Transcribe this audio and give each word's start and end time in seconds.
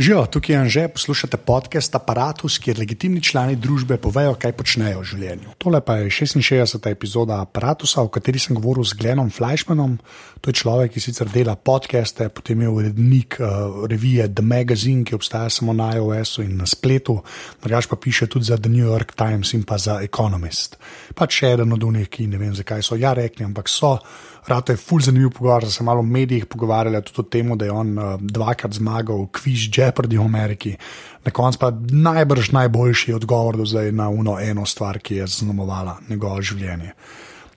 Živijo, 0.00 0.26
tukaj 0.26 0.54
je 0.54 0.58
Anže, 0.60 0.88
poslušate 0.88 1.36
podcast 1.36 1.94
Apparatus, 1.94 2.58
kjer 2.58 2.78
legitimni 2.78 3.20
člani 3.22 3.56
družbe 3.56 3.98
povejo, 4.00 4.32
kaj 4.40 4.54
počnejo 4.56 5.02
v 5.02 5.08
življenju. 5.10 5.52
Tole 5.60 5.82
pa 5.84 5.98
je 6.00 6.08
66. 6.08 6.88
epizoda 6.88 7.42
Apparatusa, 7.44 8.00
o 8.00 8.08
kateri 8.08 8.40
sem 8.40 8.56
govoril 8.56 8.80
z 8.88 8.96
Glenom 8.96 9.28
Fleischmanom. 9.28 9.98
To 10.40 10.48
je 10.48 10.56
človek, 10.56 10.94
ki 10.94 11.02
sicer 11.04 11.28
dela 11.28 11.52
podcaste, 11.52 12.30
potem 12.32 12.64
je 12.64 12.72
urednik 12.72 13.36
uh, 13.44 13.84
revije 13.92 14.30
The 14.32 14.40
Magazine, 14.40 15.04
ki 15.04 15.20
obstaja 15.20 15.52
samo 15.52 15.76
na 15.76 15.90
iOS-u 15.92 16.46
in 16.48 16.56
na 16.56 16.64
spletu, 16.64 17.18
drugač 17.60 17.92
pa 17.92 18.00
piše 18.00 18.24
tudi 18.24 18.48
za 18.48 18.56
The 18.56 18.72
New 18.72 18.88
York 18.88 19.12
Times 19.12 19.52
in 19.52 19.68
pa 19.68 19.76
za 19.76 20.00
Economist. 20.00 20.80
Pač 21.12 21.42
še 21.42 21.52
eden 21.58 21.76
od 21.76 21.84
unih, 21.84 22.08
ki 22.08 22.24
ne 22.32 22.40
vem, 22.40 22.56
zakaj 22.56 22.88
so 22.88 22.96
ja 22.96 23.12
rekli, 23.12 23.44
ampak 23.44 23.68
so. 23.68 23.98
Rado 24.46 24.72
je 24.72 24.76
ful 24.76 25.00
zanimiv 25.00 25.30
pogovor, 25.30 25.64
da 25.64 25.70
se 25.70 25.84
malo 25.84 26.00
v 26.00 26.06
medijih 26.06 26.46
pogovarjali 26.46 27.02
tudi 27.02 27.20
o 27.20 27.22
tem, 27.22 27.58
da 27.58 27.64
je 27.64 27.72
on 27.72 27.98
uh, 27.98 28.20
dvakrat 28.20 28.72
zmagal 28.72 29.26
Quiz 29.26 29.68
Jeopardy 29.78 30.18
v 30.18 30.24
Ameriki. 30.24 30.76
Na 31.24 31.30
koncu 31.30 31.58
pa 31.58 31.72
najbrž 31.90 32.50
najboljši 32.52 33.12
odgovor 33.14 33.56
do 33.56 33.66
zdaj 33.66 33.92
na 33.92 34.08
uno 34.08 34.38
eno 34.40 34.66
stvar, 34.66 34.98
ki 34.98 35.14
je 35.14 35.26
zaznamovala 35.26 35.98
njegovo 36.08 36.42
življenje. 36.42 36.94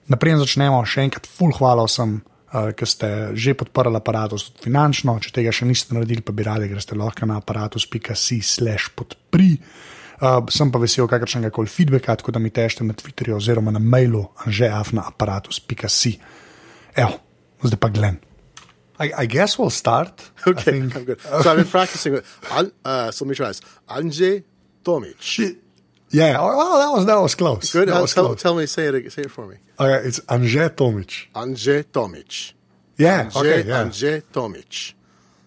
Naprej 0.08 0.36
začnemo, 0.36 0.84
še 0.84 1.00
enkrat 1.08 1.26
ful 1.26 1.52
hvala 1.56 1.84
vsem, 1.88 2.20
uh, 2.52 2.70
ki 2.76 2.86
ste 2.86 3.08
že 3.32 3.54
podprli 3.54 3.96
aparatus 3.96 4.50
tudi 4.50 4.68
finančno. 4.68 5.18
Če 5.20 5.32
tega 5.40 5.52
še 5.52 5.64
niste 5.64 5.94
naredili, 5.94 6.20
pa 6.20 6.32
bi 6.32 6.44
radi, 6.44 6.68
greste 6.68 6.94
lahko 6.94 7.26
na 7.26 7.40
aparatus.si/slash 7.40 8.92
podpri. 8.94 9.56
Uh, 10.20 10.44
sem 10.52 10.70
pa 10.70 10.78
vesel 10.78 11.08
kakršnega 11.08 11.50
koli 11.50 11.66
feedbacka, 11.66 12.14
tako 12.20 12.36
da 12.36 12.38
mi 12.38 12.52
tešte 12.52 12.84
na 12.84 12.92
Twitterju 12.94 13.40
oziroma 13.40 13.72
na 13.72 13.80
mailu 13.80 14.28
Evo, 16.96 17.18
zdaj 17.62 17.78
pa 17.80 17.88
Glenn. 17.88 18.18
I, 18.98 19.10
I 19.24 19.26
guess 19.26 19.58
we'll 19.58 19.70
start. 19.70 20.30
Okay, 20.46 20.78
I'm 20.80 21.04
good. 21.04 21.20
So 21.20 21.50
I've 21.50 21.56
been 21.56 21.66
practicing 21.66 22.12
with. 22.12 22.24
Uh, 22.84 23.10
so 23.10 23.24
let 23.24 23.30
me 23.30 23.34
try 23.34 23.48
this. 23.48 23.60
Anje 23.88 24.44
Tomic. 24.84 25.56
Yeah, 26.10 26.36
oh, 26.38 26.46
well, 26.56 26.78
that 26.78 26.90
was 26.96 27.06
that 27.06 27.18
was 27.20 27.34
close. 27.34 27.72
Good. 27.72 27.88
That 27.88 27.96
Uh, 27.96 28.02
was 28.02 28.14
tell, 28.14 28.26
close. 28.26 28.42
tell 28.42 28.54
me, 28.54 28.66
say 28.66 28.84
it. 28.86 29.12
Say 29.12 29.22
it 29.22 29.30
for 29.32 29.46
me. 29.46 29.56
Okay, 29.80 30.06
it's 30.08 30.20
Anje 30.30 30.68
Tomic. 30.70 31.26
Anje 31.34 31.82
Tomic. 31.90 32.52
Yeah, 32.96 33.24
Anje, 33.24 33.36
okay, 33.40 33.62
yeah, 33.68 33.82
Anje 33.82 34.22
Tomic. 34.32 34.94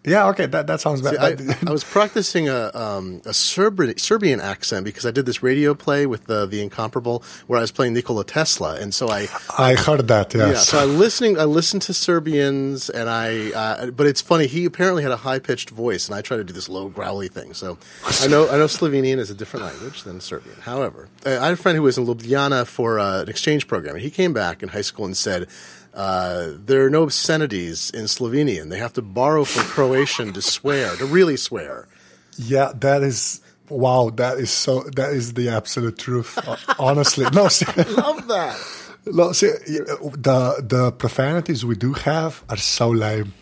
Yeah, 0.08 0.30
okay. 0.30 0.46
That 0.46 0.68
that 0.68 0.80
sounds 0.80 1.02
better. 1.02 1.20
I, 1.20 1.36
I 1.68 1.72
was 1.72 1.84
practicing 1.84 2.48
a 2.48 2.72
um, 2.74 3.22
a 3.26 3.34
Serbian, 3.34 3.98
Serbian 3.98 4.40
accent 4.40 4.86
because 4.86 5.06
I 5.06 5.12
did 5.12 5.26
this 5.26 5.44
radio 5.44 5.74
play 5.74 6.06
with 6.06 6.26
the 6.26 6.46
the 6.46 6.62
incomparable 6.62 7.24
where 7.48 7.60
I 7.60 7.62
was 7.62 7.72
playing 7.72 7.94
Nikola 7.94 8.24
Tesla, 8.24 8.76
and 8.80 8.94
so 8.94 9.10
I 9.10 9.28
I 9.58 9.76
heard 9.76 10.08
that. 10.08 10.34
Yeah, 10.34 10.54
so 10.56 10.80
I 10.80 10.86
listening. 10.86 11.38
I 11.38 11.44
listened 11.44 11.82
to 11.84 11.94
Serbians, 11.94 12.90
and 12.90 13.10
I. 13.10 13.52
Uh, 13.52 13.92
but 13.92 14.08
it's 14.08 14.22
funny. 14.22 14.48
He 14.48 14.64
apparently 14.64 15.04
had 15.04 15.12
a 15.12 15.18
high 15.18 15.40
pitched 15.40 15.70
voice, 15.72 16.08
and 16.08 16.16
I 16.16 16.22
try 16.22 16.38
to 16.38 16.44
do 16.44 16.54
this 16.54 16.70
low 16.70 16.88
growly 16.88 17.28
thing. 17.28 17.54
So 17.54 17.78
I 18.22 18.28
know. 18.28 18.48
I 18.48 18.58
know 18.58 18.68
Slovenian 18.68 19.18
is 19.18 19.30
a 19.30 19.36
different 19.36 19.66
language 19.66 20.04
than 20.04 20.22
Serbian. 20.22 20.56
However, 20.62 21.10
I 21.26 21.32
had 21.32 21.54
a 21.54 21.58
friend 21.58 21.76
who 21.76 21.84
was 21.84 21.98
in 21.98 22.06
Ljubljana 22.06 22.66
for 22.66 22.98
uh, 22.98 23.24
an 23.24 23.30
exchange 23.30 23.68
program, 23.68 23.96
and 23.96 24.04
he 24.04 24.10
came 24.10 24.32
back 24.32 24.64
in 24.64 24.70
high 24.70 24.82
school 24.82 25.06
and 25.06 25.18
said. 25.18 25.48
Uh, 25.98 26.52
there 26.66 26.86
are 26.86 26.90
no 26.92 27.02
obscenities 27.04 27.90
in 27.90 28.06
Slovenian. 28.06 28.70
They 28.70 28.78
have 28.78 28.94
to 28.94 29.02
borrow 29.02 29.44
from 29.46 29.64
Croatian 29.66 30.32
to 30.34 30.42
swear, 30.44 30.96
to 30.98 31.06
really 31.08 31.38
swear. 31.38 31.88
yeah, 32.38 32.72
that 32.82 33.02
is 33.02 33.42
wow. 33.70 34.12
That 34.14 34.38
is 34.38 34.52
so. 34.52 34.84
That 34.96 35.12
is 35.14 35.34
the 35.34 35.50
absolute 35.50 35.98
truth. 35.98 36.38
uh, 36.48 36.56
Honestly, 36.78 37.26
no. 37.34 37.48
See, 37.58 37.66
Love 37.98 38.28
that. 38.28 38.56
no, 39.08 39.32
see, 39.32 39.48
the 40.28 40.62
the 40.62 40.92
profanities 40.92 41.66
we 41.66 41.76
do 41.76 41.94
have 41.94 42.44
are 42.48 42.58
so 42.62 42.90
lame. 42.90 43.34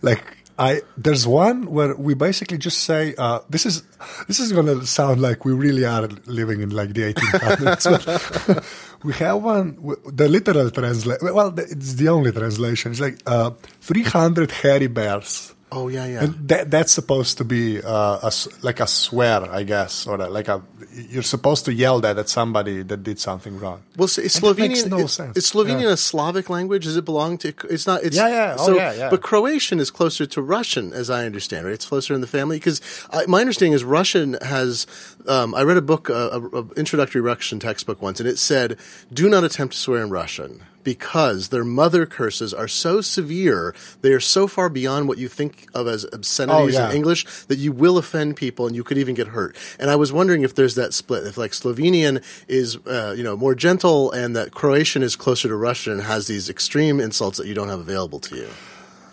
Like 0.00 0.24
I, 0.58 0.82
there's 0.96 1.26
one 1.26 1.70
where 1.70 1.94
we 1.94 2.14
basically 2.14 2.58
just 2.58 2.78
say, 2.82 3.14
uh, 3.16 3.40
"This 3.48 3.64
is 3.64 3.82
this 4.26 4.40
is 4.40 4.52
gonna 4.52 4.84
sound 4.86 5.22
like 5.22 5.44
we 5.44 5.52
really 5.52 5.84
are 5.84 6.08
living 6.26 6.60
in 6.62 6.70
like 6.70 6.94
the 6.94 7.14
1800s." 7.14 8.46
but 8.46 8.64
we 9.04 9.12
have 9.14 9.42
one. 9.42 9.78
The 10.06 10.28
literal 10.28 10.70
translation. 10.70 11.32
Well, 11.32 11.54
it's 11.56 11.94
the 11.94 12.08
only 12.08 12.32
translation. 12.32 12.90
It's 12.90 13.00
like 13.00 13.20
uh, 13.24 13.50
300 13.82 14.50
hairy 14.50 14.88
bears. 14.88 15.54
Oh 15.70 15.88
yeah, 15.88 16.06
yeah. 16.06 16.24
And 16.24 16.48
that, 16.48 16.70
that's 16.70 16.92
supposed 16.92 17.38
to 17.38 17.44
be 17.44 17.82
uh, 17.82 18.20
a 18.22 18.26
s 18.28 18.48
like 18.62 18.80
a 18.80 18.86
swear, 18.86 19.42
I 19.50 19.64
guess, 19.64 20.06
or 20.06 20.16
a, 20.20 20.28
like 20.28 20.48
a 20.48 20.62
you're 20.92 21.22
supposed 21.22 21.66
to 21.66 21.72
yell 21.72 22.00
that 22.00 22.18
at 22.18 22.28
somebody 22.28 22.82
that 22.82 23.02
did 23.02 23.18
something 23.18 23.58
wrong. 23.58 23.82
Well, 23.96 24.08
so 24.08 24.22
is 24.22 24.36
And 24.36 24.44
that 24.44 24.58
makes 24.58 24.82
Slovenian 24.82 24.90
no 24.90 24.98
is, 25.00 25.12
sense. 25.12 25.36
is 25.36 25.44
Slovenian 25.50 25.82
Yeah. 25.82 25.92
a 25.92 25.96
Slavic 25.96 26.48
language? 26.48 26.84
Does 26.84 26.96
it 26.96 27.04
belong 27.04 27.36
to? 27.38 27.48
It's 27.68 27.86
not. 27.86 28.02
It's, 28.02 28.16
Yeah, 28.16 28.28
yeah. 28.28 28.56
Oh, 28.58 28.66
so, 28.66 28.76
yeah, 28.76 28.92
yeah. 28.94 29.10
But 29.10 29.20
Croatian 29.22 29.78
is 29.78 29.90
closer 29.90 30.24
to 30.26 30.40
Russian, 30.40 30.92
as 30.92 31.10
I 31.10 31.26
understand. 31.26 31.66
Right, 31.66 31.74
it's 31.74 31.86
closer 31.86 32.14
in 32.14 32.22
the 32.22 32.26
family 32.26 32.56
because 32.56 32.80
my 33.26 33.40
understanding 33.40 33.74
is 33.74 33.84
Russian 33.84 34.38
has. 34.40 34.86
Um, 35.26 35.54
I 35.54 35.62
read 35.62 35.76
a 35.76 35.82
book, 35.82 36.08
uh, 36.08 36.14
a, 36.32 36.40
a 36.60 36.62
introductory 36.76 37.20
Russian 37.20 37.60
textbook 37.60 38.00
once, 38.00 38.20
and 38.20 38.28
it 38.28 38.38
said, 38.38 38.78
"Do 39.12 39.28
not 39.28 39.44
attempt 39.44 39.74
to 39.74 39.80
swear 39.80 40.02
in 40.02 40.08
Russian." 40.10 40.62
Because 40.92 41.40
their 41.54 41.64
mother 41.82 42.06
curses 42.06 42.50
are 42.62 42.68
so 42.84 42.92
severe, 43.02 43.74
they 44.02 44.12
are 44.16 44.24
so 44.36 44.42
far 44.48 44.68
beyond 44.80 45.02
what 45.08 45.18
you 45.22 45.28
think 45.38 45.52
of 45.78 45.84
as 45.94 46.00
obscenities 46.16 46.76
Oh, 46.76 46.78
yeah. 46.78 46.88
in 46.90 46.96
English 47.00 47.22
that 47.50 47.58
you 47.64 47.72
will 47.82 47.96
offend 47.98 48.36
people 48.44 48.64
and 48.66 48.74
you 48.78 48.84
could 48.86 48.98
even 49.02 49.14
get 49.20 49.28
hurt. 49.36 49.52
And 49.80 49.90
I 49.90 49.96
was 50.02 50.10
wondering 50.18 50.42
if 50.48 50.52
there's 50.54 50.76
that 50.76 50.92
split, 50.94 51.22
if 51.30 51.36
like 51.36 51.52
Slovenian 51.52 52.14
is 52.60 52.68
uh, 52.86 53.12
you 53.18 53.24
know 53.26 53.36
more 53.44 53.54
gentle 53.66 54.00
and 54.20 54.28
that 54.38 54.48
Croatian 54.60 55.02
is 55.08 55.14
closer 55.24 55.46
to 55.48 55.56
Russian 55.68 55.92
and 55.96 56.02
has 56.14 56.22
these 56.26 56.46
extreme 56.48 56.96
insults 57.06 57.36
that 57.38 57.46
you 57.50 57.54
don't 57.58 57.68
have 57.74 57.80
available 57.88 58.20
to 58.28 58.34
you. 58.42 58.48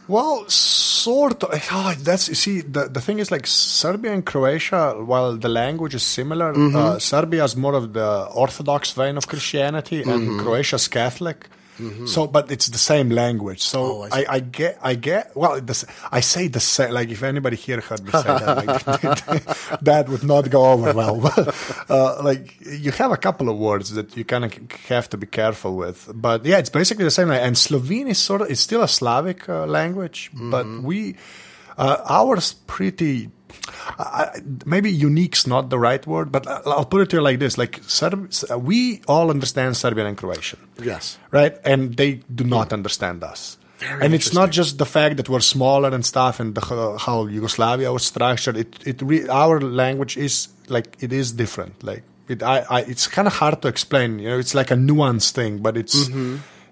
Well, 0.08 0.36
sort 0.50 1.44
of. 1.44 1.50
Oh, 1.72 1.94
that's 2.10 2.26
you 2.30 2.36
see 2.46 2.62
the 2.76 2.84
the 2.98 3.02
thing 3.06 3.18
is 3.24 3.30
like 3.36 3.46
Serbia 3.48 4.12
and 4.14 4.24
Croatia. 4.32 4.82
While 5.12 5.36
the 5.46 5.50
language 5.50 5.96
is 5.96 6.04
similar, 6.20 6.54
Mm-hmm. 6.54 6.76
uh, 6.76 7.00
Serbia 7.00 7.44
is 7.50 7.56
more 7.66 7.76
of 7.82 7.86
the 8.00 8.10
Orthodox 8.44 8.92
vein 9.00 9.16
of 9.18 9.26
Christianity, 9.32 10.00
Mm-hmm. 10.02 10.12
and 10.16 10.40
Croatia's 10.42 10.88
Catholic. 10.88 11.38
So, 12.08 12.28
but 12.28 12.52
it's 12.52 12.68
the 12.68 12.78
same 12.78 13.10
language. 13.10 13.62
So 13.62 13.80
Oh, 13.84 14.08
I 14.12 14.20
I. 14.22 14.26
I, 14.36 14.40
get, 14.40 14.78
I 14.82 14.96
get. 14.96 15.36
Well, 15.36 15.60
the, 15.60 15.76
I 16.12 16.22
say 16.22 16.48
the 16.48 16.60
same. 16.60 16.92
Like 16.92 17.10
if 17.10 17.22
anybody 17.24 17.58
here 17.58 17.82
heard 17.82 18.04
me 18.04 18.12
say 18.12 18.24
that, 18.24 18.66
like, 18.66 19.80
that 19.82 20.08
would 20.10 20.24
not 20.24 20.50
go 20.50 20.66
over 20.72 20.94
well. 20.94 21.20
uh, 21.90 22.24
like 22.24 22.56
you 22.62 22.92
have 22.92 23.12
a 23.12 23.18
couple 23.18 23.50
of 23.50 23.58
words 23.58 23.92
that 23.92 24.16
you 24.16 24.24
kind 24.24 24.46
of 24.46 24.54
have 24.88 25.10
to 25.10 25.18
be 25.18 25.28
careful 25.28 25.76
with. 25.76 26.10
But 26.14 26.46
yeah, 26.46 26.58
it's 26.60 26.70
basically 26.70 27.04
the 27.04 27.12
same. 27.12 27.30
And 27.32 27.58
Slovene 27.58 28.08
is 28.08 28.18
sort 28.20 28.42
of 28.42 28.50
it's 28.50 28.62
still 28.62 28.82
a 28.82 28.88
Slavic 28.88 29.50
uh, 29.50 29.66
language, 29.66 30.32
but 30.34 30.66
we 30.84 31.16
uh, 31.78 31.98
ours 32.08 32.54
pretty. 32.68 33.30
I 33.98 34.42
maybe 34.66 34.92
unique's 34.92 35.46
not 35.48 35.70
the 35.70 35.80
right 35.80 36.06
word, 36.06 36.32
but 36.32 36.48
I'll 36.48 36.86
put 36.86 37.02
it 37.02 37.10
to 37.12 37.18
you 37.18 37.22
like 37.22 37.40
this: 37.40 37.58
like 37.58 37.82
Serb, 37.88 38.32
we 38.60 39.02
all 39.08 39.30
understand 39.30 39.78
Serbian 39.78 40.08
and 40.08 40.18
Croatian, 40.18 40.60
Yes. 40.82 41.18
right? 41.32 41.58
And 41.64 41.96
they 41.96 42.22
do 42.34 42.44
not 42.44 42.74
understand 42.74 43.24
us. 43.24 43.58
and 44.02 44.14
it's 44.14 44.34
not 44.34 44.52
just 44.52 44.78
the 44.78 44.86
fact 44.86 45.18
that 45.18 45.28
we're 45.30 45.42
smaller 45.42 45.90
and 45.94 46.06
stuff, 46.06 46.40
and 46.40 46.56
the, 46.56 46.62
how- 46.98 47.26
Yugoslavia 47.28 47.92
was 47.92 48.06
structured. 48.06 48.56
It, 48.58 48.88
it, 48.88 49.02
re, 49.02 49.28
our 49.28 49.60
language 49.60 50.16
is 50.18 50.48
like 50.70 50.96
it 51.02 51.12
is 51.12 51.34
different. 51.34 51.84
Like 51.84 52.04
it, 52.28 52.42
I, 52.42 52.66
I 52.70 52.80
it's 52.82 53.08
kind 53.08 53.28
of 53.28 53.34
hard 53.36 53.62
to 53.64 53.68
explain. 53.68 54.20
You 54.20 54.30
know, 54.30 54.40
it's 54.40 54.56
like 54.56 54.72
a 54.72 54.76
nuanced 54.76 55.32
thing, 55.32 55.60
but 55.60 55.76
it's, 55.78 56.10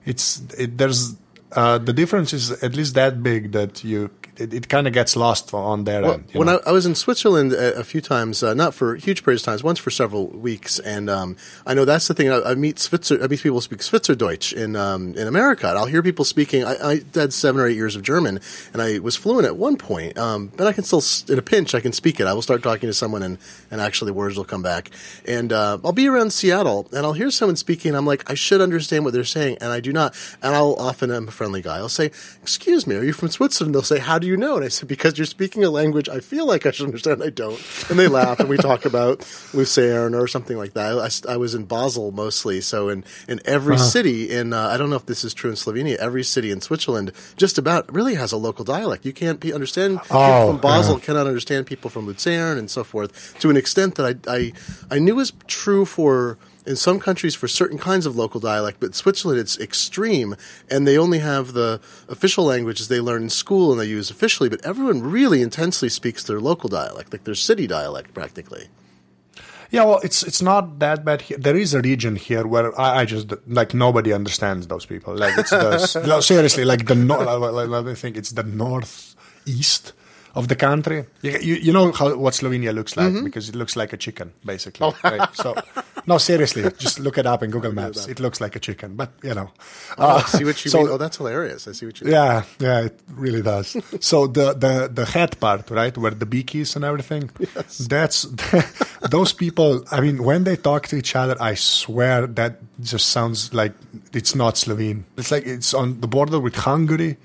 it's, 0.05 0.41
it, 0.57 0.77
there's, 0.77 1.15
uh, 1.51 1.77
the 1.77 1.93
difference 1.93 2.33
is 2.33 2.51
at 2.63 2.75
least 2.75 2.95
that 2.95 3.21
big 3.21 3.51
that 3.51 3.83
you, 3.83 4.09
it, 4.37 4.53
it 4.53 4.69
kind 4.69 4.87
of 4.87 4.93
gets 4.93 5.15
lost 5.15 5.53
on 5.53 5.83
their 5.83 6.01
Well, 6.01 6.13
end. 6.13 6.29
when? 6.33 6.49
I, 6.49 6.57
I 6.65 6.71
was 6.71 6.85
in 6.85 6.95
Switzerland 6.95 7.53
a, 7.53 7.75
a 7.79 7.83
few 7.83 8.01
times, 8.01 8.41
uh, 8.43 8.53
not 8.53 8.73
for 8.73 8.95
huge 8.95 9.23
periods 9.23 9.43
of 9.43 9.45
times, 9.45 9.63
once 9.63 9.79
for 9.79 9.91
several 9.91 10.27
weeks, 10.27 10.79
and 10.79 11.09
um, 11.09 11.37
I 11.65 11.73
know 11.73 11.85
that's 11.85 12.07
the 12.07 12.13
thing. 12.13 12.31
I, 12.31 12.41
I 12.41 12.55
meet 12.55 12.79
Switzer, 12.79 13.21
I 13.23 13.27
meet 13.27 13.41
people 13.41 13.57
who 13.57 13.61
speak 13.61 13.79
Schweizerdeutsch 13.79 14.53
in 14.53 14.75
um, 14.75 15.13
in 15.15 15.27
America, 15.27 15.67
and 15.69 15.77
I'll 15.77 15.85
hear 15.85 16.01
people 16.03 16.25
speaking. 16.25 16.63
I, 16.63 16.75
I 16.93 17.01
had 17.13 17.33
seven 17.33 17.61
or 17.61 17.67
eight 17.67 17.75
years 17.77 17.95
of 17.95 18.01
German, 18.01 18.39
and 18.73 18.81
I 18.81 18.99
was 18.99 19.15
fluent 19.15 19.45
at 19.45 19.55
one 19.57 19.77
point, 19.77 20.17
um, 20.17 20.51
but 20.57 20.67
I 20.67 20.73
can 20.73 20.83
still, 20.83 21.03
in 21.31 21.37
a 21.39 21.43
pinch, 21.43 21.75
I 21.75 21.79
can 21.79 21.91
speak 21.93 22.19
it. 22.19 22.27
I 22.27 22.33
will 22.33 22.41
start 22.41 22.63
talking 22.63 22.87
to 22.89 22.93
someone, 22.93 23.23
and 23.23 23.37
and 23.69 23.81
actually 23.81 24.11
words 24.11 24.37
will 24.37 24.45
come 24.45 24.61
back. 24.63 24.89
And 25.27 25.53
uh, 25.53 25.77
I'll 25.83 25.91
be 25.91 26.07
around 26.07 26.33
Seattle, 26.33 26.87
and 26.91 27.05
I'll 27.05 27.13
hear 27.13 27.31
someone 27.31 27.55
speaking, 27.55 27.89
and 27.89 27.97
I'm 27.97 28.05
like, 28.05 28.29
I 28.29 28.33
should 28.33 28.61
understand 28.61 29.05
what 29.05 29.13
they're 29.13 29.23
saying, 29.23 29.57
and 29.61 29.71
I 29.71 29.79
do 29.79 29.93
not. 29.93 30.15
And 30.41 30.55
I'll 30.55 30.75
often, 30.75 31.11
I'm 31.11 31.27
a 31.27 31.31
friendly 31.31 31.61
guy. 31.61 31.77
I'll 31.77 31.89
say, 31.89 32.07
"Excuse 32.41 32.87
me, 32.87 32.95
are 32.95 33.03
you 33.03 33.13
from 33.13 33.29
Switzerland?" 33.29 33.75
They'll 33.75 33.81
say, 33.83 33.99
"How 33.99 34.19
do 34.23 34.27
you 34.27 34.37
know?" 34.37 34.55
And 34.55 34.65
I 34.65 34.69
said, 34.69 34.87
"Because 34.87 35.17
you're 35.17 35.25
speaking 35.25 35.63
a 35.63 35.69
language 35.69 36.09
I 36.09 36.19
feel 36.19 36.47
like 36.47 36.65
I 36.65 36.71
should 36.71 36.87
understand. 36.87 37.21
I 37.21 37.29
don't." 37.29 37.59
And 37.89 37.99
they 37.99 38.07
laugh, 38.07 38.39
and 38.39 38.49
we 38.49 38.57
talk 38.57 38.85
about 38.91 39.19
Lucerne 39.53 40.15
or 40.15 40.27
something 40.27 40.57
like 40.57 40.73
that. 40.73 41.23
I, 41.27 41.33
I 41.33 41.37
was 41.37 41.53
in 41.53 41.65
Basel 41.65 42.11
mostly, 42.11 42.61
so 42.61 42.89
in 42.89 43.03
in 43.27 43.39
every 43.45 43.77
city 43.77 44.29
in 44.31 44.53
uh, 44.53 44.67
I 44.67 44.77
don't 44.77 44.89
know 44.89 44.95
if 44.95 45.05
this 45.05 45.23
is 45.23 45.33
true 45.33 45.49
in 45.51 45.55
Slovenia. 45.55 45.95
Every 45.97 46.23
city 46.23 46.49
in 46.49 46.61
Switzerland 46.61 47.11
just 47.37 47.57
about 47.57 47.93
really 47.93 48.15
has 48.15 48.31
a 48.31 48.37
local 48.37 48.65
dialect. 48.65 49.05
You 49.05 49.13
can't 49.13 49.39
be 49.39 49.53
understand 49.53 50.01
people 50.01 50.17
Oh, 50.17 50.47
from 50.51 50.61
Basel 50.61 50.99
cannot 50.99 51.27
understand 51.27 51.67
people 51.67 51.89
from 51.89 52.05
Lucerne 52.07 52.57
and 52.57 52.71
so 52.71 52.83
forth 52.83 53.37
to 53.39 53.49
an 53.49 53.57
extent 53.57 53.95
that 53.95 54.05
I 54.27 54.33
I, 54.33 54.53
I 54.89 54.99
knew 54.99 55.15
was 55.15 55.33
true 55.47 55.85
for 55.85 56.37
in 56.65 56.75
some 56.75 56.99
countries 56.99 57.35
for 57.35 57.47
certain 57.47 57.77
kinds 57.77 58.05
of 58.05 58.15
local 58.15 58.39
dialect, 58.39 58.79
but 58.79 58.95
Switzerland 58.95 59.39
it's 59.39 59.59
extreme, 59.59 60.35
and 60.69 60.87
they 60.87 60.97
only 60.97 61.19
have 61.19 61.53
the 61.53 61.79
official 62.07 62.45
languages 62.45 62.87
they 62.87 62.99
learn 62.99 63.23
in 63.23 63.29
school 63.29 63.71
and 63.71 63.79
they 63.81 63.85
use 63.87 64.09
officially. 64.09 64.49
But 64.49 64.65
everyone 64.65 65.01
really 65.01 65.41
intensely 65.41 65.89
speaks 65.89 66.23
their 66.23 66.39
local 66.39 66.69
dialect, 66.69 67.11
like 67.11 67.23
their 67.25 67.35
city 67.35 67.67
dialect, 67.67 68.13
practically. 68.13 68.67
Yeah, 69.71 69.85
well, 69.85 69.99
it's 70.03 70.21
it's 70.21 70.41
not 70.41 70.77
that 70.79 71.03
bad. 71.03 71.21
Here. 71.21 71.37
There 71.39 71.57
is 71.57 71.73
a 71.73 71.81
region 71.81 72.15
here 72.15 72.45
where 72.45 72.79
I, 72.79 72.99
I 73.01 73.05
just 73.05 73.33
like 73.47 73.73
nobody 73.73 74.13
understands 74.13 74.67
those 74.67 74.85
people. 74.85 75.15
Like 75.17 75.35
it's 75.37 75.49
the 75.49 76.03
no, 76.07 76.19
seriously, 76.21 76.63
like 76.63 76.85
the 76.85 76.93
no, 76.95 77.17
like, 77.19 77.87
I 77.87 77.95
think 77.95 78.15
it's 78.15 78.31
the 78.33 78.43
northeast 78.43 79.93
of 80.35 80.47
the 80.47 80.55
country. 80.55 81.05
You, 81.23 81.31
you, 81.41 81.55
you 81.55 81.73
know 81.73 81.91
how 81.91 82.15
what 82.15 82.33
Slovenia 82.35 82.71
looks 82.73 82.95
like 82.97 83.13
Mm-hmm. 83.13 83.23
because 83.25 83.49
it 83.49 83.55
looks 83.55 83.75
like 83.75 83.93
a 83.93 83.97
chicken, 83.97 84.33
basically. 84.45 84.93
right? 85.03 85.29
So, 85.35 85.55
no, 86.05 86.17
seriously, 86.17 86.63
just 86.77 86.99
look 86.99 87.17
it 87.17 87.25
up 87.25 87.43
in 87.43 87.51
Google 87.51 87.71
Maps. 87.71 88.07
It 88.07 88.19
looks 88.19 88.41
like 88.41 88.55
a 88.55 88.59
chicken, 88.59 88.95
but 88.95 89.11
you 89.23 89.33
know. 89.33 89.51
Oh, 89.97 90.07
I 90.07 90.11
uh, 90.15 90.23
see 90.25 90.43
what 90.43 90.63
you 90.65 90.71
so- 90.71 90.79
mean. 90.79 90.89
Oh, 90.89 90.97
that's 90.97 91.17
hilarious. 91.17 91.67
I 91.67 91.71
see 91.71 91.85
what 91.85 91.99
you 92.01 92.05
mean. 92.05 92.13
Yeah, 92.13 92.43
yeah, 92.59 92.81
it 92.81 92.99
really 93.15 93.41
does. 93.41 93.75
so 93.99 94.27
the 94.27 94.53
the 94.53 94.89
the 94.93 95.05
head 95.05 95.39
part, 95.39 95.69
right, 95.69 95.97
where 95.97 96.11
the 96.11 96.25
beak 96.25 96.55
is 96.55 96.75
and 96.75 96.83
everything, 96.85 97.29
that's 97.87 98.27
those 99.09 99.33
people. 99.33 99.83
I 99.91 100.01
mean, 100.01 100.23
when 100.23 100.43
they 100.43 100.55
talk 100.55 100.87
to 100.87 100.95
each 100.95 101.15
other, 101.15 101.35
I 101.39 101.55
swear 101.55 102.27
that 102.27 102.59
just 102.81 103.09
sounds 103.09 103.53
like 103.53 103.73
it's 104.13 104.35
not 104.35 104.57
Slovene. 104.57 105.05
It's 105.17 105.31
like 105.31 105.45
it's 105.45 105.73
on 105.73 106.01
the 106.01 106.07
border 106.07 106.39
with 106.39 106.55
Hungary, 106.55 107.17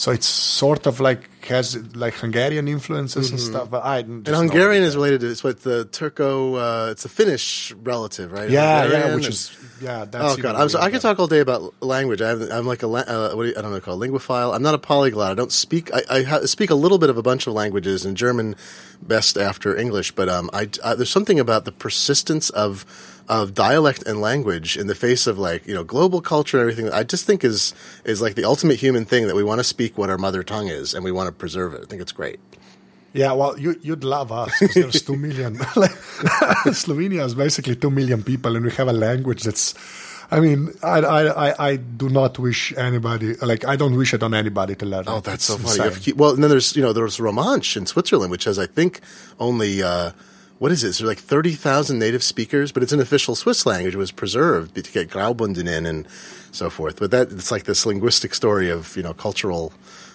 so 0.00 0.12
it's 0.12 0.26
sort 0.26 0.86
of 0.86 0.98
like 0.98 1.28
has 1.44 1.76
like 1.94 2.14
Hungarian 2.14 2.68
influences 2.68 3.30
and 3.30 3.38
stuff. 3.38 3.70
But 3.70 3.84
I 3.84 3.98
And 3.98 4.26
Hungarian 4.26 4.82
is 4.82 4.96
related 4.96 5.20
to 5.20 5.30
it's 5.30 5.44
what 5.44 5.60
the 5.62 5.84
Turco, 5.84 6.54
uh, 6.54 6.88
it's 6.90 7.02
the 7.02 7.10
Finnish 7.10 7.74
relative, 7.82 8.32
right? 8.32 8.48
yeah, 8.48 8.86
yeah, 8.86 9.14
which 9.14 9.26
and- 9.26 9.34
is 9.34 9.54
yeah. 9.78 10.06
That's 10.06 10.38
Oh 10.38 10.42
god, 10.42 10.56
I'm 10.56 10.70
so, 10.70 10.80
I 10.80 10.90
could 10.90 11.02
talk 11.02 11.18
all 11.18 11.26
day 11.26 11.40
about 11.40 11.74
language. 11.82 12.22
I 12.22 12.28
have, 12.28 12.40
I'm 12.50 12.66
like 12.66 12.82
a 12.82 12.86
uh, 12.88 13.34
what 13.34 13.42
do 13.42 13.48
you, 13.50 13.54
I 13.58 13.60
don't 13.60 13.72
know 13.72 13.80
called 13.80 14.00
linguophile. 14.00 14.54
I'm 14.54 14.62
not 14.62 14.72
a 14.72 14.78
polyglot. 14.78 15.32
I 15.32 15.34
don't 15.34 15.52
speak. 15.52 15.92
I, 15.92 16.00
I 16.08 16.22
ha- 16.22 16.46
speak 16.46 16.70
a 16.70 16.74
little 16.74 16.96
bit 16.96 17.10
of 17.10 17.18
a 17.18 17.22
bunch 17.22 17.46
of 17.46 17.52
languages, 17.52 18.06
and 18.06 18.16
German 18.16 18.56
best 19.02 19.36
after 19.36 19.76
English. 19.76 20.12
But 20.12 20.30
um, 20.30 20.48
I, 20.54 20.70
I 20.82 20.94
there's 20.94 21.10
something 21.10 21.38
about 21.38 21.66
the 21.66 21.72
persistence 21.72 22.48
of 22.48 22.86
of 23.30 23.54
dialect 23.54 24.02
and 24.08 24.20
language 24.20 24.76
in 24.76 24.88
the 24.88 24.94
face 24.94 25.28
of 25.28 25.38
like 25.38 25.64
you 25.66 25.72
know 25.72 25.84
global 25.84 26.20
culture 26.20 26.58
and 26.58 26.68
everything. 26.68 26.92
I 26.92 27.04
just 27.04 27.24
think 27.24 27.44
is 27.44 27.72
is 28.04 28.20
like 28.20 28.34
the 28.34 28.44
ultimate 28.44 28.80
human 28.80 29.04
thing 29.04 29.28
that 29.28 29.36
we 29.36 29.44
want 29.44 29.60
to 29.60 29.64
speak 29.64 29.96
what 29.96 30.10
our 30.10 30.18
mother 30.18 30.42
tongue 30.42 30.66
is, 30.66 30.92
and 30.92 31.04
we 31.04 31.12
want 31.12 31.28
to 31.28 31.32
preserve 31.32 31.72
it. 31.74 31.82
I 31.82 31.86
think 31.86 32.02
it's 32.02 32.12
great. 32.12 32.40
Yeah, 33.12 33.32
well, 33.32 33.58
you, 33.58 33.76
you'd 33.82 34.04
love 34.04 34.30
us 34.30 34.52
because 34.60 34.74
there's 34.74 35.02
two 35.02 35.16
million. 35.16 35.56
Slovenia 36.74 37.24
is 37.24 37.34
basically 37.34 37.76
two 37.76 37.90
million 37.90 38.22
people, 38.22 38.54
and 38.56 38.64
we 38.64 38.72
have 38.72 38.88
a 38.88 38.92
language 38.92 39.44
that's. 39.44 39.74
I 40.32 40.38
mean, 40.38 40.72
I, 40.80 41.00
I, 41.00 41.48
I, 41.48 41.68
I 41.70 41.76
do 41.76 42.08
not 42.08 42.38
wish 42.38 42.72
anybody 42.76 43.34
like 43.34 43.64
I 43.64 43.74
don't 43.76 43.96
wish 43.96 44.12
it 44.14 44.22
on 44.22 44.34
anybody 44.34 44.74
to 44.76 44.86
learn. 44.86 45.04
Oh, 45.06 45.20
that's 45.20 45.34
It's 45.34 45.44
so 45.46 45.56
funny. 45.58 45.82
Have 45.82 46.16
well, 46.16 46.30
and 46.34 46.42
then 46.42 46.50
there's 46.50 46.74
you 46.74 46.82
know 46.82 46.92
there's 46.92 47.18
Romansh 47.18 47.76
in 47.76 47.86
Switzerland, 47.86 48.30
which 48.30 48.44
has 48.44 48.58
I 48.58 48.66
think 48.66 49.00
only 49.38 49.82
uh, 49.82 50.12
what 50.60 50.70
is 50.70 50.84
it? 50.84 50.88
There's 50.88 51.00
like 51.00 51.18
thirty 51.18 51.54
thousand 51.54 51.98
native 51.98 52.22
speakers, 52.22 52.70
but 52.70 52.82
it's 52.82 52.92
an 52.92 53.00
official 53.00 53.34
Swiss 53.34 53.64
language. 53.64 53.94
It 53.94 53.98
was 53.98 54.12
preserved 54.12 54.74
to 54.74 54.82
get 54.82 55.08
Graubünden 55.08 55.66
in 55.66 55.86
and 55.86 56.06
so 56.52 56.68
forth. 56.68 56.98
But 57.00 57.10
that 57.12 57.32
it's 57.32 57.50
like 57.50 57.64
this 57.64 57.86
linguistic 57.86 58.34
story 58.34 58.68
of 58.68 58.94
you 58.94 59.02
know 59.02 59.14
cultural 59.14 59.72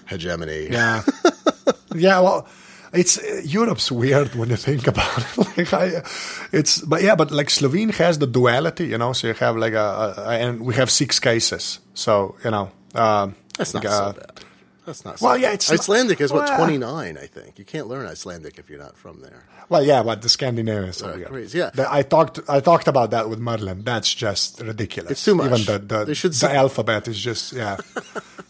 hegemony. 0.07 0.67
Yeah, 0.69 1.01
yeah. 1.95 2.19
Well, 2.19 2.47
it's 2.93 3.17
uh, 3.17 3.41
Europe's 3.43 3.91
weird 3.91 4.35
when 4.35 4.49
you 4.49 4.55
think 4.55 4.85
about 4.85 5.17
it. 5.17 5.37
like 5.57 5.73
I, 5.73 6.03
it's 6.51 6.79
but 6.81 7.01
yeah, 7.01 7.15
but 7.15 7.31
like 7.31 7.49
Slovene 7.49 7.89
has 7.89 8.19
the 8.19 8.27
duality, 8.27 8.85
you 8.85 8.99
know. 8.99 9.13
So 9.13 9.27
you 9.27 9.33
have 9.33 9.57
like 9.57 9.73
a, 9.73 10.13
a 10.15 10.29
and 10.29 10.61
we 10.61 10.75
have 10.75 10.91
six 10.91 11.19
cases. 11.19 11.79
So 11.95 12.35
you 12.45 12.51
know, 12.51 12.69
um, 12.93 13.35
That's 13.57 13.73
not 13.73 13.83
like, 13.83 13.91
uh, 13.93 14.13
so 14.13 14.19
bad. 14.19 14.41
That's 14.85 15.05
not. 15.05 15.17
So 15.17 15.25
well, 15.25 15.37
yeah, 15.37 15.53
it's 15.53 15.71
not- 15.71 15.79
Icelandic 15.79 16.21
is 16.21 16.31
what 16.31 16.47
well- 16.47 16.57
twenty 16.59 16.77
nine. 16.77 17.17
I 17.17 17.25
think 17.25 17.57
you 17.57 17.65
can't 17.65 17.87
learn 17.87 18.05
Icelandic 18.05 18.59
if 18.59 18.69
you're 18.69 18.77
not 18.77 18.95
from 18.95 19.21
there. 19.21 19.43
Well, 19.69 19.83
yeah, 19.83 20.03
but 20.03 20.21
the 20.21 20.29
Scandinavians 20.29 21.01
are 21.01 21.13
Uh, 21.13 21.27
crazy, 21.27 21.57
yeah. 21.59 21.71
The- 21.73 21.91
I 21.91 22.01
talked. 22.03 22.39
I 22.47 22.59
talked 22.59 22.87
about 22.87 23.11
that 23.11 23.29
with 23.29 23.39
Merlin. 23.39 23.81
That's 23.83 24.13
just 24.13 24.61
ridiculous. 24.61 25.11
It's 25.13 25.25
too 25.25 25.35
much. 25.35 25.47
Even 25.59 25.65
the 25.65 25.77
the, 25.95 26.05
They 26.05 26.13
should 26.13 26.33
the 26.33 26.51
alphabet 26.53 27.07
is 27.07 27.17
just 27.17 27.53
yeah. 27.53 27.77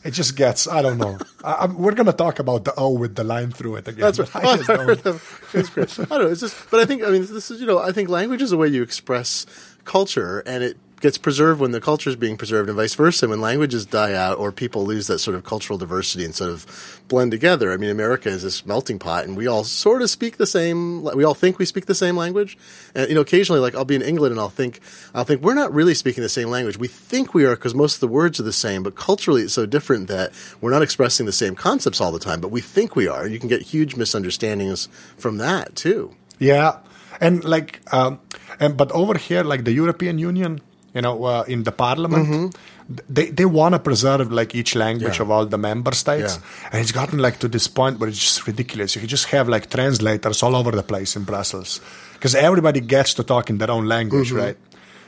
it 0.03 0.11
just 0.11 0.35
gets. 0.35 0.67
I 0.67 0.81
don't 0.81 0.97
know. 0.97 1.17
I, 1.43 1.53
I'm, 1.61 1.77
we're 1.77 1.93
gonna 1.99 2.13
talk 2.13 2.39
about 2.39 2.65
the 2.65 2.73
O 2.77 2.89
with 2.91 3.15
the 3.15 3.23
line 3.23 3.51
through 3.51 3.75
it 3.77 3.87
again. 3.87 4.01
That's 4.01 4.19
right. 4.35 4.35
I 4.35 4.57
just 4.57 4.67
don't. 4.67 5.21
It's 5.53 5.69
great. 5.69 5.99
I 5.99 6.03
don't 6.05 6.21
know. 6.23 6.31
It's 6.31 6.41
just, 6.41 6.55
but 6.69 6.79
I 6.81 6.85
think 6.85 7.01
I 7.03 7.09
mean 7.09 7.21
this 7.25 7.49
is 7.51 7.61
you 7.61 7.67
know 7.67 7.79
I 7.79 7.91
think 7.91 8.09
language 8.09 8.41
is 8.41 8.51
a 8.51 8.57
way 8.57 8.67
you 8.67 8.83
express 8.83 9.45
culture, 9.85 10.39
and 10.45 10.63
it 10.63 10.77
gets 11.01 11.17
preserved 11.17 11.59
when 11.59 11.71
the 11.71 11.81
culture 11.81 12.09
is 12.09 12.15
being 12.15 12.37
preserved, 12.37 12.69
and 12.69 12.77
vice 12.77 12.95
versa. 12.95 13.27
When 13.27 13.41
languages 13.41 13.85
die 13.85 14.13
out 14.13 14.37
or 14.37 14.51
people 14.51 14.85
lose 14.85 15.07
that 15.07 15.19
sort 15.19 15.35
of 15.35 15.43
cultural 15.43 15.77
diversity 15.77 16.25
and 16.25 16.33
sort 16.33 16.51
of 16.51 17.01
blend 17.07 17.31
together. 17.31 17.71
I 17.71 17.77
mean, 17.77 17.89
America 17.89 18.29
is 18.29 18.43
this 18.43 18.65
melting 18.65 18.99
pot, 18.99 19.25
and 19.25 19.35
we 19.37 19.47
all 19.47 19.63
sort 19.63 20.01
of 20.01 20.09
speak 20.09 20.37
the 20.37 20.47
same. 20.47 21.03
We 21.03 21.23
all 21.23 21.33
think 21.33 21.59
we 21.59 21.65
speak 21.65 21.85
the 21.85 21.95
same 21.95 22.15
language, 22.15 22.57
and 22.93 23.09
you 23.09 23.15
know, 23.15 23.21
occasionally, 23.21 23.61
like 23.61 23.75
I'll 23.75 23.85
be 23.85 23.95
in 23.95 24.01
England 24.01 24.31
and 24.31 24.39
I'll 24.39 24.49
think, 24.49 24.79
I'll 25.13 25.23
think 25.23 25.41
we're 25.41 25.53
not 25.53 25.73
really 25.73 25.93
speaking 25.93 26.23
the 26.23 26.29
same 26.29 26.49
language. 26.49 26.77
We 26.77 26.87
think 26.87 27.33
we 27.33 27.45
are 27.45 27.55
because 27.55 27.75
most 27.75 27.95
of 27.95 27.99
the 27.99 28.07
words 28.07 28.39
are 28.39 28.43
the 28.43 28.53
same, 28.53 28.83
but 28.83 28.95
culturally 28.95 29.43
it's 29.43 29.53
so 29.53 29.65
different 29.65 30.07
that 30.07 30.31
we're 30.61 30.71
not 30.71 30.81
expressing 30.81 31.25
the 31.25 31.31
same 31.31 31.55
concepts 31.55 32.01
all 32.01 32.11
the 32.11 32.19
time. 32.19 32.41
But 32.41 32.51
we 32.51 32.61
think 32.61 32.95
we 32.95 33.07
are. 33.07 33.27
You 33.27 33.39
can 33.39 33.49
get 33.49 33.61
huge 33.61 33.95
misunderstandings 33.95 34.87
from 35.17 35.37
that 35.37 35.75
too. 35.75 36.15
Yeah, 36.39 36.79
and 37.19 37.43
like, 37.43 37.81
um, 37.93 38.19
and 38.59 38.77
but 38.77 38.91
over 38.91 39.17
here, 39.17 39.43
like 39.43 39.63
the 39.63 39.71
European 39.71 40.19
Union, 40.19 40.61
you 40.95 41.01
know, 41.01 41.23
uh, 41.25 41.43
in 41.47 41.63
the 41.63 41.71
Parliament, 41.71 42.55
th- 42.87 43.05
they 43.09 43.25
they 43.39 43.45
want 43.45 43.73
to 43.75 43.79
preserve 43.79 44.31
like 44.31 44.55
each 44.55 44.73
language 44.75 45.17
Mm-hmm. 45.19 45.29
Yeah. 45.29 45.35
of 45.35 45.37
all 45.37 45.45
the 45.45 45.57
member 45.57 45.93
states, 45.93 46.39
Yeah. 46.39 46.69
and 46.71 46.81
it's 46.81 46.93
gotten 46.93 47.19
like 47.19 47.37
to 47.39 47.47
this 47.47 47.67
point 47.67 47.99
where 47.99 48.09
it's 48.09 48.19
just 48.27 48.47
ridiculous. 48.47 48.95
You 48.95 49.01
can 49.01 49.09
just 49.09 49.25
have 49.35 49.49
like 49.55 49.69
translators 49.69 50.41
all 50.43 50.55
over 50.55 50.71
the 50.71 50.83
place 50.83 51.15
in 51.19 51.23
Brussels 51.25 51.81
because 52.13 52.33
everybody 52.35 52.79
gets 52.79 53.13
to 53.15 53.23
talk 53.23 53.49
in 53.49 53.57
their 53.59 53.71
own 53.71 53.85
language, 53.87 54.29
Mm-hmm. 54.31 54.45
right? 54.45 54.57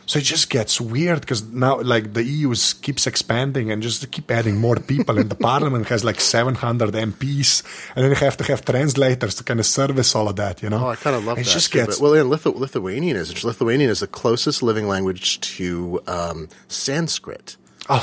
So 0.07 0.19
it 0.19 0.23
just 0.23 0.49
gets 0.49 0.79
weird 0.79 1.19
because 1.19 1.43
now, 1.43 1.81
like, 1.81 2.13
the 2.13 2.23
EU 2.23 2.51
is, 2.51 2.73
keeps 2.73 3.05
expanding 3.07 3.71
and 3.71 3.83
just 3.83 4.09
keep 4.09 4.31
adding 4.31 4.55
more 4.57 4.77
people, 4.77 5.19
and 5.19 5.29
the 5.29 5.35
parliament 5.51 5.87
has 5.89 6.03
like 6.05 6.21
700 6.21 6.93
MPs, 6.93 7.61
and 7.93 8.03
then 8.05 8.11
you 8.11 8.15
have 8.15 8.37
to 8.37 8.45
have 8.45 8.63
translators 8.63 9.35
to 9.35 9.43
kind 9.43 9.59
of 9.59 9.65
service 9.65 10.15
all 10.15 10.29
of 10.29 10.37
that, 10.37 10.63
you 10.63 10.69
know? 10.69 10.85
Oh, 10.85 10.89
I 10.91 10.95
kind 10.95 11.15
of 11.17 11.25
love 11.25 11.37
it 11.37 11.45
that. 11.45 11.51
just 11.51 11.73
too, 11.73 11.79
gets 11.79 11.99
but- 11.99 12.03
well, 12.11 12.13
and 12.13 12.31
Lithu- 12.31 12.55
Lithuanian 12.57 13.17
is 13.17 13.43
Lithuanian 13.43 13.89
is 13.89 13.99
the 13.99 14.07
closest 14.07 14.63
living 14.63 14.87
language 14.87 15.41
to 15.57 16.01
um, 16.07 16.47
Sanskrit. 16.69 17.57
oh, 17.89 18.01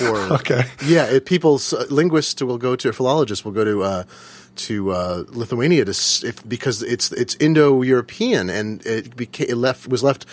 Or 0.02 0.16
okay. 0.36 0.64
yeah, 0.86 1.04
it, 1.06 1.26
people 1.26 1.60
uh, 1.72 1.84
linguists 1.90 2.42
will 2.42 2.58
go 2.58 2.74
to 2.76 2.90
philologists 2.92 3.44
will 3.44 3.52
go 3.52 3.64
to 3.64 3.82
uh, 3.82 4.04
to 4.56 4.90
uh, 4.92 5.24
Lithuania 5.28 5.84
to 5.84 5.90
if, 5.90 6.46
because 6.48 6.82
it's 6.82 7.10
it's 7.12 7.34
Indo-European 7.40 8.50
and 8.50 8.84
it 8.86 9.16
became 9.16 9.46
it 9.48 9.56
left 9.56 9.88
was 9.88 10.02
left 10.02 10.26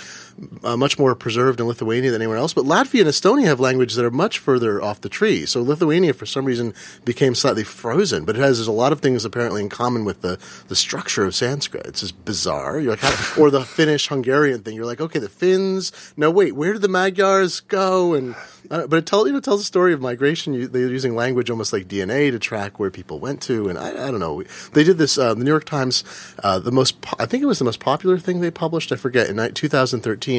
uh, 0.64 0.78
much 0.78 0.98
more 0.98 1.16
preserved 1.16 1.60
in 1.60 1.68
Lithuania 1.68 2.12
than 2.12 2.22
anywhere 2.22 2.38
else. 2.38 2.54
But 2.54 2.66
Latvia 2.66 3.02
and 3.02 3.10
Estonia 3.10 3.46
have 3.46 3.60
languages 3.60 3.96
that 3.96 4.06
are 4.06 4.12
much 4.12 4.40
further 4.40 4.82
off 4.82 5.02
the 5.02 5.10
tree. 5.10 5.46
So 5.46 5.62
Lithuania, 5.62 6.14
for 6.14 6.26
some 6.26 6.46
reason, 6.46 6.74
became 7.06 7.36
slightly 7.36 7.64
frozen. 7.64 8.26
But 8.26 8.36
it 8.36 8.40
has 8.40 8.66
a 8.68 8.72
lot 8.72 8.92
of 8.92 9.00
things 9.02 9.26
apparently 9.26 9.62
in 9.62 9.70
common 9.70 10.06
with 10.06 10.22
the 10.22 10.40
the 10.68 10.76
structure 10.76 11.26
of 11.26 11.36
Sanskrit. 11.36 11.86
It's 11.86 12.02
just 12.02 12.24
bizarre. 12.26 12.80
You're 12.80 12.96
like, 12.96 13.38
or 13.38 13.50
the 13.50 13.64
Finnish 13.66 14.08
Hungarian 14.08 14.62
thing. 14.62 14.76
You're 14.76 14.86
like, 14.86 15.02
okay, 15.02 15.20
the 15.20 15.30
Finns. 15.30 16.14
No, 16.18 16.32
wait, 16.32 16.56
where 16.56 16.74
did 16.74 16.82
the 16.82 16.88
Magyars 16.88 17.62
go? 17.62 18.14
And 18.14 18.36
uh, 18.70 18.88
but 18.88 18.98
it 18.98 19.06
tells 19.06 19.28
you 19.28 19.34
know 19.34 19.40
tells 19.40 19.62
a 19.62 19.66
story 19.66 19.94
of 19.94 20.02
migration. 20.02 20.54
You, 20.54 20.68
they're 20.68 20.88
using 20.88 21.16
language 21.16 21.50
almost 21.50 21.74
like 21.74 21.88
DNA 21.88 22.32
to 22.32 22.40
track 22.40 22.80
where 22.80 22.92
people 22.92 23.20
went 23.20 23.42
to, 23.44 23.70
and 23.70 23.78
I, 23.78 23.90
I 24.08 24.12
don't 24.12 24.20
know. 24.20 24.44
They 24.74 24.84
did 24.84 24.98
this. 24.98 25.18
Uh, 25.18 25.34
the 25.34 25.44
New 25.44 25.50
York 25.52 25.66
Times, 25.66 26.04
uh, 26.44 26.60
the 26.60 26.72
most 26.72 27.02
po- 27.02 27.18
I 27.20 27.26
think 27.26 27.44
it 27.44 27.48
was 27.48 27.60
the 27.60 27.66
most 27.66 27.80
popular 27.80 28.18
thing 28.18 28.40
they 28.40 28.52
published. 28.52 28.92
I 28.92 28.96
forget 28.96 29.28
in 29.30 29.38
ni- 29.38 29.50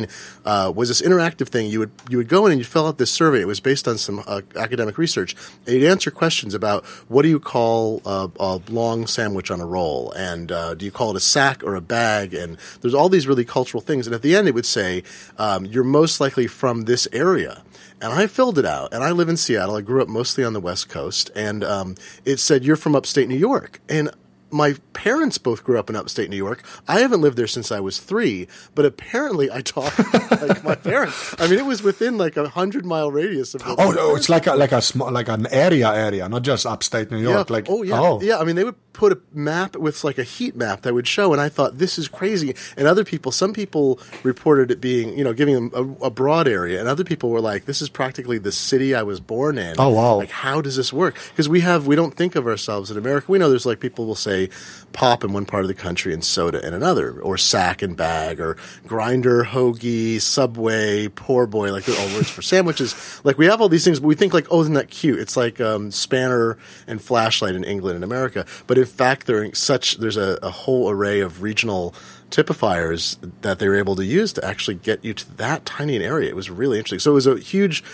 2013 0.00 0.08
uh, 0.44 0.72
was 0.74 0.88
this 0.88 1.02
interactive 1.02 1.48
thing. 1.48 1.70
You 1.70 1.80
would 1.80 1.90
you 2.08 2.16
would 2.18 2.28
go 2.28 2.46
in 2.46 2.52
and 2.52 2.60
you 2.60 2.64
fill 2.64 2.86
out 2.86 2.98
this 2.98 3.10
survey. 3.10 3.40
It 3.40 3.46
was 3.46 3.60
based 3.60 3.86
on 3.86 3.98
some 3.98 4.22
uh, 4.26 4.42
academic 4.56 4.98
research. 4.98 5.36
And 5.66 5.76
you'd 5.76 5.88
answer 5.88 6.10
questions 6.10 6.54
about 6.54 6.84
what 7.08 7.22
do 7.22 7.28
you 7.28 7.40
call 7.40 8.02
a, 8.04 8.30
a 8.40 8.60
long 8.68 9.06
sandwich 9.06 9.50
on 9.50 9.60
a 9.60 9.66
roll, 9.66 10.12
and 10.12 10.50
uh, 10.50 10.74
do 10.74 10.84
you 10.84 10.92
call 10.92 11.10
it 11.10 11.16
a 11.16 11.20
sack 11.20 11.62
or 11.62 11.74
a 11.74 11.80
bag? 11.80 12.34
And 12.34 12.56
there's 12.80 12.94
all 12.94 13.08
these 13.08 13.26
really 13.26 13.44
cultural 13.44 13.80
things. 13.80 14.06
And 14.06 14.14
at 14.14 14.22
the 14.22 14.34
end, 14.36 14.48
it 14.48 14.54
would 14.54 14.66
say 14.66 15.02
um, 15.38 15.66
you're 15.66 15.84
most 15.84 16.20
likely 16.20 16.46
from 16.46 16.82
this 16.82 17.08
area 17.12 17.62
and 18.00 18.12
I 18.12 18.26
filled 18.26 18.58
it 18.58 18.66
out. 18.66 18.92
And 18.92 19.04
I 19.04 19.12
live 19.12 19.28
in 19.28 19.36
Seattle. 19.36 19.76
I 19.76 19.80
grew 19.80 20.02
up 20.02 20.08
mostly 20.08 20.42
on 20.42 20.54
the 20.54 20.60
West 20.60 20.88
Coast, 20.88 21.30
and 21.36 21.62
um, 21.62 21.94
it 22.24 22.40
said 22.40 22.64
you're 22.64 22.74
from 22.74 22.96
upstate 22.96 23.28
New 23.28 23.36
York, 23.36 23.80
and 23.88 24.10
my 24.52 24.76
parents 24.92 25.38
both 25.38 25.64
grew 25.64 25.78
up 25.78 25.88
in 25.88 25.96
upstate 25.96 26.30
New 26.30 26.36
York. 26.36 26.62
I 26.86 27.00
haven't 27.00 27.20
lived 27.20 27.36
there 27.36 27.46
since 27.46 27.72
I 27.72 27.80
was 27.80 27.98
three, 27.98 28.46
but 28.74 28.84
apparently 28.84 29.50
I 29.50 29.62
talk 29.62 29.98
like 30.30 30.62
my 30.62 30.74
parents. 30.74 31.34
I 31.38 31.48
mean, 31.48 31.58
it 31.58 31.66
was 31.66 31.82
within 31.82 32.18
like 32.18 32.36
a 32.36 32.48
hundred 32.48 32.84
mile 32.84 33.10
radius 33.10 33.54
of. 33.54 33.62
Oh, 33.66 33.90
no, 33.90 33.96
oh, 33.98 34.16
it's 34.16 34.28
like 34.28 34.46
a, 34.46 34.54
like 34.54 34.72
a 34.72 34.82
small, 34.82 35.10
like 35.10 35.28
an 35.28 35.46
area 35.50 35.88
area, 35.92 36.28
not 36.28 36.42
just 36.42 36.66
upstate 36.66 37.10
New 37.10 37.18
York. 37.18 37.48
yeah. 37.48 37.52
Like, 37.52 37.66
oh 37.68 37.82
yeah, 37.82 38.00
oh, 38.00 38.20
yeah. 38.20 38.38
I 38.38 38.44
mean, 38.44 38.56
they 38.56 38.64
would 38.64 38.91
put 38.92 39.12
a 39.12 39.20
map 39.32 39.76
with 39.76 40.04
like 40.04 40.18
a 40.18 40.22
heat 40.22 40.54
map 40.54 40.82
that 40.82 40.94
would 40.94 41.06
show, 41.06 41.32
and 41.32 41.40
I 41.40 41.48
thought 41.48 41.78
this 41.78 41.98
is 41.98 42.08
crazy. 42.08 42.54
And 42.76 42.86
other 42.86 43.04
people, 43.04 43.32
some 43.32 43.52
people 43.52 43.98
reported 44.22 44.70
it 44.70 44.80
being, 44.80 45.16
you 45.16 45.24
know, 45.24 45.32
giving 45.32 45.54
them 45.54 45.98
a, 46.02 46.06
a 46.06 46.10
broad 46.10 46.46
area, 46.48 46.78
and 46.78 46.88
other 46.88 47.04
people 47.04 47.30
were 47.30 47.40
like, 47.40 47.64
"This 47.64 47.82
is 47.82 47.88
practically 47.88 48.38
the 48.38 48.52
city 48.52 48.94
I 48.94 49.02
was 49.02 49.20
born 49.20 49.58
in." 49.58 49.76
Oh, 49.78 49.90
wow. 49.90 50.16
Like, 50.16 50.30
how 50.30 50.60
does 50.60 50.76
this 50.76 50.92
work? 50.92 51.16
Because 51.30 51.48
we 51.48 51.60
have, 51.60 51.86
we 51.86 51.96
don't 51.96 52.16
think 52.16 52.34
of 52.34 52.46
ourselves 52.46 52.90
in 52.90 52.96
America. 52.96 53.30
We 53.30 53.38
know 53.38 53.48
there's 53.48 53.66
like 53.66 53.80
people 53.80 54.06
will 54.06 54.14
say 54.14 54.50
pop 54.92 55.24
in 55.24 55.32
one 55.32 55.46
part 55.46 55.64
of 55.64 55.68
the 55.68 55.74
country 55.74 56.12
and 56.12 56.24
soda 56.24 56.64
in 56.66 56.74
another, 56.74 57.20
or 57.20 57.38
sack 57.38 57.82
and 57.82 57.96
bag, 57.96 58.40
or 58.40 58.56
grinder, 58.86 59.44
hoagie, 59.44 60.20
subway, 60.20 61.08
poor 61.08 61.46
boy, 61.46 61.72
like 61.72 61.84
they're 61.84 61.98
all 61.98 62.14
words 62.14 62.30
for 62.30 62.42
sandwiches. 62.42 62.94
Like 63.24 63.38
we 63.38 63.46
have 63.46 63.60
all 63.60 63.68
these 63.68 63.84
things, 63.84 64.00
but 64.00 64.08
we 64.08 64.14
think 64.14 64.34
like, 64.34 64.46
oh, 64.50 64.62
isn't 64.62 64.74
that 64.74 64.90
cute? 64.90 65.20
It's 65.20 65.36
like 65.36 65.60
um, 65.60 65.90
spanner 65.90 66.58
and 66.86 67.00
flashlight 67.00 67.54
in 67.54 67.62
England 67.62 67.96
and 67.96 68.04
America, 68.04 68.46
but 68.66 68.78
in 68.82 68.88
fact, 68.88 69.26
there 69.26 69.54
such 69.54 69.98
there's 69.98 70.16
a, 70.16 70.38
a 70.42 70.50
whole 70.50 70.90
array 70.90 71.20
of 71.20 71.42
regional 71.42 71.94
typifiers 72.30 73.18
that 73.42 73.58
they 73.58 73.68
were 73.68 73.76
able 73.76 73.94
to 73.96 74.04
use 74.04 74.32
to 74.32 74.44
actually 74.44 74.74
get 74.74 75.04
you 75.04 75.12
to 75.14 75.36
that 75.36 75.64
tiny 75.64 75.96
an 75.96 76.02
area. 76.02 76.28
It 76.28 76.36
was 76.36 76.50
really 76.50 76.78
interesting. 76.78 76.98
So 76.98 77.12
it 77.12 77.14
was 77.14 77.26
a 77.26 77.38
huge 77.38 77.84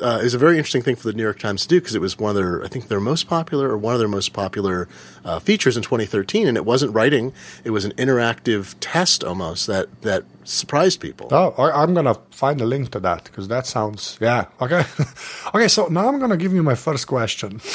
uh, 0.00 0.18
it 0.20 0.24
was 0.24 0.34
a 0.34 0.38
very 0.38 0.56
interesting 0.56 0.82
thing 0.82 0.96
for 0.96 1.08
the 1.08 1.12
New 1.12 1.22
York 1.22 1.38
Times 1.38 1.62
to 1.62 1.68
do 1.68 1.80
because 1.80 1.94
it 1.94 2.00
was 2.00 2.18
one 2.18 2.30
of 2.30 2.36
their, 2.36 2.64
I 2.64 2.68
think, 2.68 2.88
their 2.88 3.00
most 3.00 3.28
popular 3.28 3.70
or 3.70 3.76
one 3.76 3.94
of 3.94 3.98
their 3.98 4.08
most 4.08 4.32
popular 4.32 4.88
uh, 5.24 5.38
features 5.40 5.76
in 5.76 5.82
2013. 5.82 6.46
And 6.46 6.56
it 6.56 6.64
wasn't 6.64 6.94
writing; 6.94 7.32
it 7.64 7.70
was 7.70 7.84
an 7.84 7.92
interactive 7.92 8.76
test 8.80 9.24
almost 9.24 9.66
that 9.66 10.02
that 10.02 10.24
surprised 10.44 11.00
people. 11.00 11.28
Oh, 11.32 11.52
I'm 11.58 11.94
gonna 11.94 12.14
find 12.30 12.60
a 12.60 12.66
link 12.66 12.90
to 12.92 13.00
that 13.00 13.24
because 13.24 13.48
that 13.48 13.66
sounds 13.66 14.16
yeah 14.20 14.46
okay. 14.60 14.84
okay, 15.54 15.68
so 15.68 15.88
now 15.88 16.08
I'm 16.08 16.18
gonna 16.18 16.36
give 16.36 16.52
you 16.52 16.62
my 16.62 16.74
first 16.74 17.06
question. 17.06 17.60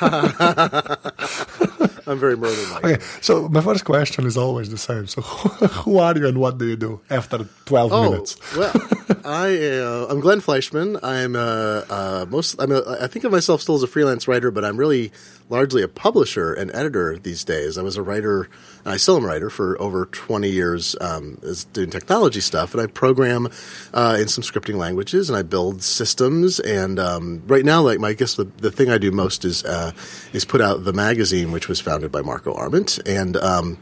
I'm 2.10 2.18
very 2.18 2.36
Merlin 2.36 2.70
like. 2.70 2.84
Okay, 2.84 3.04
so 3.20 3.48
my 3.48 3.60
first 3.60 3.84
question 3.84 4.26
is 4.26 4.36
always 4.36 4.70
the 4.70 4.78
same. 4.78 5.06
So 5.06 5.20
who 5.84 5.98
are 5.98 6.16
you 6.16 6.26
and 6.28 6.38
what 6.38 6.58
do 6.58 6.66
you 6.66 6.76
do 6.76 7.00
after 7.10 7.38
12 7.64 7.92
Oh 7.92 8.02
minutes? 8.10 8.36
well, 8.56 8.72
I 9.24 9.56
uh, 9.80 10.06
I'm 10.10 10.20
Glenn 10.20 10.40
Fleischman. 10.40 10.98
I'm 11.02 11.34
uh, 11.36 11.82
uh, 11.90 12.26
most 12.28 12.60
I'm 12.60 12.72
a, 12.72 12.82
I 13.00 13.06
think 13.08 13.24
of 13.24 13.32
myself 13.32 13.60
still 13.62 13.74
as 13.74 13.82
a 13.82 13.86
freelance 13.88 14.28
writer, 14.28 14.50
but 14.50 14.64
I'm 14.64 14.76
really 14.76 15.12
largely 15.48 15.82
a 15.82 15.88
publisher 15.88 16.52
and 16.52 16.74
editor 16.74 17.18
these 17.18 17.44
days. 17.44 17.76
I 17.78 17.82
was 17.82 17.96
a 17.96 18.02
writer, 18.02 18.48
and 18.86 18.94
I 18.94 18.98
still 18.98 19.16
am 19.16 19.24
a 19.24 19.26
writer 19.26 19.50
for 19.50 19.80
over 19.82 20.06
20 20.06 20.48
years, 20.48 20.94
um, 21.00 21.40
doing 21.72 21.90
technology 21.90 22.40
stuff, 22.40 22.72
and 22.72 22.80
I 22.80 22.86
program 22.86 23.48
uh, 23.92 24.16
in 24.20 24.28
some 24.28 24.44
scripting 24.44 24.76
languages, 24.76 25.28
and 25.28 25.36
I 25.36 25.42
build 25.42 25.82
systems. 25.82 26.60
And 26.60 27.00
um, 27.00 27.42
right 27.48 27.64
now, 27.64 27.82
like 27.82 27.98
my 27.98 28.10
I 28.10 28.12
guess 28.12 28.36
the, 28.36 28.44
the 28.44 28.70
thing 28.70 28.88
I 28.88 28.98
do 28.98 29.10
most 29.10 29.44
is 29.44 29.64
uh, 29.64 29.90
is 30.32 30.44
put 30.44 30.60
out 30.60 30.84
the 30.84 30.92
magazine, 30.92 31.50
which 31.50 31.66
was 31.66 31.80
founded 31.80 32.12
by 32.12 32.22
Marco 32.22 32.54
Arment, 32.54 33.00
and 33.04 33.36
um, 33.38 33.78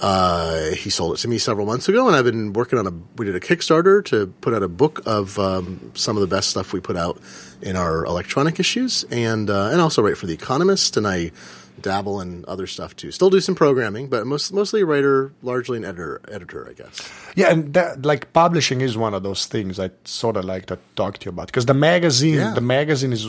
uh, 0.00 0.70
he 0.70 0.88
sold 0.88 1.14
it 1.14 1.18
to 1.18 1.28
me 1.28 1.38
several 1.38 1.66
months 1.66 1.88
ago, 1.88 2.06
and 2.06 2.14
I've 2.14 2.24
been 2.24 2.52
working 2.52 2.78
on 2.78 2.86
a. 2.86 2.92
We 3.16 3.26
did 3.26 3.34
a 3.34 3.40
Kickstarter 3.40 4.04
to 4.04 4.28
put 4.40 4.54
out 4.54 4.62
a 4.62 4.68
book 4.68 5.02
of 5.04 5.36
um, 5.40 5.90
some 5.94 6.16
of 6.16 6.20
the 6.20 6.28
best 6.28 6.50
stuff 6.50 6.72
we 6.72 6.78
put 6.78 6.96
out 6.96 7.20
in 7.60 7.74
our 7.74 8.04
electronic 8.04 8.60
issues, 8.60 9.04
and 9.10 9.50
uh, 9.50 9.70
and 9.72 9.80
also 9.80 10.00
write 10.00 10.16
for 10.16 10.26
the 10.26 10.34
Economist, 10.34 10.96
and 10.96 11.08
I 11.08 11.32
dabble 11.82 12.20
in 12.20 12.44
other 12.48 12.66
stuff 12.66 12.94
too. 12.96 13.10
Still 13.12 13.30
do 13.30 13.40
some 13.40 13.54
programming, 13.54 14.08
but 14.08 14.26
most, 14.26 14.52
mostly 14.52 14.80
a 14.82 14.86
writer, 14.86 15.32
largely 15.42 15.76
an 15.78 15.84
editor. 15.84 16.20
Editor, 16.28 16.68
I 16.68 16.72
guess. 16.72 17.08
Yeah, 17.36 17.50
and 17.52 17.74
that, 17.74 18.04
like 18.04 18.32
publishing 18.32 18.80
is 18.80 18.96
one 18.96 19.14
of 19.14 19.22
those 19.22 19.46
things 19.46 19.78
I 19.78 19.90
sort 20.04 20.36
of 20.36 20.44
like 20.44 20.66
to 20.66 20.78
talk 20.96 21.18
to 21.18 21.24
you 21.26 21.30
about 21.30 21.46
because 21.46 21.66
the 21.66 21.74
magazine, 21.74 22.34
Yeah. 22.34 22.54
the 22.54 22.60
magazine 22.60 23.12
is, 23.12 23.26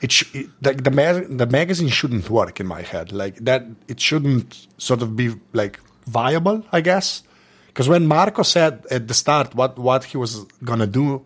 it, 0.00 0.12
sh- 0.12 0.34
it 0.34 0.46
like 0.62 0.84
the 0.84 0.90
ma- 0.90 1.26
the 1.28 1.46
magazine 1.46 1.88
shouldn't 1.88 2.28
work 2.30 2.60
in 2.60 2.66
my 2.66 2.82
head 2.82 3.12
like 3.12 3.36
that. 3.44 3.64
It 3.88 4.00
shouldn't 4.00 4.66
sort 4.78 5.02
of 5.02 5.16
be 5.16 5.34
like 5.52 5.80
viable, 6.06 6.64
I 6.72 6.80
guess. 6.80 7.22
Because 7.68 7.88
when 7.88 8.06
Marco 8.06 8.42
said 8.42 8.86
at 8.90 9.06
the 9.08 9.14
start 9.14 9.54
what 9.54 9.78
what 9.78 10.04
he 10.04 10.16
was 10.16 10.44
gonna 10.64 10.86
do, 10.86 11.24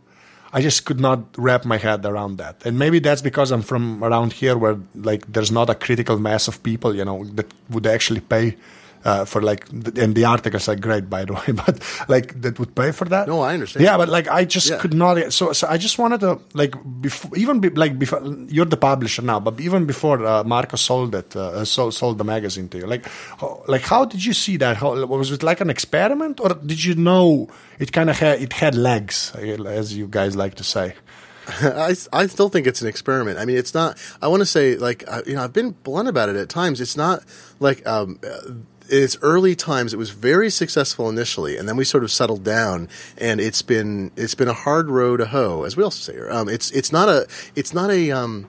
I 0.52 0.60
just 0.60 0.84
could 0.84 1.00
not 1.00 1.20
wrap 1.36 1.64
my 1.64 1.76
head 1.76 2.04
around 2.04 2.38
that. 2.38 2.66
And 2.66 2.78
maybe 2.78 2.98
that's 2.98 3.22
because 3.22 3.52
I'm 3.52 3.62
from 3.62 4.02
around 4.02 4.32
here 4.32 4.56
where 4.58 4.76
like 4.94 5.32
there's 5.32 5.52
not 5.52 5.70
a 5.70 5.74
critical 5.74 6.18
mass 6.18 6.48
of 6.48 6.62
people, 6.62 6.94
you 6.94 7.04
know, 7.04 7.24
that 7.34 7.46
would 7.68 7.86
actually 7.86 8.20
pay 8.20 8.56
uh, 9.04 9.24
for 9.24 9.40
like, 9.42 9.68
and 9.70 10.14
the 10.14 10.24
articles 10.26 10.68
are 10.68 10.76
great 10.76 11.08
by 11.08 11.24
the 11.24 11.32
way, 11.40 11.52
but 11.52 11.80
like 12.08 12.40
that 12.42 12.58
would 12.58 12.74
pay 12.74 12.92
for 12.92 13.06
that. 13.06 13.28
No, 13.28 13.40
I 13.40 13.54
understand. 13.54 13.84
Yeah, 13.84 13.96
but 13.96 14.08
like 14.08 14.28
I 14.28 14.44
just 14.44 14.68
Yeah. 14.70 14.78
could 14.78 14.94
not. 14.94 15.32
So, 15.32 15.52
so 15.52 15.66
I 15.68 15.78
just 15.78 15.98
wanted 15.98 16.20
to 16.20 16.38
like 16.54 16.74
before, 17.00 17.30
even 17.36 17.60
be, 17.60 17.70
like 17.70 17.98
before 17.98 18.20
you're 18.48 18.66
the 18.66 18.76
publisher 18.76 19.22
now, 19.22 19.40
but 19.40 19.60
even 19.60 19.86
before 19.86 20.24
uh, 20.24 20.44
Marco 20.44 20.76
sold 20.76 21.14
it, 21.14 21.34
uh, 21.36 21.64
sold, 21.64 21.94
sold 21.94 22.18
the 22.18 22.24
magazine 22.24 22.68
to 22.68 22.78
you, 22.78 22.86
like, 22.86 23.06
how, 23.40 23.62
like 23.68 23.82
how 23.82 24.04
did 24.04 24.24
you 24.24 24.32
see 24.34 24.56
that? 24.58 24.76
How 24.76 24.94
was 25.06 25.30
it 25.32 25.42
like 25.42 25.60
an 25.60 25.70
experiment, 25.70 26.40
or 26.40 26.50
did 26.50 26.84
you 26.84 26.94
know 26.94 27.48
it 27.78 27.92
kind 27.92 28.10
of 28.10 28.18
had 28.18 28.40
it 28.42 28.52
had 28.52 28.74
legs, 28.74 29.32
as 29.36 29.96
you 29.96 30.06
guys 30.08 30.36
like 30.36 30.54
to 30.56 30.64
say? 30.64 30.94
I, 31.48 31.96
I 32.12 32.26
still 32.26 32.48
think 32.48 32.66
it's 32.66 32.82
an 32.82 32.86
experiment. 32.88 33.38
I 33.38 33.44
mean, 33.44 33.56
it's 33.56 33.74
not. 33.74 33.98
I 34.22 34.28
want 34.28 34.40
to 34.40 34.46
say, 34.46 34.76
like, 34.76 35.02
uh, 35.08 35.22
you 35.26 35.34
know, 35.34 35.42
I've 35.42 35.52
been 35.52 35.70
blunt 35.82 36.06
about 36.08 36.28
it 36.28 36.36
at 36.36 36.48
times. 36.48 36.80
It's 36.80 36.96
not 36.96 37.24
like 37.58 37.84
um, 37.88 38.20
uh, 38.22 38.52
its 38.90 39.16
early 39.22 39.54
times. 39.54 39.94
It 39.94 39.96
was 39.96 40.10
very 40.10 40.50
successful 40.50 41.08
initially, 41.08 41.56
and 41.56 41.68
then 41.68 41.76
we 41.76 41.84
sort 41.84 42.04
of 42.04 42.10
settled 42.10 42.44
down. 42.44 42.88
And 43.18 43.40
it's 43.40 43.62
been 43.62 44.10
it's 44.16 44.34
been 44.34 44.48
a 44.48 44.54
hard 44.54 44.88
row 44.88 45.16
to 45.16 45.26
hoe, 45.26 45.62
as 45.62 45.76
we 45.76 45.82
also 45.82 46.12
say. 46.12 46.18
Um, 46.28 46.48
it's 46.48 46.70
it's 46.72 46.92
not 46.92 47.08
a 47.08 47.26
it's 47.54 47.72
not 47.72 47.90
a 47.90 48.10
um, 48.10 48.46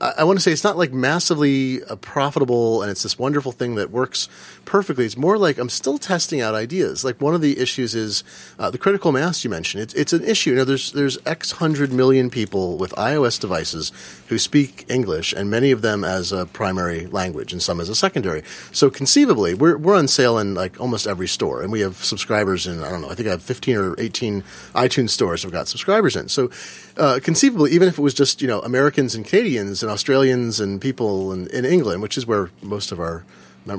I, 0.00 0.14
I 0.18 0.24
want 0.24 0.38
to 0.38 0.42
say 0.42 0.52
it's 0.52 0.64
not 0.64 0.76
like 0.76 0.92
massively 0.92 1.82
uh, 1.84 1.96
profitable 1.96 2.82
and 2.82 2.90
it's 2.90 3.02
this 3.02 3.18
wonderful 3.18 3.52
thing 3.52 3.74
that 3.76 3.90
works 3.90 4.28
perfectly. 4.64 5.04
It's 5.04 5.16
more 5.16 5.38
like 5.38 5.58
I'm 5.58 5.68
still 5.68 5.98
testing 5.98 6.40
out 6.40 6.54
ideas. 6.54 7.04
Like 7.04 7.20
one 7.20 7.34
of 7.34 7.40
the 7.40 7.58
issues 7.58 7.94
is 7.94 8.24
uh, 8.58 8.70
the 8.70 8.78
critical 8.78 9.12
mass 9.12 9.44
you 9.44 9.50
mentioned. 9.50 9.82
It's, 9.82 9.94
it's 9.94 10.12
an 10.12 10.24
issue. 10.24 10.50
You 10.50 10.56
know, 10.56 10.64
there's 10.64 10.92
there's 10.92 11.18
X 11.26 11.52
hundred 11.52 11.92
million 11.92 12.30
people 12.30 12.76
with 12.76 12.92
iOS 12.92 13.40
devices 13.40 13.92
who 14.28 14.38
speak 14.38 14.84
English, 14.88 15.32
and 15.32 15.50
many 15.50 15.70
of 15.70 15.82
them 15.82 16.04
as 16.04 16.32
a 16.32 16.46
primary 16.46 17.06
language, 17.06 17.52
and 17.52 17.62
some 17.62 17.80
as 17.80 17.88
a 17.88 17.94
secondary. 17.94 18.42
So 18.72 18.90
conceivably, 18.90 19.54
we're 19.54 19.76
we're 19.76 19.96
on 19.96 20.08
sale 20.08 20.38
in 20.38 20.54
like 20.54 20.80
almost 20.80 21.06
every 21.06 21.28
store, 21.28 21.62
and 21.62 21.72
we 21.72 21.80
have 21.80 21.96
subscribers 22.04 22.66
in 22.66 22.82
I 22.82 22.90
don't 22.90 23.02
know. 23.02 23.10
I 23.10 23.14
think 23.14 23.28
I 23.28 23.32
have 23.32 23.42
15 23.42 23.76
or 23.76 23.94
18 23.98 24.42
iTunes 24.74 25.10
stores 25.10 25.42
have 25.42 25.52
got 25.52 25.68
subscribers 25.68 26.16
in. 26.16 26.28
So 26.28 26.50
uh, 26.96 27.20
conceivably, 27.22 27.72
even 27.72 27.88
if 27.88 27.98
it 27.98 28.02
was 28.02 28.14
just 28.14 28.42
you 28.42 28.48
know 28.48 28.60
Americans 28.60 29.14
and 29.14 29.24
Canadians 29.24 29.77
and 29.82 29.90
Australians 29.90 30.60
and 30.60 30.80
people 30.80 31.32
in, 31.32 31.46
in 31.48 31.64
England, 31.64 32.02
which 32.02 32.16
is 32.16 32.26
where 32.26 32.50
most 32.62 32.92
of 32.92 33.00
our 33.00 33.24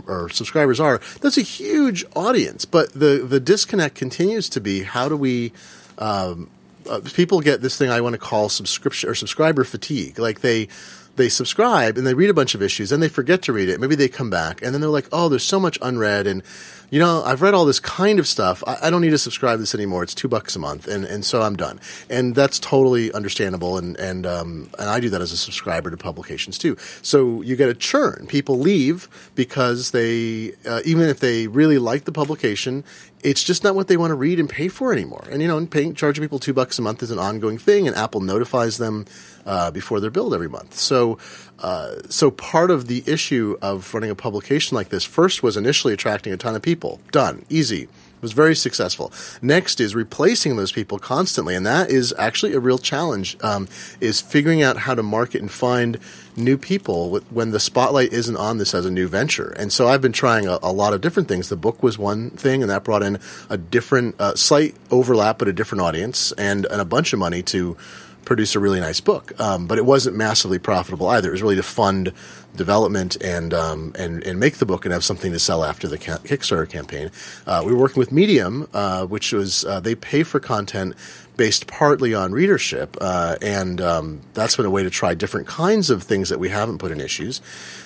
our 0.07 0.29
subscribers 0.29 0.79
are, 0.79 1.01
that's 1.21 1.37
a 1.37 1.41
huge 1.41 2.05
audience. 2.15 2.65
But 2.65 2.93
the 2.93 3.25
the 3.27 3.39
disconnect 3.39 3.95
continues 3.95 4.47
to 4.49 4.61
be 4.61 4.83
how 4.83 5.09
do 5.09 5.17
we 5.17 5.51
um, 5.97 6.49
uh, 6.89 7.01
people 7.13 7.41
get 7.41 7.61
this 7.61 7.77
thing 7.77 7.89
I 7.89 8.01
want 8.01 8.13
to 8.13 8.19
call 8.19 8.49
subscription 8.49 9.09
or 9.09 9.15
subscriber 9.15 9.63
fatigue. 9.63 10.19
Like 10.19 10.41
they 10.41 10.67
they 11.15 11.29
subscribe 11.29 11.97
and 11.97 12.07
they 12.07 12.13
read 12.13 12.29
a 12.29 12.33
bunch 12.33 12.55
of 12.55 12.61
issues 12.61 12.91
and 12.91 13.03
they 13.03 13.09
forget 13.09 13.41
to 13.43 13.53
read 13.53 13.69
it. 13.69 13.79
Maybe 13.79 13.95
they 13.95 14.07
come 14.07 14.29
back 14.29 14.61
and 14.61 14.73
then 14.73 14.81
they're 14.81 14.89
like, 14.89 15.07
oh, 15.11 15.27
there's 15.29 15.43
so 15.43 15.59
much 15.59 15.77
unread 15.81 16.27
and 16.27 16.41
you 16.89 16.99
know 16.99 17.23
I've 17.23 17.41
read 17.41 17.53
all 17.53 17.65
this 17.65 17.79
kind 17.79 18.19
of 18.19 18.27
stuff. 18.27 18.63
I, 18.65 18.77
I 18.83 18.89
don't 18.89 19.01
need 19.01 19.11
to 19.11 19.17
subscribe 19.17 19.57
to 19.57 19.61
this 19.61 19.75
anymore. 19.75 20.03
It's 20.03 20.15
two 20.15 20.27
bucks 20.27 20.55
a 20.55 20.59
month 20.59 20.87
and, 20.87 21.05
and 21.05 21.23
so 21.23 21.41
I'm 21.41 21.55
done. 21.55 21.79
And 22.09 22.35
that's 22.35 22.59
totally 22.59 23.11
understandable 23.13 23.77
and 23.77 23.97
and 23.97 24.25
um, 24.25 24.69
and 24.79 24.89
I 24.89 24.99
do 24.99 25.09
that 25.09 25.21
as 25.21 25.31
a 25.31 25.37
subscriber 25.37 25.91
to 25.91 25.97
publications 25.97 26.57
too. 26.57 26.77
So 27.01 27.41
you 27.41 27.55
get 27.55 27.69
a 27.69 27.73
churn. 27.73 28.25
People 28.27 28.59
leave 28.59 29.07
because 29.35 29.91
they 29.91 30.53
uh, 30.65 30.81
even 30.85 31.09
if 31.09 31.19
they 31.19 31.47
really 31.47 31.77
like 31.77 32.05
the 32.05 32.11
publication 32.11 32.83
it's 33.21 33.43
just 33.43 33.63
not 33.63 33.75
what 33.75 33.87
they 33.87 33.97
want 33.97 34.11
to 34.11 34.15
read 34.15 34.39
and 34.39 34.49
pay 34.49 34.67
for 34.67 34.93
anymore. 34.93 35.27
And 35.29 35.41
you 35.41 35.47
know, 35.47 35.57
and 35.57 35.69
paying 35.69 35.93
charging 35.93 36.23
people 36.23 36.39
two 36.39 36.53
bucks 36.53 36.79
a 36.79 36.81
month 36.81 37.03
is 37.03 37.11
an 37.11 37.19
ongoing 37.19 37.57
thing, 37.57 37.87
and 37.87 37.95
Apple 37.95 38.21
notifies 38.21 38.77
them 38.77 39.05
uh, 39.45 39.71
before 39.71 39.99
they're 39.99 40.09
billed 40.09 40.33
every 40.33 40.47
month. 40.47 40.75
So, 40.75 41.17
uh, 41.61 41.95
so 42.09 42.31
part 42.31 42.71
of 42.71 42.87
the 42.87 43.03
issue 43.05 43.57
of 43.61 43.93
running 43.93 44.09
a 44.09 44.15
publication 44.15 44.75
like 44.75 44.89
this 44.89 45.03
first 45.03 45.43
was 45.43 45.57
initially 45.57 45.93
attracting 45.93 46.33
a 46.33 46.37
ton 46.37 46.55
of 46.55 46.61
people. 46.61 46.99
Done, 47.11 47.45
easy. 47.49 47.83
It 47.83 48.23
was 48.23 48.33
very 48.33 48.55
successful. 48.55 49.13
Next 49.41 49.79
is 49.79 49.95
replacing 49.95 50.57
those 50.57 50.73
people 50.73 50.99
constantly, 50.99 51.55
and 51.55 51.65
that 51.65 51.89
is 51.89 52.13
actually 52.17 52.53
a 52.53 52.59
real 52.59 52.77
challenge. 52.77 53.37
Um, 53.39 53.69
is 54.01 54.19
figuring 54.19 54.61
out 54.61 54.75
how 54.75 54.93
to 54.93 55.01
market 55.01 55.39
and 55.39 55.49
find 55.49 55.99
new 56.35 56.57
people 56.57 57.11
with- 57.11 57.23
when 57.31 57.51
the 57.51 57.61
spotlight 57.61 58.11
isn't 58.11 58.35
on 58.35 58.57
this 58.57 58.73
as 58.73 58.85
a 58.85 58.91
new 58.91 59.07
venture. 59.07 59.53
And 59.57 59.71
so 59.71 59.87
I've 59.87 60.01
been 60.01 60.11
trying 60.11 60.47
a, 60.47 60.59
a 60.61 60.73
lot 60.73 60.93
of 60.93 60.99
different 60.99 61.29
things. 61.29 61.47
The 61.47 61.55
book 61.55 61.81
was 61.81 61.97
one 61.97 62.31
thing, 62.31 62.61
and 62.61 62.69
that 62.69 62.83
brought 62.83 63.03
in 63.03 63.19
a 63.49 63.57
different, 63.57 64.15
uh, 64.19 64.35
slight 64.35 64.75
overlap, 64.91 65.39
but 65.39 65.47
a 65.47 65.53
different 65.53 65.81
audience, 65.81 66.33
and, 66.33 66.65
and 66.65 66.81
a 66.81 66.85
bunch 66.85 67.13
of 67.13 67.19
money 67.19 67.41
to 67.43 67.77
produce 68.25 68.55
a 68.55 68.59
really 68.59 68.79
nice 68.79 68.99
book. 68.99 69.39
Um, 69.39 69.67
but 69.67 69.77
it 69.77 69.85
wasn't 69.85 70.15
massively 70.15 70.59
profitable 70.59 71.07
either. 71.07 71.29
It 71.29 71.33
was 71.33 71.41
really 71.41 71.55
to 71.55 71.63
fund 71.63 72.13
development 72.55 73.15
and 73.17 73.53
um, 73.53 73.93
and 73.97 74.23
and 74.23 74.39
make 74.39 74.57
the 74.57 74.65
book 74.65 74.85
and 74.85 74.93
have 74.93 75.03
something 75.03 75.31
to 75.31 75.39
sell 75.39 75.63
after 75.63 75.87
the 75.87 75.97
ca- 75.97 76.17
Kickstarter 76.19 76.69
campaign. 76.69 77.11
Uh, 77.45 77.63
we 77.65 77.71
were 77.71 77.79
working 77.79 77.99
with 77.99 78.11
Medium, 78.11 78.67
uh, 78.73 79.05
which 79.05 79.31
was 79.31 79.65
uh, 79.65 79.79
they 79.79 79.95
pay 79.95 80.23
for 80.23 80.39
content 80.39 80.95
based 81.37 81.67
partly 81.67 82.13
on 82.13 82.33
readership, 82.33 82.97
uh, 82.99 83.37
and 83.41 83.79
um, 83.79 84.21
that's 84.33 84.57
been 84.57 84.65
a 84.65 84.69
way 84.69 84.83
to 84.83 84.89
try 84.89 85.13
different 85.13 85.47
kinds 85.47 85.89
of 85.89 86.03
things 86.03 86.27
that 86.27 86.37
we 86.37 86.49
haven't 86.49 86.79
put 86.79 86.91
in 86.91 86.99
issues. 86.99 87.41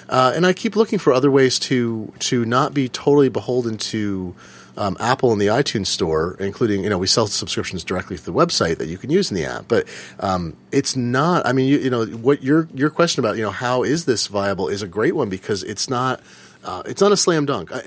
Uh, 0.09 0.33
and 0.35 0.45
I 0.45 0.53
keep 0.53 0.75
looking 0.75 0.97
for 0.97 1.13
other 1.13 1.29
ways 1.29 1.59
to 1.59 2.11
to 2.19 2.45
not 2.45 2.73
be 2.73 2.89
totally 2.89 3.29
beholden 3.29 3.77
to 3.77 4.33
um, 4.77 4.97
Apple 4.99 5.31
and 5.31 5.39
the 5.39 5.47
iTunes 5.47 5.87
Store, 5.87 6.35
including 6.39 6.83
you 6.83 6.89
know 6.89 6.97
we 6.97 7.07
sell 7.07 7.27
subscriptions 7.27 7.83
directly 7.83 8.17
through 8.17 8.33
the 8.33 8.39
website 8.39 8.77
that 8.77 8.87
you 8.87 8.97
can 8.97 9.09
use 9.09 9.29
in 9.29 9.35
the 9.35 9.45
app. 9.45 9.67
But 9.67 9.87
um, 10.19 10.55
it's 10.71 10.95
not. 10.95 11.45
I 11.45 11.53
mean, 11.53 11.67
you, 11.67 11.77
you 11.79 11.89
know 11.89 12.05
what 12.05 12.43
your 12.43 12.67
your 12.73 12.89
question 12.89 13.23
about 13.23 13.37
you 13.37 13.43
know 13.43 13.51
how 13.51 13.83
is 13.83 14.05
this 14.05 14.27
viable 14.27 14.67
is 14.67 14.81
a 14.81 14.87
great 14.87 15.15
one 15.15 15.29
because 15.29 15.63
it's 15.63 15.89
not. 15.89 16.21
Uh, 16.65 16.81
it's 16.85 17.01
not 17.01 17.11
a 17.11 17.17
slam 17.17 17.45
dunk. 17.45 17.73
I, 17.73 17.81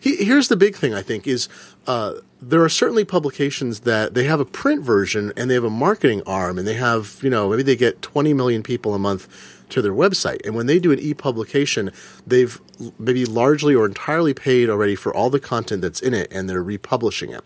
he, 0.00 0.14
here's 0.24 0.46
the 0.46 0.56
big 0.56 0.76
thing 0.76 0.94
I 0.94 1.02
think 1.02 1.26
is 1.26 1.48
uh, 1.88 2.14
there 2.40 2.62
are 2.62 2.68
certainly 2.68 3.04
publications 3.04 3.80
that 3.80 4.14
they 4.14 4.24
have 4.24 4.38
a 4.38 4.44
print 4.44 4.84
version 4.84 5.32
and 5.36 5.50
they 5.50 5.54
have 5.54 5.64
a 5.64 5.70
marketing 5.70 6.22
arm 6.24 6.56
and 6.56 6.64
they 6.64 6.74
have 6.74 7.18
you 7.22 7.30
know 7.30 7.48
maybe 7.48 7.64
they 7.64 7.74
get 7.74 8.00
20 8.00 8.32
million 8.32 8.62
people 8.62 8.94
a 8.94 8.98
month 8.98 9.26
to 9.72 9.82
their 9.82 9.92
website. 9.92 10.44
And 10.44 10.54
when 10.54 10.66
they 10.66 10.78
do 10.78 10.92
an 10.92 10.98
e-publication, 10.98 11.90
they've 12.26 12.60
maybe 12.98 13.24
largely 13.24 13.74
or 13.74 13.86
entirely 13.86 14.34
paid 14.34 14.68
already 14.68 14.94
for 14.94 15.14
all 15.14 15.30
the 15.30 15.40
content 15.40 15.82
that's 15.82 16.00
in 16.00 16.14
it 16.14 16.32
and 16.32 16.48
they're 16.48 16.62
republishing 16.62 17.30
it. 17.30 17.42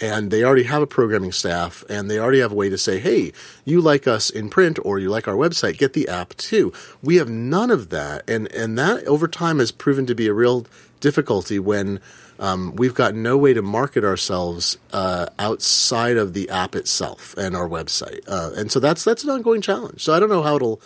And 0.00 0.30
they 0.30 0.44
already 0.44 0.64
have 0.64 0.82
a 0.82 0.86
programming 0.86 1.32
staff 1.32 1.84
and 1.88 2.10
they 2.10 2.18
already 2.18 2.40
have 2.40 2.52
a 2.52 2.56
way 2.56 2.70
to 2.70 2.78
say, 2.78 2.98
hey, 2.98 3.32
you 3.64 3.80
like 3.80 4.06
us 4.06 4.30
in 4.30 4.48
print 4.48 4.78
or 4.84 4.98
you 4.98 5.10
like 5.10 5.28
our 5.28 5.34
website, 5.34 5.78
get 5.78 5.92
the 5.92 6.08
app 6.08 6.36
too. 6.36 6.72
We 7.02 7.16
have 7.16 7.28
none 7.28 7.70
of 7.70 7.90
that. 7.90 8.28
And, 8.28 8.50
and 8.52 8.78
that 8.78 9.04
over 9.04 9.28
time 9.28 9.58
has 9.58 9.72
proven 9.72 10.06
to 10.06 10.14
be 10.14 10.26
a 10.26 10.34
real 10.34 10.66
difficulty 11.00 11.58
when 11.58 12.00
um, 12.38 12.74
we've 12.76 12.94
got 12.94 13.14
no 13.14 13.36
way 13.36 13.52
to 13.52 13.62
market 13.62 14.02
ourselves 14.02 14.78
uh, 14.92 15.26
outside 15.38 16.16
of 16.16 16.32
the 16.32 16.48
app 16.48 16.74
itself 16.74 17.34
and 17.36 17.54
our 17.54 17.68
website. 17.68 18.20
Uh, 18.26 18.50
and 18.56 18.72
so 18.72 18.80
that's 18.80 19.04
that's 19.04 19.24
an 19.24 19.30
ongoing 19.30 19.60
challenge. 19.60 20.02
So 20.02 20.14
I 20.14 20.20
don't 20.20 20.30
know 20.30 20.42
how 20.42 20.56
it'll 20.56 20.80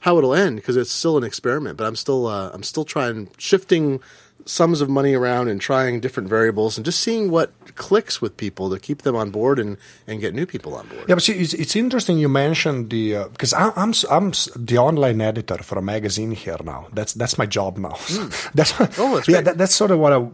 how 0.00 0.18
it'll 0.18 0.34
end 0.34 0.56
because 0.56 0.76
it's 0.76 0.90
still 0.90 1.16
an 1.16 1.24
experiment. 1.24 1.76
But 1.76 1.86
I'm 1.86 1.96
still 1.96 2.26
uh, 2.26 2.50
I'm 2.52 2.62
still 2.62 2.84
trying 2.84 3.30
shifting 3.38 4.00
sums 4.48 4.80
of 4.80 4.88
money 4.88 5.14
around 5.14 5.48
and 5.48 5.60
trying 5.60 6.00
different 6.00 6.28
variables 6.28 6.78
and 6.78 6.84
just 6.84 7.00
seeing 7.00 7.30
what 7.30 7.52
clicks 7.74 8.20
with 8.20 8.36
people 8.36 8.70
to 8.70 8.78
keep 8.78 9.02
them 9.02 9.14
on 9.14 9.30
board 9.30 9.58
and, 9.58 9.76
and 10.06 10.20
get 10.20 10.34
new 10.34 10.46
people 10.46 10.74
on 10.74 10.86
board. 10.88 11.04
Yeah, 11.08 11.14
but 11.14 11.22
see, 11.22 11.34
it's, 11.34 11.52
it's 11.52 11.76
interesting 11.76 12.18
you 12.18 12.28
mentioned 12.28 12.90
the 12.90 13.16
uh, 13.16 13.28
because 13.28 13.52
I'm, 13.52 13.72
I'm 13.76 13.92
I'm 14.10 14.32
the 14.56 14.78
online 14.78 15.20
editor 15.20 15.58
for 15.62 15.78
a 15.78 15.82
magazine 15.82 16.32
here 16.32 16.56
now. 16.64 16.88
That's 16.92 17.12
that's 17.14 17.36
my 17.38 17.46
job 17.46 17.78
now. 17.78 17.90
Mm. 17.90 18.52
that's 18.58 18.98
oh, 18.98 19.16
that's 19.16 19.28
yeah, 19.32 19.40
that, 19.42 19.58
that's 19.58 19.74
sort 19.74 19.90
of 19.90 19.98
what 19.98 20.12
I 20.12 20.26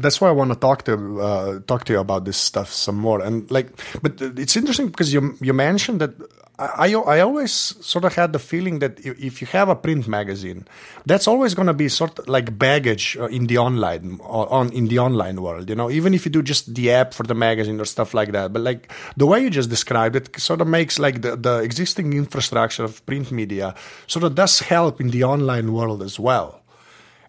that's 0.00 0.20
why 0.20 0.28
I 0.28 0.32
want 0.32 0.52
to 0.52 0.58
talk 0.58 0.84
to 0.84 1.20
uh, 1.20 1.60
talk 1.66 1.84
to 1.84 1.92
you 1.92 2.00
about 2.00 2.24
this 2.24 2.36
stuff 2.36 2.72
some 2.72 2.96
more. 2.96 3.20
And 3.20 3.50
like, 3.50 3.68
but 4.02 4.20
it's 4.20 4.56
interesting 4.56 4.88
because 4.88 5.12
you 5.12 5.36
you 5.40 5.52
mentioned 5.52 6.00
that 6.00 6.12
I, 6.60 6.92
I 6.92 7.20
always 7.20 7.52
sort 7.52 8.04
of 8.04 8.14
had 8.14 8.34
the 8.34 8.38
feeling 8.38 8.80
that 8.80 9.00
if 9.00 9.40
you 9.40 9.46
have 9.46 9.70
a 9.70 9.74
print 9.74 10.06
magazine, 10.06 10.68
that's 11.06 11.26
always 11.26 11.54
going 11.54 11.68
to 11.68 11.74
be 11.74 11.88
sort 11.88 12.18
of 12.18 12.28
like 12.28 12.58
baggage 12.58 13.16
uh, 13.18 13.28
in 13.28 13.46
the 13.46 13.56
online 13.56 14.20
on 14.22 14.70
in 14.72 14.88
the 14.88 14.98
online 14.98 15.40
world. 15.40 15.70
You 15.70 15.74
know, 15.74 15.90
even 15.90 16.12
if 16.12 16.26
you 16.26 16.30
do 16.30 16.42
just 16.42 16.74
the 16.74 16.92
app 16.92 17.14
for 17.14 17.22
the 17.22 17.34
magazine 17.34 17.80
or 17.80 17.86
stuff 17.86 18.12
like 18.12 18.32
that. 18.32 18.52
But 18.52 18.60
like 18.62 18.92
the 19.16 19.26
way 19.26 19.40
you 19.40 19.48
just 19.48 19.70
described 19.70 20.16
it, 20.16 20.38
sort 20.38 20.60
of 20.60 20.66
makes 20.66 20.98
like 20.98 21.22
the, 21.22 21.34
the 21.36 21.58
existing 21.60 22.12
infrastructure 22.12 22.84
of 22.84 23.04
print 23.06 23.32
media 23.32 23.74
sort 24.06 24.24
of 24.24 24.34
does 24.34 24.60
help 24.60 25.00
in 25.00 25.10
the 25.10 25.24
online 25.24 25.72
world 25.72 26.02
as 26.02 26.20
well. 26.20 26.60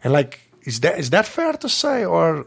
And 0.03 0.12
like, 0.12 0.50
is 0.63 0.80
that 0.82 1.00
is 1.00 1.10
that 1.10 1.25
fair 1.25 1.53
to 1.53 1.70
say, 1.70 2.06
or 2.06 2.46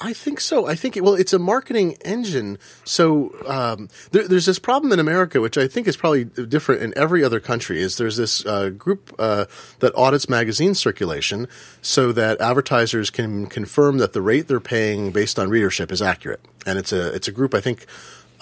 I 0.00 0.12
think 0.12 0.40
so. 0.40 0.66
I 0.66 0.74
think 0.74 0.96
it, 0.96 1.04
well, 1.04 1.14
it's 1.14 1.32
a 1.32 1.38
marketing 1.38 1.92
engine. 2.04 2.58
So 2.84 3.32
um, 3.46 3.88
there, 4.10 4.26
there's 4.26 4.46
this 4.46 4.58
problem 4.58 4.92
in 4.92 4.98
America, 4.98 5.40
which 5.40 5.56
I 5.56 5.68
think 5.68 5.86
is 5.86 5.96
probably 5.96 6.24
different 6.24 6.82
in 6.82 6.92
every 6.96 7.22
other 7.22 7.38
country. 7.38 7.80
Is 7.80 7.98
there's 7.98 8.16
this 8.16 8.44
uh, 8.44 8.70
group 8.70 9.14
uh, 9.18 9.44
that 9.78 9.94
audits 9.94 10.28
magazine 10.28 10.74
circulation, 10.74 11.46
so 11.82 12.10
that 12.12 12.40
advertisers 12.40 13.10
can 13.10 13.46
confirm 13.46 13.98
that 13.98 14.12
the 14.12 14.22
rate 14.22 14.48
they're 14.48 14.60
paying 14.60 15.12
based 15.12 15.38
on 15.38 15.48
readership 15.48 15.92
is 15.92 16.02
accurate. 16.02 16.40
And 16.66 16.78
it's 16.78 16.92
a 16.92 17.14
it's 17.14 17.28
a 17.28 17.32
group 17.32 17.54
I 17.54 17.60
think 17.60 17.86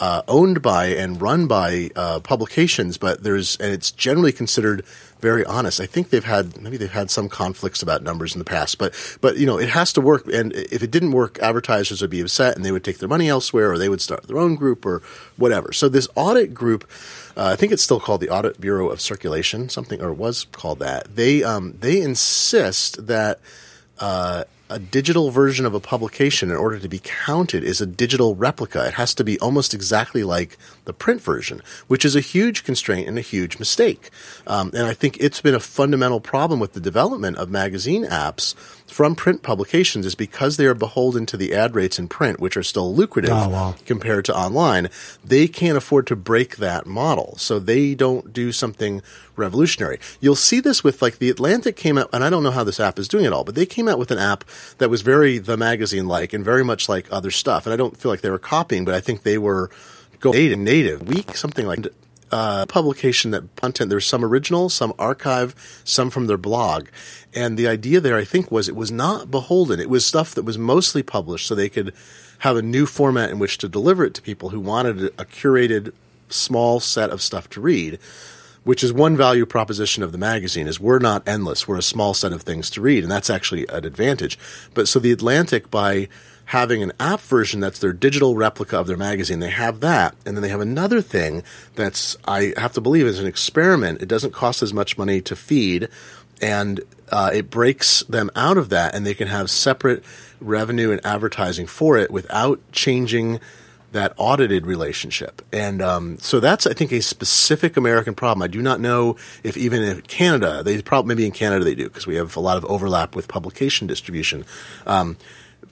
uh, 0.00 0.22
owned 0.28 0.62
by 0.62 0.86
and 0.86 1.20
run 1.20 1.46
by 1.46 1.90
uh, 1.94 2.20
publications, 2.20 2.96
but 2.96 3.22
there's 3.22 3.56
and 3.56 3.70
it's 3.70 3.90
generally 3.90 4.32
considered 4.32 4.82
very 5.20 5.44
honest. 5.44 5.78
I 5.78 5.84
think 5.84 6.08
they've 6.08 6.24
had 6.24 6.60
maybe 6.60 6.78
they've 6.78 6.90
had 6.90 7.10
some 7.10 7.28
conflicts 7.28 7.82
about 7.82 8.02
numbers 8.02 8.34
in 8.34 8.38
the 8.38 8.44
past, 8.46 8.78
but 8.78 8.94
but 9.20 9.36
you 9.36 9.44
know 9.44 9.58
it 9.58 9.68
has 9.68 9.92
to 9.92 10.00
work. 10.00 10.26
And 10.32 10.54
if 10.54 10.82
it 10.82 10.90
didn't 10.90 11.12
work, 11.12 11.38
advertisers 11.40 12.00
would 12.00 12.10
be 12.10 12.22
upset 12.22 12.56
and 12.56 12.64
they 12.64 12.72
would 12.72 12.82
take 12.82 12.98
their 12.98 13.10
money 13.10 13.28
elsewhere, 13.28 13.70
or 13.70 13.76
they 13.76 13.90
would 13.90 14.00
start 14.00 14.22
their 14.22 14.38
own 14.38 14.56
group 14.56 14.86
or 14.86 15.02
whatever. 15.36 15.72
So 15.72 15.88
this 15.88 16.08
audit 16.16 16.54
group. 16.54 16.90
Uh, 17.36 17.50
I 17.52 17.56
think 17.56 17.70
it's 17.72 17.82
still 17.82 18.00
called 18.00 18.20
the 18.20 18.28
Audit 18.28 18.60
Bureau 18.60 18.90
of 18.90 19.00
Circulation, 19.00 19.68
something, 19.68 20.02
or 20.02 20.12
was 20.12 20.44
called 20.50 20.80
that. 20.80 21.14
They 21.14 21.44
um, 21.44 21.76
they 21.78 22.02
insist 22.02 23.06
that 23.06 23.38
uh, 24.00 24.44
a 24.70 24.78
digital 24.78 25.32
version 25.32 25.66
of 25.66 25.74
a 25.74 25.80
publication 25.80 26.48
in 26.48 26.56
order 26.56 26.78
to 26.78 26.88
be 26.88 27.00
counted 27.02 27.64
is 27.64 27.80
a 27.80 27.86
digital 27.86 28.36
replica. 28.36 28.86
It 28.86 28.94
has 28.94 29.14
to 29.16 29.24
be 29.24 29.38
almost 29.40 29.74
exactly 29.74 30.22
like 30.22 30.56
the 30.90 30.94
print 30.94 31.22
version, 31.22 31.62
which 31.86 32.04
is 32.04 32.16
a 32.16 32.20
huge 32.20 32.64
constraint 32.64 33.06
and 33.06 33.16
a 33.16 33.20
huge 33.20 33.60
mistake. 33.60 34.10
Um, 34.44 34.72
and 34.74 34.86
I 34.86 34.92
think 34.92 35.16
it's 35.20 35.40
been 35.40 35.54
a 35.54 35.60
fundamental 35.60 36.18
problem 36.18 36.58
with 36.58 36.72
the 36.72 36.80
development 36.80 37.36
of 37.36 37.48
magazine 37.48 38.04
apps 38.04 38.56
from 38.88 39.14
print 39.14 39.44
publications 39.44 40.04
is 40.04 40.16
because 40.16 40.56
they 40.56 40.66
are 40.66 40.74
beholden 40.74 41.26
to 41.26 41.36
the 41.36 41.54
ad 41.54 41.76
rates 41.76 42.00
in 42.00 42.08
print, 42.08 42.40
which 42.40 42.56
are 42.56 42.64
still 42.64 42.92
lucrative 42.92 43.30
oh, 43.30 43.48
wow. 43.48 43.74
compared 43.86 44.24
to 44.24 44.36
online. 44.36 44.88
They 45.24 45.46
can't 45.46 45.78
afford 45.78 46.08
to 46.08 46.16
break 46.16 46.56
that 46.56 46.86
model. 46.86 47.36
So 47.38 47.60
they 47.60 47.94
don't 47.94 48.32
do 48.32 48.50
something 48.50 49.00
revolutionary. 49.36 50.00
You'll 50.18 50.34
see 50.34 50.58
this 50.58 50.82
with 50.82 51.00
like 51.00 51.18
the 51.18 51.30
Atlantic 51.30 51.76
came 51.76 51.98
out, 51.98 52.10
and 52.12 52.24
I 52.24 52.30
don't 52.30 52.42
know 52.42 52.50
how 52.50 52.64
this 52.64 52.80
app 52.80 52.98
is 52.98 53.06
doing 53.06 53.26
it 53.26 53.32
all, 53.32 53.44
but 53.44 53.54
they 53.54 53.64
came 53.64 53.86
out 53.86 53.98
with 53.98 54.10
an 54.10 54.18
app 54.18 54.42
that 54.78 54.90
was 54.90 55.02
very 55.02 55.38
the 55.38 55.56
magazine 55.56 56.08
like 56.08 56.32
and 56.32 56.44
very 56.44 56.64
much 56.64 56.88
like 56.88 57.06
other 57.12 57.30
stuff. 57.30 57.66
And 57.66 57.72
I 57.72 57.76
don't 57.76 57.96
feel 57.96 58.10
like 58.10 58.22
they 58.22 58.30
were 58.30 58.40
copying, 58.40 58.84
but 58.84 58.94
I 58.94 59.00
think 59.00 59.22
they 59.22 59.38
were 59.38 59.70
go 60.20 60.30
native, 60.30 60.58
native 60.58 61.08
week, 61.08 61.36
something 61.36 61.66
like 61.66 61.86
uh, 62.30 62.66
publication 62.66 63.32
that 63.32 63.56
content. 63.56 63.90
There's 63.90 64.06
some 64.06 64.24
original, 64.24 64.68
some 64.68 64.92
archive, 64.98 65.82
some 65.84 66.10
from 66.10 66.26
their 66.26 66.36
blog. 66.36 66.88
And 67.34 67.58
the 67.58 67.66
idea 67.66 68.00
there, 68.00 68.16
I 68.16 68.24
think, 68.24 68.50
was 68.50 68.68
it 68.68 68.76
was 68.76 68.92
not 68.92 69.30
beholden. 69.30 69.80
It 69.80 69.90
was 69.90 70.06
stuff 70.06 70.34
that 70.34 70.44
was 70.44 70.58
mostly 70.58 71.02
published 71.02 71.46
so 71.46 71.54
they 71.54 71.68
could 71.68 71.92
have 72.40 72.56
a 72.56 72.62
new 72.62 72.86
format 72.86 73.30
in 73.30 73.38
which 73.38 73.58
to 73.58 73.68
deliver 73.68 74.04
it 74.04 74.14
to 74.14 74.22
people 74.22 74.50
who 74.50 74.60
wanted 74.60 75.04
a 75.04 75.24
curated 75.24 75.92
small 76.28 76.80
set 76.80 77.10
of 77.10 77.20
stuff 77.20 77.48
to 77.50 77.60
read 77.60 77.98
which 78.62 78.84
is 78.84 78.92
one 78.92 79.16
value 79.16 79.46
proposition 79.46 80.02
of 80.02 80.12
the 80.12 80.18
magazine 80.18 80.68
is 80.68 80.78
we're 80.78 80.98
not 80.98 81.26
endless 81.26 81.66
we're 81.66 81.78
a 81.78 81.82
small 81.82 82.14
set 82.14 82.32
of 82.32 82.42
things 82.42 82.70
to 82.70 82.80
read 82.80 83.02
and 83.02 83.10
that's 83.10 83.30
actually 83.30 83.66
an 83.68 83.84
advantage 83.84 84.38
but 84.74 84.86
so 84.86 84.98
the 84.98 85.12
atlantic 85.12 85.70
by 85.70 86.08
having 86.50 86.82
an 86.82 86.92
app 86.98 87.20
version 87.20 87.60
that's 87.60 87.78
their 87.78 87.92
digital 87.92 88.34
replica 88.34 88.76
of 88.76 88.88
their 88.88 88.96
magazine. 88.96 89.38
They 89.38 89.50
have 89.50 89.78
that, 89.80 90.16
and 90.26 90.36
then 90.36 90.42
they 90.42 90.48
have 90.48 90.60
another 90.60 91.00
thing 91.00 91.44
that's 91.76 92.16
I 92.26 92.52
have 92.56 92.72
to 92.72 92.80
believe 92.80 93.06
is 93.06 93.20
an 93.20 93.26
experiment. 93.28 94.02
It 94.02 94.08
doesn't 94.08 94.32
cost 94.32 94.60
as 94.60 94.74
much 94.74 94.98
money 94.98 95.20
to 95.20 95.36
feed, 95.36 95.88
and 96.42 96.80
uh, 97.12 97.30
it 97.32 97.50
breaks 97.50 98.02
them 98.02 98.32
out 98.34 98.58
of 98.58 98.68
that, 98.70 98.96
and 98.96 99.06
they 99.06 99.14
can 99.14 99.28
have 99.28 99.48
separate 99.48 100.02
revenue 100.40 100.90
and 100.90 101.00
advertising 101.06 101.68
for 101.68 101.96
it 101.96 102.10
without 102.10 102.60
changing 102.72 103.38
that 103.92 104.12
audited 104.16 104.66
relationship. 104.66 105.42
And 105.52 105.80
um, 105.80 106.18
so 106.18 106.40
that's, 106.40 106.66
I 106.66 106.72
think, 106.72 106.90
a 106.90 107.00
specific 107.00 107.76
American 107.76 108.16
problem. 108.16 108.42
I 108.42 108.48
do 108.48 108.60
not 108.60 108.80
know 108.80 109.14
if 109.44 109.56
even 109.56 109.84
in 109.84 110.00
Canada, 110.02 110.64
they 110.64 110.82
probably 110.82 111.14
maybe 111.14 111.26
in 111.26 111.32
Canada 111.32 111.64
they 111.64 111.76
do 111.76 111.84
because 111.84 112.08
we 112.08 112.16
have 112.16 112.34
a 112.34 112.40
lot 112.40 112.56
of 112.56 112.64
overlap 112.64 113.14
with 113.14 113.28
publication 113.28 113.86
distribution. 113.86 114.44
Um, 114.84 115.16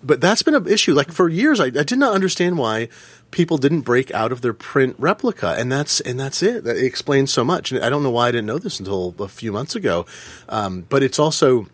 but 0.03 0.21
that's 0.21 0.43
been 0.43 0.55
an 0.55 0.67
issue. 0.67 0.95
Like 0.95 1.11
for 1.11 1.29
years, 1.29 1.61
I, 1.61 1.67
I, 1.67 1.83
did 1.83 1.99
not 1.99 2.15
understand 2.15 2.59
why 2.59 2.89
people 3.31 3.59
didn't 3.59 3.83
break 3.83 4.13
out 4.13 4.33
of 4.33 4.41
their 4.41 4.53
print 4.53 4.97
replica, 4.99 5.55
and 5.59 5.71
that's 5.71 6.01
and 6.01 6.19
that's 6.19 6.43
it. 6.43 6.65
That 6.65 6.77
explains 6.77 7.33
so 7.33 7.45
much. 7.45 7.73
And 7.73 7.85
I 7.85 7.91
don't 7.91 8.03
know 8.03 8.11
why 8.11 8.29
I 8.29 8.31
didn't 8.33 8.47
know 8.47 8.59
this 8.59 8.79
until 8.79 9.15
a 9.19 9.29
few 9.29 9.53
months 9.53 9.75
ago. 9.75 10.07
Um, 10.49 10.87
but 10.89 11.03
it's 11.03 11.19
also 11.19 11.67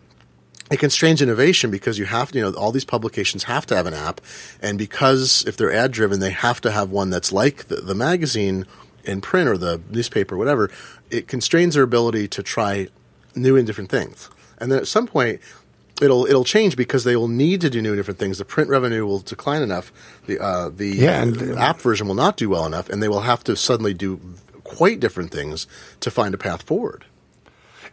it 0.71 0.79
constrains 0.79 1.21
innovation 1.21 1.69
because 1.69 1.99
you 1.99 2.05
have 2.05 2.31
to, 2.31 2.39
you 2.39 2.43
know, 2.43 2.57
all 2.57 2.71
these 2.71 2.85
publications 2.85 3.43
have 3.43 3.65
to 3.67 3.75
have 3.75 3.85
an 3.85 3.93
app, 3.93 4.21
and 4.61 4.77
because 4.77 5.43
if 5.47 5.57
they're 5.57 5.73
ad 5.73 5.91
driven, 5.91 6.19
they 6.19 6.31
have 6.31 6.59
to 6.61 6.71
have 6.71 6.89
one 6.89 7.09
that's 7.09 7.31
like 7.31 7.65
the, 7.65 7.77
the 7.77 7.95
magazine 7.95 8.65
in 9.03 9.21
print 9.21 9.47
or 9.47 9.57
the 9.57 9.81
newspaper, 9.89 10.35
whatever. 10.35 10.71
It 11.11 11.27
constrains 11.27 11.75
their 11.75 11.83
ability 11.83 12.27
to 12.29 12.41
try 12.41 12.87
new 13.35 13.55
and 13.55 13.67
different 13.67 13.91
things. 13.91 14.29
And 14.57 14.71
then 14.71 14.79
at 14.79 14.87
some 14.87 15.05
point, 15.05 15.41
it'll 16.01 16.25
it'll 16.25 16.43
change 16.43 16.75
because 16.75 17.03
they 17.03 17.15
will 17.15 17.27
need 17.27 17.61
to 17.61 17.69
do 17.69 17.81
new 17.81 17.95
different 17.95 18.19
things. 18.19 18.37
The 18.37 18.45
print 18.45 18.69
revenue 18.69 19.05
will 19.05 19.19
decline 19.19 19.61
enough. 19.61 19.91
The 20.27 20.39
uh, 20.39 20.69
the 20.69 20.87
yeah, 20.87 21.21
and, 21.21 21.57
app 21.57 21.79
version 21.79 22.07
will 22.07 22.15
not 22.15 22.37
do 22.37 22.49
well 22.49 22.65
enough, 22.65 22.89
and 22.89 23.01
they 23.01 23.07
will 23.07 23.21
have 23.21 23.43
to 23.45 23.55
suddenly 23.55 23.93
do 23.93 24.19
quite 24.63 24.99
different 24.99 25.31
things 25.31 25.67
to 25.99 26.11
find 26.11 26.33
a 26.33 26.37
path 26.37 26.63
forward. 26.63 27.05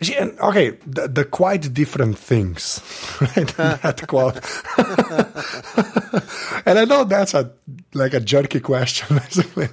See, 0.02 0.16
and, 0.16 0.38
okay, 0.40 0.70
the, 0.86 1.08
the 1.08 1.24
quite 1.24 1.72
different 1.72 2.18
things, 2.18 2.80
right? 3.20 3.46
that 3.56 4.04
quote. 4.06 4.36
and 6.66 6.78
I 6.78 6.84
know 6.84 7.04
that's 7.04 7.34
a 7.34 7.52
like 7.94 8.14
a 8.14 8.20
jerky 8.20 8.60
question, 8.60 9.16
basically. 9.16 9.68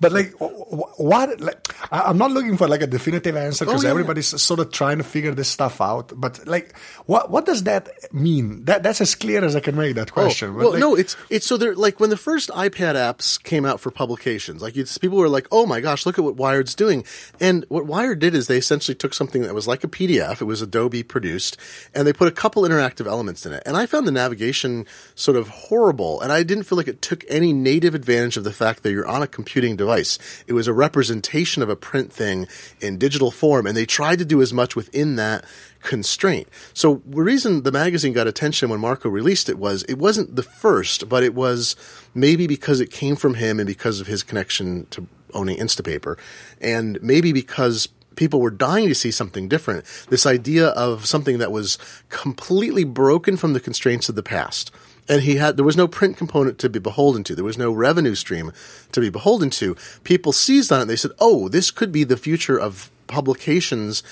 But 0.00 0.12
like, 0.12 0.32
what? 0.38 1.40
Like, 1.40 1.74
I'm 1.90 2.18
not 2.18 2.30
looking 2.30 2.56
for 2.56 2.68
like 2.68 2.82
a 2.82 2.86
definitive 2.86 3.36
answer 3.36 3.64
because 3.64 3.84
oh, 3.84 3.86
yeah, 3.86 3.90
everybody's 3.90 4.32
yeah. 4.32 4.38
sort 4.38 4.60
of 4.60 4.70
trying 4.70 4.98
to 4.98 5.04
figure 5.04 5.32
this 5.32 5.48
stuff 5.48 5.80
out. 5.80 6.12
But 6.14 6.46
like, 6.46 6.76
what 7.06 7.30
what 7.30 7.46
does 7.46 7.64
that 7.64 7.88
mean? 8.12 8.64
That 8.64 8.82
that's 8.82 9.00
as 9.00 9.14
clear 9.14 9.44
as 9.44 9.56
I 9.56 9.60
can 9.60 9.76
make 9.76 9.94
that 9.96 10.10
oh, 10.10 10.14
question. 10.14 10.50
Oh, 10.50 10.54
well, 10.54 10.70
like, 10.70 10.80
no, 10.80 10.94
it's 10.94 11.16
it's 11.30 11.46
so 11.46 11.56
they're 11.56 11.74
like 11.74 12.00
when 12.00 12.10
the 12.10 12.16
first 12.16 12.50
iPad 12.50 12.94
apps 12.94 13.42
came 13.42 13.64
out 13.64 13.80
for 13.80 13.90
publications, 13.90 14.62
like 14.62 14.74
people 15.00 15.18
were 15.18 15.28
like, 15.28 15.46
"Oh 15.50 15.66
my 15.66 15.80
gosh, 15.80 16.06
look 16.06 16.18
at 16.18 16.24
what 16.24 16.36
Wired's 16.36 16.74
doing!" 16.74 17.04
And 17.40 17.64
what 17.68 17.86
Wired 17.86 18.18
did 18.18 18.34
is 18.34 18.46
they 18.46 18.58
essentially 18.58 18.94
took 18.94 19.14
something 19.14 19.42
that 19.42 19.54
was 19.54 19.66
like 19.66 19.73
a 19.82 19.88
PDF. 19.88 20.40
It 20.40 20.44
was 20.44 20.62
Adobe 20.62 21.02
produced, 21.02 21.56
and 21.94 22.06
they 22.06 22.12
put 22.12 22.28
a 22.28 22.32
couple 22.32 22.62
interactive 22.62 23.06
elements 23.06 23.44
in 23.44 23.52
it. 23.52 23.62
And 23.66 23.76
I 23.76 23.86
found 23.86 24.06
the 24.06 24.12
navigation 24.12 24.86
sort 25.14 25.36
of 25.36 25.48
horrible, 25.48 26.20
and 26.20 26.30
I 26.30 26.44
didn't 26.44 26.64
feel 26.64 26.76
like 26.76 26.86
it 26.86 27.02
took 27.02 27.24
any 27.28 27.52
native 27.52 27.94
advantage 27.94 28.36
of 28.36 28.44
the 28.44 28.52
fact 28.52 28.82
that 28.82 28.92
you're 28.92 29.08
on 29.08 29.22
a 29.22 29.26
computing 29.26 29.74
device. 29.74 30.18
It 30.46 30.52
was 30.52 30.68
a 30.68 30.72
representation 30.72 31.62
of 31.62 31.68
a 31.68 31.76
print 31.76 32.12
thing 32.12 32.46
in 32.80 32.98
digital 32.98 33.30
form, 33.30 33.66
and 33.66 33.76
they 33.76 33.86
tried 33.86 34.20
to 34.20 34.24
do 34.24 34.42
as 34.42 34.52
much 34.52 34.76
within 34.76 35.16
that 35.16 35.44
constraint. 35.84 36.48
So 36.72 37.02
the 37.06 37.22
reason 37.22 37.62
the 37.62 37.70
magazine 37.70 38.12
got 38.12 38.26
attention 38.26 38.70
when 38.70 38.80
Marco 38.80 39.08
released 39.08 39.48
it 39.48 39.58
was 39.58 39.84
it 39.84 39.98
wasn't 39.98 40.34
the 40.34 40.42
first, 40.42 41.08
but 41.08 41.22
it 41.22 41.34
was 41.34 41.76
maybe 42.14 42.46
because 42.46 42.80
it 42.80 42.90
came 42.90 43.16
from 43.16 43.34
him 43.34 43.60
and 43.60 43.66
because 43.66 44.00
of 44.00 44.06
his 44.06 44.22
connection 44.22 44.86
to 44.90 45.06
owning 45.34 45.58
Instapaper, 45.58 46.16
and 46.60 47.00
maybe 47.02 47.32
because 47.32 47.88
people 48.16 48.40
were 48.40 48.50
dying 48.50 48.88
to 48.88 48.94
see 48.94 49.10
something 49.10 49.48
different. 49.48 49.84
This 50.08 50.26
idea 50.26 50.68
of 50.68 51.06
something 51.06 51.38
that 51.38 51.52
was 51.52 51.78
completely 52.08 52.84
broken 52.84 53.36
from 53.36 53.52
the 53.52 53.60
constraints 53.60 54.08
of 54.08 54.14
the 54.14 54.22
past. 54.22 54.70
And 55.08 55.22
he 55.22 55.36
had 55.36 55.56
there 55.56 55.64
was 55.64 55.76
no 55.76 55.86
print 55.86 56.16
component 56.16 56.58
to 56.60 56.70
be 56.70 56.78
beholden 56.78 57.24
to. 57.24 57.34
There 57.34 57.44
was 57.44 57.58
no 57.58 57.70
revenue 57.70 58.14
stream 58.14 58.52
to 58.92 59.00
be 59.00 59.10
beholden 59.10 59.50
to. 59.50 59.76
People 60.02 60.32
seized 60.32 60.72
on 60.72 60.80
it. 60.82 60.84
They 60.86 60.96
said 60.96 61.12
oh 61.18 61.48
this 61.48 61.70
could 61.70 61.92
be 61.92 62.04
the 62.04 62.16
future 62.16 62.58
of 62.58 62.90
publications 63.06 64.02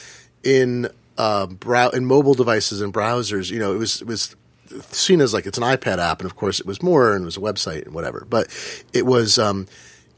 in 0.43 0.89
uh, 1.17 1.47
brow 1.47 1.89
in 1.91 2.05
mobile 2.05 2.35
devices 2.35 2.81
and 2.81 2.93
browsers. 2.93 3.51
You 3.51 3.59
know 3.59 3.75
it 3.75 3.79
was 3.79 4.03
it 4.03 4.07
was 4.07 4.37
seen 4.91 5.21
as 5.21 5.35
like 5.35 5.47
it's 5.47 5.59
an 5.59 5.65
ipad 5.65 5.99
app 5.99 6.21
and 6.21 6.27
of 6.27 6.37
course 6.37 6.59
it 6.59 6.67
was 6.67 6.83
more 6.83 7.15
and 7.15 7.23
it 7.23 7.27
was 7.27 7.37
a 7.37 7.41
website 7.41 7.85
and 7.87 7.95
whatever. 7.95 8.27
But 8.29 8.49
it 8.93 9.07
was 9.07 9.39
um, 9.39 9.67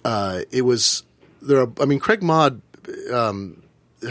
uh, 0.04 0.42
it 0.50 0.62
was 0.62 1.04
there 1.40 1.60
are, 1.60 1.70
i 1.80 1.84
mean 1.84 1.98
craig 1.98 2.22
Mod 2.22 2.60
um, 3.12 3.62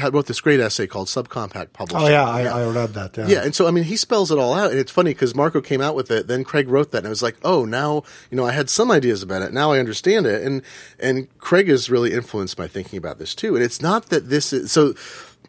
wrote 0.09 0.27
this 0.27 0.41
great 0.41 0.59
essay 0.59 0.87
called 0.87 1.07
Subcompact 1.07 1.73
Publishing. 1.73 2.07
Oh 2.07 2.09
yeah, 2.09 2.25
I, 2.25 2.43
I, 2.43 2.69
read 2.69 2.93
that. 2.93 3.17
Yeah. 3.17 3.27
yeah, 3.27 3.43
and 3.43 3.55
so 3.55 3.67
I 3.67 3.71
mean, 3.71 3.83
he 3.83 3.95
spells 3.95 4.31
it 4.31 4.37
all 4.37 4.53
out, 4.53 4.71
and 4.71 4.79
it's 4.79 4.91
funny 4.91 5.11
because 5.11 5.35
Marco 5.35 5.61
came 5.61 5.81
out 5.81 5.95
with 5.95 6.11
it, 6.11 6.27
then 6.27 6.43
Craig 6.43 6.67
wrote 6.67 6.91
that, 6.91 6.99
and 6.99 7.07
it 7.07 7.09
was 7.09 7.23
like, 7.23 7.37
oh, 7.43 7.65
now 7.65 8.03
you 8.29 8.37
know, 8.37 8.45
I 8.45 8.51
had 8.51 8.69
some 8.69 8.91
ideas 8.91 9.23
about 9.23 9.41
it, 9.41 9.53
now 9.53 9.71
I 9.71 9.79
understand 9.79 10.25
it, 10.25 10.43
and 10.43 10.61
and 10.99 11.37
Craig 11.39 11.69
is 11.69 11.89
really 11.89 12.13
influenced 12.13 12.57
my 12.57 12.67
thinking 12.67 12.97
about 12.97 13.19
this 13.19 13.35
too, 13.35 13.55
and 13.55 13.63
it's 13.63 13.81
not 13.81 14.07
that 14.07 14.29
this 14.29 14.53
is 14.53 14.71
so, 14.71 14.93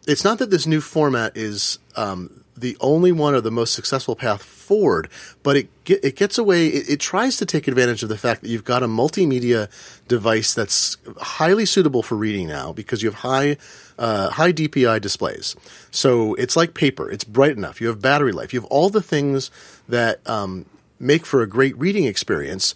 it's 0.07 0.23
not 0.23 0.39
that 0.39 0.49
this 0.49 0.67
new 0.67 0.81
format 0.81 1.35
is 1.35 1.79
um, 1.95 2.43
the 2.57 2.77
only 2.79 3.11
one 3.11 3.35
or 3.35 3.41
the 3.41 3.51
most 3.51 3.73
successful 3.73 4.15
path 4.15 4.41
forward, 4.41 5.09
but 5.43 5.57
it 5.57 5.83
get, 5.83 6.03
it 6.03 6.15
gets 6.15 6.37
away. 6.37 6.67
It, 6.67 6.89
it, 6.89 6.99
tries 6.99 7.37
to 7.37 7.45
take 7.45 7.67
advantage 7.67 8.01
of 8.03 8.09
the 8.09 8.17
fact 8.17 8.41
that 8.41 8.49
you've 8.49 8.63
got 8.63 8.83
a 8.83 8.87
multimedia 8.87 9.69
device 10.07 10.53
that's 10.53 10.97
highly 11.17 11.65
suitable 11.65 12.01
for 12.01 12.15
reading 12.15 12.47
now 12.47 12.71
because 12.71 13.03
you 13.03 13.09
have 13.09 13.19
high 13.19 13.57
uh, 13.97 14.29
high 14.31 14.53
DPI 14.53 15.01
displays. 15.01 15.55
So 15.91 16.33
it's 16.35 16.55
like 16.55 16.73
paper. 16.73 17.09
It's 17.09 17.23
bright 17.23 17.57
enough. 17.57 17.79
You 17.81 17.87
have 17.87 18.01
battery 18.01 18.31
life. 18.31 18.53
You 18.53 18.61
have 18.61 18.69
all 18.69 18.89
the 18.89 19.01
things 19.01 19.51
that 19.87 20.27
um, 20.29 20.65
make 20.99 21.25
for 21.25 21.41
a 21.41 21.47
great 21.47 21.77
reading 21.77 22.05
experience, 22.05 22.75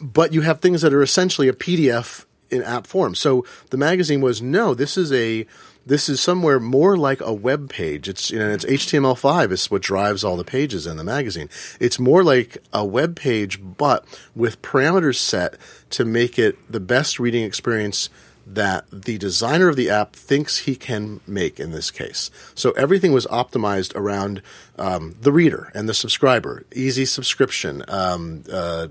but 0.00 0.32
you 0.32 0.42
have 0.42 0.60
things 0.60 0.82
that 0.82 0.92
are 0.92 1.02
essentially 1.02 1.48
a 1.48 1.52
PDF 1.52 2.24
in 2.50 2.62
app 2.62 2.86
form. 2.86 3.14
So 3.14 3.44
the 3.70 3.76
magazine 3.76 4.20
was 4.20 4.40
no, 4.40 4.74
this 4.74 4.96
is 4.96 5.12
a 5.12 5.46
this 5.86 6.08
is 6.10 6.20
somewhere 6.20 6.60
more 6.60 6.98
like 6.98 7.20
a 7.22 7.32
web 7.32 7.70
page. 7.70 8.08
It's 8.08 8.30
you 8.30 8.38
know 8.38 8.50
it's 8.50 8.64
HTML5 8.64 9.52
is 9.52 9.70
what 9.70 9.82
drives 9.82 10.22
all 10.22 10.36
the 10.36 10.44
pages 10.44 10.86
in 10.86 10.96
the 10.96 11.04
magazine. 11.04 11.48
It's 11.80 11.98
more 11.98 12.22
like 12.22 12.58
a 12.72 12.84
web 12.84 13.16
page, 13.16 13.60
but 13.62 14.04
with 14.34 14.60
parameters 14.62 15.16
set 15.16 15.56
to 15.90 16.04
make 16.04 16.38
it 16.38 16.56
the 16.70 16.80
best 16.80 17.18
reading 17.18 17.42
experience 17.42 18.10
that 18.54 18.86
the 18.90 19.18
designer 19.18 19.68
of 19.68 19.76
the 19.76 19.90
app 19.90 20.14
thinks 20.14 20.60
he 20.60 20.74
can 20.74 21.20
make 21.26 21.60
in 21.60 21.70
this 21.70 21.90
case. 21.90 22.30
So 22.54 22.70
everything 22.72 23.12
was 23.12 23.26
optimized 23.26 23.94
around 23.94 24.42
um, 24.78 25.14
the 25.20 25.32
reader 25.32 25.70
and 25.74 25.88
the 25.88 25.94
subscriber, 25.94 26.64
easy 26.74 27.04
subscription. 27.04 27.84
Um, 27.88 28.44
uh, 28.50 28.88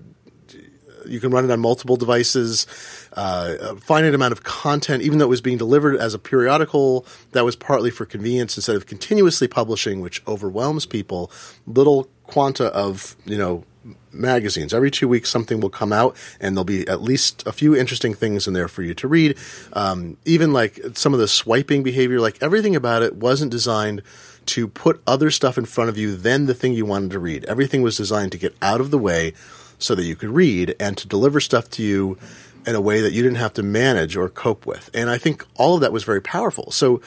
you 1.07 1.19
can 1.19 1.31
run 1.31 1.45
it 1.45 1.51
on 1.51 1.59
multiple 1.59 1.95
devices. 1.95 2.67
Uh, 3.13 3.55
a 3.59 3.75
finite 3.77 4.13
amount 4.13 4.33
of 4.33 4.43
content, 4.43 5.01
even 5.01 5.17
though 5.17 5.25
it 5.25 5.29
was 5.29 5.41
being 5.41 5.57
delivered 5.57 5.95
as 5.95 6.13
a 6.13 6.19
periodical, 6.19 7.05
that 7.31 7.45
was 7.45 7.55
partly 7.55 7.89
for 7.89 8.05
convenience 8.05 8.57
instead 8.57 8.75
of 8.75 8.85
continuously 8.85 9.47
publishing, 9.47 10.01
which 10.01 10.21
overwhelms 10.27 10.85
people. 10.85 11.31
Little 11.65 12.09
quanta 12.23 12.65
of 12.65 13.15
you 13.25 13.37
know 13.37 13.63
magazines. 14.17 14.73
Every 14.73 14.91
two 14.91 15.07
weeks, 15.07 15.29
something 15.29 15.59
will 15.59 15.69
come 15.69 15.93
out, 15.93 16.15
and 16.39 16.55
there'll 16.55 16.65
be 16.65 16.87
at 16.87 17.01
least 17.01 17.45
a 17.45 17.51
few 17.51 17.75
interesting 17.75 18.13
things 18.13 18.47
in 18.47 18.53
there 18.53 18.67
for 18.67 18.81
you 18.81 18.93
to 18.95 19.07
read. 19.07 19.37
Um, 19.73 20.17
even 20.25 20.53
like 20.53 20.79
some 20.93 21.13
of 21.13 21.19
the 21.19 21.27
swiping 21.27 21.83
behavior, 21.83 22.19
like 22.19 22.37
everything 22.41 22.75
about 22.75 23.03
it 23.03 23.15
wasn't 23.15 23.51
designed 23.51 24.01
to 24.47 24.67
put 24.67 25.01
other 25.05 25.29
stuff 25.29 25.57
in 25.57 25.65
front 25.65 25.89
of 25.89 25.97
you 25.97 26.15
than 26.15 26.45
the 26.45 26.53
thing 26.53 26.73
you 26.73 26.85
wanted 26.85 27.11
to 27.11 27.19
read. 27.19 27.45
Everything 27.45 27.81
was 27.81 27.97
designed 27.97 28.31
to 28.31 28.37
get 28.37 28.55
out 28.61 28.79
of 28.81 28.91
the 28.91 28.97
way 28.97 29.33
so 29.77 29.93
that 29.93 30.03
you 30.03 30.15
could 30.15 30.29
read 30.29 30.75
and 30.79 30.97
to 30.97 31.07
deliver 31.07 31.39
stuff 31.39 31.69
to 31.69 31.83
you 31.83 32.17
in 32.65 32.75
a 32.75 32.81
way 32.81 33.01
that 33.01 33.13
you 33.13 33.23
didn't 33.23 33.37
have 33.37 33.53
to 33.53 33.63
manage 33.63 34.15
or 34.15 34.29
cope 34.29 34.65
with. 34.65 34.89
And 34.93 35.09
I 35.09 35.17
think 35.17 35.45
all 35.55 35.75
of 35.75 35.81
that 35.81 35.93
was 35.93 36.03
very 36.03 36.21
powerful. 36.21 36.71
So 36.71 37.01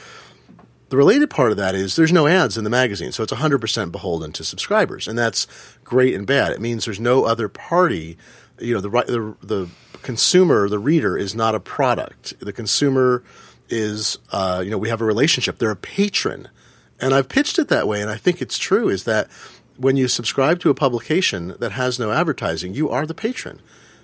the 0.91 0.97
related 0.97 1.29
part 1.29 1.51
of 1.51 1.57
that 1.57 1.73
is 1.73 1.95
there's 1.95 2.11
no 2.11 2.27
ads 2.27 2.57
in 2.57 2.65
the 2.65 2.69
magazine, 2.69 3.13
so 3.13 3.23
it's 3.23 3.31
100% 3.31 3.91
beholden 3.93 4.33
to 4.33 4.43
subscribers, 4.43 5.07
and 5.07 5.17
that's 5.17 5.47
great 5.85 6.13
and 6.13 6.27
bad. 6.27 6.51
It 6.51 6.59
means 6.59 6.83
there's 6.83 6.99
no 6.99 7.23
other 7.23 7.47
party. 7.47 8.17
You 8.59 8.73
know, 8.73 8.81
the 8.81 8.89
the 8.89 9.35
the 9.41 9.69
consumer, 10.01 10.67
the 10.67 10.79
reader, 10.79 11.17
is 11.17 11.33
not 11.33 11.55
a 11.55 11.61
product. 11.61 12.37
The 12.41 12.51
consumer 12.51 13.23
is, 13.69 14.17
uh, 14.33 14.61
you 14.65 14.69
know, 14.69 14.77
we 14.77 14.89
have 14.89 14.99
a 14.99 15.05
relationship. 15.05 15.59
They're 15.59 15.71
a 15.71 15.77
patron, 15.77 16.49
and 16.99 17.13
I've 17.13 17.29
pitched 17.29 17.57
it 17.57 17.69
that 17.69 17.87
way, 17.87 18.01
and 18.01 18.11
I 18.11 18.17
think 18.17 18.41
it's 18.41 18.57
true. 18.57 18.89
Is 18.89 19.05
that 19.05 19.31
when 19.77 19.95
you 19.95 20.09
subscribe 20.09 20.59
to 20.59 20.69
a 20.69 20.75
publication 20.75 21.55
that 21.59 21.71
has 21.71 21.99
no 21.99 22.11
advertising, 22.11 22.73
you 22.73 22.89
are 22.89 23.05
the 23.05 23.13
patron. 23.13 23.61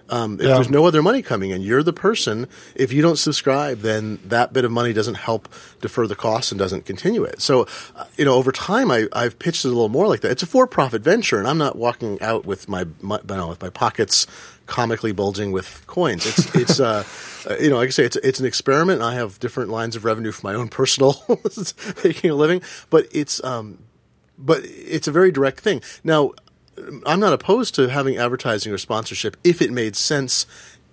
Um, 0.10 0.36
if 0.36 0.48
yeah. 0.48 0.56
there's 0.56 0.70
no 0.70 0.86
other 0.86 1.02
money 1.02 1.22
coming 1.22 1.52
in, 1.52 1.62
you're 1.62 1.84
the 1.84 1.94
person. 1.94 2.48
If 2.76 2.94
you 2.94 3.02
don't 3.02 3.18
subscribe, 3.18 3.80
then 3.80 4.20
that 4.26 4.54
bit 4.54 4.66
of 4.66 4.72
money 4.72 4.94
doesn't 4.94 5.16
help 5.16 5.50
defer 5.82 6.08
the 6.08 6.16
costs 6.16 6.52
and 6.52 6.60
doesn't 6.60 6.86
continue 6.86 7.24
it. 7.24 7.42
So, 7.42 7.68
uh, 7.96 8.06
you 8.16 8.26
know, 8.26 8.36
over 8.36 8.52
time, 8.52 8.92
I, 8.92 9.08
have 9.14 9.40
pitched 9.40 9.66
it 9.66 9.70
a 9.70 9.72
little 9.72 9.90
more 9.90 10.08
like 10.08 10.22
that. 10.22 10.32
It's 10.32 10.44
a 10.44 10.48
for-profit 10.48 11.02
venture, 11.02 11.40
and 11.40 11.48
I'm 11.48 11.58
not 11.58 11.76
walking 11.76 12.22
out 12.22 12.46
with 12.46 12.70
my, 12.70 12.86
my 13.02 13.20
you 13.30 13.36
know, 13.36 13.48
with 13.50 13.62
my 13.62 13.70
pockets 13.70 14.28
comically 14.66 15.12
bulging 15.12 15.52
with 15.52 15.84
coins. 15.88 16.26
It's 16.26 16.56
it's 16.56 16.80
uh, 16.80 17.04
uh, 17.50 17.56
you 17.60 17.70
know, 17.70 17.78
like 17.78 17.88
I 17.88 17.92
say, 17.92 18.06
it's 18.06 18.18
it's 18.18 18.40
an 18.40 18.46
experiment. 18.46 19.02
I 19.02 19.16
have 19.16 19.40
different 19.40 19.70
lines 19.70 19.96
of 19.96 20.06
revenue 20.06 20.32
for 20.32 20.46
my 20.46 20.54
own 20.54 20.70
personal 20.70 21.16
making 22.04 22.30
a 22.30 22.36
living, 22.36 22.62
but 22.90 23.08
it's 23.12 23.44
um, 23.44 23.80
but 24.38 24.62
it's 24.64 25.08
a 25.08 25.12
very 25.12 25.32
direct 25.32 25.62
thing. 25.62 25.82
Now, 26.04 26.34
I'm 27.06 27.20
not 27.20 27.34
opposed 27.34 27.76
to 27.76 27.88
having 27.90 28.18
advertising 28.18 28.72
or 28.72 28.78
sponsorship 28.78 29.38
if 29.44 29.62
it 29.62 29.72
made 29.72 29.96
sense 29.96 30.46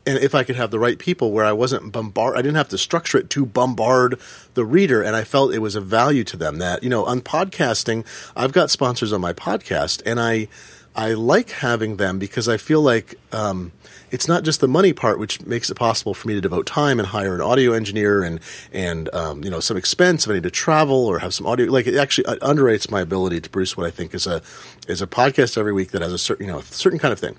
and 0.06 0.18
if 0.18 0.34
I 0.34 0.44
could 0.44 0.56
have 0.56 0.70
the 0.70 0.78
right 0.78 0.98
people 0.98 1.32
where 1.32 1.44
I 1.44 1.52
wasn't 1.52 1.92
bombard, 1.92 2.36
I 2.36 2.42
didn't 2.42 2.56
have 2.56 2.68
to 2.68 2.78
structure 2.78 3.18
it 3.18 3.30
to 3.30 3.46
bombard 3.46 4.20
the 4.54 4.64
reader, 4.64 5.02
and 5.02 5.16
I 5.16 5.24
felt 5.24 5.54
it 5.54 5.60
was 5.60 5.76
a 5.76 5.80
value 5.80 6.24
to 6.24 6.36
them. 6.36 6.58
That 6.58 6.82
you 6.82 6.90
know, 6.90 7.04
on 7.04 7.20
podcasting, 7.22 8.04
I've 8.36 8.52
got 8.52 8.70
sponsors 8.70 9.12
on 9.12 9.20
my 9.20 9.32
podcast, 9.32 10.02
and 10.04 10.20
I 10.20 10.48
I 10.96 11.14
like 11.14 11.50
having 11.50 11.96
them 11.96 12.18
because 12.18 12.48
I 12.48 12.56
feel 12.56 12.80
like 12.80 13.16
um, 13.32 13.72
it's 14.12 14.28
not 14.28 14.44
just 14.44 14.60
the 14.60 14.68
money 14.68 14.92
part 14.92 15.18
which 15.18 15.44
makes 15.44 15.68
it 15.68 15.74
possible 15.74 16.14
for 16.14 16.28
me 16.28 16.34
to 16.34 16.40
devote 16.40 16.66
time 16.66 17.00
and 17.00 17.08
hire 17.08 17.34
an 17.34 17.40
audio 17.40 17.72
engineer 17.72 18.22
and 18.22 18.38
and 18.72 19.12
um, 19.12 19.42
you 19.42 19.50
know 19.50 19.60
some 19.60 19.76
expense 19.76 20.24
if 20.24 20.30
I 20.30 20.34
need 20.34 20.44
to 20.44 20.50
travel 20.50 21.06
or 21.06 21.18
have 21.18 21.34
some 21.34 21.46
audio. 21.46 21.70
Like 21.70 21.86
it 21.86 21.96
actually 21.96 22.24
underrates 22.38 22.90
my 22.90 23.00
ability 23.00 23.40
to 23.40 23.50
produce 23.50 23.76
what 23.76 23.86
I 23.86 23.90
think 23.90 24.14
is 24.14 24.26
a 24.26 24.40
is 24.86 25.02
a 25.02 25.06
podcast 25.06 25.58
every 25.58 25.72
week 25.72 25.90
that 25.90 26.02
has 26.02 26.12
a 26.12 26.18
certain 26.18 26.46
you 26.46 26.52
know 26.52 26.60
certain 26.60 26.98
kind 26.98 27.12
of 27.12 27.18
thing. 27.18 27.36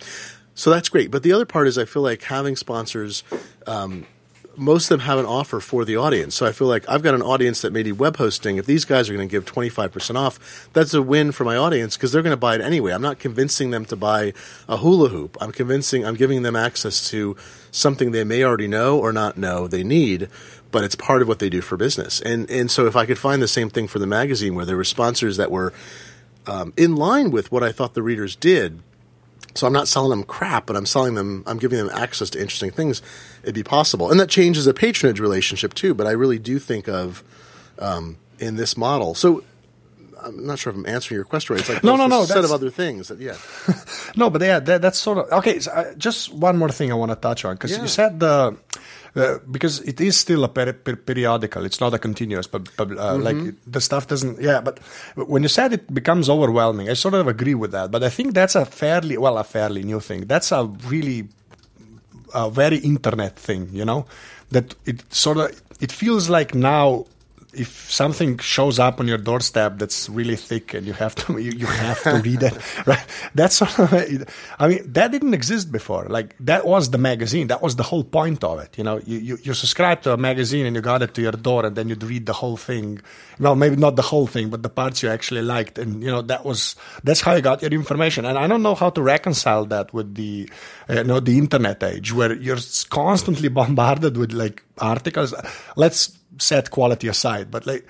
So 0.53 0.69
that's 0.69 0.89
great. 0.89 1.11
But 1.11 1.23
the 1.23 1.31
other 1.31 1.45
part 1.45 1.67
is 1.67 1.77
I 1.77 1.85
feel 1.85 2.01
like 2.01 2.23
having 2.23 2.55
sponsors 2.55 3.23
um, 3.67 4.05
most 4.57 4.85
of 4.85 4.99
them 4.99 5.07
have 5.07 5.19
an 5.19 5.25
offer 5.25 5.59
for 5.59 5.85
the 5.85 5.97
audience. 5.97 6.35
So 6.35 6.45
I 6.45 6.51
feel 6.51 6.67
like 6.67 6.87
I've 6.89 7.03
got 7.03 7.13
an 7.13 7.21
audience 7.21 7.61
that 7.61 7.73
may 7.73 7.83
need 7.83 7.93
web 7.93 8.17
hosting. 8.17 8.57
If 8.57 8.65
these 8.65 8.85
guys 8.85 9.09
are 9.09 9.13
going 9.13 9.27
to 9.27 9.31
give 9.31 9.45
25% 9.45 10.15
off, 10.15 10.69
that's 10.73 10.93
a 10.93 11.01
win 11.01 11.31
for 11.31 11.43
my 11.43 11.57
audience 11.57 11.97
because 11.97 12.11
they're 12.11 12.21
going 12.21 12.31
to 12.31 12.37
buy 12.37 12.55
it 12.55 12.61
anyway. 12.61 12.91
I'm 12.91 13.01
not 13.01 13.19
convincing 13.19 13.71
them 13.71 13.85
to 13.85 13.95
buy 13.95 14.33
a 14.67 14.77
hula 14.77 15.09
hoop. 15.09 15.37
I'm 15.41 15.51
convincing, 15.51 16.05
I'm 16.05 16.15
giving 16.15 16.43
them 16.43 16.55
access 16.55 17.09
to 17.09 17.35
something 17.71 18.11
they 18.11 18.23
may 18.23 18.43
already 18.43 18.67
know 18.67 18.97
or 18.99 19.11
not 19.11 19.37
know 19.37 19.67
they 19.67 19.83
need. 19.83 20.29
but 20.75 20.83
it's 20.83 20.95
part 20.95 21.21
of 21.21 21.27
what 21.29 21.39
they 21.39 21.49
do 21.49 21.61
for 21.61 21.77
business. 21.77 22.19
And 22.19 22.51
and 22.51 22.69
so 22.69 22.85
if 22.85 22.97
I 22.97 23.05
could 23.05 23.17
find 23.17 23.41
the 23.41 23.47
same 23.47 23.69
thing 23.69 23.87
for 23.87 23.97
the 23.97 24.05
magazine, 24.05 24.55
where 24.55 24.65
there 24.65 24.75
were 24.75 24.83
sponsors 24.83 25.37
that 25.37 25.49
were 25.49 25.71
um, 26.47 26.73
in 26.75 26.97
line 26.97 27.31
with 27.31 27.49
what 27.49 27.63
I 27.63 27.71
thought 27.71 27.93
the 27.93 28.03
readers 28.03 28.35
did. 28.35 28.81
So 29.55 29.65
I'm 29.65 29.73
not 29.73 29.87
selling 29.87 30.09
them 30.09 30.23
crap, 30.23 30.65
but 30.65 30.75
I'm 30.75 30.85
selling 30.85 31.15
them. 31.15 31.43
I'm 31.47 31.57
giving 31.57 31.77
them 31.79 31.89
access 31.93 32.29
to 32.31 32.39
interesting 32.41 32.71
things. 32.71 33.01
It'd 33.43 33.55
be 33.55 33.63
possible, 33.63 34.11
and 34.11 34.19
that 34.19 34.29
changes 34.29 34.67
a 34.67 34.73
patronage 34.73 35.19
relationship 35.19 35.73
too. 35.73 35.93
But 35.93 36.07
I 36.07 36.11
really 36.11 36.39
do 36.39 36.59
think 36.59 36.87
of 36.89 37.23
um, 37.79 38.17
in 38.37 38.57
this 38.57 38.75
model. 38.75 39.15
So 39.15 39.43
I'm 40.21 40.45
not 40.45 40.59
sure 40.59 40.71
if 40.71 40.77
I'm 40.77 40.85
answering 40.85 41.15
your 41.17 41.23
question 41.25 41.53
right. 41.55 41.61
It's 41.61 41.69
like 41.69 41.83
no, 41.83 41.95
no, 41.95 42.07
no. 42.07 42.23
A 42.23 42.27
set 42.27 42.43
of 42.43 42.51
other 42.51 42.69
things. 42.69 43.07
That, 43.07 43.19
yeah. 43.19 43.37
no, 44.17 44.29
but 44.29 44.41
yeah, 44.41 44.59
that, 44.59 44.81
that's 44.81 44.99
sort 44.99 45.19
of 45.19 45.31
okay. 45.39 45.59
So, 45.59 45.71
uh, 45.71 45.93
just 45.93 46.33
one 46.33 46.57
more 46.57 46.69
thing 46.69 46.91
I 46.91 46.95
want 46.95 47.11
to 47.11 47.15
touch 47.15 47.45
on 47.45 47.55
because 47.55 47.71
Yeah. 47.71 47.81
you 47.81 47.87
said 47.87 48.19
the 48.19 48.57
uh, 49.15 49.39
because 49.49 49.79
it 49.81 50.01
is 50.01 50.17
still 50.17 50.43
a 50.43 50.49
peri- 50.49 50.73
per- 50.73 50.95
periodical. 50.95 51.65
It's 51.65 51.79
not 51.79 51.93
a 51.93 51.99
continuous, 51.99 52.47
but, 52.47 52.69
but 52.75 52.97
uh, 52.97 53.17
like 53.17 53.37
the 53.65 53.81
stuff 53.81 54.07
doesn't. 54.07 54.41
Yeah, 54.41 54.61
but 54.61 54.79
when 55.15 55.43
you 55.43 55.49
said 55.49 55.73
it 55.73 55.93
becomes 55.93 56.29
overwhelming, 56.29 56.89
I 56.89 56.93
sort 56.93 57.13
of 57.13 57.27
agree 57.27 57.55
with 57.55 57.71
that. 57.71 57.91
But 57.91 58.03
I 58.03 58.09
think 58.09 58.33
that's 58.33 58.55
a 58.55 58.65
fairly 58.65 59.17
well, 59.17 59.37
a 59.37 59.43
fairly 59.43 59.83
new 59.83 59.99
thing. 59.99 60.25
That's 60.25 60.51
a 60.51 60.65
really 60.65 61.29
a 62.33 62.49
very 62.49 62.77
internet 62.77 63.37
thing, 63.39 63.69
you 63.71 63.85
know, 63.85 64.05
that 64.51 64.75
it 64.85 65.13
sort 65.13 65.37
of 65.37 65.61
it 65.79 65.91
feels 65.91 66.29
like 66.29 66.53
now 66.53 67.05
if 67.55 67.91
something 67.91 68.37
shows 68.37 68.79
up 68.79 68.99
on 68.99 69.07
your 69.07 69.17
doorstep 69.17 69.77
that's 69.77 70.09
really 70.09 70.35
thick 70.35 70.73
and 70.73 70.85
you 70.85 70.93
have 70.93 71.15
to 71.15 71.37
you, 71.45 71.51
you 71.51 71.65
have 71.65 72.01
to 72.03 72.15
read 72.17 72.43
it 72.43 72.55
right? 72.85 73.05
That's 73.33 73.55
sort 73.55 73.79
of 73.79 73.93
i 74.59 74.67
mean 74.67 74.81
that 74.93 75.11
didn't 75.11 75.33
exist 75.33 75.71
before. 75.71 76.05
Like 76.05 76.35
that 76.39 76.65
was 76.65 76.89
the 76.91 76.97
magazine. 76.97 77.47
That 77.47 77.61
was 77.61 77.75
the 77.75 77.83
whole 77.83 78.03
point 78.03 78.43
of 78.43 78.59
it. 78.59 78.77
You 78.77 78.83
know 78.83 78.99
you, 79.05 79.17
you 79.17 79.37
you 79.43 79.53
subscribe 79.53 80.01
to 80.03 80.13
a 80.13 80.17
magazine 80.17 80.65
and 80.65 80.75
you 80.75 80.81
got 80.81 81.01
it 81.01 81.13
to 81.15 81.21
your 81.21 81.33
door 81.33 81.65
and 81.65 81.75
then 81.75 81.89
you'd 81.89 82.03
read 82.03 82.25
the 82.25 82.33
whole 82.33 82.57
thing. 82.57 83.01
Well 83.39 83.55
maybe 83.55 83.75
not 83.75 83.95
the 83.95 84.07
whole 84.13 84.27
thing 84.27 84.49
but 84.49 84.63
the 84.63 84.69
parts 84.69 85.03
you 85.03 85.09
actually 85.09 85.41
liked. 85.41 85.77
And 85.77 86.03
you 86.03 86.11
know 86.11 86.21
that 86.23 86.45
was 86.45 86.75
that's 87.03 87.21
how 87.21 87.33
you 87.35 87.41
got 87.41 87.61
your 87.61 87.71
information. 87.71 88.25
And 88.25 88.37
i 88.37 88.47
don't 88.47 88.63
know 88.63 88.75
how 88.75 88.89
to 88.89 89.01
reconcile 89.01 89.65
that 89.65 89.93
with 89.93 90.15
the 90.15 90.49
uh, 90.89 90.93
you 90.95 91.03
know 91.03 91.19
the 91.19 91.37
internet 91.37 91.81
age 91.83 92.13
where 92.13 92.33
you're 92.33 92.63
constantly 92.89 93.49
bombarded 93.49 94.17
with 94.17 94.31
like 94.31 94.63
articles. 94.77 95.33
Let's 95.75 96.17
set 96.37 96.71
quality 96.71 97.07
aside 97.07 97.49
but 97.51 97.65
like 97.65 97.87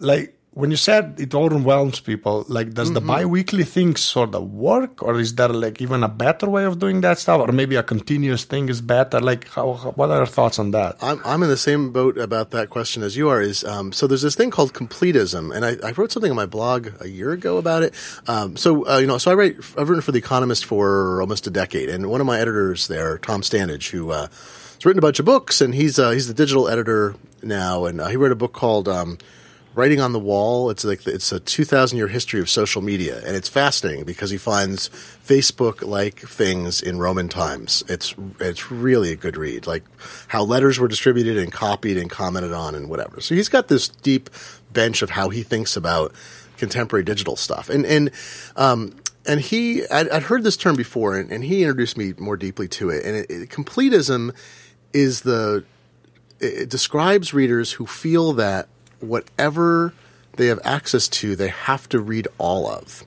like 0.00 0.34
when 0.52 0.72
you 0.72 0.76
said 0.76 1.14
it 1.20 1.32
overwhelms 1.36 2.00
people 2.00 2.44
like 2.48 2.74
does 2.74 2.92
the 2.92 3.00
bi-weekly 3.00 3.62
thing 3.62 3.94
sort 3.94 4.34
of 4.34 4.42
work 4.50 5.00
or 5.04 5.20
is 5.20 5.34
there 5.36 5.50
like 5.50 5.80
even 5.80 6.02
a 6.02 6.08
better 6.08 6.48
way 6.50 6.64
of 6.64 6.80
doing 6.80 7.00
that 7.00 7.16
stuff 7.18 7.40
or 7.40 7.52
maybe 7.52 7.76
a 7.76 7.82
continuous 7.82 8.42
thing 8.44 8.68
is 8.68 8.80
better 8.80 9.20
like 9.20 9.46
how, 9.50 9.74
how- 9.74 9.92
what 9.92 10.10
are 10.10 10.16
your 10.16 10.26
thoughts 10.26 10.58
on 10.58 10.72
that 10.72 10.96
I'm, 11.00 11.20
I'm 11.24 11.42
in 11.44 11.48
the 11.48 11.56
same 11.56 11.92
boat 11.92 12.18
about 12.18 12.50
that 12.50 12.70
question 12.70 13.04
as 13.04 13.16
you 13.16 13.28
are. 13.28 13.40
Is 13.40 13.62
um, 13.62 13.92
so 13.92 14.08
there's 14.08 14.22
this 14.22 14.34
thing 14.34 14.50
called 14.50 14.72
completism, 14.72 15.54
and 15.54 15.64
I, 15.64 15.76
I 15.86 15.92
wrote 15.92 16.10
something 16.10 16.30
on 16.30 16.36
my 16.36 16.46
blog 16.46 16.88
a 17.00 17.08
year 17.08 17.30
ago 17.30 17.56
about 17.58 17.84
it. 17.84 17.94
Um, 18.26 18.56
so 18.56 18.88
uh, 18.88 18.98
you 18.98 19.06
know, 19.06 19.18
so 19.18 19.30
I 19.30 19.34
write. 19.34 19.56
I've 19.78 19.88
written 19.88 20.02
for 20.02 20.10
the 20.12 20.18
Economist 20.18 20.64
for 20.64 21.20
almost 21.20 21.46
a 21.46 21.50
decade, 21.50 21.88
and 21.88 22.08
one 22.10 22.20
of 22.20 22.26
my 22.26 22.40
editors 22.40 22.88
there, 22.88 23.18
Tom 23.18 23.42
Standage, 23.42 23.90
who 23.90 24.10
uh, 24.10 24.26
has 24.78 24.86
written 24.86 24.98
a 24.98 25.02
bunch 25.02 25.18
of 25.18 25.26
books, 25.26 25.60
and 25.60 25.74
he's 25.74 25.98
uh, 25.98 26.10
he's 26.10 26.28
the 26.28 26.34
digital 26.34 26.68
editor 26.68 27.16
now, 27.42 27.84
and 27.84 28.00
uh, 28.00 28.06
he 28.06 28.16
wrote 28.16 28.32
a 28.32 28.36
book 28.36 28.52
called. 28.52 28.88
Um, 28.88 29.18
Writing 29.74 30.00
on 30.00 30.12
the 30.12 30.18
Wall. 30.18 30.70
It's 30.70 30.82
like 30.82 31.06
it's 31.06 31.30
a 31.30 31.38
2,000 31.38 31.96
year 31.96 32.08
history 32.08 32.40
of 32.40 32.50
social 32.50 32.82
media, 32.82 33.22
and 33.24 33.36
it's 33.36 33.48
fascinating 33.48 34.04
because 34.04 34.28
he 34.28 34.36
finds 34.36 34.88
Facebook 34.88 35.86
like 35.86 36.18
things 36.18 36.82
in 36.82 36.98
Roman 36.98 37.28
times. 37.28 37.84
It's 37.86 38.12
it's 38.40 38.72
really 38.72 39.12
a 39.12 39.16
good 39.16 39.36
read, 39.36 39.68
like 39.68 39.84
how 40.26 40.42
letters 40.42 40.80
were 40.80 40.88
distributed 40.88 41.36
and 41.38 41.52
copied 41.52 41.96
and 41.96 42.10
commented 42.10 42.52
on 42.52 42.74
and 42.74 42.88
whatever. 42.88 43.20
So 43.20 43.36
he's 43.36 43.48
got 43.48 43.68
this 43.68 43.86
deep 43.86 44.30
bench 44.72 45.00
of 45.00 45.10
how 45.10 45.28
he 45.28 45.44
thinks 45.44 45.76
about 45.76 46.12
contemporary 46.56 47.04
digital 47.04 47.36
stuff, 47.36 47.70
and 47.70 47.86
and 47.86 48.10
um, 48.56 48.96
and 49.28 49.40
he 49.40 49.86
I'd, 49.86 50.08
I'd 50.08 50.24
heard 50.24 50.42
this 50.42 50.56
term 50.56 50.74
before, 50.74 51.16
and, 51.16 51.30
and 51.30 51.44
he 51.44 51.62
introduced 51.62 51.96
me 51.96 52.14
more 52.18 52.36
deeply 52.36 52.66
to 52.68 52.90
it. 52.90 53.04
And 53.04 53.14
it, 53.14 53.30
it, 53.30 53.48
completism 53.50 54.34
is 54.92 55.22
the 55.22 55.64
it 56.40 56.70
describes 56.70 57.34
readers 57.34 57.72
who 57.72 57.86
feel 57.86 58.32
that 58.34 58.68
whatever 59.00 59.92
they 60.36 60.46
have 60.46 60.60
access 60.64 61.08
to, 61.08 61.34
they 61.34 61.48
have 61.48 61.88
to 61.88 62.00
read 62.00 62.28
all 62.38 62.68
of. 62.68 63.04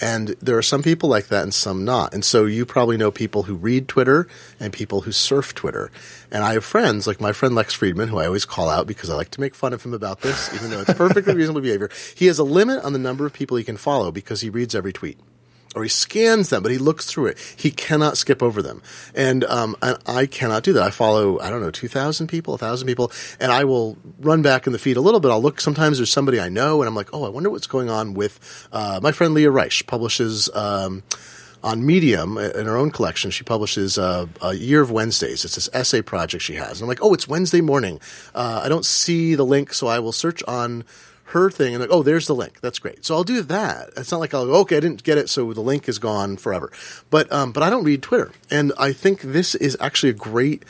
And 0.00 0.30
there 0.42 0.58
are 0.58 0.62
some 0.62 0.82
people 0.82 1.08
like 1.08 1.28
that 1.28 1.44
and 1.44 1.54
some 1.54 1.84
not. 1.84 2.12
And 2.12 2.24
so 2.24 2.44
you 2.44 2.66
probably 2.66 2.96
know 2.96 3.12
people 3.12 3.44
who 3.44 3.54
read 3.54 3.86
Twitter 3.86 4.26
and 4.58 4.72
people 4.72 5.02
who 5.02 5.12
surf 5.12 5.54
Twitter. 5.54 5.92
And 6.32 6.42
I 6.42 6.54
have 6.54 6.64
friends, 6.64 7.06
like 7.06 7.20
my 7.20 7.30
friend 7.30 7.54
Lex 7.54 7.72
Friedman, 7.72 8.08
who 8.08 8.18
I 8.18 8.26
always 8.26 8.44
call 8.44 8.68
out 8.68 8.88
because 8.88 9.10
I 9.10 9.14
like 9.14 9.30
to 9.30 9.40
make 9.40 9.54
fun 9.54 9.72
of 9.72 9.84
him 9.84 9.94
about 9.94 10.22
this, 10.22 10.52
even 10.54 10.70
though 10.70 10.80
it's 10.80 10.94
perfectly 10.94 11.34
reasonable 11.36 11.60
behavior. 11.60 11.88
He 12.16 12.26
has 12.26 12.40
a 12.40 12.44
limit 12.44 12.82
on 12.82 12.92
the 12.92 12.98
number 12.98 13.26
of 13.26 13.32
people 13.32 13.56
he 13.56 13.62
can 13.62 13.76
follow 13.76 14.10
because 14.10 14.40
he 14.40 14.50
reads 14.50 14.74
every 14.74 14.92
tweet 14.92 15.20
or 15.74 15.82
he 15.82 15.88
scans 15.88 16.50
them, 16.50 16.62
but 16.62 16.72
he 16.72 16.78
looks 16.78 17.06
through 17.06 17.26
it. 17.26 17.54
He 17.56 17.70
cannot 17.70 18.16
skip 18.16 18.42
over 18.42 18.62
them, 18.62 18.82
and 19.14 19.44
um, 19.44 19.76
and 19.82 19.96
I 20.06 20.26
cannot 20.26 20.62
do 20.62 20.72
that. 20.74 20.82
I 20.82 20.90
follow 20.90 21.40
I 21.40 21.50
don't 21.50 21.60
know 21.60 21.70
two 21.70 21.88
thousand 21.88 22.26
people, 22.28 22.58
thousand 22.58 22.86
people, 22.86 23.10
and 23.40 23.50
I 23.50 23.64
will 23.64 23.96
run 24.18 24.42
back 24.42 24.66
in 24.66 24.72
the 24.72 24.78
feed 24.78 24.96
a 24.96 25.00
little 25.00 25.20
bit. 25.20 25.30
I'll 25.30 25.42
look. 25.42 25.60
Sometimes 25.60 25.98
there's 25.98 26.10
somebody 26.10 26.40
I 26.40 26.48
know, 26.48 26.82
and 26.82 26.88
I'm 26.88 26.94
like, 26.94 27.10
oh, 27.12 27.24
I 27.24 27.28
wonder 27.28 27.50
what's 27.50 27.66
going 27.66 27.90
on 27.90 28.14
with 28.14 28.68
uh, 28.72 29.00
my 29.02 29.12
friend 29.12 29.34
Leah 29.34 29.50
Reich 29.50 29.86
publishes. 29.86 30.50
Um, 30.54 31.02
on 31.64 31.86
Medium, 31.86 32.38
in 32.38 32.66
her 32.66 32.76
own 32.76 32.90
collection, 32.90 33.30
she 33.30 33.44
publishes 33.44 33.96
uh, 33.96 34.26
a 34.40 34.52
Year 34.52 34.80
of 34.80 34.90
Wednesdays. 34.90 35.44
It's 35.44 35.54
this 35.54 35.68
essay 35.72 36.02
project 36.02 36.42
she 36.42 36.54
has. 36.54 36.80
And 36.80 36.82
I'm 36.82 36.88
like, 36.88 36.98
oh, 37.02 37.14
it's 37.14 37.28
Wednesday 37.28 37.60
morning. 37.60 38.00
Uh, 38.34 38.62
I 38.64 38.68
don't 38.68 38.84
see 38.84 39.36
the 39.36 39.44
link, 39.44 39.72
so 39.72 39.86
I 39.86 40.00
will 40.00 40.10
search 40.10 40.42
on 40.48 40.82
her 41.32 41.50
thing 41.50 41.74
and 41.74 41.80
like, 41.80 41.90
oh, 41.92 42.02
there's 42.02 42.26
the 42.26 42.34
link. 42.34 42.60
That's 42.60 42.78
great. 42.78 43.04
So 43.04 43.14
I'll 43.14 43.24
do 43.24 43.42
that. 43.42 43.90
It's 43.96 44.10
not 44.10 44.20
like 44.20 44.32
I'll 44.34 44.46
go, 44.46 44.54
okay, 44.60 44.76
I 44.76 44.80
didn't 44.80 45.02
get 45.02 45.18
it, 45.18 45.28
so 45.28 45.52
the 45.52 45.60
link 45.60 45.88
is 45.88 45.98
gone 45.98 46.36
forever. 46.36 46.70
But 47.10 47.30
um, 47.32 47.52
but 47.52 47.62
I 47.62 47.70
don't 47.70 47.84
read 47.84 48.02
Twitter, 48.02 48.32
and 48.50 48.72
I 48.78 48.92
think 48.92 49.20
this 49.20 49.54
is 49.54 49.76
actually 49.80 50.10
a 50.10 50.14
great 50.14 50.64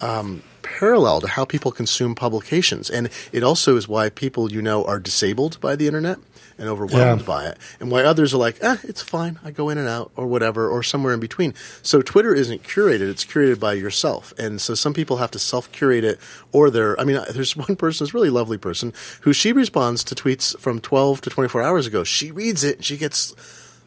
um, 0.00 0.42
parallel 0.62 1.20
to 1.20 1.28
how 1.28 1.44
people 1.44 1.72
consume 1.72 2.14
publications, 2.14 2.90
and 2.90 3.08
it 3.32 3.42
also 3.42 3.76
is 3.76 3.88
why 3.88 4.10
people 4.10 4.52
you 4.52 4.62
know 4.62 4.84
are 4.84 4.98
disabled 4.98 5.60
by 5.60 5.76
the 5.76 5.86
internet 5.86 6.18
and 6.60 6.68
overwhelmed 6.68 7.22
Yeah. 7.22 7.26
by 7.26 7.46
it, 7.46 7.58
and 7.80 7.90
why 7.90 8.04
others 8.04 8.32
are 8.32 8.36
like, 8.38 8.58
eh, 8.60 8.76
it's 8.84 9.02
fine. 9.02 9.40
I 9.42 9.50
go 9.50 9.68
in 9.70 9.78
and 9.78 9.88
out 9.88 10.12
or 10.14 10.26
whatever, 10.28 10.68
or 10.68 10.84
somewhere 10.84 11.12
in 11.14 11.18
between. 11.18 11.54
So 11.82 12.02
Twitter 12.02 12.32
isn't 12.34 12.62
curated; 12.62 13.08
it's 13.10 13.24
curated 13.24 13.58
by 13.58 13.72
yourself, 13.72 14.32
and 14.38 14.60
so 14.60 14.74
some 14.74 14.94
people 14.94 15.16
have 15.16 15.32
to 15.32 15.38
self-curate 15.40 16.04
it, 16.04 16.20
or 16.52 16.70
they're. 16.70 17.00
I 17.00 17.04
mean, 17.04 17.18
there's 17.32 17.56
one 17.56 17.74
person, 17.74 18.04
this 18.04 18.14
really 18.14 18.30
lovely 18.30 18.58
person, 18.58 18.92
who 19.22 19.32
she 19.32 19.52
responds 19.52 20.04
to 20.04 20.14
tweets 20.14 20.56
from 20.60 20.78
12 20.80 21.22
to 21.22 21.30
24 21.30 21.62
hours 21.62 21.86
ago. 21.86 22.04
She 22.04 22.30
reads 22.30 22.62
it, 22.62 22.76
and 22.76 22.84
she 22.84 22.96
gets 22.96 23.34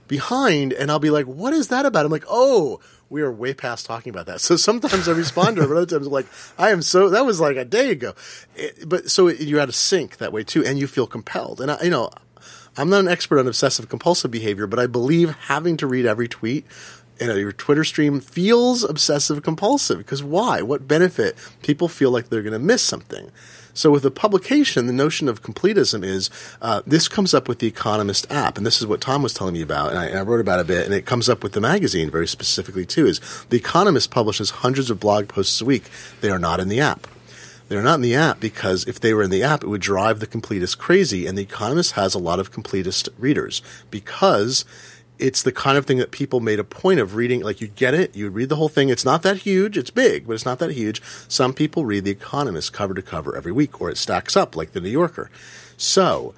behind, 0.08 0.74
and 0.74 0.92
I'll 0.92 1.00
be 1.00 1.10
like, 1.10 1.26
"What 1.26 1.54
is 1.54 1.70
that 1.70 1.86
about?" 1.86 2.06
I'm 2.06 2.12
like, 2.12 2.26
"Oh." 2.30 2.80
We 3.10 3.22
are 3.22 3.32
way 3.32 3.54
past 3.54 3.86
talking 3.86 4.10
about 4.10 4.26
that. 4.26 4.42
So 4.50 4.56
sometimes 4.56 5.08
I 5.08 5.12
respond 5.12 5.58
to 5.58 5.62
her, 5.62 5.68
but 5.68 5.78
other 5.78 5.86
times 5.86 6.08
I'm 6.08 6.14
like, 6.14 6.26
I 6.58 6.72
am 6.72 6.82
so, 6.82 7.10
that 7.12 7.24
was 7.28 7.40
like 7.40 7.58
a 7.58 7.66
day 7.66 7.92
ago. 7.92 8.14
It- 8.56 8.90
but 8.90 9.12
so 9.12 9.28
it, 9.28 9.40
you're 9.40 9.60
out 9.60 9.70
of 9.70 9.76
sync 9.76 10.18
that 10.18 10.34
way 10.34 10.44
too, 10.44 10.66
and 10.66 10.80
you 10.80 10.88
feel 10.88 11.06
compelled. 11.06 11.62
And 11.62 11.70
I, 11.70 11.78
you 11.84 11.92
know, 11.92 12.10
I'm 12.76 12.90
not 12.90 13.02
an 13.02 13.08
expert 13.08 13.40
on 13.40 13.48
obsessive 13.48 13.90
compulsive 13.90 14.32
behavior, 14.32 14.68
but 14.68 14.80
I 14.80 14.88
believe 14.88 15.32
having 15.48 15.78
to 15.78 15.88
read 15.88 16.06
every 16.06 16.28
tweet 16.28 16.66
in 17.20 17.30
a, 17.30 17.36
your 17.36 17.52
Twitter 17.52 17.84
stream 17.84 18.20
feels 18.20 18.84
obsessive 18.84 19.44
compulsive. 19.44 20.00
Because 20.00 20.24
why? 20.24 20.62
What 20.62 20.88
benefit? 20.88 21.38
People 21.62 21.88
feel 21.88 22.12
like 22.12 22.30
they're 22.30 22.42
going 22.42 22.54
to 22.54 22.60
miss 22.60 22.82
something. 22.82 23.30
So 23.76 23.90
with 23.90 24.06
a 24.06 24.12
publication, 24.12 24.86
the 24.86 24.94
notion 24.94 25.28
of 25.28 25.42
completism 25.42 26.04
is 26.04 26.30
uh, 26.62 26.82
this 26.86 27.08
comes 27.08 27.34
up 27.34 27.48
with 27.48 27.60
the 27.60 27.68
Economist 27.68 28.32
app, 28.32 28.58
and 28.58 28.66
this 28.66 28.80
is 28.80 28.88
what 28.88 29.02
Tom 29.02 29.24
was 29.24 29.34
telling 29.34 29.56
me 29.56 29.64
about, 29.64 29.90
and 29.90 29.98
I, 29.98 30.06
and 30.06 30.20
I 30.20 30.22
wrote 30.22 30.42
about 30.42 30.60
it 30.60 30.64
a 30.64 30.66
bit, 30.66 30.86
and 30.86 30.94
it 30.94 31.08
comes 31.08 31.28
up 31.28 31.42
with 31.42 31.54
the 31.54 31.62
magazine 31.62 32.12
very 32.12 32.28
specifically 32.28 32.86
too. 32.86 33.08
Is 33.08 33.20
the 33.50 33.58
Economist 33.58 34.12
publishes 34.12 34.52
hundreds 34.52 34.92
of 34.92 35.00
blog 35.00 35.28
posts 35.28 35.60
a 35.60 35.66
week? 35.66 35.86
They 36.22 36.30
are 36.30 36.38
not 36.38 36.60
in 36.60 36.70
the 36.70 36.82
app. 36.82 37.08
They're 37.74 37.82
not 37.82 37.96
in 37.96 38.02
the 38.02 38.14
app 38.14 38.40
because 38.40 38.86
if 38.86 39.00
they 39.00 39.16
were 39.16 39.24
in 39.24 39.32
the 39.32 39.42
app, 39.42 39.64
it 39.64 39.68
would 39.68 39.82
drive 39.82 40.20
the 40.20 40.28
completist 40.28 40.78
crazy. 40.78 41.26
And 41.26 41.36
The 41.36 41.42
Economist 41.42 41.94
has 41.94 42.14
a 42.14 42.20
lot 42.20 42.40
of 42.40 42.52
completist 42.52 43.10
readers 43.18 43.64
because 43.90 44.64
it's 45.18 45.42
the 45.42 45.52
kind 45.52 45.76
of 45.76 45.88
thing 45.88 45.98
that 45.98 46.12
people 46.12 46.40
made 46.40 46.60
a 46.60 46.64
point 46.64 47.00
of 47.00 47.16
reading. 47.16 47.42
Like 47.42 47.62
you 47.62 47.68
get 47.68 47.96
it, 47.96 48.16
you 48.16 48.30
read 48.30 48.50
the 48.50 48.58
whole 48.58 48.70
thing. 48.70 48.90
It's 48.90 49.04
not 49.04 49.24
that 49.24 49.38
huge. 49.38 49.76
It's 49.76 49.90
big, 49.90 50.28
but 50.28 50.34
it's 50.34 50.46
not 50.46 50.60
that 50.60 50.70
huge. 50.74 51.02
Some 51.28 51.52
people 51.52 51.84
read 51.84 52.06
The 52.06 52.12
Economist 52.12 52.74
cover 52.74 52.94
to 52.94 53.02
cover 53.02 53.36
every 53.36 53.52
week, 53.52 53.82
or 53.82 53.90
it 53.90 53.98
stacks 53.98 54.38
up 54.38 54.56
like 54.56 54.74
The 54.74 54.82
New 54.82 54.92
Yorker. 54.92 55.32
So 55.76 56.36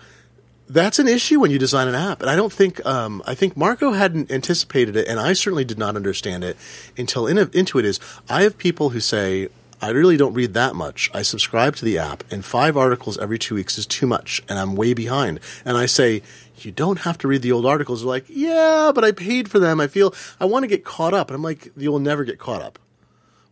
that's 0.70 1.00
an 1.00 1.08
issue 1.10 1.42
when 1.42 1.52
you 1.52 1.60
design 1.60 1.90
an 1.90 1.96
app, 1.96 2.22
and 2.22 2.30
I 2.30 2.38
don't 2.38 2.54
think 2.54 2.84
um, 2.86 3.22
I 3.28 3.36
think 3.36 3.58
Marco 3.58 3.92
hadn't 3.92 4.32
anticipated 4.32 4.96
it, 4.96 5.06
and 5.10 5.20
I 5.20 5.34
certainly 5.34 5.66
did 5.66 5.78
not 5.78 5.98
understand 5.98 6.46
it 6.46 6.56
until 6.98 7.28
in, 7.28 7.38
into 7.52 7.78
it. 7.78 7.84
Is 7.84 8.00
I 8.30 8.44
have 8.44 8.58
people 8.58 8.92
who 8.92 9.02
say 9.02 9.50
I 9.86 9.90
really 9.90 10.18
don't 10.18 10.34
read 10.34 10.56
that 10.56 10.74
much. 10.74 11.12
I 11.14 11.22
subscribe 11.22 11.76
to 11.76 11.86
the 11.86 12.00
app, 12.00 12.24
and 12.32 12.44
five 12.44 12.76
articles 12.76 13.20
every 13.20 13.38
two 13.38 13.54
weeks 13.54 13.78
is 13.78 13.86
too 13.86 14.08
much, 14.08 14.42
and 14.50 14.58
I'm 14.58 14.76
way 14.76 14.96
behind. 14.96 15.40
And 15.64 15.78
I 15.78 15.86
say 15.86 16.24
you 16.58 16.72
don't 16.72 17.02
have 17.02 17.20
to 17.20 17.28
read 17.28 17.44
the 17.44 17.52
old 17.52 17.68
articles. 17.68 18.02
They're 18.02 18.08
like, 18.10 18.26
yeah, 18.28 18.92
but 18.96 19.04
I 19.04 19.12
paid 19.12 19.48
for 19.52 19.60
them. 19.60 19.80
I 19.80 19.86
feel 19.86 20.12
I 20.40 20.46
want 20.46 20.64
to 20.64 20.68
get 20.68 20.84
caught 20.84 21.14
up, 21.14 21.30
and 21.30 21.36
I'm 21.36 21.44
like, 21.44 21.72
you'll 21.78 22.00
never 22.00 22.24
get 22.24 22.40
caught 22.40 22.64
up. 22.64 22.80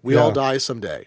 We 0.02 0.15
Yeah. 0.15 0.22
all 0.22 0.32
die 0.32 0.58
someday. 0.58 1.06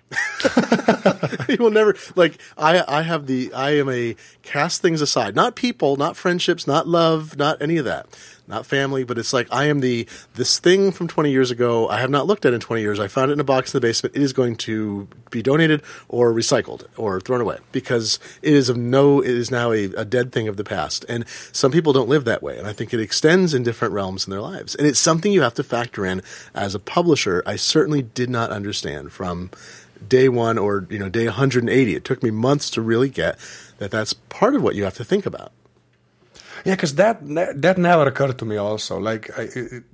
you 1.48 1.56
will 1.58 1.70
never 1.70 1.96
like 2.14 2.38
I 2.56 2.82
I 2.86 3.02
have 3.02 3.26
the 3.26 3.52
I 3.52 3.72
am 3.76 3.88
a 3.90 4.14
cast 4.42 4.80
things 4.80 5.00
aside. 5.00 5.34
Not 5.34 5.54
people, 5.56 5.96
not 5.96 6.16
friendships, 6.16 6.66
not 6.68 6.86
love, 6.86 7.36
not 7.36 7.60
any 7.60 7.76
of 7.78 7.84
that. 7.84 8.06
Not 8.48 8.64
family, 8.64 9.02
but 9.02 9.18
it's 9.18 9.32
like 9.32 9.48
I 9.50 9.64
am 9.64 9.80
the 9.80 10.06
this 10.34 10.60
thing 10.60 10.92
from 10.92 11.08
20 11.08 11.30
years 11.30 11.50
ago. 11.50 11.88
I 11.88 12.00
have 12.00 12.10
not 12.10 12.26
looked 12.26 12.44
at 12.44 12.52
in 12.52 12.60
20 12.60 12.80
years. 12.80 13.00
I 13.00 13.08
found 13.08 13.30
it 13.30 13.34
in 13.34 13.40
a 13.40 13.44
box 13.44 13.74
in 13.74 13.80
the 13.80 13.86
basement. 13.86 14.14
It 14.14 14.22
is 14.22 14.32
going 14.32 14.56
to 14.56 15.08
be 15.30 15.42
donated 15.42 15.82
or 16.08 16.32
recycled 16.32 16.86
or 16.96 17.20
thrown 17.20 17.40
away 17.40 17.58
because 17.72 18.20
it 18.42 18.54
is 18.54 18.68
of 18.68 18.76
no. 18.76 19.20
It 19.20 19.30
is 19.30 19.50
now 19.50 19.72
a, 19.72 19.84
a 19.94 20.04
dead 20.04 20.30
thing 20.30 20.46
of 20.46 20.56
the 20.56 20.64
past. 20.64 21.04
And 21.08 21.26
some 21.52 21.72
people 21.72 21.92
don't 21.92 22.08
live 22.08 22.24
that 22.26 22.42
way, 22.42 22.56
and 22.56 22.68
I 22.68 22.72
think 22.72 22.94
it 22.94 23.00
extends 23.00 23.52
in 23.52 23.64
different 23.64 23.94
realms 23.94 24.26
in 24.26 24.30
their 24.30 24.40
lives. 24.40 24.76
And 24.76 24.86
it's 24.86 25.00
something 25.00 25.32
you 25.32 25.42
have 25.42 25.54
to 25.54 25.64
factor 25.64 26.06
in 26.06 26.22
as 26.54 26.74
a 26.74 26.78
publisher. 26.78 27.42
I 27.46 27.56
certainly 27.56 28.02
did 28.02 28.30
not 28.30 28.50
understand 28.50 29.12
from 29.12 29.50
day 30.06 30.28
one 30.28 30.58
or 30.58 30.86
you 30.88 30.98
know 30.98 31.08
day 31.08 31.26
180. 31.26 31.94
It 31.94 32.04
took 32.04 32.22
me 32.22 32.30
months 32.30 32.70
to 32.70 32.80
really 32.80 33.08
get 33.08 33.38
that. 33.78 33.90
That's 33.90 34.12
part 34.12 34.54
of 34.54 34.62
what 34.62 34.76
you 34.76 34.84
have 34.84 34.94
to 34.94 35.04
think 35.04 35.26
about. 35.26 35.52
Yeah, 36.66 36.74
because 36.74 36.96
that 36.96 37.20
that 37.62 37.78
never 37.78 38.08
occurred 38.08 38.38
to 38.38 38.44
me. 38.44 38.56
Also, 38.56 38.98
like, 38.98 39.30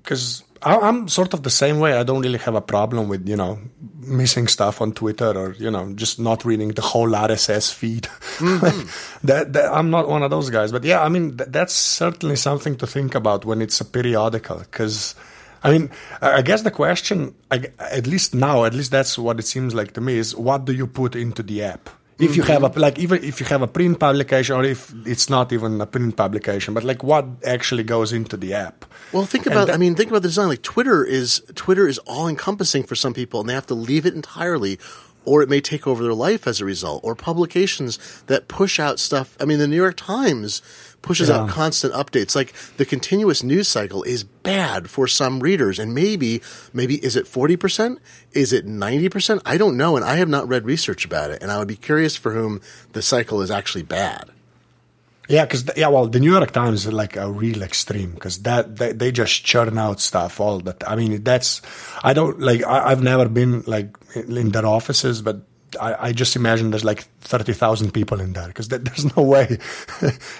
because 0.03 0.43
I'm 0.63 1.07
sort 1.09 1.35
of 1.35 1.43
the 1.43 1.51
same 1.51 1.81
way. 1.81 1.93
I 1.93 2.03
don't 2.03 2.23
really 2.23 2.39
have 2.39 2.55
a 2.55 2.63
problem 2.63 3.11
with 3.11 3.29
you 3.29 3.37
know 3.37 3.59
missing 3.99 4.49
stuff 4.49 4.81
on 4.81 4.93
Twitter 4.93 5.37
or 5.37 5.53
you 5.59 5.71
know 5.71 5.93
just 5.93 6.19
not 6.19 6.47
reading 6.47 6.69
the 6.69 6.81
whole 6.81 7.11
RSS 7.11 7.75
feed. 7.75 8.05
Mm-hmm. 8.39 9.27
that, 9.27 9.53
that, 9.53 9.71
I'm 9.71 9.91
not 9.91 10.09
one 10.09 10.23
of 10.23 10.31
those 10.31 10.49
guys. 10.49 10.73
But 10.73 10.85
yeah, 10.85 11.03
I 11.03 11.11
mean 11.11 11.37
th- 11.37 11.51
that's 11.51 11.75
certainly 11.75 12.37
something 12.37 12.77
to 12.77 12.87
think 12.87 13.15
about 13.15 13.45
when 13.45 13.61
it's 13.61 13.79
a 13.83 13.85
periodical. 13.85 14.61
Because 14.61 15.15
I 15.63 15.73
mean, 15.73 15.91
I 16.23 16.41
guess 16.41 16.63
the 16.63 16.71
question, 16.71 17.35
at 17.51 18.07
least 18.07 18.35
now, 18.35 18.65
at 18.65 18.73
least 18.73 18.93
that's 18.93 19.19
what 19.19 19.39
it 19.39 19.47
seems 19.47 19.75
like 19.75 19.93
to 19.93 20.01
me, 20.01 20.17
is 20.17 20.35
what 20.35 20.65
do 20.65 20.73
you 20.73 20.87
put 20.87 21.15
into 21.17 21.43
the 21.43 21.65
app? 21.65 21.91
If 22.23 22.37
you 22.37 22.43
have 22.43 22.63
a 22.63 22.71
mm-hmm. 22.71 22.81
like 22.81 22.99
even 22.99 23.23
if 23.25 23.41
you 23.41 23.47
have 23.47 23.63
a 23.63 23.67
print 23.67 23.99
publication 23.99 24.57
or 24.57 24.65
if 24.65 24.93
it's 25.07 25.29
not 25.29 25.53
even 25.53 25.81
a 25.81 25.87
print 25.87 26.17
publication 26.17 26.75
but 26.75 26.85
like 26.85 27.03
what 27.03 27.27
actually 27.45 27.83
goes 27.83 28.13
into 28.13 28.37
the 28.37 28.55
app? 28.55 28.85
Well 29.13 29.27
think 29.27 29.47
about 29.47 29.67
that, 29.67 29.75
i 29.75 29.77
mean 29.77 29.95
think 29.95 30.11
about 30.11 30.23
the 30.23 30.29
design. 30.29 30.49
Like 30.49 30.63
twitter 30.63 31.05
is 31.05 31.43
twitter 31.55 31.87
is 31.89 31.99
all 31.99 32.29
encompassing 32.29 32.85
for 32.85 32.95
some 32.95 33.15
people 33.15 33.41
and 33.41 33.49
they 33.49 33.55
have 33.55 33.67
to 33.67 33.75
leave 33.75 34.07
it 34.07 34.15
entirely 34.15 34.79
or 35.25 35.43
it 35.43 35.49
may 35.49 35.61
take 35.61 35.87
over 35.87 36.03
their 36.03 36.15
life 36.15 36.47
as 36.47 36.61
a 36.61 36.65
result 36.65 37.03
or 37.05 37.15
publications 37.15 38.23
that 38.27 38.49
push 38.49 38.79
out 38.79 38.99
stuff 38.99 39.37
i 39.41 39.45
mean 39.45 39.59
the 39.59 39.69
new 39.69 39.77
york 39.77 39.97
times 39.97 40.63
pushes 41.03 41.29
yeah. 41.29 41.41
out 41.41 41.51
constant 41.51 41.93
updates. 41.93 42.35
Like 42.35 42.55
the 42.77 42.87
continuous 42.87 43.43
news 43.43 43.69
cycle 43.69 44.03
is 44.05 44.25
bad 44.25 44.89
for 44.89 45.07
some 45.07 45.41
readers. 45.41 45.79
And 45.79 45.95
maybe, 45.95 46.41
maybe 46.73 47.05
is 47.05 47.17
it 47.17 47.27
40%? 47.27 47.99
Is 48.33 48.53
it 48.53 48.67
90%? 48.67 49.43
I 49.45 49.59
don't 49.59 49.77
know. 49.77 49.97
And 49.97 50.05
I 50.05 50.17
have 50.17 50.29
not 50.29 50.49
read 50.49 50.65
research 50.65 51.05
about 51.05 51.31
it. 51.31 51.43
And 51.43 51.51
I 51.51 51.59
would 51.59 51.69
be 51.69 51.77
curious 51.77 52.17
for 52.17 52.33
whom 52.33 52.61
the 52.93 53.03
cycle 53.03 53.43
is 53.43 53.51
actually 53.51 53.83
bad. 53.83 54.31
Yeah, 55.29 55.45
because 55.45 55.71
yeah, 55.77 55.89
well, 55.89 56.09
the 56.09 56.21
New 56.21 56.33
York 56.33 56.51
Times 56.51 56.87
is 56.87 56.93
like 56.93 57.17
a 57.17 57.31
real 57.31 57.63
extreme 57.63 58.13
because 58.13 58.43
that 58.43 58.77
they, 58.77 58.93
they, 58.93 59.13
just 59.13 59.45
churn 59.45 59.79
out 59.79 60.01
stuff 60.01 60.41
all 60.41 60.59
that. 60.61 60.89
I 60.89 60.97
mean, 60.97 61.23
that's 61.23 61.63
I 62.03 62.13
don't 62.13 62.41
like. 62.41 62.65
I, 62.65 62.91
have 62.91 63.03
never 63.03 63.29
been 63.29 63.63
like 63.67 63.97
in 64.15 64.51
their 64.51 64.67
offices, 64.67 65.23
but 65.23 65.43
I, 65.81 66.09
I, 66.09 66.13
just 66.13 66.37
imagine 66.37 66.71
there's 66.71 66.85
like 66.85 67.03
30,000 67.21 67.93
people 67.93 68.21
in 68.21 68.33
there 68.33 68.49
because 68.49 68.69
there's 68.69 69.17
no 69.17 69.23
way 69.23 69.59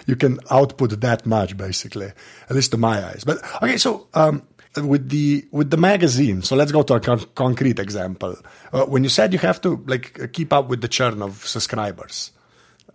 you 0.07 0.17
can 0.17 0.41
output 0.51 1.01
that 1.01 1.27
much, 1.27 1.57
basically, 1.57 2.13
at 2.49 2.55
least 2.55 2.73
to 2.73 2.77
my 2.77 3.05
eyes. 3.05 3.25
But 3.25 3.43
okay, 3.63 3.77
so 3.77 4.09
um, 4.15 4.43
with 4.77 5.09
the 5.11 5.47
with 5.51 5.71
the 5.71 5.77
magazine, 5.77 6.43
so 6.43 6.57
let's 6.57 6.73
go 6.73 6.83
to 6.83 6.95
a 6.95 7.01
con- 7.01 7.27
concrete 7.35 7.79
example. 7.79 8.37
Uh, 8.73 8.85
when 8.87 9.05
you 9.05 9.11
said 9.11 9.33
you 9.33 9.39
have 9.39 9.61
to 9.63 9.83
like 9.87 10.33
keep 10.33 10.53
up 10.53 10.69
with 10.69 10.81
the 10.81 10.89
churn 10.89 11.23
of 11.23 11.47
subscribers, 11.47 12.33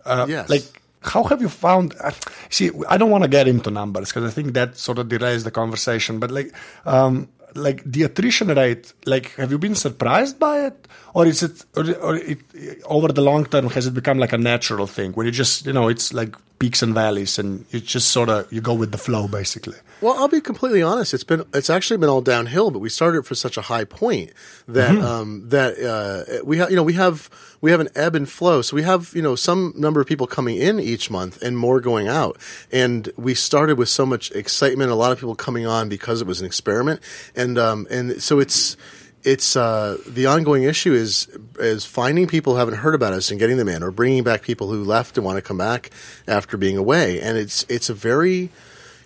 uh, 0.04 0.26
yes. 0.28 0.48
like 0.48 0.77
how 1.02 1.22
have 1.24 1.40
you 1.40 1.48
found 1.48 1.94
uh, 2.00 2.10
see 2.50 2.70
i 2.88 2.96
don't 2.96 3.10
want 3.10 3.22
to 3.24 3.28
get 3.28 3.46
into 3.48 3.70
numbers 3.70 4.08
because 4.08 4.24
i 4.24 4.30
think 4.34 4.54
that 4.54 4.76
sort 4.76 4.98
of 4.98 5.08
derails 5.08 5.44
the 5.44 5.50
conversation 5.50 6.18
but 6.18 6.30
like 6.30 6.52
um, 6.86 7.28
like 7.54 7.82
the 7.84 8.02
attrition 8.02 8.48
rate 8.48 8.92
like 9.06 9.34
have 9.36 9.50
you 9.50 9.58
been 9.58 9.74
surprised 9.74 10.38
by 10.38 10.66
it? 10.66 10.88
Or 11.14 11.26
is 11.26 11.42
it 11.42 11.64
or, 11.76 11.90
or 11.96 12.16
it, 12.16 12.38
over 12.84 13.08
the 13.08 13.22
long 13.22 13.46
term 13.46 13.68
has 13.70 13.86
it 13.86 13.94
become 13.94 14.18
like 14.18 14.32
a 14.32 14.38
natural 14.38 14.86
thing 14.86 15.12
where 15.12 15.26
you 15.26 15.32
just 15.32 15.66
you 15.66 15.72
know 15.72 15.88
it's 15.88 16.12
like 16.12 16.34
peaks 16.58 16.82
and 16.82 16.94
valleys 16.94 17.38
and 17.38 17.64
you 17.70 17.80
just 17.80 18.10
sort 18.10 18.28
of 18.28 18.52
you 18.52 18.60
go 18.60 18.74
with 18.74 18.92
the 18.92 18.98
flow 18.98 19.28
basically. 19.28 19.76
Well 20.00 20.14
i'll 20.18 20.28
be 20.28 20.40
completely 20.40 20.82
honest 20.82 21.14
it's 21.14 21.24
been 21.24 21.44
it's 21.52 21.70
actually 21.70 21.96
been 21.96 22.08
all 22.08 22.20
downhill 22.20 22.70
but 22.70 22.80
we 22.80 22.88
started 22.88 23.26
for 23.26 23.34
such 23.34 23.56
a 23.56 23.62
high 23.62 23.84
point 23.84 24.32
that 24.66 24.90
mm-hmm. 24.90 25.04
um, 25.04 25.48
that 25.48 25.78
uh, 25.78 26.44
we 26.44 26.58
have 26.58 26.70
you 26.70 26.76
know 26.76 26.82
we 26.82 26.94
have 26.94 27.30
we 27.60 27.70
have 27.70 27.80
an 27.80 27.88
ebb 27.94 28.14
and 28.14 28.28
flow. 28.28 28.62
So 28.62 28.76
we 28.76 28.82
have 28.82 29.12
you 29.14 29.22
know 29.22 29.34
some 29.34 29.72
number 29.76 30.00
of 30.00 30.06
people 30.06 30.26
coming 30.26 30.56
in 30.56 30.78
each 30.78 31.10
month 31.10 31.42
and 31.42 31.58
more 31.58 31.80
going 31.80 32.08
out. 32.08 32.38
And 32.72 33.10
we 33.16 33.34
started 33.34 33.78
with 33.78 33.88
so 33.88 34.06
much 34.06 34.30
excitement 34.32 34.90
a 34.90 34.94
lot 34.94 35.12
of 35.12 35.18
people 35.18 35.34
coming 35.34 35.66
on 35.66 35.88
because 35.88 36.20
it 36.20 36.26
was 36.26 36.40
an 36.40 36.46
experiment. 36.46 37.00
And 37.34 37.58
um, 37.58 37.86
and 37.90 38.22
so 38.22 38.38
it's 38.38 38.76
it's 39.24 39.56
uh, 39.56 39.98
the 40.06 40.26
ongoing 40.26 40.62
issue 40.62 40.92
is 40.92 41.28
is 41.58 41.84
finding 41.84 42.26
people 42.26 42.54
who 42.54 42.58
haven't 42.58 42.74
heard 42.74 42.94
about 42.94 43.12
us 43.12 43.30
and 43.30 43.38
getting 43.38 43.56
them 43.56 43.68
in, 43.68 43.82
or 43.82 43.90
bringing 43.90 44.22
back 44.22 44.42
people 44.42 44.68
who 44.68 44.84
left 44.84 45.16
and 45.16 45.24
want 45.24 45.36
to 45.36 45.42
come 45.42 45.58
back 45.58 45.90
after 46.26 46.56
being 46.56 46.76
away. 46.76 47.20
And 47.20 47.36
it's 47.36 47.64
it's 47.68 47.88
a 47.88 47.94
very 47.94 48.50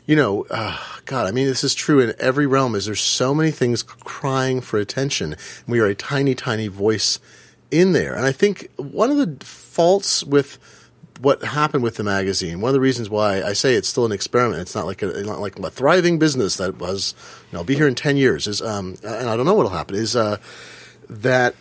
you 0.05 0.17
know, 0.17 0.47
uh, 0.51 0.77
God, 1.05 1.29
I 1.29 1.31
mean, 1.31 1.47
this 1.47 1.63
is 1.63 1.75
true 1.75 2.01
in 2.01 2.15
every 2.19 2.47
realm. 2.47 2.75
Is 2.75 2.87
there's 2.87 3.01
so 3.01 3.35
many 3.35 3.51
things 3.51 3.83
crying 3.83 4.61
for 4.61 4.79
attention. 4.79 5.37
We 5.67 5.81
are 5.81 5.87
a 5.87 5.95
tiny, 5.95 6.35
tiny 6.35 6.69
voice 6.69 7.19
in 7.71 7.93
there, 7.93 8.15
and 8.15 8.27
I 8.27 8.33
think 8.33 8.69
one 8.77 9.11
of 9.11 9.17
the 9.17 9.45
faults 9.45 10.25
with 10.25 10.59
what 11.23 11.43
happened 11.43 11.85
with 11.85 11.95
the 11.95 12.03
magazine. 12.03 12.61
One 12.61 12.71
of 12.71 12.75
the 12.75 12.81
reasons 12.81 13.09
why 13.09 13.43
I 13.43 13.53
say 13.53 13.75
it's 13.75 13.89
still 13.89 14.05
an 14.05 14.13
experiment. 14.13 14.61
It's 14.61 14.75
not 14.75 14.87
like 14.87 15.03
a 15.03 15.23
not 15.23 15.41
like 15.41 15.59
a 15.59 15.71
thriving 15.71 16.19
business 16.19 16.57
that 16.57 16.79
was. 16.79 17.15
You 17.51 17.59
know, 17.59 17.65
be 17.65 17.77
here 17.77 17.87
in 17.87 17.95
ten 17.95 18.17
years. 18.17 18.47
Is 18.47 18.61
um, 18.61 18.97
and 19.05 19.29
I 19.29 19.37
don't 19.37 19.47
know 19.47 19.55
what'll 19.55 19.71
happen. 19.71 19.95
Is 19.95 20.17
uh, 20.17 20.39
that 21.09 21.55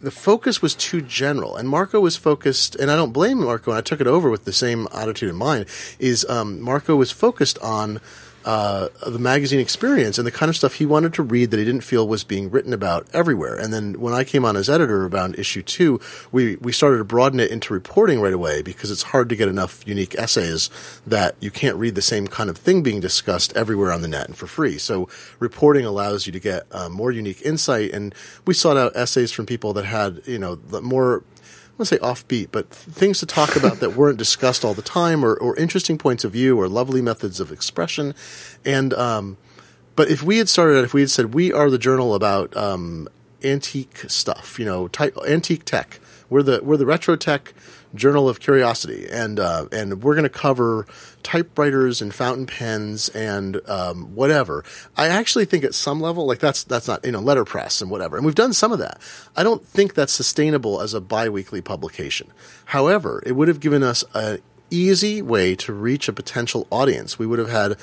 the 0.00 0.10
focus 0.10 0.60
was 0.60 0.74
too 0.74 1.00
general, 1.00 1.56
and 1.56 1.68
Marco 1.68 2.00
was 2.00 2.16
focused. 2.16 2.74
And 2.74 2.90
I 2.90 2.96
don't 2.96 3.12
blame 3.12 3.44
Marco. 3.44 3.70
And 3.70 3.78
I 3.78 3.80
took 3.80 4.00
it 4.00 4.08
over 4.08 4.28
with 4.28 4.44
the 4.44 4.52
same 4.52 4.88
attitude 4.92 5.30
in 5.30 5.36
mind. 5.36 5.66
Is 6.00 6.28
um, 6.28 6.60
Marco 6.60 6.96
was 6.96 7.12
focused 7.12 7.58
on 7.60 8.00
uh, 8.46 8.88
the 9.04 9.18
magazine 9.18 9.58
experience 9.58 10.18
and 10.18 10.26
the 10.26 10.30
kind 10.30 10.48
of 10.48 10.56
stuff 10.56 10.74
he 10.74 10.86
wanted 10.86 11.12
to 11.12 11.22
read 11.22 11.50
that 11.50 11.58
he 11.58 11.64
didn't 11.64 11.80
feel 11.80 12.06
was 12.06 12.22
being 12.22 12.48
written 12.48 12.72
about 12.72 13.04
everywhere. 13.12 13.56
And 13.56 13.74
then 13.74 13.98
when 14.00 14.14
I 14.14 14.22
came 14.22 14.44
on 14.44 14.56
as 14.56 14.70
editor 14.70 15.06
around 15.06 15.36
issue 15.36 15.62
two, 15.62 16.00
we, 16.30 16.54
we 16.56 16.70
started 16.70 16.98
to 16.98 17.04
broaden 17.04 17.40
it 17.40 17.50
into 17.50 17.74
reporting 17.74 18.20
right 18.20 18.32
away 18.32 18.62
because 18.62 18.92
it's 18.92 19.02
hard 19.02 19.28
to 19.30 19.36
get 19.36 19.48
enough 19.48 19.84
unique 19.84 20.14
essays 20.14 20.70
that 21.04 21.34
you 21.40 21.50
can't 21.50 21.76
read 21.76 21.96
the 21.96 22.02
same 22.02 22.28
kind 22.28 22.48
of 22.48 22.56
thing 22.56 22.84
being 22.84 23.00
discussed 23.00 23.52
everywhere 23.56 23.90
on 23.90 24.02
the 24.02 24.08
net 24.08 24.28
and 24.28 24.36
for 24.36 24.46
free. 24.46 24.78
So 24.78 25.08
reporting 25.40 25.84
allows 25.84 26.26
you 26.26 26.32
to 26.32 26.40
get 26.40 26.66
uh, 26.70 26.88
more 26.88 27.10
unique 27.10 27.42
insight. 27.42 27.92
And 27.92 28.14
we 28.46 28.54
sought 28.54 28.76
out 28.76 28.94
essays 28.94 29.32
from 29.32 29.46
people 29.46 29.72
that 29.72 29.86
had, 29.86 30.22
you 30.24 30.38
know, 30.38 30.54
the 30.54 30.80
more 30.80 31.24
want 31.78 31.88
to 31.88 31.96
say 31.96 31.98
offbeat, 31.98 32.48
but 32.52 32.70
things 32.70 33.18
to 33.20 33.26
talk 33.26 33.54
about 33.54 33.80
that 33.80 33.96
weren't 33.96 34.18
discussed 34.18 34.64
all 34.64 34.74
the 34.74 34.82
time, 34.82 35.24
or, 35.24 35.34
or 35.34 35.56
interesting 35.56 35.98
points 35.98 36.24
of 36.24 36.32
view, 36.32 36.58
or 36.58 36.68
lovely 36.68 37.02
methods 37.02 37.38
of 37.38 37.52
expression. 37.52 38.14
And 38.64 38.94
um, 38.94 39.36
but 39.94 40.10
if 40.10 40.22
we 40.22 40.38
had 40.38 40.48
started, 40.48 40.84
if 40.84 40.94
we 40.94 41.00
had 41.02 41.10
said 41.10 41.34
we 41.34 41.52
are 41.52 41.70
the 41.70 41.78
journal 41.78 42.14
about 42.14 42.56
um, 42.56 43.08
antique 43.44 43.98
stuff, 44.08 44.58
you 44.58 44.64
know, 44.64 44.88
antique 45.26 45.64
tech, 45.64 46.00
we're 46.30 46.42
the 46.42 46.60
we're 46.62 46.76
the 46.76 46.86
retro 46.86 47.16
tech 47.16 47.52
Journal 47.94 48.28
of 48.28 48.40
Curiosity, 48.40 49.06
and 49.10 49.38
uh, 49.38 49.66
and 49.72 50.02
we're 50.02 50.14
going 50.14 50.24
to 50.24 50.28
cover 50.28 50.86
typewriters 51.22 52.00
and 52.02 52.14
fountain 52.14 52.46
pens 52.46 53.08
and 53.10 53.60
um, 53.68 54.14
whatever. 54.14 54.64
I 54.96 55.08
actually 55.08 55.44
think 55.44 55.64
at 55.64 55.74
some 55.74 56.00
level, 56.00 56.26
like 56.26 56.38
that's 56.38 56.64
that's 56.64 56.88
not 56.88 57.04
you 57.04 57.12
know 57.12 57.20
letterpress 57.20 57.80
and 57.80 57.90
whatever, 57.90 58.16
and 58.16 58.24
we've 58.24 58.34
done 58.34 58.52
some 58.52 58.72
of 58.72 58.78
that. 58.78 59.00
I 59.36 59.42
don't 59.42 59.64
think 59.64 59.94
that's 59.94 60.12
sustainable 60.12 60.80
as 60.80 60.94
a 60.94 61.00
biweekly 61.00 61.62
publication. 61.62 62.32
However, 62.66 63.22
it 63.26 63.32
would 63.32 63.48
have 63.48 63.60
given 63.60 63.82
us 63.82 64.04
an 64.14 64.40
easy 64.70 65.22
way 65.22 65.54
to 65.56 65.72
reach 65.72 66.08
a 66.08 66.12
potential 66.12 66.66
audience. 66.70 67.18
We 67.18 67.26
would 67.26 67.38
have 67.38 67.50
had 67.50 67.76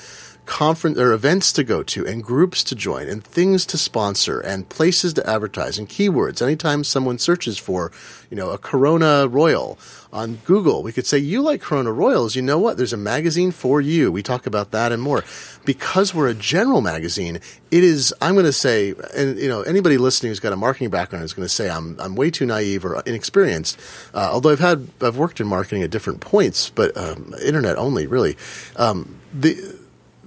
conference 0.46 0.98
or 0.98 1.12
events 1.12 1.52
to 1.52 1.64
go 1.64 1.82
to 1.82 2.06
and 2.06 2.22
groups 2.22 2.62
to 2.64 2.74
join 2.74 3.08
and 3.08 3.24
things 3.24 3.64
to 3.66 3.78
sponsor 3.78 4.40
and 4.40 4.68
places 4.68 5.14
to 5.14 5.28
advertise 5.28 5.78
and 5.78 5.88
keywords. 5.88 6.42
Anytime 6.42 6.84
someone 6.84 7.18
searches 7.18 7.58
for, 7.58 7.90
you 8.30 8.36
know, 8.36 8.50
a 8.50 8.58
Corona 8.58 9.26
Royal 9.26 9.78
on 10.12 10.36
Google, 10.44 10.82
we 10.82 10.92
could 10.92 11.06
say, 11.06 11.18
you 11.18 11.40
like 11.40 11.60
Corona 11.60 11.92
Royals. 11.92 12.36
You 12.36 12.42
know 12.42 12.58
what? 12.58 12.76
There's 12.76 12.92
a 12.92 12.98
magazine 12.98 13.52
for 13.52 13.80
you. 13.80 14.12
We 14.12 14.22
talk 14.22 14.46
about 14.46 14.70
that 14.70 14.92
and 14.92 15.02
more. 15.02 15.24
Because 15.64 16.14
we're 16.14 16.28
a 16.28 16.34
general 16.34 16.80
magazine, 16.80 17.40
it 17.70 17.82
is, 17.82 18.14
I'm 18.20 18.34
going 18.34 18.44
to 18.44 18.52
say, 18.52 18.94
and, 19.16 19.38
you 19.38 19.48
know, 19.48 19.62
anybody 19.62 19.98
listening 19.98 20.30
who's 20.30 20.40
got 20.40 20.52
a 20.52 20.56
marketing 20.56 20.90
background 20.90 21.24
is 21.24 21.32
going 21.32 21.46
to 21.46 21.52
say 21.52 21.70
I'm, 21.70 21.98
I'm 21.98 22.14
way 22.16 22.30
too 22.30 22.46
naive 22.46 22.84
or 22.84 23.00
inexperienced. 23.00 23.80
Uh, 24.12 24.28
although 24.32 24.50
I've 24.50 24.60
had, 24.60 24.88
I've 25.00 25.16
worked 25.16 25.40
in 25.40 25.46
marketing 25.46 25.82
at 25.82 25.90
different 25.90 26.20
points, 26.20 26.70
but, 26.70 26.96
um, 26.96 27.34
internet 27.44 27.76
only, 27.76 28.06
really. 28.06 28.36
Um, 28.76 29.16
the, 29.32 29.82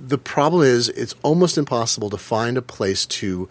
the 0.08 0.18
problem 0.18 0.64
is 0.64 0.90
it's 0.90 1.16
almost 1.24 1.58
impossible 1.58 2.10
to 2.10 2.18
find 2.18 2.58
a 2.58 2.62
place 2.62 3.06
to 3.06 3.50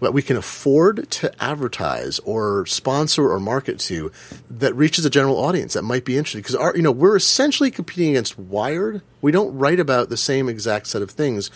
that 0.00 0.12
we 0.12 0.22
can 0.22 0.36
afford 0.36 1.08
to 1.10 1.32
advertise 1.42 2.18
or 2.20 2.66
sponsor 2.66 3.30
or 3.30 3.38
market 3.38 3.78
to 3.78 4.10
that 4.50 4.74
reaches 4.74 5.04
a 5.04 5.10
general 5.10 5.36
audience 5.36 5.74
that 5.74 5.82
might 5.82 6.04
be 6.04 6.18
interested. 6.18 6.38
Because 6.38 6.56
our 6.56 6.74
you 6.76 6.82
know 6.82 6.90
we're 6.90 7.16
essentially 7.16 7.70
competing 7.70 8.10
against 8.10 8.38
wired. 8.38 9.02
We 9.20 9.30
don't 9.30 9.56
write 9.56 9.78
about 9.78 10.08
the 10.08 10.16
same 10.16 10.48
exact 10.48 10.88
set 10.88 11.02
of 11.02 11.10
things 11.10 11.50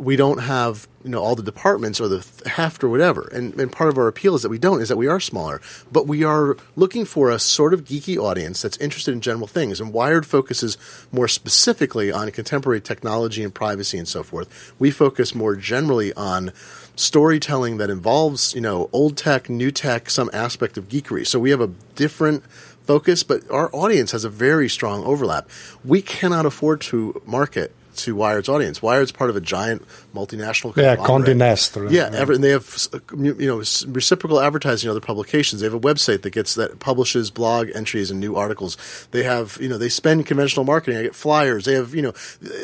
we 0.00 0.16
don't 0.16 0.38
have 0.38 0.88
you 1.04 1.10
know 1.10 1.22
all 1.22 1.34
the 1.34 1.42
departments 1.42 2.00
or 2.00 2.08
the 2.08 2.26
heft 2.46 2.84
or 2.84 2.88
whatever. 2.88 3.28
And, 3.32 3.54
and 3.58 3.72
part 3.72 3.88
of 3.90 3.98
our 3.98 4.08
appeal 4.08 4.34
is 4.34 4.42
that 4.42 4.48
we 4.48 4.58
don't 4.58 4.80
is 4.80 4.88
that 4.88 4.96
we 4.96 5.06
are 5.06 5.20
smaller. 5.20 5.60
But 5.90 6.06
we 6.06 6.24
are 6.24 6.56
looking 6.76 7.04
for 7.04 7.30
a 7.30 7.38
sort 7.38 7.72
of 7.72 7.84
geeky 7.84 8.16
audience 8.16 8.62
that's 8.62 8.76
interested 8.78 9.12
in 9.12 9.20
general 9.20 9.46
things. 9.46 9.80
And 9.80 9.92
wired 9.92 10.26
focuses 10.26 10.76
more 11.10 11.28
specifically 11.28 12.12
on 12.12 12.30
contemporary 12.30 12.80
technology 12.80 13.42
and 13.42 13.54
privacy 13.54 13.98
and 13.98 14.08
so 14.08 14.22
forth. 14.22 14.74
We 14.78 14.90
focus 14.90 15.34
more 15.34 15.56
generally 15.56 16.12
on 16.14 16.52
storytelling 16.96 17.78
that 17.78 17.88
involves 17.88 18.54
you 18.54 18.60
know 18.60 18.90
old 18.92 19.16
tech 19.16 19.48
new 19.48 19.70
tech 19.70 20.10
some 20.10 20.30
aspect 20.32 20.76
of 20.76 20.88
geekery. 20.88 21.26
So 21.26 21.38
we 21.38 21.50
have 21.50 21.60
a 21.60 21.70
different 21.94 22.44
focus 22.84 23.22
but 23.22 23.48
our 23.50 23.70
audience 23.72 24.12
has 24.12 24.24
a 24.24 24.30
very 24.30 24.68
strong 24.68 25.04
overlap. 25.04 25.48
We 25.84 26.02
cannot 26.02 26.44
afford 26.44 26.80
to 26.82 27.22
market 27.24 27.74
to 28.04 28.14
Wired's 28.14 28.48
audience. 28.48 28.82
Wired's 28.82 29.12
part 29.12 29.30
of 29.30 29.36
a 29.36 29.40
giant 29.40 29.86
multinational. 30.14 30.76
Yeah. 30.76 30.96
Condé 30.96 31.36
Nast. 31.36 31.76
Yeah, 31.76 31.88
yeah. 31.90 32.10
Ever, 32.12 32.32
and 32.32 32.44
they 32.44 32.50
have 32.50 32.88
you 33.16 33.34
know 33.34 33.62
reciprocal 33.88 34.40
advertising 34.40 34.88
in 34.88 34.90
other 34.90 35.00
publications. 35.00 35.60
They 35.60 35.66
have 35.66 35.74
a 35.74 35.80
website 35.80 36.22
that 36.22 36.30
gets 36.30 36.54
that 36.54 36.78
publishes 36.80 37.30
blog 37.30 37.70
entries 37.74 38.10
and 38.10 38.20
new 38.20 38.36
articles. 38.36 38.76
They 39.10 39.22
have 39.22 39.58
you 39.60 39.68
know 39.68 39.78
they 39.78 39.88
spend 39.88 40.26
conventional 40.26 40.64
marketing. 40.64 40.98
I 40.98 41.02
get 41.02 41.14
flyers. 41.14 41.64
They 41.64 41.74
have 41.74 41.94
you 41.94 42.02
know 42.02 42.12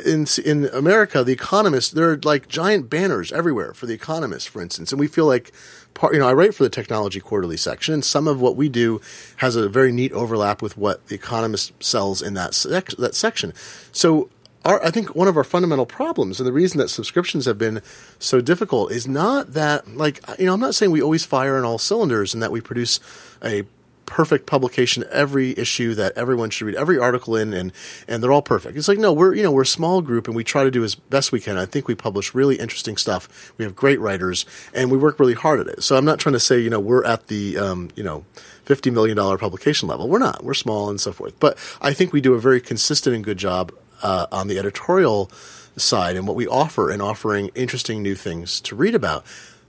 in 0.05 0.27
in 0.45 0.67
America, 0.73 1.25
The 1.25 1.33
Economist. 1.33 1.95
There 1.95 2.11
are 2.11 2.21
like 2.23 2.49
giant 2.49 2.91
banners 2.91 3.33
everywhere 3.33 3.75
for 3.75 3.87
The 3.87 3.95
Economist, 3.95 4.49
for 4.49 4.61
instance, 4.63 4.93
and 4.93 5.01
we 5.01 5.07
feel 5.09 5.27
like. 5.27 5.53
Part, 5.95 6.13
you 6.13 6.21
know, 6.21 6.29
I 6.29 6.35
write 6.35 6.55
for 6.55 6.63
the 6.63 6.69
Technology 6.69 7.21
Quarterly 7.21 7.57
section, 7.57 7.95
and 7.95 8.05
some 8.05 8.29
of 8.29 8.39
what 8.39 8.55
we 8.55 8.69
do 8.69 9.01
has 9.37 9.57
a 9.57 9.67
very 9.67 9.91
neat 9.93 10.13
overlap 10.13 10.61
with 10.61 10.77
what 10.77 11.07
The 11.07 11.15
Economist 11.15 11.73
sells 11.83 12.21
in 12.21 12.35
that 12.35 12.53
sec- 12.53 12.99
that 12.99 13.15
section. 13.15 13.55
So 13.93 14.29
our, 14.67 14.85
I 14.85 14.91
think 14.91 15.15
one 15.15 15.29
of 15.29 15.37
our 15.37 15.45
fundamental 15.45 15.87
problems 15.87 16.41
and 16.41 16.47
the 16.47 16.53
reason 16.53 16.79
that 16.79 16.89
subscriptions 16.89 17.45
have 17.45 17.57
been 17.57 17.81
so 18.19 18.41
difficult 18.41 18.91
is 18.91 19.07
not 19.07 19.53
that, 19.53 19.97
like, 19.97 20.21
you 20.39 20.47
know, 20.47 20.55
I'm 20.55 20.61
not 20.61 20.75
saying 20.75 20.91
we 20.91 21.01
always 21.01 21.25
fire 21.25 21.57
on 21.57 21.65
all 21.65 21.79
cylinders 21.79 22.35
and 22.35 22.43
that 22.43 22.51
we 22.51 22.61
produce 22.61 22.99
a 23.45 23.65
perfect 24.07 24.47
publication 24.47 25.05
every 25.11 25.57
issue 25.59 25.93
that 25.95 26.13
everyone 26.17 26.49
should 26.49 26.65
read 26.65 26.77
every 26.77 26.97
article 26.97 27.35
in 27.35 27.53
and 27.53 27.73
and 28.07 28.23
they're 28.23 28.31
all 28.31 28.41
perfect. 28.41 28.77
It's 28.79 28.87
like 28.87 28.99
no 28.99 29.13
we're 29.13 29.35
you 29.35 29.43
know 29.43 29.51
we're 29.51 29.63
a 29.63 29.67
small 29.67 30.01
group 30.01 30.29
and 30.29 30.37
we 30.37 30.45
try 30.45 30.63
to 30.63 30.71
do 30.71 30.85
as 30.85 30.95
best 30.95 31.33
we 31.33 31.41
can. 31.41 31.57
I 31.57 31.67
think 31.67 31.89
we 31.89 31.97
publish 31.97 32.33
really 32.33 32.55
interesting 32.55 32.97
stuff. 32.97 33.53
We 33.59 33.65
have 33.65 33.75
great 33.75 33.99
writers 33.99 34.47
and 34.73 34.93
we 34.93 34.97
work 34.97 35.19
really 35.19 35.35
hard 35.35 35.59
at 35.59 35.67
it. 35.67 35.83
So 35.83 35.97
i'm 35.97 36.05
not 36.05 36.21
trying 36.21 36.35
to 36.35 36.41
say 36.41 36.61
you 36.61 36.71
know 36.71 36.79
we're 36.79 37.05
at 37.05 37.27
the 37.27 37.59
um, 37.59 37.91
you 37.97 38.05
know 38.05 38.25
$50 38.65 38.93
million 38.93 39.17
publication 39.39 39.89
level. 39.89 40.09
We're 40.09 40.19
not. 40.19 40.45
We're 40.45 40.55
small 40.55 40.89
and 40.89 41.01
so 41.01 41.11
forth. 41.11 41.39
But 41.41 41.59
i 41.81 41.93
think 41.93 42.13
we 42.13 42.21
do 42.21 42.35
a 42.35 42.41
very 42.41 42.61
consistent 42.61 43.17
and 43.17 43.25
good 43.25 43.39
job 43.39 43.73
uh, 44.03 44.27
on 44.33 44.49
the 44.49 44.59
editorial 44.59 45.31
side 45.77 46.17
and 46.17 46.27
what 46.27 46.37
we 46.37 46.47
offer 46.47 46.91
in 46.91 47.01
offering 47.01 47.51
interesting 47.55 48.03
new 48.03 48.15
things 48.15 48.61
to 48.63 48.75
read 48.75 48.95
about. 48.95 49.25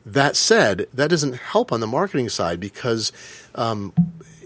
That 0.06 0.38
said, 0.38 0.88
that 0.94 1.10
doesn't 1.10 1.36
help 1.36 1.72
on 1.72 1.82
the 1.82 1.88
marketing 1.88 2.30
side 2.30 2.62
because 2.62 3.12
um, 3.56 3.94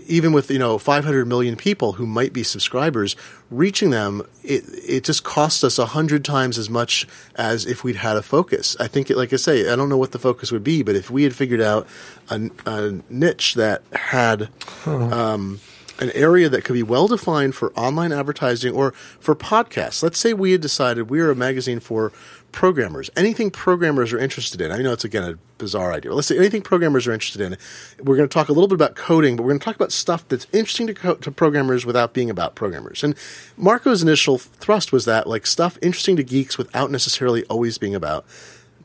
even 0.07 0.33
with 0.33 0.49
you 0.49 0.59
know 0.59 0.77
500 0.77 1.25
million 1.25 1.55
people 1.55 1.93
who 1.93 2.05
might 2.05 2.33
be 2.33 2.43
subscribers, 2.43 3.15
reaching 3.49 3.91
them 3.91 4.23
it 4.43 4.63
it 4.67 5.03
just 5.03 5.23
costs 5.23 5.63
us 5.63 5.77
a 5.77 5.85
hundred 5.87 6.25
times 6.25 6.57
as 6.57 6.69
much 6.69 7.07
as 7.35 7.65
if 7.65 7.83
we'd 7.83 7.97
had 7.97 8.17
a 8.17 8.21
focus. 8.21 8.75
I 8.79 8.87
think, 8.87 9.09
it, 9.09 9.17
like 9.17 9.33
I 9.33 9.37
say, 9.37 9.71
I 9.71 9.75
don't 9.75 9.89
know 9.89 9.97
what 9.97 10.11
the 10.11 10.19
focus 10.19 10.51
would 10.51 10.63
be, 10.63 10.81
but 10.83 10.95
if 10.95 11.09
we 11.09 11.23
had 11.23 11.35
figured 11.35 11.61
out 11.61 11.87
a, 12.29 12.49
a 12.65 12.99
niche 13.09 13.55
that 13.55 13.83
had. 13.93 14.49
Um, 14.85 15.59
an 15.99 16.11
area 16.11 16.49
that 16.49 16.63
could 16.63 16.73
be 16.73 16.83
well 16.83 17.07
defined 17.07 17.55
for 17.55 17.71
online 17.73 18.11
advertising 18.11 18.73
or 18.73 18.91
for 18.91 19.35
podcasts. 19.35 20.01
Let's 20.01 20.19
say 20.19 20.33
we 20.33 20.51
had 20.51 20.61
decided 20.61 21.09
we 21.09 21.19
are 21.19 21.31
a 21.31 21.35
magazine 21.35 21.79
for 21.79 22.11
programmers, 22.51 23.09
anything 23.15 23.49
programmers 23.49 24.13
are 24.13 24.19
interested 24.19 24.61
in. 24.61 24.71
I 24.71 24.77
know 24.77 24.93
it's 24.93 25.05
again 25.05 25.23
a 25.23 25.37
bizarre 25.57 25.93
idea. 25.93 26.13
Let's 26.13 26.27
say 26.27 26.37
anything 26.37 26.61
programmers 26.61 27.07
are 27.07 27.13
interested 27.13 27.41
in. 27.41 27.57
We're 28.03 28.17
going 28.17 28.27
to 28.27 28.33
talk 28.33 28.49
a 28.49 28.53
little 28.53 28.67
bit 28.67 28.75
about 28.75 28.95
coding, 28.95 29.35
but 29.35 29.43
we're 29.43 29.51
going 29.51 29.59
to 29.59 29.65
talk 29.65 29.75
about 29.75 29.91
stuff 29.91 30.27
that's 30.27 30.47
interesting 30.51 30.87
to, 30.87 30.93
co- 30.93 31.15
to 31.15 31.31
programmers 31.31 31.85
without 31.85 32.13
being 32.13 32.29
about 32.29 32.55
programmers. 32.55 33.03
And 33.03 33.15
Marco's 33.57 34.01
initial 34.01 34.37
thrust 34.37 34.91
was 34.91 35.05
that 35.05 35.27
like 35.27 35.45
stuff 35.45 35.77
interesting 35.81 36.15
to 36.17 36.23
geeks 36.23 36.57
without 36.57 36.91
necessarily 36.91 37.43
always 37.45 37.77
being 37.77 37.95
about 37.95 38.25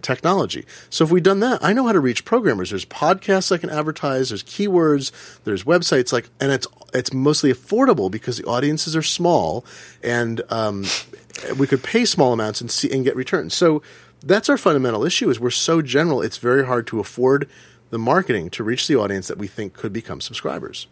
technology. 0.02 0.64
So 0.90 1.04
if 1.04 1.10
we've 1.10 1.22
done 1.22 1.40
that, 1.40 1.62
I 1.64 1.72
know 1.72 1.86
how 1.86 1.92
to 1.92 2.00
reach 2.00 2.24
programmers. 2.24 2.70
There's 2.70 2.84
podcasts 2.84 3.50
I 3.50 3.58
can 3.58 3.70
advertise. 3.70 4.28
There's 4.28 4.44
keywords. 4.44 5.10
There's 5.44 5.64
websites 5.64 6.12
like, 6.12 6.28
and 6.40 6.52
it's 6.52 6.66
it's 6.92 7.12
mostly 7.12 7.52
affordable 7.52 8.10
because 8.10 8.38
the 8.38 8.44
audiences 8.44 8.96
are 8.96 9.02
small, 9.02 9.64
and 10.02 10.42
um, 10.50 10.84
we 11.56 11.66
could 11.66 11.82
pay 11.82 12.04
small 12.04 12.32
amounts 12.32 12.60
and 12.60 12.70
see 12.70 12.90
and 12.90 13.04
get 13.04 13.16
returns. 13.16 13.54
So 13.54 13.82
that's 14.22 14.48
our 14.48 14.58
fundamental 14.58 15.04
issue: 15.04 15.30
is 15.30 15.38
we're 15.40 15.50
so 15.50 15.82
general, 15.82 16.22
it's 16.22 16.38
very 16.38 16.64
hard 16.66 16.86
to 16.88 17.00
afford 17.00 17.48
the 17.90 17.98
marketing 17.98 18.50
to 18.50 18.64
reach 18.64 18.88
the 18.88 18.96
audience 18.96 19.28
that 19.28 19.38
we 19.38 19.46
think 19.46 19.74
could 19.74 19.92
become 19.92 20.20
subscribers. 20.20 20.86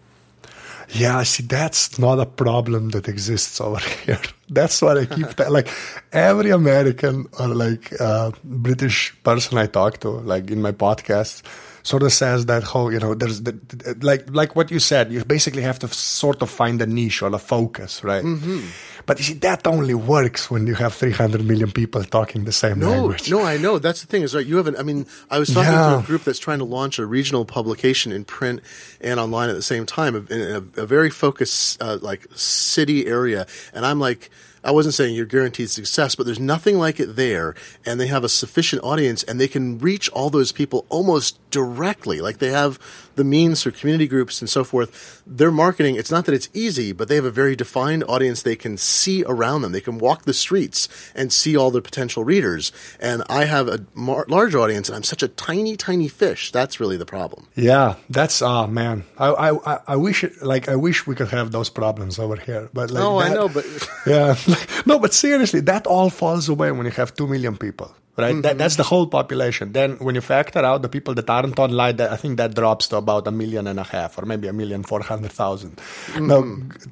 Yeah, 0.91 1.19
I 1.19 1.23
see, 1.23 1.43
that's 1.43 1.99
not 1.99 2.21
a 2.21 2.27
problem 2.27 2.91
that 2.91 3.09
exists 3.09 3.61
over 3.61 3.79
here. 4.05 4.21
That's 4.51 4.81
what 4.83 4.99
I 4.99 5.07
keep 5.07 5.39
like. 5.39 5.69
Every 6.13 6.51
American 6.51 7.27
or 7.39 7.49
like 7.49 7.99
uh, 8.01 8.33
British 8.45 9.15
person 9.23 9.59
I 9.59 9.67
talk 9.67 10.01
to, 10.01 10.11
like 10.11 10.51
in 10.51 10.61
my 10.61 10.73
podcast, 10.73 11.43
sort 11.85 12.03
of 12.03 12.13
says 12.13 12.47
that 12.47 12.65
how 12.65 12.89
you 12.89 12.99
know 12.99 13.15
there's 13.15 13.43
the, 13.43 13.55
like 14.03 14.29
like 14.31 14.57
what 14.57 14.71
you 14.73 14.81
said. 14.81 15.13
You 15.13 15.25
basically 15.25 15.63
have 15.63 15.79
to 15.81 15.89
sort 15.89 16.43
of 16.43 16.51
find 16.51 16.83
a 16.83 16.87
niche 16.87 17.23
or 17.23 17.33
a 17.33 17.39
focus, 17.39 18.03
right? 18.03 18.25
Mm-hmm. 18.25 18.67
But 19.07 19.19
you 19.19 19.25
see, 19.25 19.35
that 19.35 19.67
only 19.67 19.93
works 19.95 20.51
when 20.51 20.67
you 20.67 20.75
have 20.77 20.95
300 20.95 21.45
million 21.45 21.71
people 21.71 22.03
talking 22.05 22.45
the 22.45 22.53
same 22.53 22.79
no, 22.79 22.91
language. 22.91 23.31
No, 23.31 23.43
I 23.43 23.59
know. 23.59 23.79
That's 23.79 24.01
the 24.01 24.07
thing 24.07 24.23
is, 24.23 24.35
right, 24.35 24.47
you 24.47 24.57
haven't, 24.57 24.79
I 24.79 24.83
mean, 24.83 25.05
I 25.31 25.39
was 25.39 25.53
talking 25.53 25.73
Yeah. 25.73 25.91
to 25.91 25.99
a 25.99 26.03
group 26.03 26.25
that's 26.25 26.39
trying 26.39 26.61
to 26.61 26.65
launch 26.65 26.99
a 26.99 27.05
regional 27.05 27.45
publication 27.45 28.13
in 28.13 28.25
print 28.25 28.63
and 29.03 29.21
online 29.21 29.51
at 29.51 29.57
the 29.57 29.63
same 29.63 29.85
time 29.85 30.17
in 30.17 30.41
a, 30.41 30.57
a 30.81 30.87
very 30.87 31.11
focused, 31.11 31.83
uh, 31.83 31.99
like, 32.01 32.27
city 32.35 33.07
area. 33.07 33.47
And 33.75 33.85
I'm 33.85 34.01
like, 34.01 34.31
I 34.65 34.71
wasn't 34.71 34.95
saying 34.95 35.15
you're 35.15 35.27
guaranteed 35.27 35.71
success, 35.71 36.15
but 36.15 36.25
there's 36.27 36.41
nothing 36.41 36.79
like 36.79 36.99
it 36.99 37.17
there. 37.17 37.55
And 37.85 38.01
they 38.01 38.07
have 38.09 38.25
a 38.25 38.29
sufficient 38.29 38.83
audience 38.83 39.23
and 39.23 39.39
they 39.41 39.49
can 39.49 39.79
reach 39.79 40.09
all 40.11 40.31
those 40.31 40.53
people 40.53 40.87
almost 40.89 41.39
directly. 41.51 42.21
Like 42.21 42.39
they 42.39 42.51
have 42.51 42.79
the 43.15 43.25
means 43.25 43.63
through 43.63 43.73
community 43.73 44.09
groups 44.09 44.41
and 44.41 44.51
so 44.51 44.65
forth. 44.65 45.23
Their 45.27 45.53
marketing, 45.53 45.95
it's 45.97 46.11
not 46.11 46.25
that 46.25 46.35
it's 46.35 46.49
easy, 46.53 46.93
but 46.93 47.09
they 47.09 47.15
have 47.15 47.25
a 47.25 47.31
very 47.31 47.55
defined 47.55 48.03
audience 48.09 48.43
they 48.43 48.57
can 48.57 48.77
see 48.77 49.23
around 49.25 49.63
them. 49.63 49.71
They 49.73 49.81
can 49.81 49.99
walk 49.99 50.23
the 50.25 50.35
streets 50.35 50.89
and 51.15 51.33
see 51.33 51.57
all 51.57 51.71
their 51.71 51.83
potential 51.83 52.25
readers. 52.25 52.73
And 52.99 53.23
I 53.29 53.45
have 53.45 53.69
a 53.69 53.85
mar- 53.95 54.27
large 54.29 54.55
audience 54.55 54.89
and 54.89 54.97
I'm 54.97 55.03
such 55.05 55.23
a 55.23 55.29
tiny, 55.29 55.77
tiny 55.77 56.09
fish. 56.09 56.51
That's 56.51 56.81
really 56.81 56.97
the 56.97 57.07
problem. 57.07 57.47
Yeah, 57.55 57.97
that's 58.11 58.43
ah 58.43 58.67
man. 58.67 59.05
I, 59.19 59.27
I 59.29 59.75
I- 59.75 59.81
I 59.87 59.97
wish 59.97 60.25
it, 60.25 60.43
like 60.43 60.69
I 60.69 60.77
wish 60.77 61.07
we 61.07 61.15
could 61.15 61.29
have 61.29 61.53
those 61.53 61.69
problems 61.71 62.19
over 62.19 62.37
here, 62.37 62.69
but 62.73 62.91
like 62.91 63.05
oh, 63.05 63.19
I 63.19 63.29
know, 63.29 63.49
but 63.49 63.65
yeah, 64.07 64.35
no, 64.87 64.99
but 64.99 65.13
seriously, 65.15 65.61
that 65.61 65.87
all 65.87 66.11
falls 66.11 66.49
away 66.49 66.71
when 66.73 66.87
you 66.87 66.93
have 66.93 67.15
two 67.15 67.27
million 67.27 67.57
people, 67.57 67.95
right? 68.17 68.35
That, 68.43 68.51
mm-hmm. 68.51 68.59
that's 68.59 68.77
the 68.77 68.83
whole 68.83 69.07
population. 69.07 69.73
Then 69.73 69.97
when 69.99 70.15
you 70.15 70.21
factor 70.21 70.61
out 70.61 70.83
the 70.83 70.89
people 70.89 71.15
that 71.15 71.29
aren't 71.29 71.59
online, 71.59 71.97
that 71.97 72.13
I 72.13 72.17
think 72.17 72.37
that 72.39 72.55
drops 72.55 72.89
to 72.89 72.97
about 72.97 73.27
a 73.27 73.31
million 73.31 73.67
and 73.67 73.79
a 73.79 73.85
half, 73.85 74.19
or 74.19 74.27
maybe 74.27 74.49
a 74.49 74.53
million 74.53 74.83
four 74.83 75.01
hundred 75.01 75.33
thousand. 75.33 75.77
Mm-hmm. 75.77 76.27
Now, 76.27 76.45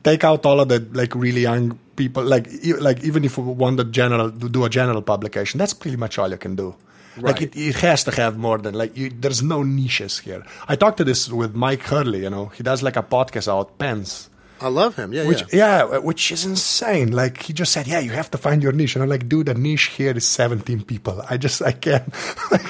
take 0.02 0.24
out 0.24 0.46
all 0.46 0.60
of 0.60 0.68
the 0.68 0.86
like 0.92 1.14
really 1.14 1.42
young 1.42 1.78
people, 1.96 2.24
like 2.24 2.48
like 2.80 3.02
even 3.04 3.24
if 3.24 3.38
we 3.38 3.44
want 3.44 3.76
the 3.76 3.84
general 3.84 4.30
to 4.30 4.48
do 4.48 4.64
a 4.64 4.70
general 4.70 5.02
publication, 5.02 5.58
that's 5.58 5.74
pretty 5.74 5.96
much 5.96 6.18
all 6.18 6.30
you 6.30 6.38
can 6.38 6.56
do. 6.56 6.74
Like 7.18 7.42
it, 7.42 7.56
it 7.56 7.74
has 7.76 8.04
to 8.04 8.10
have 8.12 8.38
more 8.38 8.56
than 8.58 8.74
like 8.74 8.96
you, 8.96 9.10
there's 9.10 9.42
no 9.42 9.62
niches 9.62 10.18
here. 10.20 10.44
I 10.66 10.76
talked 10.76 10.96
to 10.96 11.04
this 11.04 11.28
with 11.28 11.54
Mike 11.54 11.82
Hurley. 11.82 12.22
You 12.22 12.30
know, 12.30 12.46
he 12.46 12.62
does 12.62 12.82
like 12.82 12.96
a 12.96 13.02
podcast 13.02 13.48
about 13.48 13.78
pens. 13.78 14.30
I 14.62 14.68
love 14.68 14.96
him. 14.96 15.12
Yeah, 15.12 15.26
Which 15.26 15.42
yeah. 15.52 15.88
yeah. 15.90 15.98
which 15.98 16.30
is 16.30 16.44
insane. 16.44 17.12
Like 17.12 17.42
he 17.42 17.52
just 17.52 17.72
said, 17.72 17.86
yeah, 17.86 17.98
you 17.98 18.12
have 18.12 18.30
to 18.30 18.38
find 18.38 18.62
your 18.62 18.72
niche, 18.72 18.94
and 18.96 19.02
I'm 19.02 19.08
like, 19.10 19.28
dude, 19.28 19.46
the 19.46 19.54
niche 19.54 19.86
here 19.96 20.16
is 20.16 20.26
17 20.26 20.84
people. 20.84 21.22
I 21.28 21.36
just 21.36 21.60
I 21.62 21.72
can't. 21.72 22.08
like, 22.50 22.62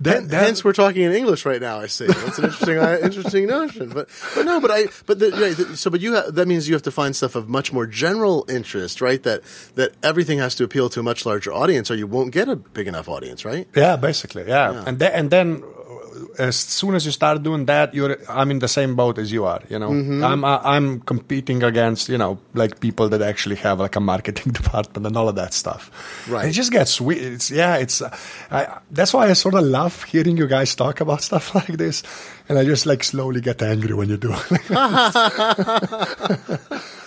that, 0.00 0.28
that- 0.28 0.44
Hence, 0.46 0.64
we're 0.64 0.72
talking 0.72 1.02
in 1.02 1.12
English 1.12 1.44
right 1.46 1.60
now. 1.60 1.78
I 1.80 1.86
see. 1.86 2.06
That's 2.06 2.38
an 2.38 2.44
interesting, 2.44 2.78
uh, 2.78 2.98
interesting 3.02 3.46
notion. 3.46 3.88
But, 3.90 4.08
but 4.34 4.44
no, 4.44 4.60
but 4.60 4.70
I, 4.70 4.86
but 5.06 5.18
the, 5.18 5.30
yeah, 5.30 5.54
the- 5.54 5.76
so, 5.76 5.90
but 5.90 6.00
you 6.00 6.14
ha- 6.14 6.30
that 6.30 6.46
means 6.48 6.68
you 6.68 6.74
have 6.74 6.82
to 6.82 6.90
find 6.90 7.14
stuff 7.14 7.34
of 7.34 7.48
much 7.48 7.72
more 7.72 7.86
general 7.86 8.44
interest, 8.48 9.00
right? 9.00 9.22
That 9.22 9.42
that 9.76 9.92
everything 10.02 10.38
has 10.38 10.54
to 10.56 10.64
appeal 10.64 10.88
to 10.90 11.00
a 11.00 11.02
much 11.02 11.24
larger 11.26 11.52
audience, 11.52 11.90
or 11.90 11.94
you 11.96 12.06
won't 12.06 12.32
get 12.32 12.48
a 12.48 12.56
big 12.56 12.88
enough 12.88 13.08
audience, 13.08 13.44
right? 13.44 13.66
yeah, 13.76 13.96
basically, 13.96 14.44
yeah. 14.48 14.72
Yeah. 14.72 14.84
And 14.86 14.98
then 14.98 15.12
and 15.12 15.30
then 15.30 15.62
as 16.38 16.56
soon 16.56 16.94
as 16.94 17.04
you 17.06 17.12
start 17.12 17.42
doing 17.42 17.64
that, 17.66 17.94
you're 17.94 18.16
I'm 18.28 18.50
in 18.50 18.58
the 18.58 18.68
same 18.68 18.94
boat 18.96 19.18
as 19.18 19.30
you 19.32 19.44
are. 19.44 19.60
You 19.68 19.78
know, 19.78 19.90
Mm-hmm. 19.90 20.24
I'm 20.24 20.44
I- 20.44 20.60
I'm 20.76 21.00
competing 21.00 21.62
against 21.62 22.08
you 22.08 22.18
know 22.18 22.38
like 22.54 22.80
people 22.80 23.08
that 23.08 23.22
actually 23.22 23.56
have 23.56 23.78
like 23.80 23.96
a 23.96 24.00
marketing 24.00 24.52
department 24.60 25.06
and 25.06 25.16
all 25.16 25.28
of 25.28 25.34
that 25.36 25.54
stuff. 25.54 25.90
Right. 26.28 26.42
And 26.42 26.50
it 26.50 26.54
just 26.54 26.72
gets 26.72 27.00
weird. 27.00 27.32
It's 27.34 27.50
yeah. 27.50 27.76
It's 27.76 28.02
uh, 28.02 28.10
I, 28.50 28.78
that's 28.90 29.12
why 29.14 29.28
I 29.28 29.32
sort 29.34 29.54
of 29.54 29.64
love 29.64 30.02
hearing 30.04 30.36
you 30.36 30.46
guys 30.46 30.74
talk 30.74 31.00
about 31.00 31.22
stuff 31.30 31.54
like 31.54 31.76
this, 31.78 32.02
and 32.48 32.58
I 32.58 32.64
just 32.64 32.86
like 32.86 33.04
slowly 33.04 33.40
get 33.40 33.62
angry 33.62 33.94
when 33.94 34.08
you 34.08 34.16
do. 34.16 34.28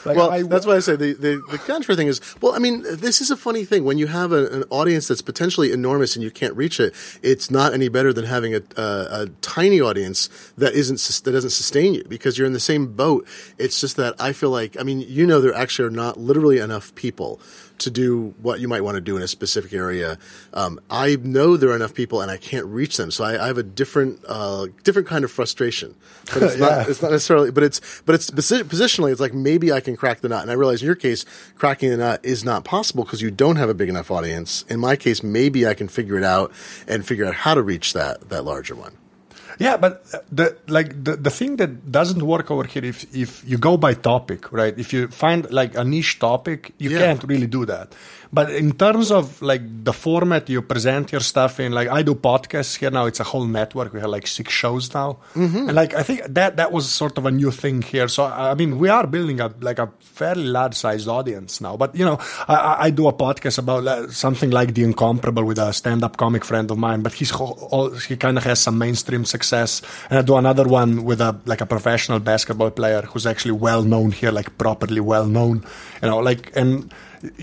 like, 0.06 0.16
well, 0.16 0.32
I- 0.32 0.44
that's 0.44 0.66
why 0.66 0.76
I 0.76 0.80
say 0.80 0.96
the, 0.96 1.14
the, 1.14 1.42
the 1.52 1.58
contrary 1.58 1.96
thing 1.98 2.08
is, 2.08 2.22
well, 2.42 2.54
I 2.54 2.60
mean, 2.60 2.84
this 2.84 3.22
is 3.22 3.32
a 3.32 3.38
funny 3.38 3.66
thing. 3.66 3.84
When 3.84 3.98
you 3.98 4.08
have 4.08 4.32
a, 4.32 4.48
an 4.48 4.64
audience 4.70 5.08
that's 5.08 5.22
potentially 5.22 5.72
enormous 5.72 6.16
and 6.16 6.24
you 6.24 6.32
can't 6.32 6.56
reach 6.56 6.80
it, 6.80 6.94
it's 7.22 7.52
not 7.52 7.74
any 7.74 7.90
better 7.90 8.14
than 8.14 8.26
having 8.26 8.56
a, 8.56 8.62
a, 8.78 9.17
a 9.24 9.28
tiny 9.42 9.80
audience 9.82 10.30
that 10.58 10.74
isn't, 10.74 11.00
that 11.24 11.32
doesn't 11.32 11.50
sustain 11.52 11.94
you 11.94 12.04
because 12.08 12.38
you're 12.38 12.48
in 12.48 12.54
the 12.54 12.60
same 12.60 12.94
boat. 12.94 13.28
It's 13.58 13.80
just 13.82 13.96
that 13.98 14.16
I 14.20 14.34
feel 14.34 14.50
like, 14.50 14.80
I 14.80 14.84
mean, 14.84 15.02
you 15.02 15.26
know, 15.28 15.42
there 15.42 15.54
actually 15.54 15.88
are 15.88 15.92
not 15.92 16.18
literally 16.20 16.60
enough 16.60 16.94
people 16.96 17.40
to 17.80 17.92
do 17.92 18.34
what 18.42 18.60
you 18.60 18.68
might 18.68 18.82
want 18.82 18.96
to 18.96 19.02
do 19.02 19.16
in 19.18 19.22
a 19.22 19.28
specific 19.28 19.72
area. 19.72 20.18
Um, 20.52 20.80
I 20.90 21.16
know 21.18 21.58
there 21.58 21.70
are 21.70 21.76
enough 21.76 21.94
people 21.94 22.22
and 22.22 22.32
I 22.32 22.38
can't 22.38 22.66
reach 22.66 22.98
them. 22.98 23.12
So 23.12 23.24
I, 23.24 23.44
I 23.44 23.48
have 23.48 23.60
a 23.60 23.64
different, 23.64 24.20
uh, 24.28 24.68
different 24.84 25.08
kind 25.08 25.24
of 25.24 25.32
frustration, 25.32 25.94
but 26.34 26.42
it's 26.42 26.58
Yeah. 26.60 26.70
not, 26.70 26.90
it's 26.90 27.02
not 27.04 27.12
necessarily, 27.12 27.52
but 27.52 27.62
it's, 27.64 28.02
but 28.06 28.16
it's 28.16 28.32
positionally, 28.32 29.12
it's 29.12 29.22
like 29.22 29.36
maybe 29.36 29.72
I 29.72 29.80
can 29.80 29.96
crack 29.96 30.22
the 30.22 30.30
nut. 30.30 30.42
And 30.42 30.50
I 30.50 30.56
realize 30.56 30.82
in 30.82 30.88
your 30.88 30.96
case, 30.96 31.24
cracking 31.56 31.92
the 31.92 31.98
nut 31.98 32.20
is 32.24 32.44
not 32.44 32.64
possible 32.64 33.04
because 33.04 33.22
you 33.22 33.30
don't 33.30 33.58
have 33.58 33.70
a 33.70 33.76
big 33.76 33.90
enough 33.90 34.10
audience. 34.10 34.66
In 34.70 34.80
my 34.80 34.96
case, 34.96 35.22
maybe 35.22 35.68
I 35.68 35.76
can 35.76 35.88
figure 35.88 36.18
it 36.18 36.24
out 36.24 36.52
and 36.88 37.06
figure 37.06 37.26
out 37.26 37.36
how 37.36 37.54
to 37.54 37.62
reach 37.62 37.94
that, 37.94 38.30
that 38.30 38.44
larger 38.44 38.74
one. 38.76 38.98
Yeah, 39.60 39.78
but 39.78 40.04
the 40.32 40.56
like 40.68 41.04
the, 41.04 41.16
the 41.16 41.30
thing 41.32 41.58
that 41.58 41.92
doesn't 41.92 42.22
work 42.22 42.52
over 42.52 42.64
here 42.64 42.86
if 42.86 43.06
if 43.16 43.44
you 43.50 43.58
go 43.58 43.78
by 43.78 43.94
topic, 43.96 44.52
right? 44.52 44.78
If 44.78 44.94
you 44.94 45.08
find 45.08 45.50
like 45.52 45.76
a 45.76 45.84
niche 45.84 46.20
topic, 46.20 46.74
you 46.78 46.90
Yeah. 46.92 47.00
can't 47.00 47.24
really 47.24 47.48
do 47.48 47.66
that. 47.66 47.96
But 48.32 48.50
in 48.52 48.74
terms 48.74 49.12
of 49.12 49.42
like 49.42 49.62
the 49.86 49.94
format 49.94 50.50
you 50.50 50.62
present 50.62 51.12
your 51.12 51.22
stuff 51.22 51.60
in, 51.60 51.72
like 51.72 51.88
I 51.88 52.02
do 52.02 52.14
podcasts 52.16 52.78
here 52.78 52.92
now, 52.92 53.06
it's 53.06 53.20
a 53.20 53.24
whole 53.24 53.46
network. 53.46 53.94
We 53.94 54.00
have 54.02 54.10
like 54.10 54.28
six 54.28 54.52
shows 54.54 54.94
now, 54.94 55.20
and 55.36 55.74
like 55.74 55.94
I 55.94 56.04
think 56.04 56.24
that 56.28 56.58
that 56.58 56.72
was 56.72 56.90
sort 56.92 57.18
of 57.18 57.26
a 57.26 57.32
new 57.32 57.52
thing 57.52 57.82
here. 57.82 58.08
So 58.10 58.26
I 58.26 58.54
mean, 58.56 58.80
we 58.80 58.90
are 58.90 59.08
building 59.08 59.40
a 59.40 59.52
like 59.62 59.80
a 59.80 59.90
fairly 60.00 60.44
large 60.46 60.74
sized 60.76 61.08
audience 61.08 61.62
now. 61.62 61.78
But 61.78 61.96
you 61.96 62.04
know, 62.06 62.18
I, 62.48 62.88
I- 62.88 62.90
do 62.98 63.08
a 63.08 63.14
podcast 63.14 63.60
about 63.60 63.86
uh, 63.88 64.10
something 64.12 64.50
like 64.50 64.74
the 64.74 64.84
incomparable 64.84 65.44
with 65.46 65.60
a 65.60 65.72
stand 65.72 66.04
up 66.04 66.18
comic 66.18 66.44
friend 66.44 66.70
of 66.72 66.78
mine, 66.78 67.02
but 67.04 67.14
he's 67.14 67.30
ho- 67.30 67.58
all, 67.72 67.92
he 67.92 68.18
kind 68.18 68.38
of 68.38 68.44
has 68.44 68.60
some 68.60 68.78
mainstream 68.78 69.24
success, 69.26 69.82
and 70.10 70.20
I 70.20 70.22
do 70.22 70.36
another 70.36 70.68
one 70.68 71.04
with 71.06 71.22
a 71.22 71.40
like 71.46 71.62
a 71.62 71.66
professional 71.66 72.20
basketball 72.20 72.72
player 72.72 73.04
who's 73.04 73.26
actually 73.26 73.52
well 73.54 73.84
known 73.84 74.12
here, 74.12 74.32
like 74.32 74.58
properly 74.58 75.00
well 75.00 75.26
known. 75.28 75.64
You 76.02 76.10
know, 76.10 76.18
like 76.20 76.52
and 76.56 76.92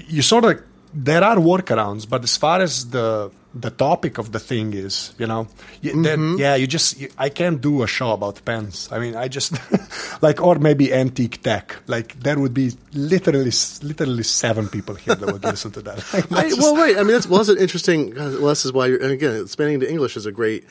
you 0.09 0.22
sort 0.22 0.45
of 0.45 0.62
there 0.95 1.25
are 1.25 1.37
workarounds, 1.37 2.09
but 2.09 2.23
as 2.23 2.37
far 2.37 2.61
as 2.61 2.91
the 2.91 3.31
the 3.57 3.71
topic 3.71 4.19
of 4.19 4.33
the 4.33 4.41
thing 4.41 4.73
is, 4.75 5.15
you 5.17 5.29
know, 5.29 5.47
you, 5.81 6.03
then, 6.03 6.39
yeah, 6.39 6.57
you 6.57 6.67
just 6.67 6.99
you, 7.01 7.09
I 7.17 7.29
can't 7.29 7.61
do 7.61 7.83
a 7.85 7.87
show 7.87 8.11
about 8.11 8.45
pens. 8.45 8.89
I 8.91 8.99
mean, 8.99 9.15
I 9.15 9.29
just 9.29 9.53
like 10.23 10.41
or 10.43 10.57
maybe 10.59 10.93
antique 10.93 11.41
tech. 11.43 11.77
Like 11.87 12.19
there 12.19 12.39
would 12.39 12.53
be 12.53 12.73
literally 12.95 13.53
literally 13.83 14.23
seven 14.25 14.69
people 14.69 14.97
here 14.97 15.15
that 15.15 15.33
would 15.33 15.45
listen 15.53 15.71
to 15.73 15.83
that. 15.83 15.99
Like, 16.13 16.25
I, 16.33 16.43
that's 16.43 16.59
well, 16.59 16.75
just- 16.75 16.83
right. 16.83 16.97
I 16.97 17.03
mean, 17.03 17.13
that's, 17.13 17.29
well, 17.29 17.39
that's 17.39 17.51
an 17.51 17.59
interesting, 17.59 18.15
well, 18.17 18.49
this 18.49 18.65
is 18.65 18.73
why 18.73 18.87
you're, 18.87 19.01
and 19.03 19.13
again, 19.13 19.41
expanding 19.43 19.81
to 19.81 19.91
English 19.91 20.17
is 20.17 20.27
a 20.27 20.33
great, 20.33 20.65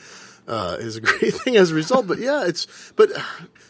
uh, 0.46 0.76
is 0.78 0.96
a 0.96 1.00
great 1.00 1.32
thing 1.34 1.56
as 1.56 1.70
a 1.70 1.74
result. 1.74 2.06
But 2.06 2.18
yeah, 2.18 2.44
it's, 2.46 2.66
but 2.96 3.10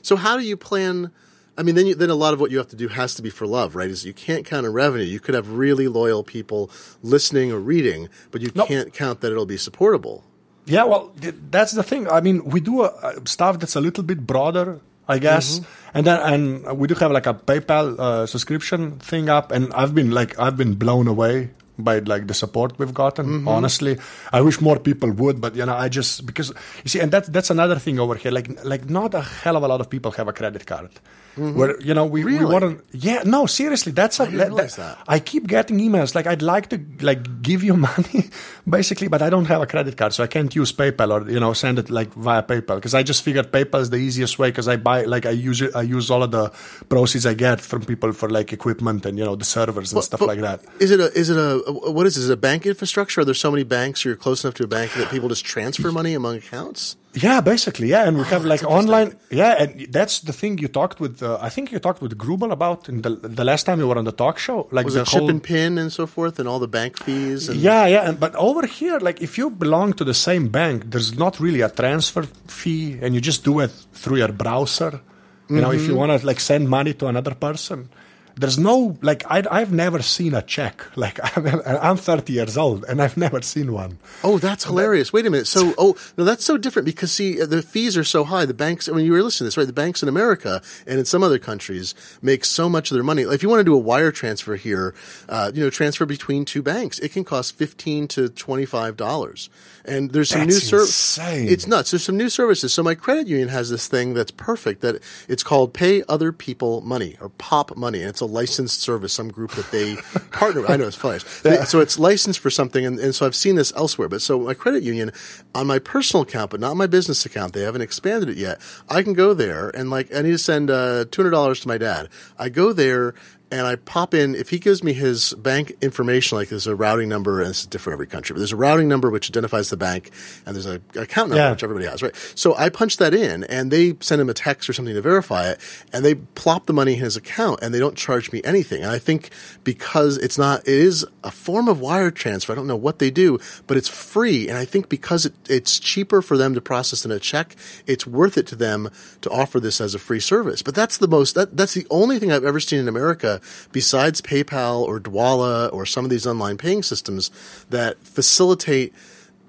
so 0.03 0.17
how 0.17 0.37
do 0.37 0.43
you 0.45 0.57
plan? 0.57 1.11
I 1.57 1.63
mean, 1.63 1.75
then 1.77 1.87
you, 1.87 1.95
then 1.95 2.11
a 2.11 2.15
lot 2.17 2.35
of 2.35 2.41
what 2.41 2.51
you 2.51 2.59
have 2.59 2.69
to 2.69 2.77
do 2.77 2.89
has 2.89 3.15
to 3.15 3.23
be 3.23 3.31
for 3.31 3.47
love, 3.47 3.77
right? 3.77 3.89
Is 3.89 4.05
you 4.05 4.13
can't 4.13 4.45
count 4.45 4.67
on 4.67 4.73
revenue. 4.73 5.05
You 5.05 5.21
could 5.21 5.35
have 5.37 5.51
really 5.51 5.87
loyal 5.87 6.23
people 6.25 6.71
listening 7.03 7.53
or 7.53 7.59
reading, 7.61 8.09
but 8.33 8.41
you 8.43 8.51
No. 8.55 8.67
can't 8.67 8.93
count 8.93 9.21
that 9.21 9.31
it'll 9.31 9.47
be 9.47 9.57
supportable. 9.57 10.25
Yeah, 10.67 10.85
well, 10.85 11.13
th- 11.21 11.35
that's 11.51 11.73
the 11.73 11.83
thing. 11.83 12.09
I 12.09 12.21
mean, 12.21 12.45
we 12.45 12.59
do 12.61 12.83
uh, 12.83 13.21
stuff 13.25 13.59
that's 13.61 13.77
a 13.77 13.81
little 13.81 14.03
bit 14.03 14.27
broader, 14.27 14.81
I 15.07 15.19
guess, 15.19 15.61
and 15.93 16.07
then 16.07 16.19
and 16.21 16.79
we 16.79 16.89
do 16.89 16.95
have 16.95 17.13
like 17.13 17.27
a 17.27 17.35
PayPal 17.35 17.99
uh, 17.99 18.27
subscription 18.27 18.99
thing 18.99 19.29
up, 19.29 19.53
and 19.53 19.73
I've 19.75 19.95
been 19.95 20.11
like 20.11 20.39
I've 20.41 20.57
been 20.57 20.75
blown 20.75 21.07
away 21.07 21.51
by 21.79 21.99
like 21.99 22.27
the 22.27 22.33
support 22.35 22.79
we've 22.79 22.95
gotten. 22.95 23.47
Honestly, 23.47 23.99
I 24.33 24.41
wish 24.41 24.61
more 24.63 24.79
people 24.79 25.11
would, 25.13 25.41
but 25.43 25.55
you 25.55 25.67
know, 25.67 25.75
I 25.77 25.89
just 25.91 26.25
because 26.25 26.49
you 26.83 26.89
see, 26.89 27.01
and 27.01 27.13
that's 27.13 27.29
that's 27.29 27.51
another 27.51 27.79
thing 27.79 28.01
over 28.01 28.15
here. 28.15 28.33
Like 28.33 28.49
like 28.65 28.89
not 28.89 29.13
a 29.15 29.21
hell 29.21 29.57
of 29.59 29.63
a 29.63 29.69
lot 29.69 29.81
of 29.83 29.91
people 29.91 30.11
have 30.13 30.27
a 30.29 30.33
credit 30.33 30.65
card. 30.67 30.91
Mm-hmm. 31.37 31.59
Where 31.59 31.81
you 31.81 31.95
know 31.95 32.07
we, 32.07 32.25
we 32.25 32.39
Really? 32.39 32.45
weren't 32.55 32.81
yeah 32.93 33.23
no 33.25 33.47
seriously 33.47 33.91
that's 33.93 34.21
a 34.21 34.25
didn't 34.27 34.41
realize 34.41 34.77
that. 34.77 34.99
I 35.09 35.19
keep 35.19 35.49
getting 35.49 35.79
emails 35.81 36.15
like 36.15 36.27
I'd 36.29 36.43
like 36.43 36.69
to 36.71 36.79
like 37.01 37.43
give 37.43 37.65
you 37.65 37.75
money 37.89 38.31
basically, 38.69 39.09
but 39.09 39.21
I 39.21 39.31
don't 39.31 39.47
have 39.47 39.61
a 39.61 39.67
credit 39.67 39.97
card, 39.97 40.13
so 40.13 40.23
I 40.23 40.29
can't 40.29 40.55
use 40.55 40.73
PayPal 40.73 41.11
or 41.11 41.29
you 41.31 41.41
know 41.41 41.53
send 41.53 41.79
it 41.81 41.91
like 41.91 42.13
via 42.15 42.43
PayPal 42.43 42.77
because 42.77 42.95
I 42.95 43.03
just 43.03 43.23
figured 43.25 43.51
PayPal 43.51 43.81
is 43.81 43.91
the 43.91 43.97
easiest 43.97 44.39
way 44.39 44.51
because 44.51 44.69
I 44.69 44.77
buy 44.77 45.03
like 45.05 45.27
I 45.27 45.31
use 45.31 45.61
I 45.75 45.83
use 45.83 46.11
all 46.11 46.23
of 46.23 46.31
the 46.31 46.51
proceeds 46.89 47.27
I 47.27 47.35
get 47.35 47.61
from 47.61 47.85
people 47.85 48.13
for 48.13 48.29
like 48.31 48.53
equipment 48.53 49.05
and 49.07 49.19
you 49.19 49.25
know 49.25 49.35
the 49.37 49.45
servers 49.45 49.93
and 49.93 50.05
stuff 50.05 50.21
But 50.21 50.29
like 50.29 50.41
that. 50.41 50.61
Is 50.79 50.91
it 50.93 51.01
a, 51.01 51.11
is 51.19 51.31
it 51.31 51.37
a, 51.37 51.59
what 51.73 52.07
is 52.07 52.17
it? 52.17 52.21
Is 52.21 52.31
it 52.31 52.33
a 52.35 52.37
bank 52.37 52.65
infrastructure? 52.65 53.23
Are 53.23 53.25
there 53.25 53.35
so 53.35 53.51
many 53.51 53.65
banks 53.65 54.07
or 54.07 54.11
you're 54.11 54.17
close 54.17 54.45
enough 54.45 54.55
to 54.55 54.65
a 54.65 54.69
bank 54.69 54.93
that 54.95 55.11
people 55.11 55.29
just 55.29 55.45
transfer 55.45 55.91
money 55.91 56.15
among 56.15 56.37
accounts? 56.37 56.97
Yeah, 57.15 57.41
basically, 57.41 57.89
yeah, 57.89 58.09
and 58.09 58.19
we 58.19 58.25
have 58.25 58.45
like 58.45 58.65
Oh, 58.65 58.69
online. 58.69 59.15
Yeah, 59.31 59.63
and 59.63 59.87
that's 59.93 60.21
the 60.21 60.33
thing 60.33 60.59
you 60.59 60.69
talked 60.69 60.99
with. 60.99 61.23
Uh, 61.23 61.39
I 61.41 61.49
think 61.49 61.71
you 61.71 61.79
talked 61.79 62.03
with 62.03 62.19
Gruber 62.19 62.51
about 62.51 62.89
in 62.89 63.03
the 63.03 63.11
the 63.41 63.45
last 63.45 63.67
time 63.67 63.79
you 63.79 63.87
were 63.87 63.99
on 63.99 64.05
the 64.05 64.13
talk 64.25 64.37
show. 64.39 64.67
Like 64.73 64.85
Was 64.85 64.95
the 64.95 65.03
it 65.03 65.07
chip 65.09 65.29
and 65.29 65.43
pin 65.43 65.79
and 65.79 65.93
so 65.93 66.07
forth 66.07 66.39
and 66.41 66.49
all 66.49 66.59
the 66.59 66.69
bank 66.79 66.99
fees? 67.05 67.49
And, 67.49 67.61
Yeah, 67.61 67.87
yeah, 67.87 68.09
and, 68.09 68.19
but 68.19 68.35
over 68.35 68.67
here, 68.67 68.99
like 68.99 69.23
if 69.23 69.39
you 69.39 69.51
belong 69.51 69.93
to 69.95 70.05
the 70.05 70.15
same 70.15 70.49
bank, 70.49 70.91
there's 70.91 71.17
not 71.17 71.39
really 71.39 71.61
a 71.61 71.69
transfer 71.69 72.25
fee, 72.49 72.99
and 73.01 73.15
you 73.15 73.21
just 73.21 73.45
do 73.45 73.61
it 73.61 73.71
through 73.93 74.19
your 74.19 74.33
browser. 74.33 75.01
You 75.49 75.61
know, 75.61 75.73
if 75.73 75.87
you 75.87 75.95
want 75.95 76.11
to 76.19 76.27
like 76.27 76.41
send 76.41 76.69
money 76.69 76.95
to 76.95 77.07
another 77.07 77.35
person, 77.35 77.89
there's 78.37 78.59
no 78.59 78.97
like 79.01 79.25
I, 79.31 79.45
I've 79.51 79.73
never 79.73 80.03
seen 80.03 80.35
a 80.35 80.43
check. 80.43 80.85
Like 80.97 81.19
I'm, 81.37 81.63
I'm 81.67 81.97
30 81.97 82.33
years 82.33 82.57
old, 82.57 82.85
and 82.85 83.01
I've 83.01 83.17
never 83.17 83.43
seen 83.43 83.73
one. 83.73 83.99
Oh, 84.23 84.39
that's 84.39 84.65
hilarious. 84.65 85.13
Wait 85.13 85.27
a 85.27 85.31
minute. 85.31 85.47
So, 85.47 85.75
oh, 85.79 85.97
no, 86.17 86.25
that's 86.25 86.45
so 86.45 86.57
different 86.57 86.87
because 86.87 87.13
see, 87.13 87.37
the 87.37 87.63
fees 87.63 87.97
are 87.97 88.05
so 88.05 88.25
high. 88.25 88.45
The 88.47 88.55
banks, 88.55 88.89
I 88.89 88.93
mean, 88.93 89.07
you 89.07 89.13
were 89.13 89.23
listening 89.23 89.45
to 89.45 89.49
this, 89.49 89.57
right? 89.57 89.67
The 89.67 89.73
banks 89.73 90.03
in 90.03 90.09
America 90.09 90.63
and 90.87 90.99
in 90.99 91.05
some 91.05 91.23
other 91.23 91.39
countries 91.39 91.95
make 92.23 92.45
so 92.45 92.69
much 92.69 92.91
of 92.91 92.95
their 92.95 93.05
money. 93.05 93.23
If 93.23 93.43
you 93.43 93.49
want 93.49 93.61
to 93.61 93.65
do 93.65 93.75
a 93.75 93.79
wire 93.79 94.13
transfer 94.13 94.57
here, 94.57 94.95
uh, 95.29 95.53
you 95.55 95.63
know, 95.63 95.71
transfer 95.71 96.07
between 96.07 96.45
two 96.45 96.63
banks, 96.63 96.99
it 96.99 97.13
can 97.13 97.25
cost 97.25 97.57
15 97.57 98.09
to 98.09 98.29
$25. 98.29 99.49
And 99.85 100.13
there's 100.13 100.31
some 100.31 100.41
That's 100.41 100.55
new 100.55 100.61
service. 100.61 101.19
It's 101.19 101.67
nuts. 101.67 101.91
There's 101.91 102.05
some 102.05 102.17
new 102.17 102.31
services. 102.31 102.73
So 102.73 102.83
my 102.83 102.95
credit 102.95 103.27
union 103.27 103.49
has 103.49 103.69
this 103.69 103.87
thing 103.87 104.15
that's 104.15 104.31
perfect 104.31 104.81
that 104.81 105.03
it's 105.29 105.43
called 105.43 105.75
Pay 105.75 106.03
Other 106.09 106.33
People 106.33 106.81
Money 106.81 107.17
or 107.21 107.29
POP 107.29 107.77
Money. 107.77 108.01
And 108.01 108.09
it's 108.09 108.23
a 108.25 108.27
licensed 108.27 108.81
service, 108.81 109.13
some 109.13 109.29
group 109.29 109.53
that 109.53 109.71
they 109.71 109.97
partner 110.33 110.63
with. 110.63 110.71
I 110.71 110.77
know 110.77 110.87
it's 110.87 110.97
funny. 110.97 111.21
They- 111.43 111.65
So 111.65 111.81
it's 111.81 111.99
licensed 111.99 112.41
for 112.41 112.51
something. 112.51 112.85
And, 112.85 112.99
and 112.99 113.15
so 113.15 113.27
I've 113.27 113.35
seen 113.37 113.55
this 113.55 113.73
elsewhere. 113.77 114.09
But 114.09 114.23
so 114.23 114.41
my 114.41 114.55
credit 114.55 114.83
union 114.83 115.13
on 115.55 115.67
my 115.67 115.79
personal 115.79 116.23
account, 116.23 116.51
but 116.51 116.61
not 116.61 116.77
my 116.77 116.87
business 116.87 117.25
account, 117.27 117.53
they 117.53 117.63
haven't 117.63 117.83
expanded 117.83 118.29
it 118.29 118.37
yet. 118.37 118.61
I 118.89 119.03
can 119.03 119.13
go 119.13 119.35
there 119.35 119.69
and 119.71 119.91
like, 119.91 120.15
I 120.15 120.23
need 120.23 120.33
to 120.33 120.39
send 120.39 120.71
uh, 120.71 121.05
$200 121.07 121.63
to 121.63 121.69
my 121.69 121.79
dad. 121.79 122.09
I 122.39 122.49
go 122.49 122.73
there 122.73 123.15
and 123.55 123.67
I 123.67 123.77
pop 123.77 124.15
in. 124.15 124.35
If 124.35 124.51
he 124.51 124.59
gives 124.59 124.83
me 124.83 124.93
his 124.93 125.33
bank 125.35 125.73
information, 125.81 126.37
like 126.37 126.49
there's 126.49 126.67
a 126.67 126.75
routing 126.75 127.09
number, 127.09 127.41
and 127.41 127.51
it's 127.51 127.65
different 127.65 127.95
every 127.95 128.07
country, 128.07 128.35
but 128.35 128.39
there's 128.41 128.53
a 128.53 128.57
routing 128.57 128.89
number 128.89 129.11
which 129.11 129.31
identifies 129.31 129.71
the 129.71 129.77
bank, 129.77 130.11
and 130.45 130.55
there's 130.55 130.67
a 130.67 130.81
account 131.01 131.31
number 131.31 131.37
Yeah. 131.37 131.51
which 131.53 131.63
everybody 131.63 131.87
has, 131.87 132.03
right? 132.03 132.15
So 132.35 132.55
I 132.57 132.69
punch 132.69 132.97
that 132.99 133.15
in, 133.15 133.45
and 133.45 133.71
they 133.71 133.97
send 134.01 134.21
him 134.21 134.29
a 134.29 134.35
text 134.35 134.69
or 134.69 134.73
something 134.73 134.95
to 134.95 135.01
verify 135.01 135.49
it, 135.51 135.61
and 135.93 136.05
they 136.05 136.15
plop 136.17 136.67
the 136.67 136.73
money 136.73 136.95
in 136.95 136.99
his 137.01 137.17
account, 137.17 137.61
and 137.63 137.73
they 137.73 137.79
don't 137.79 137.97
charge 137.97 138.33
me 138.33 138.41
anything. 138.45 138.83
And 138.83 138.91
I 138.91 138.99
think 138.99 139.31
because 139.63 140.19
it's 140.19 140.37
not, 140.37 140.61
it 140.63 140.69
is 140.75 141.07
a 141.23 141.31
form 141.31 141.69
of 141.69 141.81
wire 141.81 142.11
transfer. 142.11 142.53
I 142.53 142.57
don't 142.57 142.67
know 142.67 142.77
what 142.77 142.99
they 142.99 143.11
do, 143.11 143.39
but 143.67 143.77
it's 143.77 143.89
free, 143.89 144.49
and 144.49 144.59
I 144.59 144.65
think 144.65 144.89
because 144.89 145.27
it, 145.27 145.35
it's 145.49 145.79
cheaper 145.79 146.21
for 146.23 146.37
them 146.37 146.55
to 146.55 146.61
process 146.61 147.03
than 147.03 147.13
a 147.13 147.21
check, 147.21 147.55
it's 147.87 148.07
worth 148.07 148.37
it 148.37 148.47
to 148.49 148.57
them 148.57 148.91
to 149.21 149.31
offer 149.31 149.61
this 149.61 149.81
as 149.81 149.95
a 149.95 149.99
free 149.99 150.21
service. 150.21 150.63
But 150.63 150.75
that's 150.75 150.99
the 150.99 151.09
most, 151.09 151.35
that, 151.35 151.57
that's 151.57 151.75
the 151.75 151.87
only 151.91 152.19
thing 152.19 152.33
I've 152.33 152.45
ever 152.45 152.61
seen 152.61 152.81
in 152.81 152.89
America 152.89 153.41
besides 153.73 154.21
PayPal 154.21 154.83
or 154.83 155.01
Dwolla 155.01 155.73
or 155.73 155.87
some 155.87 156.05
of 156.05 156.11
these 156.11 156.27
online 156.27 156.57
paying 156.59 156.83
systems 156.83 157.31
that 157.71 158.03
facilitate 158.05 158.93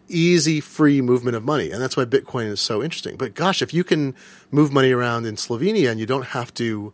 easy, 0.07 0.61
free 0.61 1.01
movement 1.01 1.35
of 1.35 1.43
money. 1.43 1.71
And 1.71 1.81
that's 1.81 1.97
why 1.97 2.05
Bitcoin 2.05 2.45
is 2.51 2.59
so 2.61 2.83
interesting. 2.83 3.15
But 3.17 3.33
gosh, 3.33 3.61
if 3.61 3.73
you 3.73 3.83
can 3.83 4.13
move 4.51 4.71
money 4.71 4.91
around 4.91 5.25
in 5.25 5.35
Slovenia 5.35 5.89
and 5.89 5.99
you 5.99 6.05
don't 6.05 6.25
have 6.27 6.53
to 6.55 6.93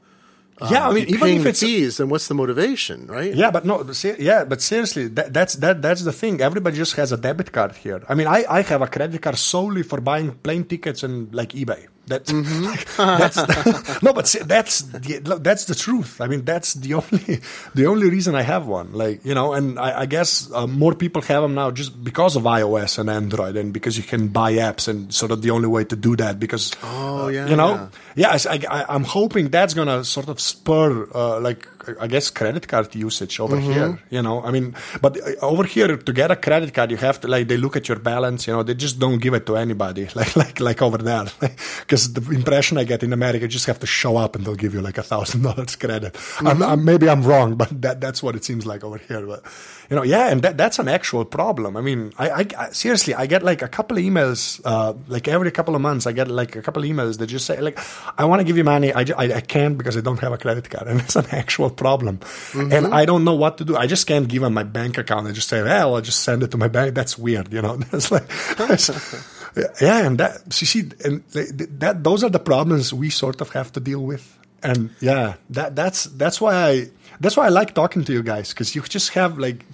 um, 0.62 0.72
Yeah, 0.72 0.88
I 0.88 0.94
mean, 0.94 1.08
even 1.10 1.30
if 1.30 1.42
it's- 1.42 1.60
fees, 1.60 1.98
then 1.98 2.08
what's 2.10 2.28
the 2.28 2.36
motivation, 2.36 3.08
right? 3.08 3.34
Yeah, 3.34 3.52
but 3.52 3.66
no, 3.66 3.84
yeah, 4.20 4.46
but 4.46 4.62
seriously, 4.62 5.08
that, 5.10 5.34
that's 5.34 5.56
that 5.56 5.82
that's 5.82 6.04
the 6.04 6.14
thing. 6.14 6.40
Everybody 6.40 6.78
just 6.78 6.94
has 6.96 7.12
a 7.12 7.18
debit 7.18 7.52
card 7.52 7.76
here. 7.76 8.02
I 8.08 8.14
mean, 8.14 8.28
I, 8.28 8.46
I 8.48 8.62
have 8.62 8.82
a 8.82 8.88
credit 8.88 9.20
card 9.22 9.38
solely 9.38 9.82
for 9.84 10.00
buying 10.00 10.32
plane 10.36 10.64
tickets 10.66 11.02
and 11.04 11.34
like 11.34 11.50
eBay. 11.54 11.88
That, 12.08 12.30
like, 12.34 12.86
that's 12.96 13.38
no, 14.04 14.12
but 14.12 14.28
se- 14.28 14.44
that's 14.44 14.82
the, 14.82 15.40
that's 15.42 15.66
the 15.66 15.76
truth. 15.76 16.20
I 16.20 16.28
mean, 16.28 16.44
that's 16.44 16.74
the 16.74 16.96
only 16.96 17.40
the 17.76 17.86
only 17.86 18.10
reason 18.10 18.36
I 18.36 18.42
have 18.42 18.68
one. 18.68 18.92
Like 18.94 19.24
you 19.24 19.34
know, 19.34 19.54
and 19.54 19.80
I, 19.80 20.02
I 20.02 20.06
guess 20.08 20.52
uh, 20.52 20.68
more 20.68 20.94
people 20.96 21.22
have 21.22 21.42
them 21.44 21.54
now 21.54 21.72
just 21.72 22.04
because 22.04 22.36
of 22.36 22.44
iOS 22.44 22.98
and 23.00 23.10
Android, 23.10 23.56
and 23.56 23.72
because 23.72 23.98
you 23.98 24.04
can 24.04 24.28
buy 24.30 24.54
apps, 24.54 24.88
and 24.88 25.14
sort 25.14 25.32
of 25.32 25.42
the 25.42 25.52
only 25.52 25.68
way 25.68 25.84
to 25.86 25.96
do 25.96 26.16
that. 26.18 26.40
Because 26.40 26.74
Oh, 26.84 27.26
uh, 27.26 27.28
yeah, 27.30 27.48
you 27.48 27.56
know, 27.56 27.90
yeah. 28.16 28.34
yeah, 28.34 28.50
I, 28.50 28.60
I, 28.82 28.86
I'm 28.96 29.04
hoping 29.06 29.50
that's 29.50 29.74
gonna 29.74 30.04
sort 30.04 30.28
of 30.28 30.40
spur, 30.42 31.08
uh, 31.14 31.40
like, 31.40 31.68
I 32.00 32.08
guess, 32.08 32.30
credit 32.30 32.68
card 32.68 32.94
usage 32.96 33.40
over 33.40 33.58
Mm-hmm. 33.58 33.72
here. 33.74 34.00
You 34.10 34.22
know, 34.22 34.42
I 34.44 34.52
mean, 34.52 34.76
but 35.02 35.18
uh, 35.18 35.46
over 35.46 35.64
here 35.64 35.98
to 35.98 36.14
get 36.14 36.32
a 36.32 36.36
credit 36.36 36.74
card, 36.74 36.92
you 36.92 36.98
have 36.98 37.20
to 37.22 37.28
like 37.28 37.48
they 37.48 37.58
look 37.58 37.76
at 37.76 37.88
your 37.88 38.00
balance. 38.00 38.48
You 38.48 38.54
know, 38.54 38.64
they 38.64 38.74
just 38.74 39.00
don't 39.00 39.20
give 39.20 39.34
it 39.34 39.46
to 39.48 39.58
anybody, 39.58 40.08
like 40.16 40.36
like 40.36 40.60
like 40.60 40.82
over 40.82 40.98
there. 40.98 41.26
Because 41.82 42.14
the 42.14 42.22
impression 42.34 42.78
I 42.78 42.86
get 42.86 43.04
in 43.04 43.12
America, 43.14 43.42
you 43.42 43.48
just 43.50 43.66
have 43.66 43.80
to 43.80 43.88
show 43.88 44.16
up 44.18 44.36
and 44.36 44.46
they'll 44.46 44.56
give 44.56 44.74
you 44.74 44.82
like 44.82 44.98
a 44.98 45.04
thousand 45.04 45.42
dollars 45.48 45.76
credit. 45.76 46.14
Mm-hmm. 46.14 46.64
I'm, 46.64 46.86
maybe 46.86 47.10
I'm 47.10 47.24
wrong, 47.24 47.56
but 47.56 47.70
that 47.82 48.00
that's 48.00 48.24
what 48.24 48.36
it 48.36 48.44
seems 48.46 48.66
like 48.66 48.84
over 48.84 48.98
here. 48.98 49.26
But 49.28 49.44
you 49.90 49.96
know, 49.98 50.04
yeah, 50.04 50.30
and 50.32 50.42
that, 50.44 50.56
that's 50.58 50.80
an 50.80 50.88
actual 50.88 51.26
problem. 51.26 51.76
I 51.76 51.82
mean, 51.82 52.14
I, 52.18 52.30
I, 52.30 52.46
I 52.58 52.70
seriously, 52.72 53.14
I 53.14 53.26
get 53.26 53.44
like 53.44 53.62
a 53.62 53.68
couple 53.68 53.98
of 53.98 54.04
emails, 54.04 54.62
uh, 54.64 54.94
like 55.08 55.28
every 55.28 55.52
couple 55.52 55.76
of 55.76 55.82
months, 55.82 56.08
I 56.08 56.14
get 56.14 56.30
like 56.30 56.56
a 56.56 56.62
couple 56.62 56.84
of 56.84 56.90
emails 56.90 57.18
that 57.18 57.28
just 57.28 57.46
say 57.46 57.60
like, 57.60 57.78
I 58.18 58.24
want 58.26 58.40
to 58.40 58.46
give 58.46 58.56
you 58.58 58.64
money, 58.64 58.94
I, 58.94 59.02
I, 59.18 59.34
I 59.36 59.42
can't 59.42 59.78
because 59.78 59.98
I 59.98 60.02
don't 60.02 60.20
have 60.20 60.32
a 60.32 60.38
credit 60.38 60.70
card, 60.70 60.88
and 60.88 61.02
it's 61.02 61.16
an 61.18 61.26
actual 61.32 61.71
problem, 61.72 62.20
and 62.54 62.72
mm-hmm. 62.72 62.94
I 62.94 63.06
don't 63.06 63.24
know 63.24 63.36
what 63.36 63.58
to 63.58 63.66
do. 63.66 63.76
I 63.76 63.88
just 63.88 64.08
can't 64.08 64.28
give 64.28 64.42
them 64.42 64.54
my 64.54 64.64
bank 64.64 64.98
account 64.98 65.26
and 65.26 65.36
just 65.36 65.48
say, 65.48 65.62
well, 65.64 65.96
I'll 65.96 66.02
just 66.02 66.24
send 66.24 66.44
it 66.44 66.52
to 66.52 66.58
my 66.58 66.68
bank. 66.68 66.96
That's 66.96 67.18
weird, 67.18 67.52
you 67.52 67.62
know. 67.62 67.78
That's 67.92 68.12
like. 68.12 68.30
yeah, 69.82 70.06
and 70.06 70.18
that 70.20 70.42
you 70.62 70.68
see, 70.68 70.92
and 71.04 71.24
that 71.32 72.04
those 72.04 72.24
are 72.24 72.30
the 72.30 72.40
problems 72.40 72.94
we 72.94 73.10
sort 73.10 73.42
of 73.42 73.50
have 73.52 73.72
to 73.74 73.80
deal 73.80 74.04
with, 74.04 74.38
and 74.64 74.90
yeah, 75.00 75.36
that 75.50 75.76
that's 75.76 76.06
that's 76.06 76.40
why 76.40 76.56
I 76.56 76.90
that's 77.20 77.38
why 77.38 77.46
I 77.46 77.50
like 77.50 77.74
talking 77.74 78.04
to 78.06 78.14
you 78.14 78.24
guys 78.24 78.50
because 78.50 78.76
you 78.76 78.82
just 78.82 79.14
have 79.14 79.38
like 79.38 79.66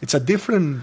it's 0.00 0.14
a 0.14 0.20
different. 0.20 0.82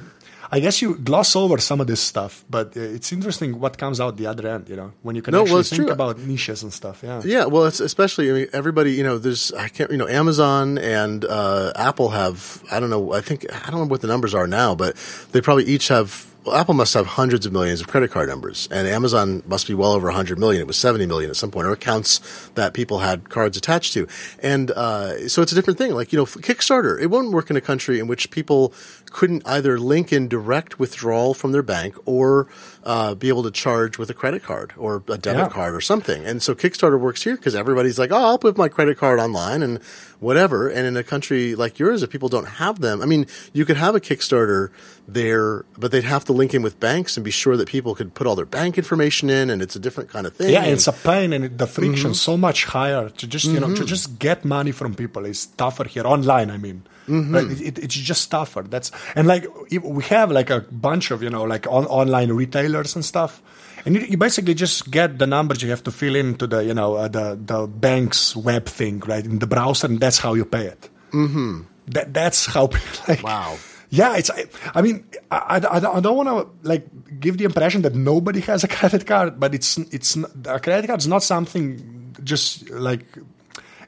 I 0.51 0.59
guess 0.59 0.81
you 0.81 0.95
gloss 0.95 1.35
over 1.35 1.57
some 1.57 1.81
of 1.81 1.87
this 1.87 1.99
stuff, 2.01 2.45
but 2.49 2.75
it's 2.77 3.11
interesting 3.11 3.59
what 3.59 3.77
comes 3.77 3.99
out 3.99 4.17
the 4.17 4.27
other 4.27 4.47
end. 4.47 4.69
You 4.69 4.75
know, 4.77 4.93
when 5.01 5.15
you 5.15 5.21
can 5.21 5.33
No, 5.33 5.41
actually 5.41 5.53
well, 5.53 5.63
think 5.63 5.81
true. 5.83 5.91
about 5.91 6.19
niches 6.19 6.63
and 6.63 6.71
stuff. 6.71 7.01
Yeah, 7.03 7.21
Yeah, 7.23 7.45
well, 7.45 7.65
it's 7.65 7.79
especially 7.79 8.29
I 8.29 8.33
mean 8.33 8.47
everybody 8.53 8.93
you 8.93 9.03
know 9.03 9.17
there's 9.17 9.51
I 9.53 9.67
can't 9.67 9.91
you 9.91 9.97
know 9.97 10.07
Amazon 10.07 10.77
and 10.77 11.25
uh, 11.25 11.73
Apple 11.75 12.09
have 12.09 12.63
I 12.71 12.79
don't 12.79 12.89
know 12.89 13.13
I 13.13 13.21
think 13.21 13.45
I 13.51 13.69
don't 13.69 13.81
know 13.81 13.87
what 13.87 14.01
the 14.01 14.07
numbers 14.07 14.33
are 14.33 14.47
now 14.47 14.75
but 14.75 14.95
they 15.31 15.41
probably 15.41 15.65
each 15.65 15.89
have 15.89 16.25
well, 16.45 16.55
Apple 16.55 16.75
must 16.75 16.93
have 16.93 17.05
hundreds 17.07 17.45
of 17.45 17.51
millions 17.51 17.81
of 17.81 17.87
credit 17.87 18.09
card 18.09 18.29
numbers 18.29 18.69
and 18.71 18.87
Amazon 18.87 19.43
must 19.47 19.67
be 19.67 19.73
well 19.73 19.91
over 19.91 20.07
100 20.07 20.39
million 20.39 20.61
it 20.61 20.67
was 20.67 20.77
70 20.77 21.05
million 21.05 21.29
at 21.29 21.35
some 21.35 21.51
point 21.51 21.67
or 21.67 21.71
accounts 21.73 22.49
that 22.55 22.73
people 22.73 22.99
had 22.99 23.29
cards 23.29 23.57
attached 23.57 23.93
to 23.93 24.07
and 24.41 24.71
uh, 24.71 25.27
so 25.27 25.41
it's 25.41 25.51
a 25.51 25.55
different 25.55 25.77
thing 25.77 25.93
like 25.93 26.13
you 26.13 26.17
know 26.17 26.25
Kickstarter 26.25 26.99
it 27.01 27.07
won't 27.07 27.31
work 27.31 27.49
in 27.49 27.57
a 27.57 27.61
country 27.61 27.99
in 27.99 28.07
which 28.07 28.31
people 28.31 28.73
couldn't 29.17 29.41
either 29.47 29.79
link 29.79 30.13
in 30.13 30.27
direct 30.27 30.77
withdrawal 30.77 31.33
from 31.33 31.51
their 31.51 31.63
bank 31.63 31.95
or 32.05 32.45
uh, 32.87 33.13
be 33.13 33.27
able 33.27 33.43
to 33.43 33.51
charge 33.51 33.97
with 33.99 34.09
a 34.09 34.13
credit 34.13 34.41
card 34.43 34.71
or 34.77 35.03
a 35.09 35.17
debit 35.17 35.41
Yeah. 35.43 35.49
card 35.49 35.75
or 35.75 35.81
something. 35.81 36.25
And 36.25 36.41
so 36.41 36.55
Kickstarter 36.55 36.97
works 36.99 37.21
here 37.21 37.35
because 37.35 37.53
everybody's 37.53 37.99
like, 37.99 38.11
oh, 38.13 38.23
I'll 38.27 38.39
put 38.39 38.57
my 38.57 38.69
credit 38.69 38.97
card 38.97 39.19
online 39.19 39.61
and 39.61 39.83
whatever. 40.21 40.69
And 40.69 40.87
in 40.87 40.95
a 40.95 41.03
country 41.03 41.53
like 41.53 41.77
yours, 41.79 42.01
if 42.01 42.09
people 42.09 42.29
don't 42.29 42.47
have 42.63 42.79
them, 42.79 43.01
I 43.01 43.05
mean, 43.05 43.27
you 43.51 43.65
could 43.65 43.75
have 43.77 43.93
a 43.93 43.99
Kickstarter 43.99 44.69
there, 45.07 45.65
but 45.77 45.91
they'd 45.91 46.03
have 46.05 46.23
to 46.25 46.33
link 46.33 46.53
in 46.53 46.61
with 46.61 46.79
banks 46.79 47.17
and 47.17 47.23
be 47.23 47.31
sure 47.31 47.55
that 47.57 47.67
people 47.67 47.93
could 47.95 48.13
put 48.13 48.25
all 48.27 48.35
their 48.35 48.45
bank 48.59 48.77
information 48.77 49.29
in, 49.29 49.49
and 49.49 49.61
it's 49.61 49.75
a 49.75 49.79
different 49.79 50.09
kind 50.09 50.25
of 50.27 50.33
thing. 50.35 50.49
Yeah, 50.51 50.63
And- 50.63 50.71
it's 50.73 50.87
a 50.87 50.93
pain, 50.93 51.33
and 51.33 51.57
the 51.57 51.67
friction 51.67 52.11
Mm-hmm. 52.11 52.13
so 52.31 52.37
much 52.37 52.65
higher 52.65 53.09
to 53.09 53.25
just 53.27 53.45
you 53.45 53.59
know 53.59 53.73
to 53.75 53.83
just 53.85 54.19
get 54.19 54.43
money 54.45 54.71
from 54.71 54.95
people 54.95 55.25
is 55.25 55.45
tougher 55.57 55.85
here 55.85 56.05
online. 56.05 56.49
I 56.51 56.57
mean, 56.57 56.83
Mm-hmm. 57.07 57.35
right? 57.35 57.49
It, 57.51 57.61
it- 57.69 57.79
it's 57.85 57.95
just 57.95 58.29
tougher. 58.29 58.63
That's 58.63 58.91
and 59.15 59.27
like 59.33 59.45
we 59.71 60.03
have 60.15 60.29
like 60.39 60.49
a 60.49 60.59
bunch 60.87 61.11
of 61.11 61.23
you 61.23 61.29
know 61.29 61.43
like 61.43 61.65
on, 61.67 61.85
online 61.87 62.31
retailers 62.33 62.76
and 62.79 63.03
stuff, 63.05 63.41
and 63.85 63.95
you, 63.95 64.01
you 64.01 64.17
basically 64.17 64.53
just 64.53 64.91
get 64.91 65.17
the 65.19 65.27
numbers 65.27 65.61
you 65.61 65.69
have 65.69 65.83
to 65.83 65.91
fill 65.91 66.15
into 66.15 66.47
the 66.47 66.63
you 66.63 66.73
know 66.73 66.95
uh, 66.95 67.07
the 67.07 67.39
the 67.39 67.67
bank's 67.67 68.35
web 68.35 68.65
thing 68.65 68.99
right 69.01 69.25
in 69.25 69.39
the 69.39 69.47
browser, 69.47 69.87
and 69.87 69.99
that's 69.99 70.19
how 70.19 70.33
you 70.33 70.45
pay 70.45 70.67
it. 70.67 70.89
Mm-hmm. 71.11 71.61
That 71.87 72.13
that's 72.13 72.45
how 72.45 72.69
like 73.07 73.23
Wow. 73.23 73.57
yeah, 73.89 74.17
it's. 74.17 74.29
I, 74.29 74.45
I 74.75 74.81
mean, 74.81 75.05
I, 75.31 75.59
I, 75.59 75.97
I 75.97 75.99
don't 75.99 76.17
want 76.17 76.29
to 76.29 76.67
like 76.67 76.87
give 77.19 77.37
the 77.37 77.45
impression 77.45 77.81
that 77.83 77.95
nobody 77.95 78.41
has 78.41 78.63
a 78.63 78.67
credit 78.77 79.05
card, 79.05 79.39
but 79.39 79.53
it's 79.53 79.77
it's 79.77 80.17
a 80.45 80.59
credit 80.59 80.87
card 80.87 80.99
is 80.99 81.07
not 81.07 81.23
something 81.23 82.13
just 82.23 82.69
like 82.69 83.05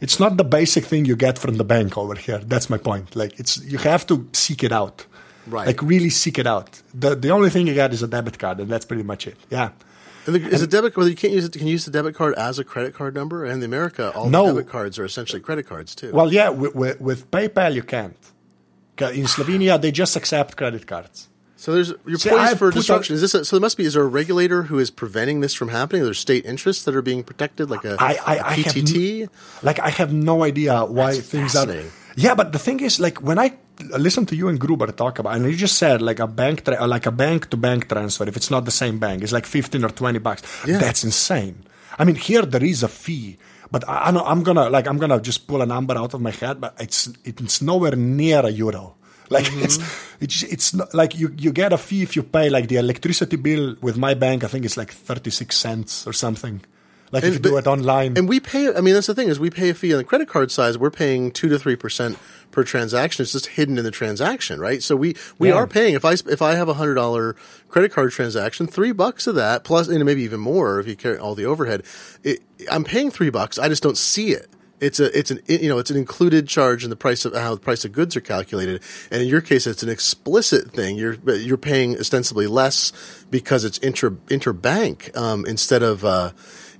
it's 0.01 0.19
not 0.19 0.37
the 0.37 0.43
basic 0.43 0.85
thing 0.85 1.05
you 1.05 1.15
get 1.15 1.37
from 1.37 1.55
the 1.55 1.63
bank 1.63 1.97
over 1.97 2.15
here. 2.15 2.39
That's 2.39 2.69
my 2.69 2.77
point. 2.77 3.15
Like 3.15 3.39
it's 3.39 3.57
you 3.63 3.77
have 3.79 4.07
to 4.07 4.27
seek 4.33 4.63
it 4.63 4.71
out, 4.71 5.05
Right. 5.47 5.67
Like 5.67 5.81
really 5.81 6.09
seek 6.09 6.37
it 6.37 6.45
out. 6.47 6.81
the 6.93 7.15
The 7.15 7.29
only 7.29 7.49
thing 7.49 7.67
you 7.67 7.73
get 7.73 7.91
is 7.93 8.03
a 8.03 8.07
debit 8.07 8.37
card, 8.39 8.59
and 8.59 8.69
that's 8.69 8.85
pretty 8.85 9.03
much 9.03 9.25
it. 9.27 9.37
Yeah. 9.49 9.69
And 10.25 10.35
the, 10.35 10.47
is 10.49 10.61
a 10.61 10.67
debit 10.67 10.95
well, 10.95 11.07
you 11.07 11.15
can't 11.15 11.33
use 11.33 11.45
it. 11.45 11.53
Can 11.53 11.65
you 11.65 11.71
use 11.71 11.85
the 11.85 11.91
debit 11.91 12.13
card 12.13 12.35
as 12.35 12.59
a 12.59 12.63
credit 12.63 12.93
card 12.93 13.15
number? 13.15 13.45
And 13.45 13.63
in 13.63 13.63
America, 13.63 14.11
all 14.13 14.29
No. 14.29 14.47
debit 14.47 14.67
cards 14.69 14.99
are 14.99 15.05
essentially 15.05 15.39
credit 15.41 15.65
cards 15.67 15.95
too. 15.95 16.11
Well, 16.11 16.31
yeah, 16.31 16.49
with, 16.49 16.75
with, 16.75 17.01
with 17.01 17.31
PayPal 17.31 17.73
you 17.73 17.83
can't. 17.83 18.17
In 18.99 19.25
Slovenia, 19.27 19.79
they 19.81 19.91
just 19.91 20.15
accept 20.17 20.57
credit 20.57 20.85
cards. 20.85 21.29
So 21.55 21.73
there's 21.73 21.93
you're 22.05 22.17
See, 22.17 22.29
poised 22.29 22.57
for 22.57 22.69
destruction. 22.71 23.15
Is 23.15 23.21
this 23.21 23.33
a, 23.33 23.43
so? 23.43 23.57
There 23.57 23.61
must 23.61 23.75
be. 23.77 23.83
Is 23.85 23.93
there 23.93 24.03
a 24.03 24.07
regulator 24.07 24.63
who 24.63 24.77
is 24.79 24.89
preventing 24.91 25.39
this 25.41 25.53
from 25.53 25.69
happening? 25.69 26.01
Are 26.01 26.05
there 26.05 26.13
state 26.13 26.45
interests 26.45 26.83
that 26.85 26.95
are 26.95 27.01
being 27.01 27.21
protected, 27.23 27.69
like 27.69 27.83
a, 27.83 27.97
I, 27.99 28.17
I, 28.25 28.35
a 28.35 28.43
I 28.43 28.53
have 28.53 28.75
PTT? 28.75 29.29
like 29.61 29.79
I 29.79 29.89
have 29.89 30.13
no 30.13 30.43
idea 30.43 30.85
why 30.85 31.15
That's 31.15 31.27
things 31.27 31.55
are. 31.55 31.65
Yeah, 32.23 32.35
but 32.35 32.51
the 32.51 32.59
thing 32.59 32.79
is, 32.87 32.99
like 32.99 33.17
when 33.29 33.39
I 33.39 33.47
listen 34.05 34.25
to 34.27 34.35
you 34.35 34.49
and 34.51 34.59
Gruber 34.59 34.91
talk 34.91 35.19
about, 35.19 35.35
and 35.35 35.45
you 35.45 35.55
just 35.55 35.77
said 35.77 36.01
like 36.01 36.19
a 36.19 36.27
bank, 36.27 36.65
tra- 36.65 36.85
like 36.95 37.05
a 37.07 37.11
bank 37.23 37.49
to 37.51 37.57
bank 37.57 37.87
transfer, 37.87 38.27
if 38.27 38.35
it's 38.35 38.51
not 38.51 38.65
the 38.65 38.75
same 38.83 38.99
bank, 38.99 39.23
it's 39.23 39.31
like 39.31 39.45
fifteen 39.47 39.83
or 39.87 39.91
twenty 40.01 40.19
bucks. 40.19 40.41
Yeah. 40.67 40.79
That's 40.83 41.03
insane. 41.03 41.55
I 41.99 42.03
mean, 42.05 42.15
here 42.15 42.43
there 42.53 42.63
is 42.63 42.83
a 42.83 42.87
fee, 43.03 43.37
but 43.71 43.87
I, 43.87 44.07
I 44.07 44.11
know 44.11 44.23
I'm 44.25 44.43
gonna 44.43 44.67
like 44.69 44.87
I'm 44.87 44.97
gonna 44.97 45.21
just 45.21 45.47
pull 45.47 45.61
a 45.61 45.65
number 45.65 45.95
out 45.97 46.13
of 46.13 46.19
my 46.21 46.31
head, 46.31 46.59
but 46.59 46.75
it's 46.79 47.09
it's 47.23 47.61
nowhere 47.61 47.95
near 47.95 48.45
a 48.45 48.49
euro. 48.51 48.95
Like 49.29 49.45
Mm-hmm. 49.45 49.63
it's 49.63 49.77
it's 50.19 50.43
it's 50.55 50.73
not, 50.73 50.89
like 50.93 51.11
you 51.19 51.27
you 51.37 51.51
get 51.53 51.71
a 51.71 51.77
fee 51.77 52.01
if 52.03 52.15
you 52.17 52.23
pay 52.23 52.49
like 52.49 52.67
the 52.67 52.77
electricity 52.77 53.37
bill 53.37 53.75
with 53.81 53.95
my 53.97 54.13
bank. 54.15 54.43
I 54.43 54.47
think 54.47 54.65
it's 54.65 54.75
like 54.75 54.91
thirty 54.91 55.29
six 55.31 55.55
cents 55.55 56.07
or 56.07 56.13
something. 56.13 56.61
Like 57.11 57.23
if 57.23 57.35
And- 57.35 57.45
you 57.45 57.51
do 57.51 57.57
it 57.57 57.65
online. 57.67 58.17
And 58.17 58.29
we 58.29 58.39
pay. 58.39 58.73
I 58.73 58.81
mean, 58.81 58.93
that's 58.93 59.07
the 59.07 59.15
thing 59.15 59.29
is 59.29 59.39
we 59.39 59.49
pay 59.49 59.69
a 59.69 59.73
fee 59.73 59.93
on 59.93 59.97
the 59.97 60.03
credit 60.03 60.27
card 60.29 60.51
size. 60.51 60.77
We're 60.77 60.91
paying 60.91 61.31
two 61.31 61.49
to 61.49 61.57
three 61.57 61.75
percent 61.75 62.17
per 62.51 62.63
transaction. 62.63 63.23
It's 63.23 63.31
just 63.31 63.47
hidden 63.47 63.77
in 63.77 63.83
the 63.83 63.91
transaction, 63.91 64.59
right? 64.59 64.81
So 64.83 64.95
we 64.95 65.15
we 65.39 65.47
Yeah. 65.49 65.55
are 65.55 65.67
paying. 65.67 65.95
If 65.95 66.05
I 66.05 66.13
if 66.13 66.41
I 66.41 66.53
have 66.55 66.69
a 66.69 66.75
hundred 66.75 66.95
dollar 66.95 67.35
credit 67.67 67.91
card 67.91 68.11
transaction, 68.11 68.67
three 68.67 68.91
bucks 68.91 69.25
of 69.27 69.35
that 69.35 69.63
plus, 69.63 69.87
and 69.87 70.03
maybe 70.05 70.21
even 70.23 70.39
more 70.39 70.79
if 70.79 70.87
you 70.87 70.95
carry 70.95 71.17
all 71.17 71.33
the 71.35 71.45
overhead. 71.45 71.83
It, 72.23 72.41
I'm 72.71 72.83
paying 72.83 73.09
three 73.11 73.29
bucks. 73.31 73.57
I 73.57 73.69
just 73.69 73.81
don't 73.83 73.97
see 73.97 74.31
it. 74.31 74.47
It's 74.81 74.99
a 75.01 75.17
it's 75.17 75.29
an 75.29 75.41
you 75.47 75.67
know 75.67 75.77
it's 75.77 75.91
an 75.91 75.97
included 75.97 76.47
charge 76.47 76.85
in 76.85 76.89
the 76.89 76.95
price 76.95 77.25
of 77.25 77.33
how 77.33 77.53
the 77.53 77.59
price 77.59 77.83
of 77.83 77.91
goods 77.91 78.15
are 78.15 78.21
calculated, 78.21 78.81
and 79.11 79.21
in 79.21 79.27
your 79.27 79.41
case 79.41 79.67
it's 79.67 79.83
an 79.83 79.89
explicit 79.89 80.71
thing. 80.71 80.95
You're 80.95 81.15
you're 81.35 81.57
paying 81.57 81.97
ostensibly 81.99 82.47
less 82.47 82.93
because 83.29 83.65
it's 83.65 83.77
inter 83.79 84.11
interbank 84.27 85.15
um, 85.17 85.45
instead 85.45 85.83
of 85.83 86.05
uh, 86.05 86.31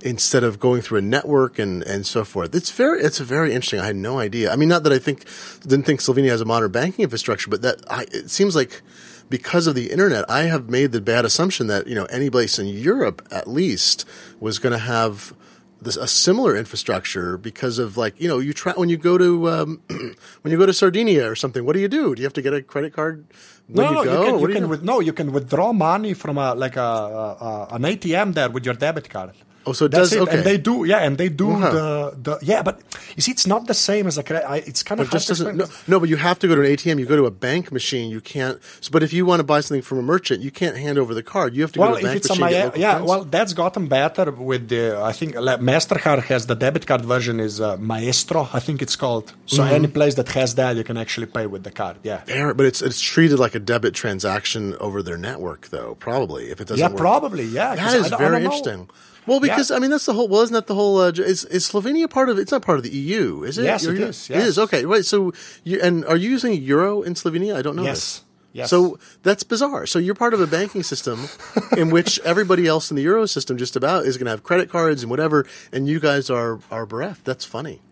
instead 0.02 0.44
of 0.44 0.58
going 0.58 0.82
through 0.82 0.98
a 0.98 1.02
network 1.02 1.58
and, 1.58 1.82
and 1.82 2.06
so 2.06 2.24
forth. 2.24 2.54
It's 2.54 2.70
very 2.70 3.02
it's 3.02 3.20
a 3.20 3.24
very 3.24 3.52
interesting. 3.52 3.80
I 3.80 3.86
had 3.86 3.96
no 3.96 4.18
idea. 4.18 4.52
I 4.52 4.56
mean, 4.56 4.68
not 4.68 4.82
that 4.84 4.92
I 4.92 4.98
think 4.98 5.24
didn't 5.62 5.84
think 5.84 6.00
Slovenia 6.00 6.30
has 6.30 6.40
a 6.40 6.44
modern 6.44 6.70
banking 6.72 7.02
infrastructure, 7.02 7.50
but 7.50 7.62
that 7.62 7.82
I, 7.90 8.02
it 8.12 8.30
seems 8.30 8.56
like 8.56 8.82
because 9.28 9.66
of 9.66 9.74
the 9.74 9.90
internet, 9.90 10.28
I 10.28 10.42
have 10.42 10.68
made 10.68 10.92
the 10.92 11.00
bad 11.00 11.24
assumption 11.24 11.68
that 11.68 11.86
you 11.86 11.94
know 11.94 12.04
any 12.06 12.30
place 12.30 12.58
in 12.58 12.66
Europe 12.66 13.26
at 13.30 13.48
least 13.48 14.04
was 14.40 14.58
going 14.58 14.72
to 14.72 14.78
have 14.78 15.34
this, 15.82 15.96
a 15.96 16.06
similar 16.06 16.56
infrastructure 16.56 17.38
because 17.38 17.78
of 17.78 17.96
like 17.96 18.20
you 18.20 18.28
know 18.28 18.38
you 18.38 18.52
try 18.52 18.72
when 18.72 18.88
you 18.88 18.96
go 18.96 19.16
to 19.18 19.48
um, 19.48 19.82
when 20.42 20.52
you 20.52 20.58
go 20.58 20.66
to 20.66 20.74
Sardinia 20.74 21.30
or 21.30 21.34
something. 21.34 21.64
What 21.64 21.74
do 21.74 21.80
you 21.80 21.88
do? 21.88 22.14
Do 22.14 22.20
you 22.20 22.26
have 22.26 22.34
to 22.34 22.42
get 22.42 22.52
a 22.52 22.62
credit 22.62 22.92
card 22.92 23.26
when 23.68 23.86
no, 23.86 23.90
you 23.90 23.94
no, 23.96 24.04
go? 24.04 24.24
you 24.24 24.30
can, 24.30 24.40
you 24.40 24.54
can 24.54 24.68
with, 24.68 24.82
no, 24.82 25.00
you 25.00 25.12
can 25.12 25.32
withdraw 25.32 25.72
money 25.72 26.14
from 26.14 26.38
a 26.38 26.54
like 26.54 26.76
a, 26.76 26.80
a, 26.80 27.44
a 27.44 27.68
an 27.76 27.82
ATM 27.82 28.34
there 28.34 28.50
with 28.50 28.64
your 28.64 28.74
debit 28.74 29.08
card. 29.08 29.32
Oh, 29.70 29.72
so 29.72 29.84
it 29.86 29.92
That's 29.92 30.10
does. 30.10 30.12
it. 30.18 30.20
Okay. 30.22 30.36
And 30.36 30.44
they 30.44 30.58
do, 30.58 30.84
yeah, 30.84 30.98
and 31.06 31.16
they 31.16 31.28
do 31.28 31.48
Wow. 31.48 31.70
the, 31.70 32.16
the, 32.26 32.38
yeah, 32.42 32.62
but 32.62 32.80
you 33.16 33.22
see, 33.22 33.30
it's 33.32 33.46
not 33.46 33.66
the 33.66 33.74
same 33.74 34.06
as 34.06 34.18
a 34.18 34.22
credit. 34.22 34.44
I- 34.48 34.64
It's 34.70 34.82
kind 34.82 35.00
of 35.00 35.06
It 35.08 35.12
just 35.12 35.28
doesn't. 35.28 35.56
No, 35.56 35.66
no, 35.86 36.00
but 36.00 36.08
you 36.08 36.16
have 36.16 36.38
to 36.40 36.46
go 36.48 36.54
to 36.54 36.60
an 36.62 36.66
ATM. 36.66 36.98
You 36.98 37.06
go 37.06 37.16
to 37.16 37.26
a 37.26 37.30
bank 37.30 37.70
machine. 37.72 38.10
You 38.10 38.20
can't. 38.20 38.58
So, 38.80 38.88
but 38.92 39.02
if 39.02 39.12
you 39.12 39.22
want 39.26 39.40
to 39.40 39.44
buy 39.44 39.60
something 39.60 39.82
from 39.82 39.98
a 39.98 40.02
merchant, 40.02 40.42
you 40.42 40.50
can't 40.50 40.76
hand 40.76 40.98
over 40.98 41.14
the 41.14 41.22
card. 41.22 41.54
You 41.54 41.62
have 41.62 41.72
to 41.72 41.80
Well, 41.80 41.90
go 41.94 42.00
to 42.00 42.06
a 42.06 42.08
bank 42.10 42.28
machine. 42.28 42.40
local 42.40 42.80
yeah, 42.80 43.00
well, 43.00 43.24
that's 43.24 43.52
gotten 43.54 43.86
better 43.88 44.30
with 44.50 44.68
the. 44.68 44.82
I 45.10 45.12
think 45.12 45.34
like, 45.36 45.60
Mastercard 45.60 46.22
has 46.24 46.46
the 46.46 46.54
debit 46.56 46.86
card 46.86 47.04
version 47.04 47.40
is 47.40 47.60
uh, 47.60 47.76
Maestro, 47.78 48.48
I 48.52 48.60
think 48.60 48.82
it's 48.82 48.96
called. 48.96 49.32
So 49.46 49.62
Mm-hmm. 49.62 49.74
any 49.74 49.88
place 49.88 50.14
that 50.16 50.28
has 50.30 50.54
that, 50.56 50.76
you 50.76 50.84
can 50.84 50.96
actually 50.96 51.26
pay 51.26 51.46
with 51.46 51.62
the 51.64 51.70
card. 51.70 51.96
Yeah, 52.02 52.18
Fair, 52.18 52.54
but 52.54 52.66
it's 52.66 52.80
it's 52.82 53.00
treated 53.00 53.38
like 53.38 53.54
a 53.54 53.60
debit 53.72 53.94
transaction 53.94 54.74
over 54.80 55.02
their 55.02 55.18
network, 55.18 55.68
though. 55.68 55.94
Probably 56.08 56.50
if 56.50 56.60
it 56.60 56.66
doesn't. 56.68 56.78
yeah, 56.82 56.88
work. 56.88 56.96
probably, 56.96 57.44
Yeah, 57.44 57.74
That 57.76 57.94
is 57.96 58.08
very 58.08 58.42
don't 58.42 58.64
know. 58.66 58.86
Well, 59.30 59.38
because 59.38 59.70
I 59.70 59.78
mean 59.78 59.92
that's 59.92 60.06
the 60.06 60.12
whole. 60.12 60.26
Well, 60.26 60.40
isn't 60.40 60.54
that 60.54 60.66
the 60.66 60.74
whole? 60.74 60.98
Uh, 60.98 61.10
is 61.10 61.44
is 61.44 61.70
Slovenia 61.70 62.10
part 62.10 62.28
of? 62.28 62.36
It's 62.36 62.50
not 62.50 62.62
part 62.62 62.78
of 62.78 62.82
the 62.82 62.90
EU, 62.90 63.44
is 63.44 63.58
it? 63.58 63.62
Yes, 63.62 63.84
it 63.84 63.96
is, 63.96 64.28
yes. 64.28 64.44
is 64.44 64.58
okay. 64.58 64.84
Right. 64.84 65.04
So, 65.04 65.32
you, 65.62 65.80
and 65.80 66.04
are 66.06 66.16
you 66.16 66.30
using 66.30 66.60
euro 66.60 67.02
in 67.02 67.14
Slovenia? 67.14 67.54
I 67.54 67.62
don't 67.62 67.76
know. 67.76 67.84
Yes, 67.84 67.94
this. 67.94 68.24
yes. 68.54 68.70
So 68.70 68.98
that's 69.22 69.44
bizarre. 69.44 69.86
So 69.86 70.00
you're 70.00 70.16
part 70.16 70.34
of 70.34 70.40
a 70.40 70.48
banking 70.48 70.82
system 70.82 71.28
in 71.76 71.90
which 71.90 72.18
everybody 72.24 72.66
else 72.66 72.90
in 72.90 72.96
the 72.96 73.04
euro 73.04 73.24
system 73.26 73.56
just 73.56 73.76
about 73.76 74.04
is 74.04 74.16
going 74.16 74.24
to 74.24 74.32
have 74.32 74.42
credit 74.42 74.68
cards 74.68 75.04
and 75.04 75.10
whatever, 75.10 75.46
and 75.72 75.86
you 75.86 76.00
guys 76.00 76.28
are 76.28 76.58
are 76.68 76.84
bereft. 76.84 77.24
That's 77.24 77.44
funny. 77.44 77.82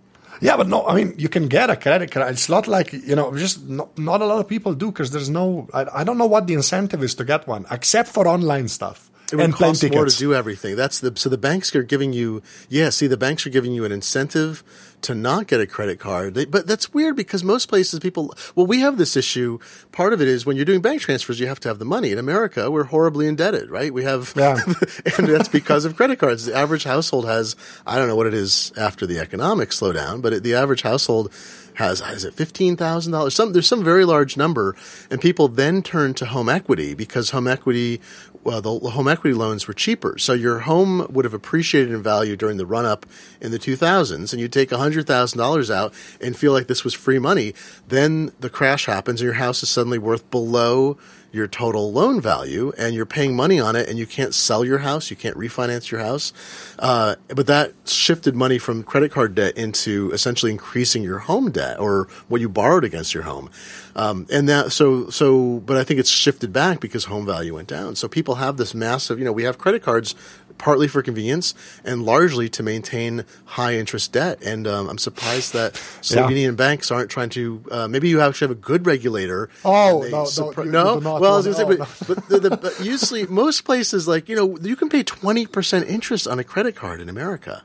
Yeah, 0.40 0.56
but 0.56 0.66
no, 0.66 0.88
I 0.88 0.96
mean, 0.96 1.14
you 1.18 1.28
can 1.28 1.46
get 1.46 1.70
a 1.70 1.76
credit 1.76 2.10
card. 2.10 2.32
It's 2.32 2.48
not 2.48 2.66
like, 2.66 2.92
you 2.92 3.14
know, 3.14 3.36
just 3.36 3.62
not, 3.62 3.96
not 3.96 4.22
a 4.22 4.26
lot 4.26 4.40
of 4.40 4.48
people 4.48 4.74
do 4.74 4.90
because 4.90 5.10
there's 5.10 5.30
no, 5.30 5.68
I, 5.74 5.86
I 6.00 6.04
don't 6.04 6.16
know 6.16 6.26
what 6.26 6.46
the 6.46 6.54
incentive 6.54 7.02
is 7.02 7.16
to 7.16 7.24
get 7.24 7.48
one, 7.48 7.66
except 7.72 8.08
for 8.08 8.28
online 8.28 8.68
stuff 8.68 9.10
It 9.30 9.36
would 9.36 9.44
and 9.44 9.54
cost 9.54 9.82
more 9.90 10.06
to 10.06 10.16
do 10.16 10.34
everything. 10.34 10.74
That's 10.74 11.00
the 11.00 11.12
so 11.16 11.28
the 11.28 11.36
banks 11.36 11.74
are 11.76 11.82
giving 11.82 12.12
you 12.14 12.42
yeah. 12.68 12.88
See, 12.88 13.06
the 13.06 13.18
banks 13.18 13.46
are 13.46 13.50
giving 13.50 13.72
you 13.72 13.84
an 13.84 13.92
incentive 13.92 14.64
to 15.02 15.14
not 15.14 15.46
get 15.46 15.60
a 15.60 15.66
credit 15.66 16.00
card. 16.00 16.34
They, 16.34 16.44
but 16.46 16.66
that's 16.66 16.94
weird 16.94 17.14
because 17.14 17.44
most 17.44 17.66
places 17.66 18.00
people 18.00 18.34
well, 18.54 18.66
we 18.66 18.80
have 18.80 18.96
this 18.96 19.16
issue. 19.16 19.58
Part 19.92 20.14
of 20.14 20.22
it 20.22 20.28
is 20.28 20.46
when 20.46 20.56
you're 20.56 20.64
doing 20.64 20.80
bank 20.80 21.02
transfers, 21.02 21.38
you 21.40 21.46
have 21.46 21.60
to 21.60 21.68
have 21.68 21.78
the 21.78 21.84
money. 21.84 22.10
In 22.10 22.18
America, 22.18 22.70
we're 22.70 22.84
horribly 22.84 23.26
indebted, 23.26 23.70
right? 23.70 23.92
We 23.92 24.04
have, 24.04 24.32
Yeah. 24.34 24.56
and 25.18 25.26
that's 25.28 25.48
because 25.48 25.84
of 25.84 25.94
credit 25.94 26.18
cards. 26.18 26.46
The 26.46 26.56
average 26.56 26.84
household 26.84 27.26
has 27.26 27.54
I 27.86 27.98
don't 27.98 28.08
know 28.08 28.16
what 28.16 28.26
it 28.26 28.34
is 28.34 28.72
after 28.78 29.06
the 29.06 29.18
economic 29.18 29.70
slowdown, 29.70 30.22
but 30.22 30.32
it, 30.32 30.42
the 30.42 30.54
average 30.54 30.82
household 30.82 31.32
has 31.74 32.00
is 32.00 32.24
it 32.24 32.34
fifteen 32.34 32.76
thousand 32.76 33.12
dollars? 33.12 33.34
Some 33.34 33.52
there's 33.52 33.68
some 33.68 33.84
very 33.84 34.04
large 34.04 34.36
number, 34.36 34.74
and 35.12 35.20
people 35.20 35.46
then 35.46 35.80
turn 35.80 36.12
to 36.14 36.26
home 36.26 36.48
equity 36.48 36.94
because 36.94 37.30
home 37.30 37.46
equity, 37.46 38.00
well, 38.44 38.60
the, 38.60 38.78
the 38.78 38.90
home 38.90 39.08
equity 39.08 39.34
loans 39.34 39.66
were 39.66 39.74
cheaper. 39.74 40.18
So 40.18 40.32
your 40.32 40.60
home 40.60 41.06
would 41.10 41.24
have 41.24 41.34
appreciated 41.34 41.92
in 41.92 42.02
value 42.02 42.36
during 42.36 42.56
the 42.56 42.66
run 42.66 42.84
up 42.84 43.06
in 43.40 43.50
the 43.50 43.58
2000s, 43.58 44.32
and 44.32 44.40
you 44.40 44.48
take 44.48 44.70
hundred 44.70 45.06
thousand 45.06 45.38
dollars 45.38 45.70
out 45.70 45.92
and 46.20 46.36
feel 46.36 46.52
like 46.52 46.66
this 46.66 46.84
was 46.84 46.94
free 46.94 47.18
money. 47.18 47.54
Then 47.88 48.32
the 48.40 48.50
crash 48.50 48.86
happens, 48.86 49.20
and 49.20 49.26
your 49.26 49.34
house 49.34 49.62
is 49.62 49.68
suddenly 49.68 49.98
worth 49.98 50.30
below 50.30 50.96
your 51.30 51.46
total 51.46 51.92
loan 51.92 52.20
value 52.20 52.72
and 52.78 52.94
you're 52.94 53.06
paying 53.06 53.36
money 53.36 53.60
on 53.60 53.76
it 53.76 53.88
and 53.88 53.98
you 53.98 54.06
can't 54.06 54.34
sell 54.34 54.64
your 54.64 54.78
house, 54.78 55.10
you 55.10 55.16
can't 55.16 55.36
refinance 55.36 55.90
your 55.90 56.00
house. 56.00 56.32
Uh, 56.78 57.16
but 57.28 57.46
that 57.46 57.72
shifted 57.84 58.34
money 58.34 58.58
from 58.58 58.82
credit 58.82 59.12
card 59.12 59.34
debt 59.34 59.56
into 59.56 60.10
essentially 60.12 60.50
increasing 60.50 61.02
your 61.02 61.18
home 61.18 61.50
debt 61.50 61.78
or 61.78 62.08
what 62.28 62.40
you 62.40 62.48
borrowed 62.48 62.84
against 62.84 63.14
your 63.14 63.24
home. 63.24 63.50
Um, 63.94 64.26
and 64.30 64.48
that, 64.48 64.72
so, 64.72 65.10
so, 65.10 65.60
but 65.60 65.76
I 65.76 65.84
think 65.84 66.00
it's 66.00 66.10
shifted 66.10 66.52
back 66.52 66.80
because 66.80 67.04
home 67.04 67.26
value 67.26 67.54
went 67.54 67.68
down. 67.68 67.96
So 67.96 68.08
people 68.08 68.36
have 68.36 68.56
this 68.56 68.74
massive, 68.74 69.18
you 69.18 69.24
know, 69.24 69.32
we 69.32 69.42
have 69.42 69.58
credit 69.58 69.82
cards 69.82 70.14
partly 70.58 70.88
for 70.88 71.02
convenience 71.02 71.54
and 71.84 72.02
largely 72.02 72.48
to 72.50 72.62
maintain 72.62 73.24
high 73.44 73.74
interest 73.76 74.12
debt. 74.12 74.42
And 74.42 74.66
um, 74.66 74.88
I'm 74.88 74.98
surprised 74.98 75.52
that 75.54 75.74
Yeah. 75.74 76.22
Slovenian 76.26 76.56
banks 76.56 76.90
aren't 76.90 77.10
trying 77.10 77.30
to. 77.30 77.62
Uh, 77.70 77.88
maybe 77.88 78.08
you 78.08 78.20
actually 78.20 78.48
have 78.48 78.56
a 78.56 78.60
good 78.60 78.86
regulator. 78.86 79.48
Oh, 79.64 80.06
no, 80.10 80.26
no, 80.36 80.62
you- 80.64 80.70
no. 80.70 80.98
not 80.98 81.20
well, 81.20 81.34
I 81.34 81.36
was 81.36 81.46
going 81.46 81.56
to 81.76 81.82
oh, 81.82 81.84
say, 81.84 82.06
but, 82.06 82.18
but, 82.18 82.28
the, 82.28 82.48
the, 82.50 82.56
but 82.56 82.80
usually 82.80 83.26
most 83.28 83.62
places 83.62 84.06
like 84.08 84.28
you 84.28 84.36
know 84.36 84.58
you 84.58 84.76
can 84.76 84.88
pay 84.88 85.02
twenty 85.02 85.46
percent 85.46 85.88
interest 85.88 86.26
on 86.26 86.38
a 86.38 86.44
credit 86.44 86.76
card 86.76 87.00
in 87.00 87.08
America. 87.08 87.62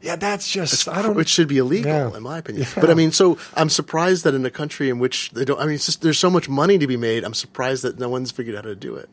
Yeah, 0.00 0.14
that's 0.14 0.48
just, 0.48 0.86
I 0.88 1.02
don't, 1.02 1.16
Which 1.16 1.28
should 1.28 1.48
be 1.48 1.58
illegal, 1.58 1.90
Yeah. 1.90 2.16
in 2.16 2.22
my 2.22 2.38
opinion. 2.38 2.66
Yeah. 2.68 2.80
But 2.80 2.90
I 2.90 2.94
mean, 2.94 3.10
so 3.10 3.36
I'm 3.54 3.68
surprised 3.68 4.22
that 4.22 4.32
in 4.32 4.46
a 4.46 4.50
country 4.50 4.90
in 4.90 5.00
which 5.00 5.30
they 5.32 5.44
don't. 5.44 5.60
I 5.60 5.64
mean, 5.66 5.74
it's 5.74 5.86
just 5.86 6.02
there's 6.02 6.18
so 6.20 6.30
much 6.30 6.48
money 6.48 6.78
to 6.78 6.86
be 6.86 6.96
made. 6.96 7.24
I'm 7.24 7.34
surprised 7.34 7.82
that 7.82 7.98
no 7.98 8.08
one's 8.08 8.30
figured 8.30 8.54
out 8.54 8.64
how 8.64 8.70
to 8.70 8.76
do 8.76 8.94
it. 8.94 9.10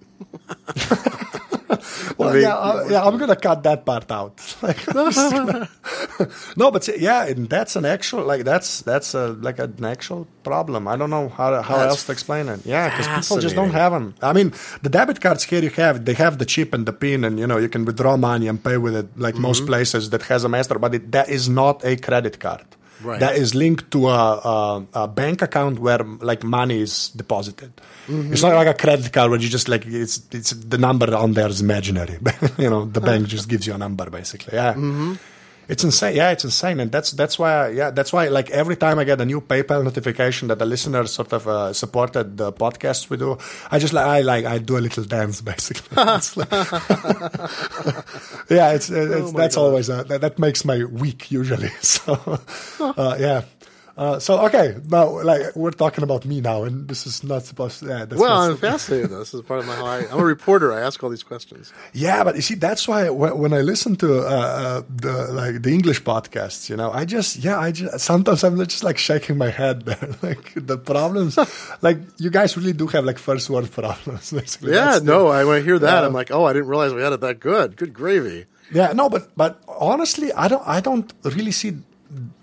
Well, 2.17 2.33
Make 2.33 2.43
yeah, 2.43 2.55
uh, 2.55 2.87
yeah, 2.89 3.03
I'm 3.03 3.17
gonna 3.17 3.35
cut 3.35 3.63
that 3.63 3.85
part 3.85 4.11
out. 4.11 4.39
Like, 4.61 4.79
no, 6.57 6.71
but 6.71 6.87
yeah, 6.99 7.25
and 7.25 7.49
that's 7.49 7.75
an 7.75 7.85
actual 7.85 8.23
like 8.23 8.43
that's 8.43 8.81
that's 8.81 9.13
a 9.13 9.27
like 9.29 9.59
an 9.59 9.83
actual 9.83 10.27
problem. 10.43 10.87
I 10.87 10.95
don't 10.95 11.09
know 11.09 11.29
how 11.29 11.61
how 11.61 11.77
That's 11.77 11.89
else 11.91 12.05
to 12.05 12.11
explain 12.11 12.49
it. 12.49 12.65
Yeah, 12.65 12.89
because 12.89 13.07
people 13.27 13.41
just 13.41 13.55
don't 13.55 13.71
have 13.71 13.91
them. 13.91 14.15
I 14.21 14.33
mean, 14.33 14.53
the 14.81 14.89
debit 14.89 15.21
cards 15.21 15.43
here 15.43 15.61
you 15.61 15.69
have 15.71 16.05
they 16.05 16.13
have 16.13 16.37
the 16.37 16.45
chip 16.45 16.73
and 16.73 16.85
the 16.85 16.93
pin, 16.93 17.23
and 17.23 17.39
you 17.39 17.47
know 17.47 17.57
you 17.57 17.69
can 17.69 17.85
withdraw 17.85 18.15
money 18.17 18.47
and 18.47 18.63
pay 18.63 18.77
with 18.77 18.95
it 18.95 19.07
like 19.17 19.35
Mm-hmm. 19.35 19.41
most 19.41 19.65
places 19.65 20.09
that 20.11 20.21
has 20.23 20.43
a 20.45 20.49
master, 20.49 20.79
but 20.79 20.95
it, 20.95 21.11
that 21.11 21.27
is 21.29 21.49
not 21.49 21.83
a 21.83 21.97
credit 21.97 22.39
card. 22.39 22.65
Right. 23.01 23.19
That 23.19 23.35
is 23.35 23.53
linked 23.53 23.91
to 23.91 24.07
a, 24.07 24.11
a, 24.13 24.85
a 24.93 25.07
bank 25.07 25.41
account 25.41 25.79
where 25.79 25.99
like 25.99 26.43
money 26.43 26.79
is 26.79 27.09
deposited. 27.09 27.73
Mm-hmm. 28.07 28.33
It's 28.33 28.41
not 28.41 28.53
like 28.53 28.67
a 28.67 28.73
credit 28.73 29.11
card 29.11 29.31
where 29.31 29.39
you 29.39 29.49
just 29.49 29.67
like 29.67 29.85
it's 29.85 30.21
it's 30.31 30.51
the 30.51 30.77
number 30.77 31.13
on 31.15 31.33
there 31.33 31.49
is 31.49 31.61
imaginary. 31.61 32.17
you 32.57 32.69
know, 32.69 32.85
the 32.85 33.01
bank 33.01 33.27
just 33.27 33.49
gives 33.49 33.67
you 33.67 33.73
a 33.73 33.77
number 33.77 34.09
basically. 34.09 34.53
Yeah. 34.53 34.73
Mm-hmm. 34.73 35.13
It's 35.67 35.83
insane. 35.83 36.15
Yeah, 36.15 36.31
it's 36.31 36.43
insane, 36.43 36.79
and 36.79 36.91
that's 36.91 37.11
that's 37.11 37.39
why. 37.39 37.51
I, 37.53 37.69
yeah, 37.69 37.89
that's 37.91 38.13
why. 38.13 38.27
Like 38.27 38.49
every 38.51 38.75
time 38.75 38.99
I 38.99 39.03
get 39.03 39.19
a 39.19 39.25
new 39.25 39.41
PayPal 39.41 39.83
notification 39.83 40.47
that 40.49 40.59
the 40.59 40.65
listeners 40.65 41.11
sort 41.11 41.33
of 41.33 41.47
uh, 41.47 41.73
supported 41.73 42.37
the 42.37 42.51
podcasts 42.53 43.09
we 43.09 43.17
do, 43.17 43.37
I 43.71 43.79
just 43.79 43.93
like 43.93 44.05
I 44.05 44.21
like 44.21 44.45
I 44.45 44.59
do 44.59 44.77
a 44.77 44.79
little 44.79 45.03
dance 45.03 45.41
basically. 45.51 45.97
It's 45.97 46.37
like- 46.37 46.51
yeah, 48.49 48.73
it's, 48.73 48.89
it's 48.89 49.31
my 49.33 49.39
that's 49.41 49.55
God. 49.55 49.61
always 49.61 49.89
a, 49.89 50.03
that, 50.03 50.21
that 50.21 50.39
makes 50.39 50.65
my 50.65 50.83
week 50.85 51.31
usually. 51.31 51.69
So 51.81 52.39
uh, 52.79 53.15
yeah. 53.19 53.43
Uh, 53.97 54.19
so 54.19 54.45
okay, 54.47 54.75
now 54.89 55.07
like 55.23 55.55
we're 55.55 55.71
talking 55.71 56.03
about 56.03 56.25
me 56.25 56.41
now, 56.41 56.63
and 56.63 56.85
this 56.89 57.07
is 57.07 57.23
not 57.23 57.43
supposed. 57.45 57.79
to... 57.79 57.85
Yeah, 57.87 58.03
that's 58.03 58.19
Well, 58.19 58.33
I'm 58.51 58.57
fascinated. 58.57 59.09
though. 59.09 59.19
This 59.19 59.33
is 59.33 59.41
part 59.41 59.61
of 59.61 59.67
my. 59.67 59.75
How 59.75 59.85
I, 59.85 59.97
I'm 60.11 60.19
a 60.19 60.25
reporter. 60.25 60.73
I 60.73 60.81
ask 60.81 61.01
all 61.01 61.09
these 61.09 61.23
questions. 61.23 61.71
Yeah, 61.93 62.25
but 62.25 62.35
you 62.35 62.41
see, 62.41 62.55
that's 62.55 62.89
why 62.89 63.09
when, 63.09 63.37
when 63.37 63.53
I 63.53 63.61
listen 63.61 63.95
to 63.97 64.19
uh, 64.19 64.29
uh, 64.29 64.81
the 64.93 65.31
like 65.31 65.61
the 65.61 65.71
English 65.73 66.03
podcasts, 66.03 66.69
you 66.69 66.75
know, 66.75 66.91
I 66.91 67.05
just 67.05 67.37
yeah, 67.37 67.57
I 67.57 67.71
just 67.71 67.99
sometimes 68.01 68.43
I'm 68.43 68.57
just 68.57 68.83
like 68.83 68.97
shaking 68.97 69.37
my 69.37 69.49
head 69.49 69.85
there, 69.85 70.09
like 70.21 70.51
the 70.55 70.77
problems, 70.77 71.37
like 71.81 71.99
you 72.17 72.29
guys 72.29 72.57
really 72.57 72.73
do 72.73 72.87
have 72.87 73.05
like 73.05 73.17
first 73.17 73.49
world 73.49 73.71
problems. 73.71 74.31
Basically. 74.39 74.73
Yeah, 74.73 74.85
That's 74.85 74.99
the- 75.05 75.11
no. 75.13 75.27
I, 75.27 75.45
when 75.45 75.55
I 75.55 75.61
hear 75.61 75.79
that, 75.79 76.01
Yeah. 76.01 76.05
I'm 76.05 76.11
like, 76.13 76.31
oh, 76.31 76.43
I 76.43 76.51
didn't 76.51 76.67
realize 76.67 76.93
we 76.93 77.01
had 77.01 77.13
it 77.13 77.21
that 77.21 77.39
good. 77.39 77.77
Good 77.77 77.93
gravy. 77.93 78.45
Yeah, 78.73 78.91
no, 78.91 79.09
but 79.09 79.29
but 79.37 79.61
honestly, 79.69 80.33
I 80.33 80.49
don't 80.49 80.63
I 80.67 80.81
don't 80.81 81.13
really 81.23 81.51
see 81.51 81.77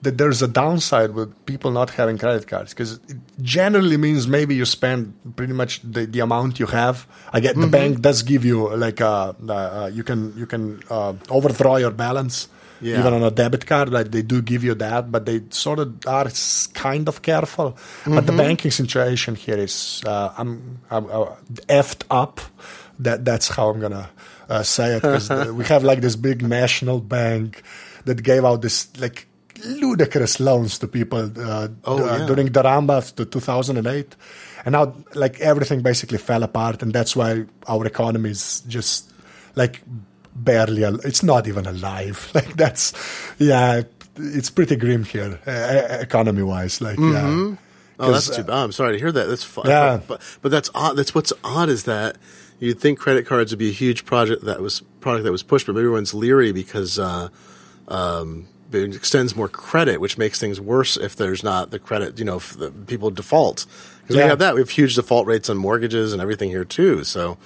that 0.02 0.18
there's 0.18 0.42
a 0.42 0.48
downside 0.48 1.12
with 1.14 1.34
people 1.46 1.70
not 1.70 1.90
having 1.90 2.18
credit 2.18 2.46
cards 2.46 2.72
because 2.74 2.94
it 3.08 3.16
generally 3.40 3.96
means 3.96 4.26
maybe 4.28 4.54
you 4.54 4.64
spend 4.64 5.14
pretty 5.36 5.52
much 5.54 5.80
the, 5.82 6.06
the 6.06 6.20
amount 6.20 6.58
you 6.60 6.66
have. 6.66 7.06
I 7.32 7.40
get 7.40 7.56
the 7.56 7.66
bank 7.66 8.00
does 8.00 8.22
give 8.22 8.44
you 8.44 8.68
like 8.76 9.00
uh, 9.00 9.32
uh, 9.48 9.90
you 9.92 10.02
can 10.04 10.34
you 10.36 10.46
can 10.46 10.82
uh, 10.90 11.14
overdraw 11.30 11.76
your 11.76 11.90
balance. 11.92 12.48
Yeah. 12.80 12.98
Even 12.98 13.12
on 13.14 13.22
a 13.22 13.30
debit 13.30 13.64
card, 13.66 13.90
like 13.90 14.10
they 14.10 14.22
do 14.22 14.42
give 14.42 14.64
you 14.64 14.74
that, 14.74 15.12
but 15.12 15.24
they 15.24 15.42
sort 15.50 15.78
of 15.78 16.04
are 16.06 16.28
kind 16.74 17.08
of 17.08 17.22
careful. 17.22 17.76
But 18.04 18.26
the 18.26 18.32
banking 18.32 18.72
situation 18.72 19.36
here 19.36 19.56
is 19.56 20.02
uh, 20.04 20.32
I'm, 20.36 20.80
I'm 20.90 21.06
uh, 21.06 21.26
effed 21.68 22.02
up. 22.10 22.40
That 22.98 23.24
that's 23.24 23.46
how 23.48 23.70
I'm 23.70 23.78
gonna 23.80 24.10
uh, 24.50 24.64
say 24.64 24.96
it. 24.96 25.02
'cause 25.02 25.28
the- 25.28 25.54
we 25.58 25.64
have 25.66 25.84
like 25.84 26.00
this 26.00 26.16
big 26.16 26.42
national 26.42 26.98
bank 27.00 27.62
that 28.04 28.22
gave 28.24 28.44
out 28.44 28.62
this 28.62 28.88
like 28.98 29.28
ludicrous 29.64 30.40
loans 30.40 30.78
to 30.78 30.88
people 30.88 31.30
uh, 31.36 31.68
Oh, 31.84 31.98
uh, 32.08 32.18
yeah. 32.18 32.26
during 32.26 32.46
the 32.52 32.62
Ramba 32.62 33.14
to 33.16 33.24
2008, 33.24 34.16
and 34.64 34.72
now 34.72 34.94
like 35.14 35.40
everything 35.40 35.82
basically 35.82 36.18
fell 36.18 36.42
apart, 36.42 36.82
and 36.82 36.92
that's 36.92 37.14
why 37.16 37.44
our 37.68 37.86
economy 37.86 38.30
is 38.30 38.62
just 38.68 39.12
like 39.54 39.82
barely. 40.34 40.84
Al- 40.84 41.00
it's 41.06 41.22
not 41.22 41.46
even 41.48 41.66
alive. 41.66 42.30
Like 42.34 42.56
that's 42.56 42.92
yeah. 43.38 43.82
It's 44.16 44.50
pretty 44.50 44.76
grim 44.76 45.04
here, 45.04 45.38
uh, 45.46 45.98
economy 46.02 46.42
wise. 46.42 46.80
Like 46.82 46.98
yeah. 46.98 47.54
Oh, 47.98 48.12
that's 48.12 48.28
too 48.34 48.42
bad. 48.44 48.56
I'm 48.56 48.72
sorry 48.72 48.92
to 48.92 48.98
hear 48.98 49.10
that. 49.12 49.26
That's 49.26 49.44
fun. 49.44 49.64
Yeah. 49.66 49.96
But, 49.96 50.08
but 50.08 50.38
but 50.42 50.50
that's 50.50 50.68
odd. 50.74 50.96
That's 50.96 51.14
what's 51.14 51.32
odd 51.44 51.70
is 51.70 51.84
that 51.84 52.18
you'd 52.58 52.78
think 52.78 52.98
credit 52.98 53.26
cards 53.26 53.52
would 53.52 53.58
be 53.58 53.70
a 53.70 53.72
huge 53.72 54.04
project 54.04 54.44
that 54.44 54.60
was 54.60 54.82
product 55.00 55.24
that 55.24 55.32
was 55.32 55.42
pushed, 55.42 55.66
but 55.66 55.76
everyone's 55.76 56.12
leery 56.12 56.52
because 56.52 56.98
uh, 56.98 57.28
um, 57.88 58.48
it 58.74 58.94
extends 58.94 59.36
more 59.36 59.48
credit, 59.48 60.00
which 60.00 60.18
makes 60.18 60.38
things 60.38 60.60
worse 60.60 60.96
if 60.96 61.16
there's 61.16 61.42
not 61.42 61.70
the 61.70 61.78
credit. 61.78 62.18
You 62.18 62.24
know, 62.24 62.36
if 62.36 62.56
the 62.56 62.70
people 62.70 63.10
default 63.10 63.66
because 64.02 64.16
we 64.16 64.22
have 64.22 64.38
that. 64.40 64.54
We 64.54 64.60
have 64.60 64.70
huge 64.70 64.94
default 64.94 65.26
rates 65.26 65.48
on 65.48 65.56
mortgages 65.56 66.12
and 66.12 66.20
everything 66.20 66.50
here 66.50 66.64
too. 66.64 67.04
So, 67.04 67.38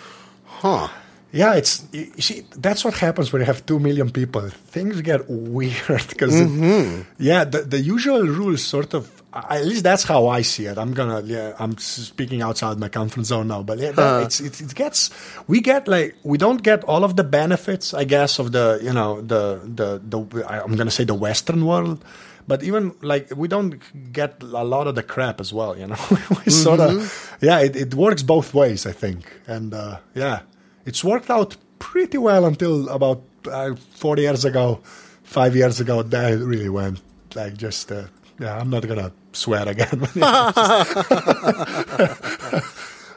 huh? 0.44 0.88
Yeah, 1.32 1.54
it's 1.54 1.84
you 1.92 2.10
see 2.20 2.46
that's 2.56 2.84
what 2.84 2.94
happens 2.94 3.32
when 3.32 3.40
you 3.40 3.46
have 3.46 3.66
two 3.66 3.78
million 3.78 4.10
people. 4.10 4.48
Things 4.48 5.00
get 5.02 5.24
weird 5.28 6.06
because 6.08 6.34
mm-hmm. 6.34 7.02
yeah, 7.18 7.44
the 7.44 7.62
the 7.62 7.80
usual 7.80 8.22
rules 8.22 8.64
sort 8.64 8.94
of. 8.94 9.15
At 9.50 9.64
least 9.64 9.82
that's 9.84 10.02
how 10.04 10.28
I 10.28 10.42
see 10.42 10.66
it. 10.66 10.78
I'm 10.78 10.92
gonna 10.94 11.20
yeah. 11.24 11.54
I'm 11.58 11.76
speaking 11.78 12.42
outside 12.42 12.78
my 12.78 12.88
comfort 12.88 13.24
zone 13.24 13.48
now, 13.48 13.62
but 13.62 13.78
yeah, 13.78 13.92
that- 13.92 14.22
it's, 14.24 14.40
it, 14.40 14.60
it 14.60 14.74
gets 14.74 15.10
we 15.46 15.60
get 15.60 15.86
like 15.88 16.14
we 16.22 16.38
don't 16.38 16.62
get 16.62 16.84
all 16.84 17.04
of 17.04 17.16
the 17.16 17.24
benefits, 17.24 17.92
I 17.94 18.04
guess, 18.04 18.38
of 18.38 18.52
the 18.52 18.78
you 18.82 18.92
know 18.92 19.20
the 19.20 19.60
the 19.64 20.00
the 20.02 20.46
I'm 20.48 20.76
gonna 20.76 20.90
say 20.90 21.04
the 21.04 21.14
Western 21.14 21.64
world. 21.66 22.04
But 22.48 22.62
even 22.62 22.94
like 23.02 23.32
we 23.36 23.48
don't 23.48 23.74
get 24.12 24.40
a 24.42 24.62
lot 24.64 24.86
of 24.86 24.94
the 24.94 25.02
crap 25.02 25.40
as 25.40 25.52
well, 25.52 25.76
you 25.76 25.88
know. 25.88 25.96
we 26.46 26.52
sort 26.52 26.78
of, 26.78 27.36
yeah, 27.40 27.58
it, 27.58 27.74
it 27.74 27.94
works 27.94 28.22
both 28.22 28.54
ways, 28.54 28.86
I 28.86 28.92
think, 28.92 29.24
and 29.48 29.74
uh, 29.74 29.98
yeah, 30.14 30.42
it's 30.84 31.02
worked 31.02 31.28
out 31.28 31.56
pretty 31.80 32.18
well 32.18 32.44
until 32.44 32.88
about 32.88 33.22
uh, 33.50 33.74
four 33.96 34.16
years 34.18 34.44
ago, 34.44 34.78
five 35.24 35.56
years 35.56 35.80
ago. 35.80 36.04
That 36.04 36.34
it 36.34 36.36
really 36.44 36.68
went 36.68 37.00
like 37.34 37.56
just 37.56 37.90
uh, 37.90 38.04
yeah. 38.38 38.58
I'm 38.58 38.70
not 38.70 38.86
gonna 38.86 39.12
sweat 39.32 39.68
again. 39.68 40.02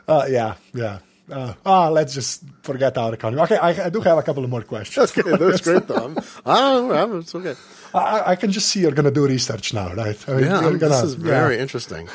uh, 0.07 0.25
yeah, 0.29 0.55
yeah. 0.73 0.99
Uh, 1.31 1.53
ah, 1.63 1.89
let's 1.89 2.13
just 2.15 2.43
forget 2.63 2.97
our 2.97 3.13
economy. 3.13 3.41
Okay, 3.43 3.57
I, 3.57 3.85
I 3.85 3.89
do 3.89 4.01
have 4.01 4.17
a 4.17 4.23
couple 4.23 4.43
of 4.43 4.49
more 4.49 4.63
questions. 4.63 5.15
Okay, 5.15 5.29
that's 5.37 5.61
great, 5.61 5.85
though. 5.87 6.15
I 6.45 6.81
know. 6.81 7.17
It's 7.19 7.35
okay. 7.35 7.53
I, 7.93 8.31
I 8.31 8.35
can 8.35 8.51
just 8.51 8.67
see 8.69 8.79
you're 8.81 8.91
gonna 8.93 9.11
do 9.11 9.27
research 9.27 9.73
now, 9.73 9.93
right? 9.93 10.17
I 10.27 10.31
mean, 10.33 10.45
Yeah, 10.45 10.61
you're 10.61 10.71
this 10.77 10.89
gonna- 10.89 11.05
is 11.05 11.15
yeah. 11.15 11.21
very 11.23 11.59
interesting. 11.59 12.09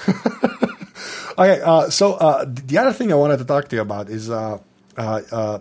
Okay, 1.36 1.60
uh, 1.62 1.90
so 1.90 2.14
uh, 2.14 2.44
the 2.46 2.78
other 2.78 2.92
thing 2.92 3.12
I 3.12 3.16
wanted 3.16 3.38
to 3.38 3.44
talk 3.44 3.68
to 3.68 3.76
you 3.76 3.82
about 3.82 4.08
is 4.08 4.30
uh, 4.30 4.58
uh, 4.96 5.20
uh, 5.32 5.58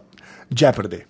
Jeopardy. 0.53 1.03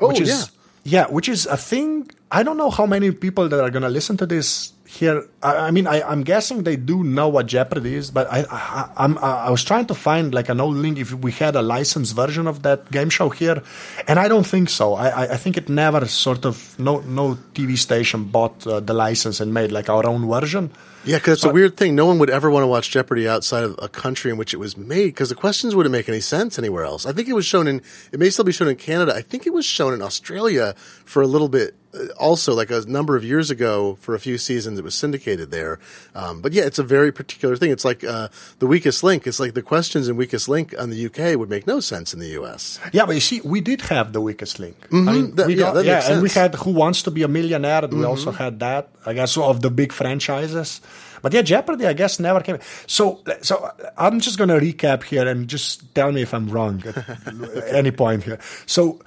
Oh, 0.00 0.08
which 0.08 0.20
is, 0.20 0.50
yeah. 0.84 1.06
which 1.06 1.28
is 1.28 1.46
a 1.46 1.56
thing. 1.56 2.08
I 2.30 2.42
don't 2.42 2.56
know 2.56 2.70
how 2.70 2.86
many 2.86 3.10
people 3.12 3.48
that 3.48 3.60
are 3.60 3.70
going 3.70 3.82
to 3.82 3.88
listen 3.88 4.16
to 4.18 4.26
this 4.26 4.72
here. 4.88 5.28
I, 5.42 5.68
I 5.68 5.70
mean, 5.70 5.86
I, 5.86 6.00
I'm 6.00 6.22
guessing 6.22 6.62
they 6.62 6.76
do 6.76 7.04
know 7.04 7.28
what 7.28 7.46
Jeopardy 7.46 7.94
is, 7.94 8.10
but 8.10 8.26
I, 8.32 8.46
I, 8.50 8.90
I'm, 8.96 9.18
I 9.18 9.50
was 9.50 9.62
trying 9.62 9.84
to 9.86 9.94
find 9.94 10.32
like 10.32 10.48
an 10.48 10.60
old 10.60 10.76
link 10.76 10.98
if 10.98 11.12
we 11.12 11.30
had 11.30 11.56
a 11.56 11.62
licensed 11.62 12.16
version 12.16 12.46
of 12.46 12.62
that 12.62 12.90
game 12.90 13.10
show 13.10 13.28
here, 13.28 13.62
and 14.08 14.18
I 14.18 14.28
don't 14.28 14.46
think 14.46 14.70
so. 14.70 14.94
I, 14.94 15.08
I, 15.08 15.22
I 15.34 15.36
think 15.36 15.58
it 15.58 15.68
never 15.68 16.06
sort 16.06 16.46
of 16.46 16.78
no 16.78 17.00
no 17.00 17.36
TV 17.52 17.76
station 17.76 18.24
bought 18.24 18.66
uh, 18.66 18.80
the 18.80 18.94
license 18.94 19.40
and 19.40 19.52
made 19.52 19.72
like 19.72 19.90
our 19.90 20.06
own 20.06 20.26
version. 20.26 20.70
Yeah, 21.08 21.16
because 21.18 21.34
it's 21.38 21.44
a 21.44 21.52
weird 21.52 21.76
thing. 21.76 21.94
No 21.94 22.06
one 22.06 22.18
would 22.18 22.30
ever 22.30 22.50
want 22.50 22.62
to 22.64 22.68
watch 22.68 22.90
Jeopardy 22.90 23.26
outside 23.28 23.64
of 23.64 23.78
a 23.82 23.88
country 23.88 24.30
in 24.30 24.36
which 24.36 24.52
it 24.52 24.58
was 24.58 24.76
made 24.76 25.06
because 25.06 25.30
the 25.30 25.34
questions 25.34 25.74
wouldn't 25.74 25.92
make 25.92 26.08
any 26.08 26.20
sense 26.20 26.58
anywhere 26.58 26.84
else. 26.84 27.06
I 27.06 27.12
think 27.12 27.28
it 27.28 27.32
was 27.34 27.46
shown 27.46 27.66
in, 27.66 27.82
it 28.12 28.20
may 28.20 28.30
still 28.30 28.44
be 28.44 28.52
shown 28.52 28.68
in 28.68 28.76
Canada. 28.76 29.14
I 29.14 29.22
think 29.22 29.46
it 29.46 29.52
was 29.54 29.64
shown 29.64 29.94
in 29.94 30.02
Australia 30.02 30.74
for 31.04 31.22
a 31.22 31.26
little 31.26 31.48
bit 31.48 31.74
uh, 31.94 32.04
also, 32.18 32.54
like 32.54 32.70
a 32.70 32.82
number 32.82 33.16
of 33.16 33.24
years 33.24 33.50
ago 33.50 33.96
for 34.02 34.14
a 34.14 34.20
few 34.20 34.36
seasons. 34.36 34.78
It 34.78 34.84
was 34.84 34.94
syndicated 34.94 35.50
there. 35.50 35.78
Um, 36.14 36.42
but 36.42 36.52
yeah, 36.52 36.64
it's 36.64 36.78
a 36.78 36.82
very 36.82 37.10
particular 37.10 37.56
thing. 37.56 37.70
It's 37.70 37.84
like 37.84 38.04
uh, 38.04 38.28
the 38.58 38.66
weakest 38.66 39.02
link. 39.02 39.26
It's 39.26 39.40
like 39.40 39.54
the 39.54 39.62
questions 39.62 40.06
in 40.06 40.16
weakest 40.16 40.50
link 40.50 40.74
on 40.78 40.90
the 40.90 41.06
UK 41.06 41.38
would 41.38 41.48
make 41.48 41.66
no 41.66 41.80
sense 41.80 42.12
in 42.12 42.20
the 42.20 42.28
US. 42.40 42.78
Yeah, 42.92 43.06
but 43.06 43.14
you 43.14 43.22
see, 43.22 43.40
we 43.42 43.62
did 43.62 43.80
have 43.82 44.12
the 44.12 44.20
weakest 44.20 44.58
link. 44.60 44.76
I 44.92 44.96
mean, 44.96 45.34
That- 45.36 45.46
we 45.46 45.54
yeah, 45.54 45.60
got, 45.60 45.74
that 45.76 45.84
yeah, 45.86 46.12
and 46.12 46.22
we 46.22 46.28
had 46.28 46.54
Who 46.56 46.72
Wants 46.72 47.02
to 47.04 47.10
Be 47.10 47.22
a 47.22 47.28
Millionaire. 47.28 47.84
and 47.86 47.94
We 47.98 48.04
also 48.04 48.32
had 48.32 48.60
that, 48.60 48.90
I 49.08 49.14
guess, 49.14 49.36
of 49.36 49.62
the 49.62 49.70
big 49.70 49.92
franchises. 49.92 50.80
But 51.22 51.32
yeah, 51.32 51.42
Jeopardy, 51.42 51.86
I 51.86 51.94
guess, 51.94 52.20
never 52.20 52.40
came. 52.40 52.58
So, 52.86 53.22
so 53.42 53.70
I'm 53.96 54.20
just 54.20 54.38
going 54.38 54.50
to 54.50 54.58
recap 54.58 55.02
here 55.02 55.26
and 55.26 55.48
just 55.48 55.94
tell 55.94 56.12
me 56.12 56.22
if 56.22 56.32
I'm 56.32 56.48
wrong 56.48 56.82
at 56.86 57.68
any 57.68 57.90
point 57.90 58.22
here. 58.24 58.38
So, 58.66 59.00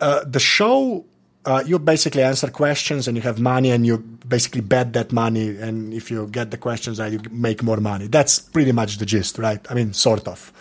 uh, 0.00 0.24
the 0.24 0.40
show. 0.40 1.04
Uh, 1.44 1.62
you 1.64 1.78
basically 1.78 2.24
answer 2.24 2.50
questions 2.50 3.06
and 3.06 3.16
you 3.16 3.22
have 3.22 3.38
money 3.38 3.70
and 3.70 3.86
you 3.86 3.98
basically 3.98 4.60
bet 4.60 4.92
that 4.94 5.12
money 5.12 5.56
and 5.56 5.94
if 5.94 6.10
you 6.10 6.26
get 6.26 6.50
the 6.50 6.58
questions 6.58 6.98
right 6.98 7.12
you 7.12 7.20
make 7.30 7.62
more 7.62 7.76
money 7.76 8.08
that's 8.08 8.40
pretty 8.40 8.72
much 8.72 8.98
the 8.98 9.06
gist 9.06 9.38
right 9.38 9.64
i 9.70 9.72
mean 9.72 9.92
sort 9.92 10.26
of 10.26 10.52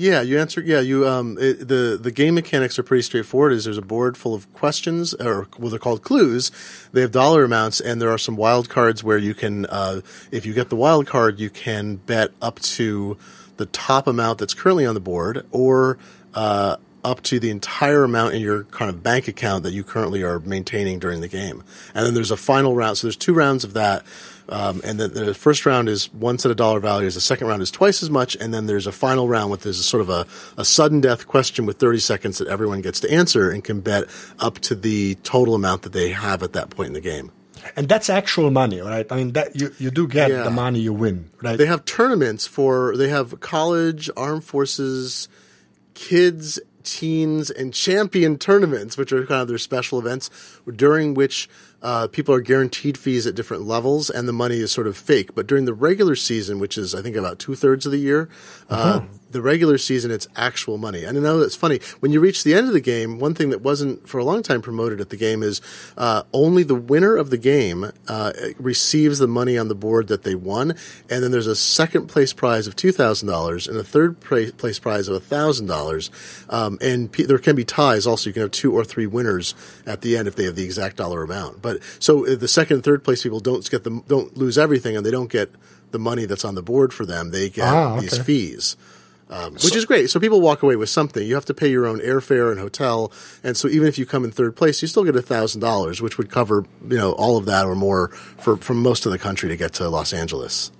Yeah, 0.00 0.22
you 0.22 0.38
answer. 0.38 0.62
Yeah, 0.62 0.80
you. 0.80 1.06
Um, 1.06 1.36
it, 1.38 1.68
the 1.68 1.98
the 2.00 2.10
game 2.10 2.34
mechanics 2.34 2.78
are 2.78 2.82
pretty 2.82 3.02
straightforward. 3.02 3.52
Is 3.52 3.64
there's 3.64 3.76
a 3.76 3.82
board 3.82 4.16
full 4.16 4.34
of 4.34 4.50
questions, 4.54 5.12
or 5.12 5.46
well, 5.58 5.68
they're 5.68 5.78
called 5.78 6.02
clues. 6.02 6.50
They 6.92 7.02
have 7.02 7.12
dollar 7.12 7.44
amounts, 7.44 7.82
and 7.82 8.00
there 8.00 8.08
are 8.08 8.16
some 8.16 8.34
wild 8.34 8.70
cards 8.70 9.04
where 9.04 9.18
you 9.18 9.34
can, 9.34 9.66
uh, 9.66 10.00
if 10.32 10.46
you 10.46 10.54
get 10.54 10.70
the 10.70 10.76
wild 10.76 11.06
card, 11.06 11.38
you 11.38 11.50
can 11.50 11.96
bet 11.96 12.30
up 12.40 12.60
to 12.60 13.18
the 13.58 13.66
top 13.66 14.06
amount 14.06 14.38
that's 14.38 14.54
currently 14.54 14.86
on 14.86 14.94
the 14.94 15.00
board, 15.00 15.44
or 15.50 15.98
uh, 16.32 16.76
up 17.04 17.22
to 17.24 17.38
the 17.38 17.50
entire 17.50 18.02
amount 18.02 18.32
in 18.34 18.40
your 18.40 18.64
kind 18.64 18.88
of 18.88 19.02
bank 19.02 19.28
account 19.28 19.64
that 19.64 19.72
you 19.72 19.84
currently 19.84 20.22
are 20.22 20.40
maintaining 20.40 20.98
during 20.98 21.20
the 21.20 21.28
game. 21.28 21.62
And 21.94 22.06
then 22.06 22.14
there's 22.14 22.30
a 22.30 22.38
final 22.38 22.74
round. 22.74 22.96
So 22.96 23.06
there's 23.06 23.16
two 23.16 23.34
rounds 23.34 23.64
of 23.64 23.74
that. 23.74 24.04
Um, 24.50 24.80
and 24.84 24.98
the, 24.98 25.08
the 25.08 25.34
first 25.34 25.64
round 25.64 25.88
is 25.88 26.12
one 26.12 26.38
set 26.38 26.50
of 26.50 26.56
dollar 26.56 26.80
values. 26.80 27.14
The 27.14 27.20
second 27.20 27.46
round 27.46 27.62
is 27.62 27.70
twice 27.70 28.02
as 28.02 28.10
much. 28.10 28.34
And 28.36 28.52
then 28.52 28.66
there's 28.66 28.86
a 28.86 28.92
final 28.92 29.28
round 29.28 29.50
with 29.50 29.62
there's 29.62 29.78
a 29.78 29.82
sort 29.84 30.00
of 30.00 30.08
a, 30.10 30.26
a 30.58 30.64
sudden 30.64 31.00
death 31.00 31.26
question 31.28 31.66
with 31.66 31.78
30 31.78 31.98
seconds 32.00 32.38
that 32.38 32.48
everyone 32.48 32.80
gets 32.80 32.98
to 33.00 33.10
answer 33.12 33.50
and 33.50 33.62
can 33.62 33.80
bet 33.80 34.04
up 34.40 34.58
to 34.60 34.74
the 34.74 35.14
total 35.22 35.54
amount 35.54 35.82
that 35.82 35.92
they 35.92 36.10
have 36.10 36.42
at 36.42 36.52
that 36.54 36.70
point 36.70 36.88
in 36.88 36.92
the 36.94 37.00
game. 37.00 37.30
And 37.76 37.88
that's 37.88 38.08
actual 38.10 38.50
money, 38.50 38.80
right? 38.80 39.06
I 39.12 39.16
mean, 39.16 39.32
that 39.32 39.54
you, 39.54 39.70
you 39.78 39.90
do 39.90 40.08
get 40.08 40.30
Yeah. 40.30 40.42
the 40.44 40.50
money 40.50 40.80
you 40.80 40.92
win, 40.94 41.28
right? 41.42 41.56
They 41.58 41.66
have 41.66 41.84
tournaments 41.84 42.46
for, 42.46 42.96
they 42.96 43.08
have 43.10 43.38
college, 43.40 44.08
armed 44.16 44.44
forces, 44.44 45.28
kids, 45.94 46.58
teens, 46.82 47.50
and 47.50 47.74
champion 47.74 48.38
tournaments, 48.38 48.96
which 48.96 49.12
are 49.12 49.26
kind 49.26 49.42
of 49.42 49.48
their 49.48 49.58
special 49.58 49.98
events 49.98 50.30
during 50.74 51.12
which 51.14 51.48
uh, 51.82 52.06
people 52.08 52.34
are 52.34 52.40
guaranteed 52.40 52.98
fees 52.98 53.26
at 53.26 53.34
different 53.34 53.62
levels 53.64 54.10
and 54.10 54.28
the 54.28 54.32
money 54.32 54.58
is 54.58 54.70
sort 54.70 54.86
of 54.86 54.96
fake. 54.96 55.34
But 55.34 55.46
during 55.46 55.64
the 55.64 55.74
regular 55.74 56.14
season, 56.16 56.58
which 56.58 56.76
is, 56.76 56.94
I 56.94 57.02
think, 57.02 57.16
about 57.16 57.38
two 57.38 57.54
thirds 57.54 57.86
of 57.86 57.92
the 57.92 57.98
year, 57.98 58.28
uh, 58.68 59.00
the 59.30 59.40
regular 59.40 59.78
season, 59.78 60.10
it's 60.10 60.26
actual 60.36 60.76
money. 60.78 61.04
And 61.04 61.16
I 61.16 61.20
know 61.20 61.38
that's 61.40 61.54
funny. 61.54 61.80
When 62.00 62.12
you 62.12 62.20
reach 62.20 62.42
the 62.44 62.54
end 62.54 62.66
of 62.66 62.72
the 62.72 62.80
game, 62.80 63.18
one 63.18 63.34
thing 63.34 63.50
that 63.50 63.60
wasn't 63.62 64.08
for 64.08 64.18
a 64.18 64.24
long 64.24 64.42
time 64.42 64.60
promoted 64.60 65.00
at 65.00 65.10
the 65.10 65.16
game 65.16 65.42
is 65.42 65.60
uh, 65.96 66.22
only 66.32 66.62
the 66.62 66.74
winner 66.74 67.16
of 67.16 67.30
the 67.30 67.38
game 67.38 67.92
uh, 68.08 68.32
receives 68.58 69.18
the 69.18 69.28
money 69.28 69.56
on 69.56 69.68
the 69.68 69.74
board 69.74 70.08
that 70.08 70.22
they 70.24 70.34
won. 70.34 70.70
And 71.08 71.22
then 71.22 71.30
there's 71.30 71.46
a 71.46 71.56
second 71.56 72.08
place 72.08 72.32
prize 72.32 72.66
of 72.66 72.76
$2,000 72.76 73.68
and 73.68 73.76
a 73.78 73.84
third 73.84 74.20
place 74.20 74.78
prize 74.78 75.08
of 75.08 75.22
$1,000. 75.22 76.52
Um, 76.52 76.78
and 76.80 77.10
pe- 77.10 77.24
there 77.24 77.38
can 77.38 77.56
be 77.56 77.64
ties 77.64 78.06
also. 78.06 78.30
You 78.30 78.34
can 78.34 78.42
have 78.42 78.50
two 78.50 78.72
or 78.72 78.84
three 78.84 79.06
winners 79.06 79.54
at 79.86 80.00
the 80.00 80.16
end 80.16 80.28
if 80.28 80.36
they 80.36 80.44
have 80.44 80.56
the 80.56 80.64
exact 80.64 80.96
dollar 80.96 81.22
amount. 81.22 81.62
But 81.62 81.80
so 81.98 82.26
uh, 82.26 82.34
the 82.36 82.48
second 82.48 82.76
and 82.76 82.84
third 82.84 83.04
place 83.04 83.22
people 83.22 83.40
don't 83.40 83.68
get 83.70 83.84
the, 83.84 84.02
don't 84.08 84.36
lose 84.36 84.58
everything 84.58 84.96
and 84.96 85.04
they 85.04 85.10
don't 85.10 85.30
get 85.30 85.50
the 85.90 85.98
money 85.98 86.24
that's 86.24 86.44
on 86.44 86.54
the 86.54 86.62
board 86.62 86.92
for 86.94 87.04
them. 87.04 87.30
They 87.30 87.50
get 87.50 87.66
Ah, 87.66 87.98
these 88.00 88.16
fees. 88.18 88.76
Um, 89.30 89.54
which 89.54 89.76
is 89.76 89.84
great. 89.84 90.10
So 90.10 90.18
people 90.18 90.40
walk 90.40 90.64
away 90.64 90.74
with 90.74 90.88
something. 90.88 91.24
You 91.24 91.36
have 91.36 91.44
to 91.44 91.54
pay 91.54 91.70
your 91.70 91.86
own 91.86 92.00
airfare 92.00 92.50
and 92.50 92.58
hotel, 92.58 93.12
and 93.44 93.56
so 93.56 93.68
even 93.68 93.86
if 93.86 93.96
you 93.96 94.04
come 94.04 94.24
in 94.24 94.32
third 94.32 94.56
place, 94.56 94.82
you 94.82 94.88
still 94.88 95.04
get 95.04 95.14
thousand 95.24 95.60
dollars, 95.60 96.02
which 96.02 96.18
would 96.18 96.30
cover 96.30 96.64
you 96.88 96.96
know 96.98 97.12
all 97.12 97.36
of 97.36 97.46
that 97.46 97.64
or 97.64 97.76
more 97.76 98.08
for 98.08 98.56
from 98.56 98.82
most 98.82 99.06
of 99.06 99.12
the 99.12 99.18
country 99.18 99.48
to 99.48 99.56
get 99.56 99.72
to 99.74 99.88
Los 99.88 100.12
Angeles. 100.12 100.72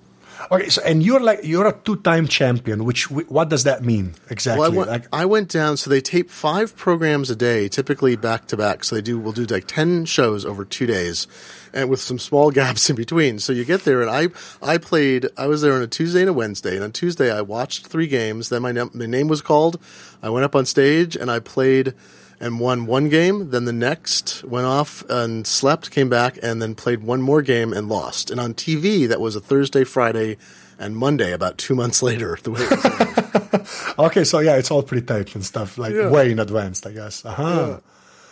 okay, 0.50 0.68
so 0.68 0.82
and 0.82 1.02
you're 1.02 1.20
like 1.20 1.40
you're 1.44 1.66
a 1.66 1.72
two-time 1.72 2.26
champion. 2.26 2.84
Which 2.84 3.10
what 3.10 3.48
does 3.50 3.64
that 3.64 3.84
mean 3.84 4.14
exactly? 4.30 4.60
Well, 4.60 4.72
I 4.72 4.76
went, 4.76 4.90
like, 4.90 5.06
I 5.12 5.24
went 5.26 5.48
down. 5.48 5.76
So 5.76 5.90
they 5.90 6.00
tape 6.00 6.28
five 6.28 6.74
programs 6.74 7.30
a 7.30 7.36
day, 7.36 7.68
typically 7.68 8.16
back 8.16 8.46
to 8.48 8.56
back. 8.56 8.82
So 8.82 8.96
they 8.96 9.02
do. 9.02 9.18
We'll 9.18 9.32
do 9.32 9.44
like 9.44 9.66
ten 9.68 10.06
shows 10.06 10.44
over 10.44 10.64
two 10.64 10.86
days, 10.86 11.28
and 11.72 11.88
with 11.90 12.00
some 12.00 12.18
small 12.18 12.50
gaps 12.60 12.88
in 12.90 12.96
between. 12.96 13.38
So 13.38 13.52
you 13.52 13.64
get 13.64 13.84
there, 13.84 14.02
and 14.02 14.10
I 14.10 14.28
I 14.62 14.78
played. 14.78 15.28
I 15.36 15.46
was 15.46 15.62
there 15.62 15.72
on 15.74 15.82
a 15.82 15.86
Tuesday 15.86 16.20
and 16.20 16.30
a 16.30 16.32
Wednesday, 16.32 16.74
and 16.74 16.84
on 16.84 16.92
Tuesday 16.92 17.30
I 17.32 17.40
watched 17.42 17.86
three 17.86 18.06
games. 18.06 18.48
Then 18.48 18.62
my 18.62 18.72
name, 18.72 18.90
my 18.94 19.06
name 19.06 19.28
was 19.28 19.42
called. 19.42 19.80
I 20.22 20.28
went 20.30 20.44
up 20.44 20.54
on 20.56 20.66
stage 20.66 21.16
and 21.16 21.30
I 21.30 21.38
played. 21.40 21.94
And 22.42 22.58
won 22.58 22.86
one 22.86 23.10
game, 23.10 23.50
then 23.50 23.66
the 23.66 23.72
next 23.74 24.42
went 24.44 24.64
off 24.64 25.04
and 25.10 25.46
slept, 25.46 25.90
came 25.90 26.08
back, 26.08 26.38
and 26.42 26.62
then 26.62 26.74
played 26.74 27.02
one 27.02 27.20
more 27.20 27.42
game 27.42 27.74
and 27.74 27.86
lost. 27.86 28.30
And 28.30 28.40
on 28.40 28.54
TV, 28.54 29.06
that 29.06 29.20
was 29.20 29.36
a 29.36 29.40
Thursday, 29.40 29.84
Friday, 29.84 30.38
and 30.78 30.96
Monday. 30.96 31.32
About 31.32 31.58
two 31.58 31.74
months 31.74 32.02
later, 32.08 32.38
the 32.42 32.52
way 32.52 32.60
it 32.62 32.70
was. 32.70 33.94
okay, 33.98 34.24
so 34.24 34.38
yeah, 34.38 34.56
it's 34.56 34.70
all 34.70 34.82
pretty 34.82 35.04
tight 35.04 35.34
and 35.34 35.44
stuff, 35.44 35.76
like 35.76 35.92
Yeah. 35.92 36.08
way 36.08 36.30
in 36.30 36.38
advance, 36.38 36.86
I 36.86 36.92
guess. 36.92 37.26
Uh-huh. 37.26 37.80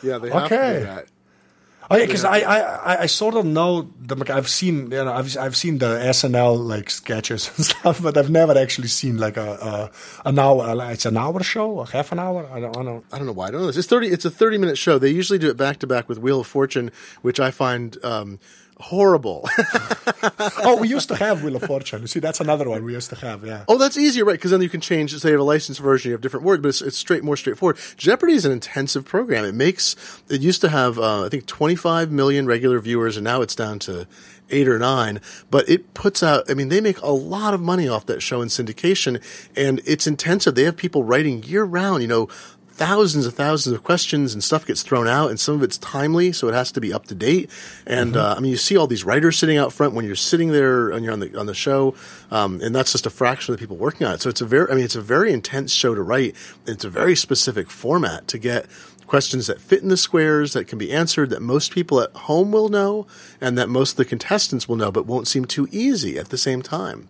yeah, 0.02 0.16
they 0.16 0.30
have 0.30 0.44
to 0.44 0.48
do 0.48 0.54
Okay. 0.54 0.80
that. 0.84 1.06
Oh 1.90 1.96
yeah, 1.96 2.04
because 2.04 2.24
I, 2.24 2.40
I 2.40 2.58
I- 2.94 3.02
I 3.02 3.06
sort 3.06 3.34
of 3.34 3.46
know 3.46 3.88
the 3.98 4.14
I've 4.34 4.48
seen 4.48 4.90
you 4.90 5.04
know 5.04 5.12
I've 5.12 5.34
I've 5.38 5.56
seen 5.56 5.78
the 5.78 5.96
SNL 5.98 6.58
like 6.66 6.90
sketches 6.90 7.50
and 7.56 7.64
stuff, 7.64 8.02
but 8.02 8.16
I've 8.18 8.28
never 8.30 8.58
actually 8.58 8.88
seen 8.88 9.16
like 9.16 9.38
a, 9.38 9.90
a 10.24 10.28
an 10.28 10.38
hour. 10.38 10.74
like, 10.74 10.94
It's 10.94 11.06
an 11.06 11.16
hour 11.16 11.42
show, 11.42 11.80
a 11.80 11.86
half 11.86 12.12
an 12.12 12.18
hour. 12.18 12.46
I 12.52 12.60
don't, 12.60 12.76
I 12.76 12.82
don't. 12.82 13.04
I 13.12 13.16
don't 13.16 13.26
know 13.26 13.32
why. 13.32 13.48
I 13.48 13.50
don't 13.52 13.62
know. 13.62 13.68
It's 13.68 13.86
thirty. 13.86 14.08
It's 14.08 14.26
a 14.26 14.30
thirty-minute 14.30 14.76
show. 14.76 14.98
They 14.98 15.10
usually 15.10 15.38
do 15.38 15.48
it 15.48 15.56
back 15.56 15.78
to 15.78 15.86
back 15.86 16.08
with 16.10 16.18
Wheel 16.18 16.40
of 16.40 16.46
Fortune, 16.46 16.90
which 17.22 17.40
I 17.40 17.50
find 17.50 17.96
um, 18.04 18.38
horrible. 18.80 19.48
oh, 20.62 20.78
we 20.80 20.88
used 20.88 21.08
to 21.08 21.16
have 21.16 21.42
Wheel 21.42 21.56
of 21.56 21.62
Fortune. 21.62 22.00
You 22.02 22.06
see, 22.06 22.20
that's 22.20 22.40
another 22.40 22.68
one 22.68 22.84
we 22.84 22.92
used 22.92 23.10
to 23.10 23.16
have. 23.16 23.44
Yeah. 23.44 23.64
Oh, 23.68 23.78
that's 23.78 23.96
easier, 23.96 24.24
right? 24.24 24.34
Because 24.34 24.50
then 24.50 24.62
you 24.62 24.68
can 24.68 24.80
change. 24.80 25.16
Say 25.16 25.28
you 25.28 25.34
have 25.34 25.40
a 25.40 25.44
licensed 25.44 25.80
version, 25.80 26.10
you 26.10 26.12
have 26.14 26.20
different 26.20 26.44
words, 26.44 26.62
but 26.62 26.68
it's, 26.68 26.82
it's 26.82 26.96
straight, 26.96 27.24
more 27.24 27.36
straightforward. 27.36 27.78
Jeopardy 27.96 28.34
is 28.34 28.44
an 28.44 28.52
intensive 28.52 29.04
program. 29.04 29.44
It 29.44 29.54
makes. 29.54 29.96
It 30.28 30.40
used 30.40 30.60
to 30.60 30.68
have, 30.68 30.98
uh, 30.98 31.24
I 31.24 31.28
think, 31.28 31.46
25 31.46 32.10
million 32.10 32.46
regular 32.46 32.78
viewers, 32.80 33.16
and 33.16 33.24
now 33.24 33.42
it's 33.42 33.54
down 33.54 33.78
to 33.80 34.06
eight 34.50 34.68
or 34.68 34.78
nine. 34.78 35.20
But 35.50 35.68
it 35.68 35.94
puts 35.94 36.22
out. 36.22 36.50
I 36.50 36.54
mean, 36.54 36.68
they 36.68 36.80
make 36.80 37.00
a 37.00 37.10
lot 37.10 37.54
of 37.54 37.60
money 37.60 37.88
off 37.88 38.06
that 38.06 38.22
show 38.22 38.40
in 38.40 38.48
syndication, 38.48 39.22
and 39.56 39.80
it's 39.84 40.06
intensive. 40.06 40.54
They 40.54 40.64
have 40.64 40.76
people 40.76 41.04
writing 41.04 41.42
year 41.42 41.64
round. 41.64 42.02
You 42.02 42.08
know, 42.08 42.28
thousands 42.78 43.26
and 43.26 43.34
thousands 43.34 43.74
of 43.74 43.82
questions 43.82 44.32
and 44.32 44.42
stuff 44.42 44.64
gets 44.64 44.82
thrown 44.82 45.08
out, 45.08 45.30
and 45.30 45.38
some 45.38 45.56
of 45.56 45.62
it's 45.62 45.76
timely, 45.78 46.32
so 46.32 46.48
it 46.48 46.54
has 46.54 46.72
to 46.72 46.80
be 46.80 46.92
up 46.92 47.06
to 47.06 47.14
date. 47.14 47.50
And 47.86 48.12
mm-hmm. 48.12 48.20
uh, 48.20 48.34
I 48.36 48.40
mean, 48.40 48.50
you 48.50 48.56
see 48.56 48.76
all 48.76 48.86
these 48.86 49.04
writers 49.04 49.36
sitting 49.36 49.58
out 49.58 49.72
front 49.72 49.94
when 49.94 50.04
you're 50.04 50.14
sitting 50.14 50.52
there 50.52 50.90
and 50.90 51.04
you're 51.04 51.12
on 51.12 51.20
the 51.20 51.38
on 51.38 51.46
the 51.46 51.54
show, 51.54 51.94
um, 52.30 52.60
and 52.62 52.74
that's 52.74 52.92
just 52.92 53.04
a 53.04 53.10
fraction 53.10 53.52
of 53.52 53.58
the 53.58 53.62
people 53.62 53.76
working 53.76 54.06
on 54.06 54.14
it. 54.14 54.22
So 54.22 54.30
it's 54.30 54.40
a 54.40 54.46
very, 54.46 54.70
I 54.70 54.74
mean, 54.74 54.84
it's 54.84 54.96
a 54.96 55.02
very 55.02 55.32
intense 55.32 55.72
show 55.72 55.94
to 55.94 56.02
write. 56.02 56.34
It's 56.66 56.84
a 56.84 56.90
very 56.90 57.16
specific 57.16 57.68
format 57.70 58.28
to 58.28 58.38
get 58.38 58.66
questions 59.08 59.46
that 59.48 59.60
fit 59.60 59.82
in 59.82 59.88
the 59.88 59.96
squares 59.96 60.52
that 60.52 60.68
can 60.68 60.78
be 60.78 60.92
answered 60.92 61.30
that 61.30 61.42
most 61.42 61.72
people 61.72 62.00
at 62.00 62.12
home 62.12 62.52
will 62.52 62.68
know 62.68 63.06
and 63.40 63.58
that 63.58 63.68
most 63.68 63.92
of 63.92 63.96
the 63.96 64.04
contestants 64.04 64.68
will 64.68 64.76
know, 64.76 64.92
but 64.92 65.06
won't 65.06 65.26
seem 65.26 65.44
too 65.46 65.66
easy 65.72 66.18
at 66.18 66.28
the 66.28 66.38
same 66.38 66.62
time. 66.62 67.08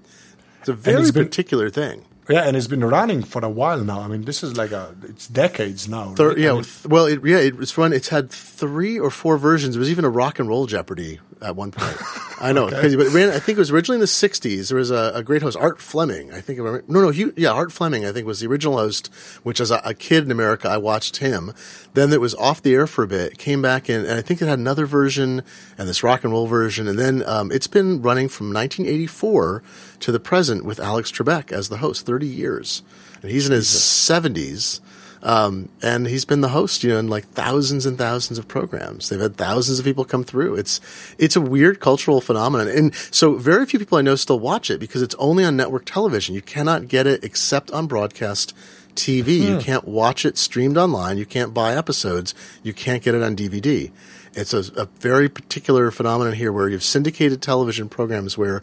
It's 0.61 0.69
a 0.69 0.73
very 0.73 1.11
been, 1.11 1.25
particular 1.25 1.69
thing. 1.71 2.05
Yeah, 2.29 2.43
and 2.43 2.57
it's 2.57 2.67
been 2.67 2.85
running 2.85 3.23
for 3.23 3.45
a 3.45 3.49
while 3.49 3.83
now. 3.83 4.01
I 4.01 4.09
mean, 4.09 4.23
this 4.23 4.43
is 4.43 4.57
like 4.57 4.71
a 4.73 4.95
it's 5.03 5.27
decades 5.29 5.89
now. 5.89 6.15
Thir- 6.15 6.29
right? 6.31 6.39
Yeah, 6.39 6.53
I 6.53 6.55
mean, 6.57 6.65
well, 6.87 7.07
it, 7.07 7.25
yeah, 7.25 7.39
it's 7.39 7.77
run. 7.79 7.93
It's 7.93 8.09
had 8.09 8.31
three 8.31 8.99
or 8.99 9.11
four 9.11 9.39
versions. 9.39 9.77
It 9.77 9.79
was 9.79 9.91
even 9.91 10.05
a 10.05 10.11
rock 10.11 10.39
and 10.39 10.49
roll 10.49 10.67
Jeopardy 10.67 11.21
at 11.43 11.57
one 11.57 11.71
point. 11.71 11.97
I 12.41 12.53
know, 12.53 12.67
okay. 12.67 12.79
crazy, 12.79 12.97
but 12.97 13.09
ran, 13.09 13.31
I 13.31 13.41
think 13.41 13.57
it 13.57 13.59
was 13.59 13.71
originally 13.71 13.97
in 13.97 14.01
the 14.01 14.07
'60s. 14.07 14.69
There 14.69 14.79
was 14.79 14.91
a, 14.91 15.13
a 15.15 15.23
great 15.23 15.43
host, 15.43 15.57
Art 15.57 15.81
Fleming. 15.81 16.33
I 16.33 16.41
think. 16.41 16.59
I 16.59 16.63
remember, 16.63 16.85
no, 16.87 17.01
no, 17.01 17.11
he, 17.11 17.33
yeah, 17.37 17.51
Art 17.51 17.73
Fleming. 17.73 18.05
I 18.05 18.13
think 18.13 18.27
was 18.27 18.41
the 18.41 18.47
original 18.47 18.77
host. 18.77 19.09
Which, 19.43 19.61
as 19.61 19.71
a, 19.71 19.81
a, 19.85 19.95
kid 19.95 20.25
in 20.25 20.31
America, 20.31 20.69
I 20.69 20.77
watched 20.77 21.17
him. 21.17 21.53
Then 21.95 22.13
it 22.13 22.21
was 22.21 22.35
off 22.37 22.63
the 22.63 22.75
air 22.75 22.87
for 22.87 23.03
a 23.03 23.09
bit. 23.09 23.39
Came 23.39 23.61
back 23.61 23.91
in, 23.91 24.05
and 24.05 24.13
I 24.13 24.23
think 24.23 24.41
it 24.41 24.47
had 24.47 24.59
another 24.59 24.87
version 24.87 25.43
and 25.77 25.89
this 25.89 26.03
rock 26.03 26.23
and 26.23 26.33
roll 26.33 26.47
version. 26.47 26.87
And 26.87 26.99
then 26.99 27.25
um, 27.27 27.51
it's 27.51 27.67
been 27.67 28.03
running 28.03 28.29
from 28.29 28.53
1984 28.53 29.63
to 30.01 30.13
the 30.13 30.21
present 30.21 30.65
with 30.65 30.79
Alex 30.79 31.11
Trebek 31.11 31.51
as 31.51 31.69
the 31.69 31.79
host, 31.79 32.07
30 32.07 32.27
years. 32.27 32.83
And 33.23 33.31
he's 33.31 33.47
in 33.47 33.53
his 33.53 33.67
70s. 33.67 34.81
Um, 35.23 35.69
and 35.83 36.07
he's 36.07 36.25
been 36.25 36.43
the 36.43 36.49
host, 36.49 36.85
you 36.85 36.91
know, 36.91 36.99
in 36.99 37.09
like 37.09 37.27
thousands 37.29 37.87
and 37.87 37.99
thousands 37.99 38.39
of 38.39 38.47
programs. 38.47 39.09
They've 39.09 39.21
had 39.21 39.37
thousands 39.37 39.79
of 39.79 39.85
people 39.85 40.05
come 40.05 40.25
through. 40.25 40.55
It's 40.55 40.81
it's 41.19 41.37
a 41.37 41.41
weird 41.41 41.81
cultural 41.81 42.21
phenomenon, 42.21 42.69
and 42.69 42.95
so 42.95 43.35
very 43.35 43.67
few 43.67 43.79
people 43.79 43.99
I 43.99 44.03
know 44.03 44.15
still 44.15 44.39
watch 44.39 44.71
it 44.71 44.79
because 44.79 45.03
it's 45.03 45.15
only 45.17 45.45
on 45.45 45.57
network 45.57 45.85
television. 45.85 46.35
You 46.35 46.43
cannot 46.43 46.89
get 46.89 47.07
it 47.07 47.25
except 47.25 47.71
on 47.73 47.87
broadcast 47.87 48.55
TV. 48.95 49.39
You 49.39 49.55
hmm. 49.55 49.61
can't 49.61 49.87
watch 49.87 50.25
it 50.25 50.39
streamed 50.39 50.77
online. 50.77 51.19
You 51.19 51.27
can't 51.27 51.55
buy 51.55 51.75
episodes. 51.75 52.35
You 52.63 52.73
can't 52.73 53.03
get 53.03 53.15
it 53.15 53.23
on 53.23 53.37
DVD. 53.37 53.91
It's 54.35 54.53
a, 54.53 54.65
a 54.81 54.87
very 55.01 55.29
particular 55.29 55.91
phenomenon 55.91 56.35
here 56.35 56.53
where 56.53 56.69
you 56.69 56.75
have 56.75 56.85
syndicated 56.85 57.43
television 57.43 57.89
programs 57.89 58.39
where 58.39 58.63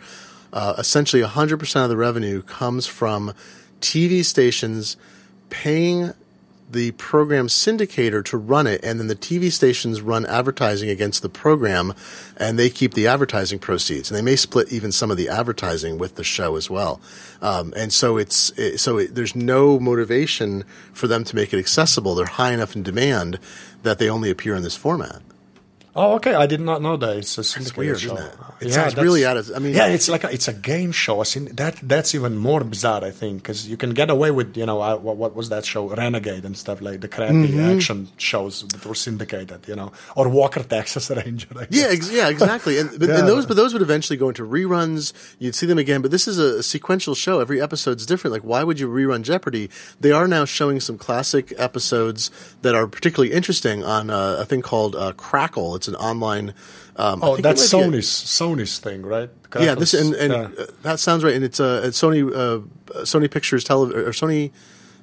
uh, 0.54 0.76
essentially 0.78 1.22
100% 1.22 1.84
of 1.84 1.90
the 1.90 1.98
revenue 1.98 2.42
comes 2.42 2.88
from 2.88 3.34
TV 3.82 4.24
stations 4.24 4.96
paying 5.50 6.14
the 6.70 6.92
program 6.92 7.48
syndicator 7.48 8.24
to 8.26 8.38
run 8.38 8.68
it, 8.68 8.84
and 8.84 9.00
then 9.00 9.08
the 9.08 9.16
TV 9.16 9.52
stations 9.52 10.02
run 10.02 10.26
advertising 10.26 10.90
against 10.90 11.22
the 11.22 11.30
program, 11.30 11.94
and 12.38 12.58
they 12.58 12.70
keep 12.70 12.94
the 12.94 13.08
advertising 13.08 13.60
proceeds, 13.60 14.10
and 14.10 14.18
they 14.18 14.22
may 14.22 14.36
split 14.36 14.72
even 14.72 14.92
some 14.92 15.12
of 15.12 15.18
the 15.18 15.30
advertising 15.30 15.98
with 15.98 16.16
the 16.16 16.24
show 16.24 16.56
as 16.56 16.70
well. 16.70 17.00
Um, 17.42 17.74
and 17.76 17.94
so 17.94 18.18
it's 18.18 18.50
it, 18.58 18.80
so 18.80 18.98
it, 18.98 19.16
there's 19.16 19.36
no 19.36 19.80
motivation 19.80 20.64
for 20.92 21.08
them 21.08 21.24
to 21.26 21.36
make 21.36 21.54
it 21.54 21.60
accessible. 21.60 22.16
They're 22.16 22.26
high 22.26 22.54
enough 22.54 22.76
in 22.76 22.84
demand 22.84 23.40
that 23.84 24.00
they 24.00 24.10
only 24.10 24.30
appear 24.30 24.56
in 24.56 24.64
this 24.64 24.76
format. 24.76 25.22
Oh, 25.98 26.16
okay. 26.16 26.34
I 26.34 26.46
did 26.46 26.60
not 26.60 26.82
know 26.82 26.98
that 26.98 27.16
it's 27.18 27.38
a 27.38 27.44
syndicated 27.44 27.78
weird, 27.78 28.00
show. 28.02 28.18
It? 28.18 28.34
it? 28.60 28.68
yeah, 28.68 28.74
sounds 28.74 28.98
really 28.98 29.26
out 29.26 29.38
of. 29.38 29.50
I 29.56 29.60
mean, 29.60 29.74
yeah, 29.74 29.88
it's 29.88 30.10
like 30.10 30.26
a, 30.26 30.32
it's 30.32 30.50
a 30.50 30.54
game 30.54 30.92
show. 30.92 31.22
I 31.22 31.24
seen 31.24 31.46
that 31.56 31.76
that's 31.82 32.14
even 32.14 32.36
more 32.36 32.66
bizarre, 32.66 33.04
I 33.04 33.12
think, 33.12 33.42
because 33.42 33.70
you 33.70 33.78
can 33.78 33.92
get 33.92 34.10
away 34.10 34.32
with 34.32 34.58
you 34.58 34.66
know 34.66 34.82
uh, 34.82 34.98
what, 34.98 35.16
what, 35.16 35.36
was 35.36 35.48
that 35.50 35.64
show, 35.64 35.88
Renegade 35.88 36.44
and 36.44 36.58
stuff 36.58 36.82
like 36.82 37.00
the 37.00 37.08
crappy 37.08 37.48
mm-hmm. 37.48 37.78
action 37.78 38.10
shows 38.18 38.64
that 38.68 38.86
were 38.86 38.94
syndicated, 38.94 39.68
you 39.70 39.76
know, 39.78 39.94
or 40.18 40.28
Walker 40.28 40.64
Texas 40.64 41.10
Ranger. 41.16 41.48
Yeah, 41.70 41.88
ex- 41.88 42.12
yeah, 42.12 42.28
exactly. 42.28 42.78
And, 42.78 42.90
but, 43.00 43.08
yeah. 43.10 43.20
and 43.20 43.28
those, 43.28 43.46
but 43.46 43.56
those 43.56 43.72
would 43.72 43.82
eventually 43.82 44.18
go 44.18 44.28
into 44.28 44.44
reruns. 44.44 45.14
You'd 45.40 45.56
see 45.56 45.66
them 45.66 45.78
again, 45.78 46.02
but 46.02 46.12
this 46.12 46.28
is 46.28 46.38
a, 46.38 46.60
a 46.60 46.64
sequential 46.64 47.16
show. 47.16 47.40
Every 47.40 47.62
episode's 47.62 48.06
different. 48.06 48.34
Like, 48.34 48.44
why 48.44 48.64
would 48.64 48.82
you 48.82 48.90
rerun 48.90 49.22
Jeopardy? 49.22 49.70
They 50.02 50.12
are 50.12 50.28
now 50.28 50.44
showing 50.44 50.82
some 50.82 50.98
classic 50.98 51.54
episodes 51.58 52.32
that 52.64 52.76
are 52.76 52.86
particularly 52.86 53.34
interesting 53.34 53.82
on 53.82 54.10
uh, 54.10 54.38
a 54.40 54.46
thing 54.46 54.62
called 54.62 54.96
uh, 54.98 55.14
Crackle. 55.14 55.76
It's 55.76 55.85
an 55.88 55.96
online 55.96 56.54
um, 56.98 57.22
oh, 57.24 57.38
that's 57.38 57.62
Sony's 57.62 58.08
Sony's 58.08 58.80
thing, 58.80 59.02
right? 59.02 59.30
yeah, 59.60 59.76
this 59.76 59.94
and, 59.94 60.14
and 60.16 60.32
yeah. 60.32 60.64
Uh, 60.64 60.66
that 60.84 61.00
sounds 61.00 61.24
right. 61.24 61.34
And 61.34 61.44
it's 61.44 61.60
uh, 61.60 61.84
Sony 61.88 62.30
uh, 62.34 62.62
Sony 63.02 63.30
Pictures 63.30 63.64
television 63.64 64.00
or 64.00 64.12
Sony 64.12 64.52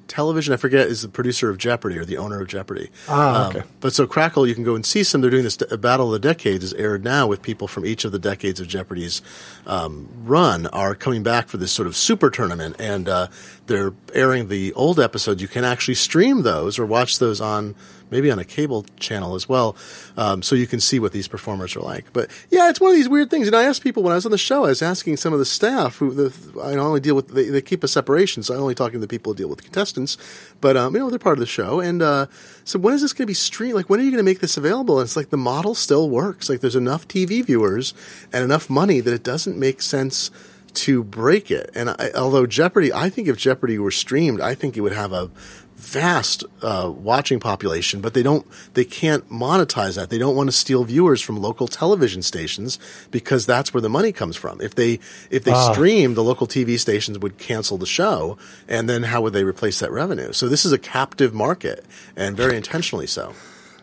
Television. 0.07 0.53
I 0.53 0.57
forget 0.57 0.87
is 0.87 1.03
the 1.03 1.07
producer 1.07 1.51
of 1.51 1.59
Jeopardy 1.59 1.97
or 1.99 2.05
the 2.05 2.17
owner 2.17 2.41
of 2.41 2.47
Jeopardy. 2.47 2.89
Ah, 3.07 3.45
um, 3.45 3.55
okay. 3.55 3.67
But 3.79 3.93
so 3.93 4.07
Crackle, 4.07 4.47
you 4.47 4.55
can 4.55 4.63
go 4.63 4.73
and 4.73 4.83
see 4.83 5.03
some. 5.03 5.21
They're 5.21 5.29
doing 5.29 5.43
this 5.43 5.57
Battle 5.57 6.13
of 6.13 6.19
the 6.19 6.27
Decades 6.27 6.63
is 6.63 6.73
aired 6.73 7.03
now 7.03 7.27
with 7.27 7.43
people 7.43 7.67
from 7.67 7.85
each 7.85 8.05
of 8.05 8.11
the 8.11 8.19
decades 8.19 8.59
of 8.59 8.67
Jeopardy's 8.67 9.21
um, 9.67 10.09
run 10.23 10.65
are 10.67 10.95
coming 10.95 11.21
back 11.21 11.47
for 11.47 11.57
this 11.57 11.71
sort 11.71 11.87
of 11.87 11.95
super 11.95 12.31
tournament, 12.31 12.75
and 12.79 13.07
uh, 13.07 13.27
they're 13.67 13.93
airing 14.15 14.47
the 14.47 14.73
old 14.73 14.99
episodes. 14.99 15.43
You 15.43 15.47
can 15.47 15.63
actually 15.63 15.95
stream 15.95 16.41
those 16.41 16.79
or 16.79 16.87
watch 16.87 17.19
those 17.19 17.39
on 17.39 17.75
maybe 18.13 18.31
on 18.31 18.39
a 18.39 18.45
cable 18.45 18.85
channel 18.99 19.35
as 19.35 19.49
well, 19.49 19.75
um, 20.15 20.41
so 20.41 20.55
you 20.55 20.67
can 20.67 20.79
see 20.79 20.99
what 20.99 21.11
these 21.11 21.27
performers 21.27 21.75
are 21.75 21.81
like. 21.81 22.13
But 22.13 22.29
yeah, 22.49 22.69
it's 22.69 22.79
one 22.79 22.91
of 22.91 22.95
these 22.95 23.09
weird 23.09 23.29
things. 23.29 23.47
And 23.47 23.55
I 23.55 23.63
asked 23.63 23.83
people 23.83 24.03
when 24.03 24.11
I 24.11 24.15
was 24.15 24.25
on 24.25 24.31
the 24.31 24.37
show, 24.37 24.65
I 24.65 24.69
was 24.69 24.81
asking 24.81 25.17
some 25.17 25.33
of 25.33 25.39
the 25.39 25.45
staff 25.45 25.97
who 25.97 26.13
the, 26.13 26.61
I 26.61 26.75
only 26.75 26.99
deal 26.99 27.15
with, 27.15 27.29
they, 27.29 27.49
they, 27.49 27.61
keep 27.61 27.83
a 27.83 27.87
separation, 27.87 28.43
so 28.43 28.53
I'm 28.53 28.61
only 28.61 28.75
talking 28.75 28.99
to 28.99 28.99
the 28.99 29.07
people 29.07 29.33
who 29.33 29.37
deal 29.37 29.49
with 29.49 29.63
contestants, 29.63 30.17
but 30.61 30.77
um, 30.77 30.93
you 30.93 30.99
know 30.99 31.09
they're 31.09 31.19
part 31.19 31.37
of 31.37 31.39
the 31.39 31.45
show. 31.45 31.79
And 31.79 32.01
uh, 32.01 32.27
so 32.63 32.77
when 32.79 32.93
is 32.93 33.01
this 33.01 33.13
going 33.13 33.25
to 33.25 33.27
be 33.27 33.33
streamed? 33.33 33.75
Like 33.75 33.89
when 33.89 33.99
are 33.99 34.03
you 34.03 34.11
going 34.11 34.23
to 34.23 34.29
make 34.31 34.39
this 34.39 34.57
available? 34.57 34.99
And 34.99 35.05
it's 35.05 35.15
like 35.15 35.29
the 35.29 35.37
model 35.37 35.75
still 35.75 36.09
works. 36.09 36.49
Like 36.49 36.61
there's 36.61 36.75
enough 36.75 37.07
TV 37.07 37.43
viewers 37.43 37.93
and 38.31 38.43
enough 38.43 38.69
money 38.69 38.99
that 38.99 39.13
it 39.13 39.23
doesn't 39.23 39.57
make 39.57 39.81
sense 39.81 40.29
to 40.73 41.03
break 41.03 41.51
it. 41.51 41.69
And 41.75 41.89
I, 41.91 42.11
although 42.15 42.45
Jeopardy, 42.45 42.91
I 42.91 43.09
think 43.09 43.27
if 43.27 43.37
Jeopardy 43.37 43.77
were 43.77 43.91
streamed, 43.91 44.41
I 44.41 44.55
think 44.55 44.75
it 44.75 44.81
would 44.81 44.93
have 44.93 45.13
a 45.13 45.29
vast 45.83 46.43
uh, 46.61 46.91
watching 46.95 47.39
population, 47.39 47.99
but 47.99 48.13
they 48.13 48.23
don't, 48.23 48.47
they 48.73 48.85
can't 48.85 49.29
monetize 49.29 49.95
that. 49.95 50.09
They 50.09 50.17
don't 50.17 50.35
want 50.35 50.47
to 50.47 50.55
steal 50.55 50.85
viewers 50.85 51.21
from 51.21 51.41
local 51.41 51.67
television 51.67 52.21
stations 52.21 52.79
because 53.11 53.45
that's 53.45 53.73
where 53.73 53.81
the 53.81 53.89
money 53.89 54.11
comes 54.11 54.37
from. 54.37 54.61
If 54.61 54.75
they 54.75 54.99
if 55.29 55.43
they 55.43 55.51
ah. 55.51 55.73
stream, 55.73 56.13
the 56.13 56.23
local 56.23 56.47
TV 56.47 56.79
stations 56.79 57.19
would 57.19 57.37
cancel 57.37 57.77
the 57.77 57.85
show, 57.85 58.37
and 58.67 58.89
then 58.89 59.03
how 59.03 59.21
would 59.21 59.33
they 59.33 59.43
replace 59.43 59.79
that 59.79 59.91
revenue? 59.91 60.31
So 60.31 60.47
this 60.47 60.65
is 60.65 60.71
a 60.71 60.79
captive 60.79 61.33
market, 61.33 61.85
and 62.15 62.37
very 62.37 62.55
intentionally 62.55 63.07
so. 63.07 63.33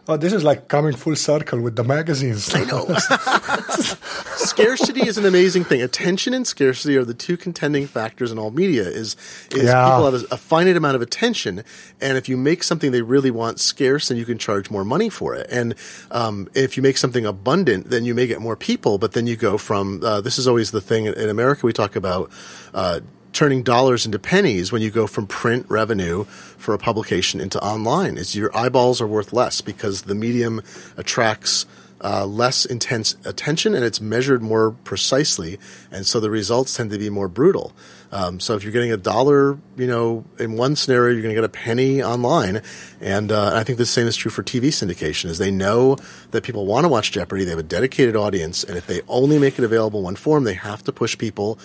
Oh, 0.08 0.16
this 0.16 0.32
is 0.32 0.42
like 0.42 0.68
coming 0.68 0.94
full 0.94 1.16
circle 1.16 1.60
with 1.60 1.76
the 1.76 1.84
magazines. 1.84 2.52
I 2.54 2.64
know. 2.64 2.86
scarcity 4.36 5.06
is 5.06 5.18
an 5.18 5.26
amazing 5.26 5.64
thing. 5.64 5.82
Attention 5.82 6.34
and 6.34 6.46
scarcity 6.46 6.96
are 6.96 7.04
the 7.04 7.14
two 7.14 7.36
contending 7.36 7.86
factors 7.86 8.32
in 8.32 8.38
all 8.38 8.50
media. 8.50 8.82
Is 8.82 9.16
is 9.50 9.64
yeah. 9.64 9.84
people 9.84 10.10
have 10.10 10.24
a, 10.30 10.36
finite 10.36 10.76
amount 10.76 10.96
of 10.96 11.02
attention, 11.02 11.62
and 12.00 12.16
if 12.16 12.28
you 12.28 12.36
make 12.36 12.62
something 12.62 12.92
they 12.92 13.02
really 13.02 13.30
want 13.30 13.60
scarce, 13.60 14.08
then 14.08 14.16
you 14.16 14.24
can 14.24 14.38
charge 14.38 14.70
more 14.70 14.84
money 14.84 15.08
for 15.08 15.34
it. 15.34 15.46
And 15.50 15.74
um, 16.10 16.48
if 16.54 16.76
you 16.76 16.82
make 16.82 16.96
something 16.96 17.26
abundant, 17.26 17.90
then 17.90 18.04
you 18.04 18.14
may 18.14 18.26
get 18.26 18.40
more 18.40 18.56
people. 18.56 18.98
But 18.98 19.12
then 19.12 19.26
you 19.26 19.36
go 19.36 19.58
from 19.58 20.02
uh, 20.02 20.20
this 20.20 20.38
is 20.38 20.48
always 20.48 20.70
the 20.70 20.80
thing 20.80 21.06
in 21.06 21.28
America 21.28 21.66
we 21.66 21.72
talk 21.72 21.96
about. 21.96 22.30
Uh, 22.74 23.00
turning 23.32 23.62
dollars 23.62 24.06
into 24.06 24.18
pennies 24.18 24.72
when 24.72 24.82
you 24.82 24.90
go 24.90 25.06
from 25.06 25.26
print 25.26 25.66
revenue 25.68 26.24
for 26.24 26.74
a 26.74 26.78
publication 26.78 27.40
into 27.40 27.62
online. 27.62 28.16
Is 28.16 28.34
your 28.34 28.56
eyeballs 28.56 29.00
are 29.00 29.06
worth 29.06 29.32
less 29.32 29.60
because 29.60 30.02
the 30.02 30.14
medium 30.14 30.62
attracts 30.96 31.66
uh, 32.02 32.24
less 32.24 32.64
intense 32.64 33.16
attention 33.24 33.74
and 33.74 33.84
it's 33.84 34.00
measured 34.00 34.42
more 34.42 34.70
precisely, 34.70 35.58
and 35.90 36.06
so 36.06 36.18
the 36.18 36.30
results 36.30 36.74
tend 36.74 36.90
to 36.90 36.98
be 36.98 37.10
more 37.10 37.28
brutal. 37.28 37.72
Um, 38.12 38.40
so 38.40 38.56
if 38.56 38.64
you're 38.64 38.72
getting 38.72 38.90
a 38.90 38.96
dollar, 38.96 39.58
you 39.76 39.86
know, 39.86 40.24
in 40.38 40.56
one 40.56 40.76
scenario, 40.76 41.12
you're 41.12 41.22
going 41.22 41.34
to 41.34 41.40
get 41.40 41.44
a 41.44 41.48
penny 41.48 42.02
online, 42.02 42.62
and 43.00 43.30
uh, 43.30 43.52
I 43.54 43.64
think 43.64 43.78
the 43.78 43.86
same 43.86 44.06
is 44.06 44.16
true 44.16 44.30
for 44.30 44.42
TV 44.42 44.68
syndication. 44.68 45.26
Is 45.26 45.38
they 45.38 45.50
know 45.50 45.96
that 46.30 46.42
people 46.42 46.66
want 46.66 46.84
to 46.84 46.88
watch 46.88 47.12
Jeopardy, 47.12 47.44
they 47.44 47.50
have 47.50 47.58
a 47.58 47.64
dedicated 47.64 48.16
audience, 48.16 48.64
and 48.64 48.76
if 48.76 48.86
they 48.86 49.02
only 49.06 49.38
make 49.38 49.58
it 49.58 49.64
available 49.64 50.00
in 50.00 50.04
one 50.04 50.16
form, 50.16 50.44
they 50.44 50.54
have 50.54 50.82
to 50.84 50.92
push 50.92 51.16
people 51.18 51.58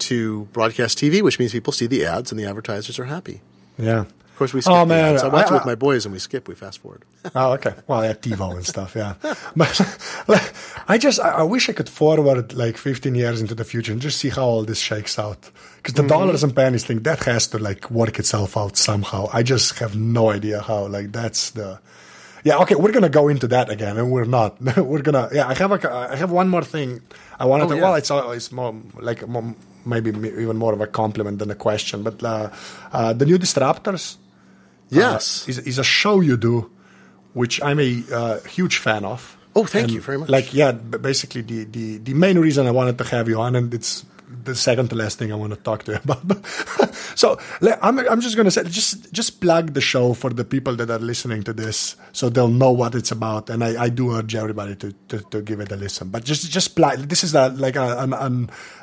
to 0.00 0.44
broadcast 0.52 0.98
TV, 0.98 1.22
which 1.22 1.38
means 1.38 1.52
people 1.52 1.72
see 1.72 1.86
the 1.86 2.04
ads 2.04 2.30
and 2.32 2.38
the 2.40 2.44
advertisers 2.46 2.98
are 2.98 3.04
happy. 3.06 3.40
Yeah. 3.78 4.00
Of 4.02 4.36
course, 4.38 4.54
we 4.54 4.60
skip. 4.60 4.72
Oh, 4.72 4.80
the 4.80 4.86
man, 4.86 5.14
ads. 5.14 5.22
I 5.24 5.28
watch 5.28 5.46
I- 5.46 5.50
it 5.50 5.54
with 5.54 5.66
my 5.66 5.74
boys, 5.74 6.06
and 6.06 6.12
we 6.12 6.20
skip. 6.20 6.46
We 6.48 6.54
fast 6.54 6.78
forward. 6.80 7.04
Oh, 7.34 7.52
okay. 7.54 7.74
Well, 7.88 8.04
yeah, 8.04 8.14
TiVo 8.14 8.54
and 8.56 8.64
stuff, 8.64 8.94
yeah. 8.96 9.14
But 9.56 10.52
I 10.88 10.96
just, 10.96 11.20
I, 11.20 11.30
I 11.30 11.42
wish 11.42 11.68
I 11.68 11.72
could 11.72 11.88
forward 11.88 12.54
like 12.54 12.76
15 12.76 13.14
years 13.14 13.40
into 13.40 13.54
the 13.54 13.64
future 13.64 13.92
and 13.92 14.00
just 14.00 14.18
see 14.18 14.28
how 14.30 14.44
all 14.44 14.64
this 14.64 14.78
shakes 14.78 15.18
out. 15.18 15.50
Because 15.76 15.94
the 15.94 16.06
dollars 16.06 16.42
and 16.44 16.54
pennies 16.54 16.84
thing, 16.84 17.00
that 17.02 17.24
has 17.24 17.48
to 17.48 17.58
like 17.58 17.90
work 17.90 18.18
itself 18.18 18.56
out 18.56 18.76
somehow. 18.76 19.28
I 19.32 19.42
just 19.42 19.78
have 19.80 19.96
no 19.96 20.30
idea 20.30 20.60
how. 20.60 20.86
Like, 20.86 21.12
that's 21.12 21.50
the. 21.50 21.80
Yeah, 22.44 22.58
okay, 22.58 22.76
we're 22.76 22.92
gonna 22.92 23.08
go 23.08 23.28
into 23.28 23.48
that 23.48 23.68
again, 23.68 23.98
and 23.98 24.10
we're 24.12 24.24
not. 24.24 24.60
we're 24.76 25.02
gonna. 25.02 25.28
Yeah, 25.32 25.48
I 25.48 25.54
have 25.54 25.72
a. 25.72 25.90
I 25.92 26.16
have 26.16 26.30
one 26.30 26.48
more 26.48 26.62
thing. 26.62 27.02
I 27.38 27.44
wanted 27.46 27.64
Oh, 27.64 27.68
to. 27.70 27.74
yeah. 27.76 27.82
Well, 27.82 27.94
it's 27.96 28.10
uh, 28.10 28.30
it's 28.30 28.52
more 28.52 28.74
like 29.00 29.26
more, 29.26 29.54
maybe 29.88 30.10
even 30.10 30.56
more 30.56 30.72
of 30.72 30.80
a 30.80 30.86
compliment 30.86 31.38
than 31.38 31.50
a 31.50 31.54
question. 31.54 32.02
But 32.02 32.22
uh, 32.22 32.50
uh, 32.92 33.12
the 33.14 33.24
new 33.26 33.38
Disruptors 33.38 34.16
Yes. 34.90 35.46
uh, 35.46 35.50
is, 35.50 35.58
is 35.58 35.78
a 35.78 35.84
show 35.84 36.20
you 36.20 36.36
do, 36.36 36.70
which 37.34 37.62
I'm 37.62 37.80
a 37.80 38.02
uh, 38.12 38.40
huge 38.40 38.78
fan 38.78 39.04
of. 39.04 39.36
Oh, 39.56 39.64
thank 39.64 39.84
And, 39.84 39.92
you 39.94 40.00
very 40.00 40.18
much. 40.18 40.28
Like, 40.28 40.54
yeah, 40.54 40.72
basically 40.72 41.42
the, 41.42 41.64
the, 41.64 41.98
the 41.98 42.14
main 42.14 42.38
reason 42.38 42.66
I 42.66 42.70
wanted 42.70 42.96
to 42.98 43.04
have 43.04 43.28
you 43.28 43.40
on, 43.40 43.56
and 43.56 43.74
it's 43.74 44.04
the 44.48 44.54
second 44.54 44.88
to 44.90 44.96
last 44.96 45.18
thing 45.18 45.32
I 45.32 45.36
want 45.36 45.52
to 45.54 45.60
talk 45.60 45.84
to 45.84 45.92
you 45.92 45.98
about. 46.04 46.44
so 47.14 47.38
I'm, 47.82 47.98
I'm 47.98 48.20
just 48.20 48.36
going 48.36 48.46
to 48.46 48.50
say, 48.50 48.64
just 48.64 49.12
just 49.12 49.40
plug 49.40 49.74
the 49.74 49.80
show 49.80 50.14
for 50.14 50.30
the 50.30 50.44
people 50.44 50.76
that 50.76 50.90
are 50.90 50.98
listening 50.98 51.42
to 51.44 51.52
this, 51.52 51.96
so 52.12 52.28
they'll 52.28 52.48
know 52.48 52.72
what 52.72 52.94
it's 52.94 53.10
about. 53.10 53.50
And 53.50 53.62
I, 53.62 53.84
I 53.84 53.88
do 53.88 54.12
urge 54.12 54.34
everybody 54.34 54.76
to, 54.76 54.92
to, 55.08 55.20
to 55.30 55.42
give 55.42 55.60
it 55.60 55.72
a 55.72 55.76
listen. 55.76 56.10
But 56.10 56.24
just 56.24 56.50
just 56.50 56.76
plug. 56.76 57.08
This 57.08 57.24
is 57.24 57.34
a, 57.34 57.48
like 57.50 57.76
a, 57.76 58.06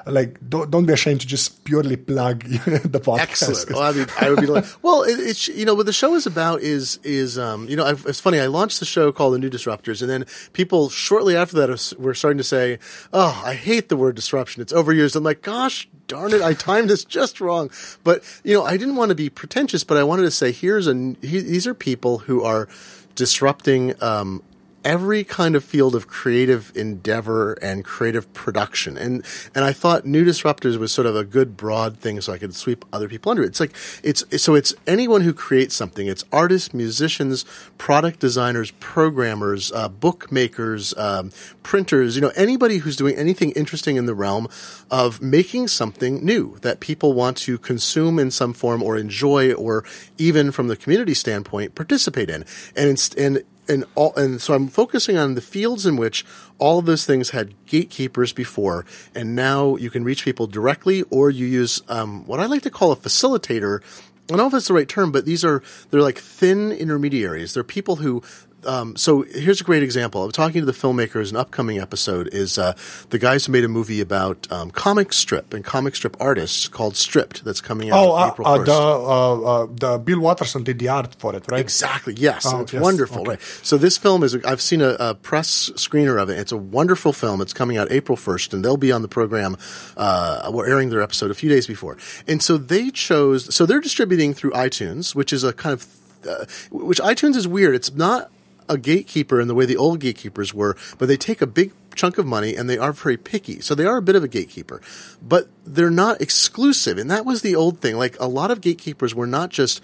like 0.06 0.38
don't, 0.48 0.70
don't 0.70 0.86
be 0.86 0.94
ashamed 0.94 1.22
to 1.22 1.28
just 1.28 1.64
purely 1.64 1.98
plug 1.98 2.44
the 2.46 3.00
podcast. 3.00 3.20
Excellent. 3.20 3.72
Well, 3.72 3.82
I 3.82 3.92
mean, 3.92 4.08
I 4.22 4.30
would 4.30 4.40
be 4.40 4.48
like, 4.48 4.66
well, 4.84 5.04
it, 5.04 5.20
it's 5.20 5.48
you 5.48 5.66
know 5.66 5.74
what 5.74 5.86
the 5.86 5.94
show 5.94 6.16
is 6.16 6.26
about 6.26 6.62
is 6.62 6.98
is 7.04 7.38
um, 7.38 7.68
you 7.68 7.76
know 7.76 7.86
I've, 7.86 8.06
it's 8.06 8.20
funny. 8.20 8.40
I 8.40 8.48
launched 8.48 8.80
the 8.80 8.86
show 8.86 9.12
called 9.12 9.34
The 9.34 9.40
New 9.40 9.50
Disruptors, 9.50 10.02
and 10.02 10.10
then 10.10 10.26
people 10.54 10.90
shortly 10.90 11.36
after 11.36 11.56
that 11.58 11.94
were 12.00 12.14
starting 12.14 12.38
to 12.38 12.44
say, 12.44 12.80
"Oh, 13.14 13.42
I 13.46 13.54
hate 13.54 13.90
the 13.90 13.98
word 13.98 14.16
disruption. 14.16 14.62
It's 14.62 14.74
overused." 14.74 15.16
I'm 15.16 15.24
like, 15.24 15.42
"Gosh 15.56 15.88
darn 16.08 16.34
it, 16.34 16.42
I 16.42 16.54
timed 16.54 16.90
this 16.90 17.06
just 17.06 17.40
wrong." 17.40 17.72
But 18.04 18.24
you 18.44 18.54
know, 18.54 18.66
I 18.66 18.76
didn't 18.76 18.98
want 18.98 19.10
to 19.10 19.16
be 19.16 19.30
pretentious, 19.30 19.86
but 19.86 19.96
I 19.96 20.04
wanted 20.04 20.24
to 20.24 20.32
say, 20.32 20.52
here's 20.52 20.86
a 20.86 21.16
he, 21.22 21.40
these 21.40 21.66
are 21.66 21.74
people 21.74 22.20
who 22.20 22.44
are 22.44 22.68
disrupting 23.16 23.96
um, 24.04 24.44
every 24.86 25.24
kind 25.24 25.56
of 25.56 25.64
field 25.64 25.96
of 25.96 26.08
creative 26.08 26.72
endeavor 26.76 27.54
and 27.54 27.84
creative 27.84 28.32
production. 28.34 28.98
And 28.98 29.26
and 29.56 29.66
I 29.66 29.74
thought 29.74 30.06
New 30.06 30.24
Disruptors 30.24 30.78
was 30.78 30.92
sort 30.92 31.08
of 31.08 31.16
a 31.16 31.26
good 31.26 31.58
broad 31.58 31.98
thing 31.98 32.22
so 32.22 32.32
I 32.32 32.38
could 32.38 32.56
sweep 32.56 32.86
other 32.94 33.10
people 33.10 33.32
under 33.32 33.44
it. 33.44 33.48
It's 33.48 33.60
like 33.60 33.76
it's 34.04 34.24
so 34.42 34.54
it's 34.54 34.74
anyone 34.86 35.22
who 35.22 35.34
creates 35.34 35.76
something. 35.76 36.08
It's 36.08 36.24
artists, 36.32 36.74
musicians, 36.74 37.44
product 37.80 38.20
designers, 38.20 38.72
programmers, 38.80 39.72
uh, 39.72 39.90
bookmakers, 39.90 40.96
um, 40.98 41.32
printers, 41.64 42.16
you 42.16 42.22
know, 42.22 42.32
anybody 42.36 42.78
who's 42.78 42.96
doing 42.96 43.16
anything 43.16 43.52
interesting 43.52 43.96
in 43.98 44.06
the 44.06 44.14
realm 44.14 44.48
of 44.92 45.22
making 45.22 45.68
something 45.68 46.24
new 46.24 46.58
that 46.62 46.80
people 46.80 47.14
want 47.14 47.38
to 47.38 47.58
consume 47.58 48.20
in 48.20 48.30
some 48.30 48.54
form 48.54 48.84
or 48.84 48.96
enjoy 48.96 49.52
or 49.54 49.84
even 50.20 50.52
from 50.52 50.68
the 50.68 50.76
community 50.76 51.16
standpoint 51.16 51.74
participate 51.74 52.30
in. 52.30 52.46
And 52.76 53.10
and 53.18 53.44
and 53.68 53.86
all 53.96 54.14
and 54.16 54.42
so 54.42 54.54
I'm 54.54 54.68
focusing 54.68 55.18
on 55.18 55.36
the 55.36 55.42
fields 55.42 55.86
in 55.86 55.98
which 55.98 56.26
all 56.60 56.80
of 56.80 56.86
those 56.86 57.06
things 57.06 57.32
had 57.32 57.54
gatekeepers 57.66 58.34
before, 58.34 58.86
and 59.14 59.36
now 59.36 59.76
you 59.76 59.90
can 59.90 60.04
reach 60.04 60.24
people 60.24 60.48
directly, 60.48 61.04
or 61.10 61.30
you 61.30 61.46
use 61.46 61.82
um, 61.90 62.26
what 62.26 62.40
I 62.40 62.46
like 62.46 62.62
to 62.64 62.70
call 62.70 62.92
a 62.92 62.96
facilitator. 62.96 63.82
I 63.82 64.28
don't 64.30 64.38
know 64.38 64.46
if 64.48 64.54
that's 64.54 64.68
the 64.68 64.74
right 64.74 64.90
term, 64.90 65.12
but 65.12 65.26
these 65.26 65.44
are 65.44 65.62
they're 65.92 66.02
like 66.02 66.18
thin 66.18 66.72
intermediaries. 66.72 67.54
They're 67.54 67.64
people 67.64 67.98
who. 67.98 68.24
Um, 68.66 68.96
so 68.96 69.22
here's 69.24 69.62
a 69.62 69.64
great 69.64 69.84
example. 69.84 70.24
I'm 70.24 70.32
talking 70.32 70.62
to 70.62 70.66
the 70.66 70.72
filmmakers. 70.72 71.30
An 71.32 71.38
upcoming 71.38 71.80
episode 71.80 72.28
is 72.34 72.58
uh, 72.58 72.74
the 73.10 73.20
guys 73.20 73.46
who 73.46 73.52
made 73.52 73.64
a 73.64 73.68
movie 73.68 74.02
about 74.02 74.52
um, 74.52 74.72
comic 74.72 75.14
strip 75.14 75.54
and 75.54 75.64
comic 75.64 75.96
strip 75.96 76.16
artists 76.20 76.68
called 76.68 76.96
Stripped. 76.96 77.44
That's 77.46 77.62
coming 77.62 77.92
out 77.92 78.00
Oh, 78.00 78.12
uh, 78.16 78.30
April 78.32 78.48
uh, 78.48 78.58
1st. 78.60 78.66
the 78.66 78.72
uh, 78.74 79.42
uh, 79.42 79.68
the 79.72 79.98
Bill 80.00 80.20
Watterson 80.20 80.64
did 80.64 80.80
the 80.80 80.88
art 80.90 81.16
for 81.20 81.36
it, 81.36 81.46
right? 81.50 81.60
Exactly. 81.60 82.14
Yes, 82.18 82.46
Oh, 82.46 82.62
it's 82.62 82.74
yes. 82.74 82.82
wonderful. 82.82 83.22
Okay. 83.22 83.30
Right. 83.32 83.42
So 83.64 83.78
this 83.78 83.98
film 83.98 84.24
is. 84.24 84.36
I've 84.46 84.62
seen 84.62 84.82
a, 84.82 84.96
a 85.00 85.16
press 85.16 85.70
screener 85.76 86.22
of 86.22 86.30
it. 86.30 86.40
It's 86.40 86.52
a 86.52 86.58
wonderful 86.58 87.14
film. 87.14 87.42
It's 87.42 87.54
coming 87.54 87.78
out 87.78 87.92
April 87.92 88.16
first, 88.16 88.54
and 88.54 88.64
they'll 88.66 88.78
be 88.78 88.92
on 88.92 89.02
the 89.02 89.08
program. 89.08 89.58
Uh, 89.98 90.50
we're 90.54 90.68
airing 90.68 90.90
their 90.90 91.02
episode 91.02 91.32
a 91.32 91.36
few 91.36 91.50
days 91.50 91.68
before, 91.68 91.98
and 92.28 92.42
so 92.42 92.58
they 92.58 92.90
chose. 92.90 93.54
So 93.54 93.66
they're 93.66 93.82
distributing 93.82 94.34
through 94.34 94.52
iTunes, 94.52 95.14
which 95.16 95.32
is 95.34 95.44
a 95.44 95.54
kind 95.54 95.74
of. 95.74 95.86
Uh, 96.28 96.44
which 96.72 97.00
iTunes 97.02 97.36
is 97.36 97.48
weird. 97.48 97.76
It's 97.76 97.94
not 97.94 98.32
a 98.68 98.78
gatekeeper 98.78 99.40
in 99.40 99.48
the 99.48 99.56
way 99.56 99.66
the 99.66 99.78
old 99.78 100.00
gatekeepers 100.00 100.54
were, 100.54 100.76
but 100.98 101.08
they 101.08 101.18
take 101.18 101.42
a 101.42 101.48
big 101.48 101.74
chunk 101.96 102.18
of 102.18 102.26
money 102.26 102.56
and 102.56 102.70
they 102.70 102.78
are 102.78 102.92
very 102.92 103.18
picky. 103.18 103.62
So 103.62 103.76
they 103.76 103.86
are 103.86 103.98
a 103.98 104.02
bit 104.02 104.16
of 104.16 104.24
a 104.24 104.28
gatekeeper, 104.28 104.82
but 105.22 105.50
they're 105.66 105.90
not 105.90 106.22
exclusive. 106.22 106.98
And 106.98 107.10
that 107.10 107.26
was 107.26 107.42
the 107.42 107.56
old 107.56 107.80
thing. 107.80 107.98
Like 107.98 108.20
a 108.20 108.28
lot 108.28 108.52
of 108.52 108.62
gatekeepers 108.62 109.16
were 109.16 109.28
not 109.28 109.50
just 109.50 109.82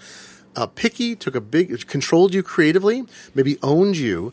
uh, 0.54 0.66
picky, 0.66 1.16
took 1.16 1.34
a 1.34 1.40
big, 1.40 1.86
controlled 1.86 2.34
you 2.34 2.42
creatively, 2.42 3.04
maybe 3.34 3.58
owned 3.62 3.96
you, 3.96 4.32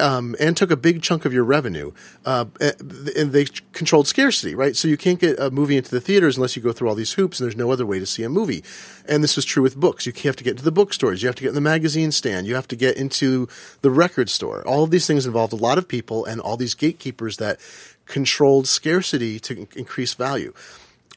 um, 0.00 0.34
and 0.40 0.56
took 0.56 0.70
a 0.70 0.76
big 0.76 1.02
chunk 1.02 1.24
of 1.24 1.32
your 1.32 1.44
revenue. 1.44 1.92
Uh, 2.24 2.46
and 2.60 3.32
they 3.32 3.46
controlled 3.72 4.06
scarcity, 4.06 4.54
right? 4.54 4.76
So 4.76 4.88
you 4.88 4.96
can't 4.96 5.18
get 5.18 5.38
a 5.38 5.50
movie 5.50 5.76
into 5.76 5.90
the 5.90 6.00
theaters 6.00 6.36
unless 6.36 6.56
you 6.56 6.62
go 6.62 6.72
through 6.72 6.88
all 6.88 6.94
these 6.94 7.12
hoops, 7.12 7.40
and 7.40 7.46
there's 7.46 7.56
no 7.56 7.70
other 7.70 7.86
way 7.86 7.98
to 7.98 8.06
see 8.06 8.22
a 8.22 8.28
movie. 8.28 8.62
And 9.06 9.22
this 9.22 9.36
was 9.36 9.44
true 9.44 9.62
with 9.62 9.76
books. 9.76 10.06
You 10.06 10.12
have 10.24 10.36
to 10.36 10.44
get 10.44 10.52
into 10.52 10.64
the 10.64 10.72
bookstores. 10.72 11.22
You 11.22 11.28
have 11.28 11.36
to 11.36 11.42
get 11.42 11.50
in 11.50 11.54
the 11.54 11.60
magazine 11.60 12.12
stand. 12.12 12.46
You 12.46 12.54
have 12.54 12.68
to 12.68 12.76
get 12.76 12.96
into 12.96 13.48
the 13.82 13.90
record 13.90 14.30
store. 14.30 14.66
All 14.66 14.84
of 14.84 14.90
these 14.90 15.06
things 15.06 15.26
involved 15.26 15.52
a 15.52 15.56
lot 15.56 15.78
of 15.78 15.88
people 15.88 16.24
and 16.24 16.40
all 16.40 16.56
these 16.56 16.74
gatekeepers 16.74 17.36
that 17.38 17.60
controlled 18.06 18.66
scarcity 18.66 19.38
to 19.40 19.68
increase 19.76 20.14
value 20.14 20.52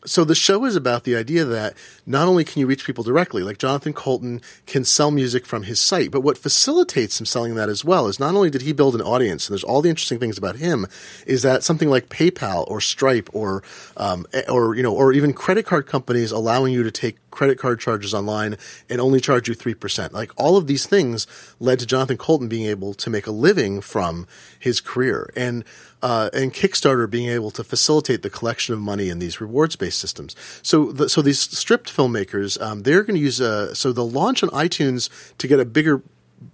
so 0.06 0.24
the 0.24 0.36
show 0.36 0.66
is 0.66 0.76
about 0.76 1.04
the 1.04 1.16
idea 1.16 1.46
that 1.46 1.76
not 2.06 2.28
only 2.28 2.44
can 2.44 2.60
you 2.60 2.66
reach 2.66 2.86
people 2.86 3.04
directly, 3.04 3.44
like 3.44 3.60
Jonathan 3.60 3.94
Coulton 3.94 4.42
can 4.66 4.84
sell 4.84 5.12
music 5.12 5.46
from 5.46 5.64
his 5.64 5.80
site, 5.80 6.10
but 6.10 6.22
what 6.22 6.38
facilitates 6.38 7.20
him 7.20 7.26
selling 7.26 7.56
that 7.56 7.70
as 7.70 7.86
well 7.86 8.08
is 8.08 8.20
not 8.20 8.34
only 8.34 8.50
did 8.50 8.64
he 8.64 8.74
build 8.74 8.96
an 8.96 9.02
audience, 9.02 9.48
and 9.48 9.54
there's 9.54 9.64
all 9.64 9.82
the 9.82 9.90
interesting 9.90 10.20
things 10.20 10.38
about 10.38 10.56
him, 10.56 10.88
is 11.28 11.44
that 11.44 11.64
something 11.64 11.90
like 11.90 12.10
PayPal 12.10 12.68
or 12.68 12.82
Stripe 12.82 13.30
or 13.34 13.62
um, 13.98 14.26
or 14.50 14.76
you 14.76 14.84
know 14.84 14.94
or 14.94 15.14
even 15.14 15.34
credit 15.34 15.66
card 15.66 15.86
companies 15.86 16.32
allowing 16.32 16.74
you 16.74 16.84
to 16.84 16.92
take 16.92 17.18
credit 17.30 17.58
card 17.58 17.80
charges 17.80 18.14
online 18.14 18.58
and 18.90 19.00
only 19.00 19.20
charge 19.20 19.48
you 19.48 19.54
three 19.54 19.76
percent. 19.76 20.14
Like 20.14 20.32
all 20.36 20.58
of 20.58 20.68
these 20.68 20.86
things 20.86 21.28
led 21.60 21.80
to 21.80 21.86
Jonathan 21.86 22.18
Coulton 22.18 22.48
being 22.48 22.66
able 22.66 22.94
to 22.96 23.10
make 23.10 23.28
a 23.28 23.32
living 23.32 23.82
from 23.82 24.28
his 24.60 24.82
career 24.82 25.30
and 25.36 25.64
uh, 26.02 26.30
and 26.34 26.54
Kickstarter 26.54 27.10
being 27.10 27.30
able 27.30 27.52
to 27.52 27.64
facilitate 27.64 28.22
the 28.22 28.30
collection 28.30 28.74
of 28.74 28.80
money 28.80 29.10
in 29.10 29.20
these 29.20 29.40
rewards 29.40 29.76
based 29.76 30.00
systems. 30.00 30.36
So, 30.62 30.92
the, 30.92 31.10
so 31.10 31.22
these 31.22 31.40
stripped 31.40 31.96
filmmakers, 31.96 32.62
um, 32.62 32.84
they're 32.84 33.04
going 33.04 33.16
to 33.16 33.22
use 33.22 33.40
a, 33.40 33.76
so 33.76 33.92
they'll 33.92 34.10
launch 34.10 34.44
on 34.44 34.50
iTunes 34.50 35.10
to 35.38 35.48
get 35.48 35.60
a 35.60 35.66
bigger 35.66 36.02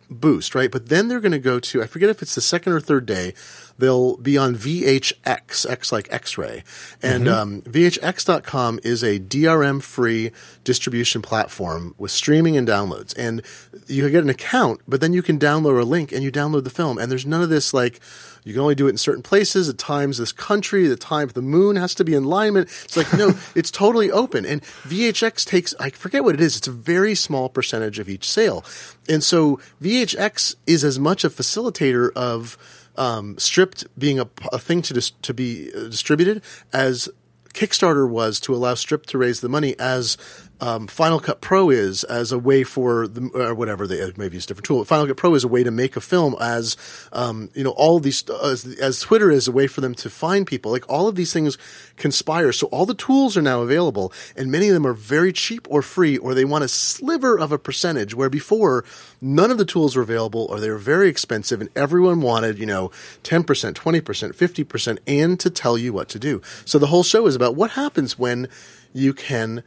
boost, 0.10 0.56
right? 0.56 0.72
But 0.72 0.90
then 0.90 1.08
they're 1.08 1.20
going 1.20 1.32
to 1.32 1.40
go 1.40 1.60
to, 1.60 1.84
I 1.84 1.88
forget 1.88 2.10
if 2.10 2.22
it's 2.22 2.36
the 2.36 2.42
second 2.42 2.74
or 2.74 2.80
third 2.80 3.06
day, 3.06 3.34
they'll 3.78 4.18
be 4.18 4.38
on 4.38 4.56
VHX, 4.56 5.70
X 5.70 5.92
like 5.92 6.08
X-ray. 6.12 6.64
And 7.02 7.28
um, 7.28 7.62
VHX.com 7.64 8.80
is 8.84 9.04
a 9.04 9.20
DRM 9.20 9.82
free 9.82 10.32
distribution 10.64 11.22
platform 11.22 11.94
with 11.98 12.12
streaming 12.12 12.58
and 12.58 12.68
downloads. 12.68 13.14
And 13.18 13.42
you 13.88 14.04
can 14.04 14.12
get 14.12 14.24
an 14.24 14.30
account, 14.30 14.82
but 14.88 15.02
then 15.02 15.14
you 15.14 15.22
can 15.22 15.40
download 15.40 15.80
a 15.80 15.86
link 15.86 16.12
and 16.12 16.24
you 16.24 16.32
download 16.32 16.64
the 16.64 16.70
film. 16.70 16.98
And 16.98 17.12
there's 17.12 17.26
none 17.26 17.42
of 17.42 17.50
this 17.50 17.74
like, 17.74 18.00
you 18.44 18.54
can 18.54 18.62
only 18.62 18.76
do 18.76 18.88
it 18.88 18.92
in 18.92 18.98
certain 18.98 19.24
places, 19.24 19.68
at 19.68 19.78
times 19.78 20.18
this 20.18 20.32
country, 20.32 20.88
the 20.88 20.96
time 20.96 21.28
the 21.28 21.42
moon 21.42 21.76
has 21.76 21.94
to 21.96 22.06
be 22.06 22.14
in 22.14 22.24
alignment. 22.24 22.70
It's 22.86 22.96
like, 22.96 23.12
no, 23.14 23.34
it's 23.56 23.70
totally 23.70 24.10
open. 24.10 24.46
And 24.46 24.62
VHX 24.62 25.46
takes, 25.46 25.76
I 25.82 25.90
forget 25.90 26.24
what 26.24 26.34
it 26.34 26.40
is, 26.40 26.56
it's 26.56 26.68
a 26.68 26.72
very 26.72 27.14
small 27.14 27.50
percentage 27.50 28.00
of 28.00 28.08
each 28.08 28.30
sale. 28.30 28.64
And 29.10 29.22
so 29.22 29.60
VHX 29.82 29.97
is 30.02 30.84
as 30.84 31.00
much 31.00 31.24
a 31.24 31.30
facilitator 31.30 32.12
of 32.16 32.58
um, 32.98 33.38
stripped 33.38 33.86
being 33.98 34.20
a, 34.20 34.28
a 34.52 34.60
thing 34.60 34.82
to 34.84 34.94
dis- 34.94 35.12
to 35.22 35.34
be 35.34 35.72
uh, 35.74 35.84
distributed 35.84 36.42
as 36.74 37.10
Kickstarter 37.54 38.08
was 38.08 38.40
to 38.42 38.54
allow 38.54 38.76
Strip 38.76 39.06
to 39.08 39.18
raise 39.18 39.42
the 39.42 39.50
money 39.50 39.76
as 39.80 40.16
um, 40.60 40.88
Final 40.88 41.20
Cut 41.20 41.42
Pro 41.42 41.70
is 41.70 42.04
as 42.04 42.32
a 42.32 42.40
way 42.40 42.64
for 42.64 43.08
the 43.08 43.30
or 43.34 43.54
whatever 43.54 43.86
they 43.86 44.12
maybe 44.18 44.36
use 44.36 44.46
a 44.46 44.48
different 44.48 44.66
tool. 44.66 44.84
Final 44.86 45.08
Cut 45.08 45.18
Pro 45.18 45.36
is 45.36 45.44
a 45.44 45.48
way 45.48 45.64
to 45.64 45.72
make 45.72 45.96
a 45.96 46.02
film 46.02 46.36
as 46.40 46.76
um, 47.14 47.50
you 47.54 47.64
know 47.64 47.72
all 47.72 48.00
these 48.00 48.28
as, 48.30 48.66
as 48.80 49.00
Twitter 49.00 49.30
is 49.30 49.48
a 49.48 49.52
way 49.52 49.68
for 49.68 49.82
them 49.82 49.94
to 49.96 50.10
find 50.10 50.48
people. 50.48 50.72
Like 50.72 50.90
all 50.90 51.08
of 51.08 51.16
these 51.16 51.32
things 51.32 51.58
conspire. 51.96 52.52
So 52.52 52.68
all 52.68 52.86
the 52.86 52.96
tools 52.96 53.38
are 53.38 53.42
now 53.42 53.62
available, 53.62 54.12
and 54.36 54.52
many 54.52 54.68
of 54.68 54.74
them 54.74 54.88
are 54.88 54.94
very 54.94 55.32
cheap 55.32 55.68
or 55.70 55.82
free, 55.82 56.18
or 56.18 56.34
they 56.34 56.46
want 56.46 56.64
a 56.64 56.68
sliver 56.68 57.38
of 57.38 57.52
a 57.52 57.60
percentage. 57.60 58.16
Where 58.16 58.30
before 58.30 58.84
none 59.22 59.52
of 59.52 59.58
the 59.58 59.66
tools 59.66 59.96
were 59.96 60.04
available, 60.04 60.48
or 60.50 60.60
they 60.60 60.70
were 60.70 60.78
very 60.78 61.10
expensive, 61.10 61.62
and 61.62 61.70
everyone 61.76 62.22
wanted 62.22 62.58
you 62.58 62.66
know 62.66 62.92
ten 63.22 63.44
percent, 63.44 63.76
twenty 63.76 64.02
percent, 64.02 64.36
fifty 64.36 64.64
percent, 64.64 65.00
and 65.06 65.40
to 65.40 65.50
tell 65.50 65.78
you 65.78 65.94
what 65.94 66.10
to 66.10 66.20
do. 66.20 66.42
So 66.66 66.80
the 66.80 66.88
whole 66.88 67.04
show 67.04 67.28
is 67.28 67.36
about 67.36 67.56
what 67.56 67.72
happens 67.72 68.18
when 68.18 68.48
you 68.94 69.14
can 69.14 69.64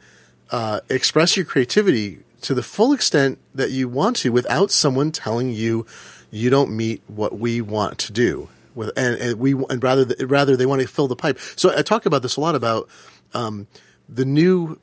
uh, 0.51 0.81
express 0.89 1.35
your 1.35 1.45
creativity 1.45 2.19
to 2.41 2.53
the 2.53 2.63
full 2.63 2.93
extent 2.93 3.39
that 3.55 3.71
you 3.71 3.87
want 3.87 4.17
to 4.17 4.31
without 4.31 4.71
someone 4.71 5.11
telling 5.11 5.51
you 5.51 5.85
you 6.29 6.49
don't 6.49 6.71
meet 6.71 7.01
what 7.07 7.37
we 7.37 7.61
want 7.61 7.97
to 7.99 8.11
do. 8.11 8.49
With 8.73 8.91
and, 8.97 9.15
and 9.19 9.39
we 9.39 9.53
and 9.53 9.83
rather 9.83 10.05
rather 10.25 10.55
they 10.55 10.65
want 10.65 10.81
to 10.81 10.87
fill 10.87 11.07
the 11.07 11.15
pipe. 11.15 11.39
So 11.55 11.77
I 11.77 11.81
talk 11.81 12.05
about 12.05 12.21
this 12.21 12.37
a 12.37 12.41
lot 12.41 12.55
about 12.55 12.89
um, 13.33 13.67
the 14.07 14.23
new 14.23 14.79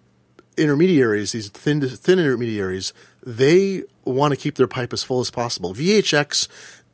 intermediaries, 0.58 1.32
these 1.32 1.48
thin 1.48 1.80
thin 1.80 2.18
intermediaries. 2.18 2.92
They 3.24 3.84
want 4.04 4.32
to 4.32 4.36
keep 4.36 4.56
their 4.56 4.66
pipe 4.66 4.92
as 4.92 5.02
full 5.02 5.20
as 5.20 5.30
possible. 5.30 5.74
VHX, 5.74 6.48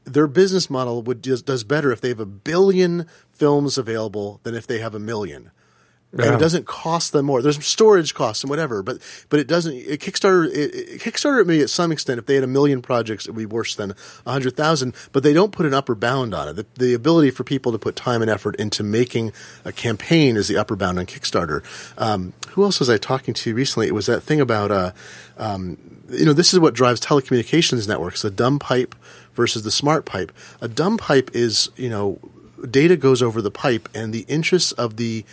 their 0.05 0.29
business 0.29 0.71
model 0.71 1.03
would 1.03 1.21
does, 1.21 1.43
does 1.43 1.65
better 1.65 1.91
if 1.91 2.01
they 2.01 2.11
have 2.11 2.21
a 2.21 2.27
billion 2.27 3.07
films 3.33 3.77
available 3.77 4.41
than 4.45 4.55
if 4.55 4.67
they 4.67 4.79
have 4.79 4.95
a 4.95 5.01
million 5.01 5.51
and 6.23 6.35
it 6.35 6.39
doesn't 6.39 6.67
cost 6.67 7.13
them 7.13 7.27
more. 7.27 7.43
There's 7.43 7.65
storage 7.65 8.15
costs 8.15 8.43
and 8.43 8.51
whatever, 8.51 8.83
but 8.83 8.99
but 9.29 9.41
it 9.41 9.47
doesn't. 9.47 9.75
It, 9.75 10.01
Kickstarter 10.01 10.47
it, 10.49 10.75
it, 10.75 11.01
Kickstarter 11.01 11.45
maybe 11.45 11.63
at 11.63 11.71
some 11.71 11.91
extent, 11.91 12.19
if 12.19 12.27
they 12.27 12.35
had 12.35 12.45
a 12.45 12.49
million 12.49 12.83
projects, 12.83 13.27
it 13.27 13.33
would 13.33 13.41
be 13.41 13.47
worse 13.47 13.75
than 13.75 13.95
a 14.25 14.33
hundred 14.33 14.57
thousand. 14.57 14.95
But 15.13 15.23
they 15.23 15.33
don't 15.33 15.53
put 15.53 15.67
an 15.67 15.75
upper 15.75 15.95
bound 15.95 16.35
on 16.35 16.49
it. 16.49 16.53
The, 16.55 16.67
the 16.75 16.95
ability 16.95 17.31
for 17.31 17.45
people 17.45 17.73
to 17.73 17.79
put 17.79 17.97
time 17.97 18.23
and 18.23 18.31
effort 18.31 18.57
into 18.57 18.83
making 18.83 19.33
a 19.65 19.73
campaign 19.73 20.37
is 20.37 20.49
the 20.49 20.57
upper 20.57 20.77
bound 20.77 20.99
on 20.99 21.07
Kickstarter. 21.07 21.63
Um, 21.99 22.33
who 22.51 22.63
else 22.63 22.79
was 22.79 22.89
I 22.89 22.97
talking 22.97 23.35
to 23.35 23.55
recently? 23.55 23.89
It 23.89 23.95
was 23.95 24.07
that 24.07 24.23
thing 24.23 24.41
about 24.41 24.71
uh, 24.71 24.93
um, 25.37 25.79
you 26.11 26.25
know 26.25 26.33
this 26.33 26.53
is 26.53 26.61
what 26.61 26.75
drives 26.75 27.01
telecommunications 27.01 27.89
networks: 27.89 28.23
the 28.23 28.31
dumb 28.31 28.59
pipe 28.59 28.95
versus 29.35 29.65
the 29.65 29.71
smart 29.71 30.05
pipe. 30.05 30.33
A 30.61 30.69
dumb 30.69 30.97
pipe 30.97 31.31
is 31.35 31.71
you 31.77 31.91
know 31.91 32.21
data 32.71 32.97
goes 32.97 33.23
over 33.23 33.43
the 33.43 33.51
pipe, 33.51 33.89
and 33.95 34.13
the 34.13 34.25
interests 34.29 34.73
of 34.73 34.97
the 34.97 35.25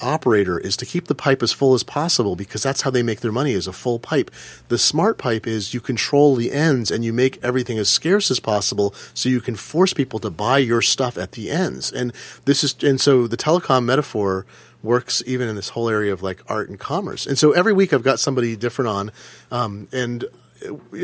operator 0.00 0.58
is 0.58 0.76
to 0.78 0.86
keep 0.86 1.06
the 1.06 1.14
pipe 1.14 1.42
as 1.42 1.52
full 1.52 1.74
as 1.74 1.82
possible 1.82 2.36
because 2.36 2.62
that's 2.62 2.82
how 2.82 2.90
they 2.90 3.02
make 3.02 3.20
their 3.20 3.32
money 3.32 3.52
is 3.52 3.66
a 3.66 3.72
full 3.72 3.98
pipe. 3.98 4.30
The 4.68 4.78
smart 4.78 5.18
pipe 5.18 5.46
is 5.46 5.74
you 5.74 5.80
control 5.80 6.36
the 6.36 6.52
ends 6.52 6.90
and 6.90 7.04
you 7.04 7.12
make 7.12 7.42
everything 7.42 7.78
as 7.78 7.88
scarce 7.88 8.30
as 8.30 8.40
possible 8.40 8.94
so 9.14 9.28
you 9.28 9.40
can 9.40 9.56
force 9.56 9.92
people 9.92 10.18
to 10.20 10.30
buy 10.30 10.58
your 10.58 10.82
stuff 10.82 11.18
at 11.18 11.32
the 11.32 11.50
ends. 11.50 11.92
And 11.92 12.12
this 12.44 12.64
is 12.64 12.74
and 12.82 13.00
so 13.00 13.26
the 13.26 13.36
telecom 13.36 13.84
metaphor 13.84 14.46
works 14.82 15.22
even 15.26 15.48
in 15.48 15.56
this 15.56 15.70
whole 15.70 15.88
area 15.88 16.12
of 16.12 16.22
like 16.22 16.42
art 16.48 16.68
and 16.68 16.78
commerce. 16.78 17.26
And 17.26 17.38
so 17.38 17.52
every 17.52 17.72
week 17.72 17.92
I've 17.92 18.04
got 18.04 18.20
somebody 18.20 18.56
different 18.56 18.88
on 18.88 19.12
um, 19.50 19.88
and 19.92 20.24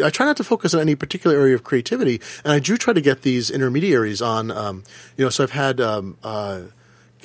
I 0.03 0.11
try 0.11 0.27
not 0.27 0.37
to 0.39 0.45
focus 0.45 0.75
on 0.75 0.81
any 0.81 0.95
particular 0.95 1.37
area 1.37 1.55
of 1.55 1.65
creativity, 1.65 2.21
and 2.45 2.53
I 2.53 2.59
do 2.59 2.77
try 2.77 2.93
to 2.93 3.01
get 3.01 3.23
these 3.23 3.51
intermediaries 3.51 4.21
on. 4.21 4.51
Um, 4.51 4.85
you 5.17 5.25
know, 5.25 5.31
so 5.31 5.45
I've 5.45 5.53
had 5.53 5.81
um, 5.81 6.17
uh, 6.23 6.63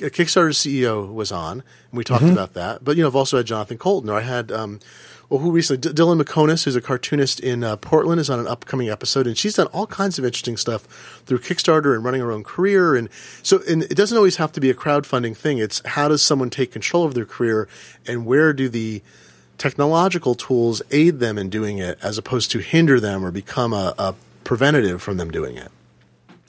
Kickstarter 0.00 0.54
CEO 0.54 1.12
was 1.12 1.30
on, 1.30 1.52
and 1.52 1.98
we 1.98 2.04
talked 2.04 2.24
about 2.24 2.54
that. 2.54 2.84
But 2.84 2.96
you 2.96 3.02
know, 3.02 3.08
I've 3.08 3.16
also 3.16 3.36
had 3.36 3.46
Jonathan 3.46 3.78
Coulton, 3.78 4.10
or 4.10 4.18
I 4.18 4.22
had. 4.22 4.50
Um, 4.50 4.80
well, 5.28 5.38
who 5.38 5.52
recently? 5.52 5.80
D- 5.80 6.02
Dylan 6.02 6.20
Meconis, 6.20 6.64
who's 6.64 6.74
a 6.74 6.80
cartoonist 6.80 7.38
in 7.38 7.62
uh, 7.62 7.76
Portland, 7.76 8.20
is 8.20 8.28
on 8.28 8.40
an 8.40 8.48
upcoming 8.48 8.88
episode, 8.88 9.28
and 9.28 9.38
she's 9.38 9.54
done 9.54 9.68
all 9.68 9.86
kinds 9.86 10.18
of 10.18 10.24
interesting 10.24 10.56
stuff 10.56 10.82
through 11.24 11.38
Kickstarter 11.38 11.94
and 11.94 12.04
running 12.04 12.20
her 12.20 12.32
own 12.32 12.42
career. 12.42 12.96
And 12.96 13.08
so, 13.44 13.60
and 13.68 13.84
it 13.84 13.94
doesn't 13.94 14.16
always 14.16 14.36
have 14.36 14.50
to 14.52 14.60
be 14.60 14.70
a 14.70 14.74
crowdfunding 14.74 15.36
thing. 15.36 15.58
It's 15.58 15.86
how 15.86 16.08
does 16.08 16.20
someone 16.20 16.50
take 16.50 16.72
control 16.72 17.04
of 17.04 17.14
their 17.14 17.24
career, 17.24 17.68
and 18.08 18.26
where 18.26 18.52
do 18.52 18.68
the 18.68 19.02
technological 19.56 20.34
tools 20.34 20.82
aid 20.90 21.20
them 21.20 21.38
in 21.38 21.48
doing 21.48 21.78
it, 21.78 21.96
as 22.02 22.18
opposed 22.18 22.50
to 22.50 22.58
hinder 22.58 22.98
them 22.98 23.24
or 23.24 23.30
become 23.30 23.72
a, 23.72 23.94
a 23.98 24.14
preventative 24.42 25.00
from 25.00 25.16
them 25.16 25.30
doing 25.30 25.56
it. 25.56 25.70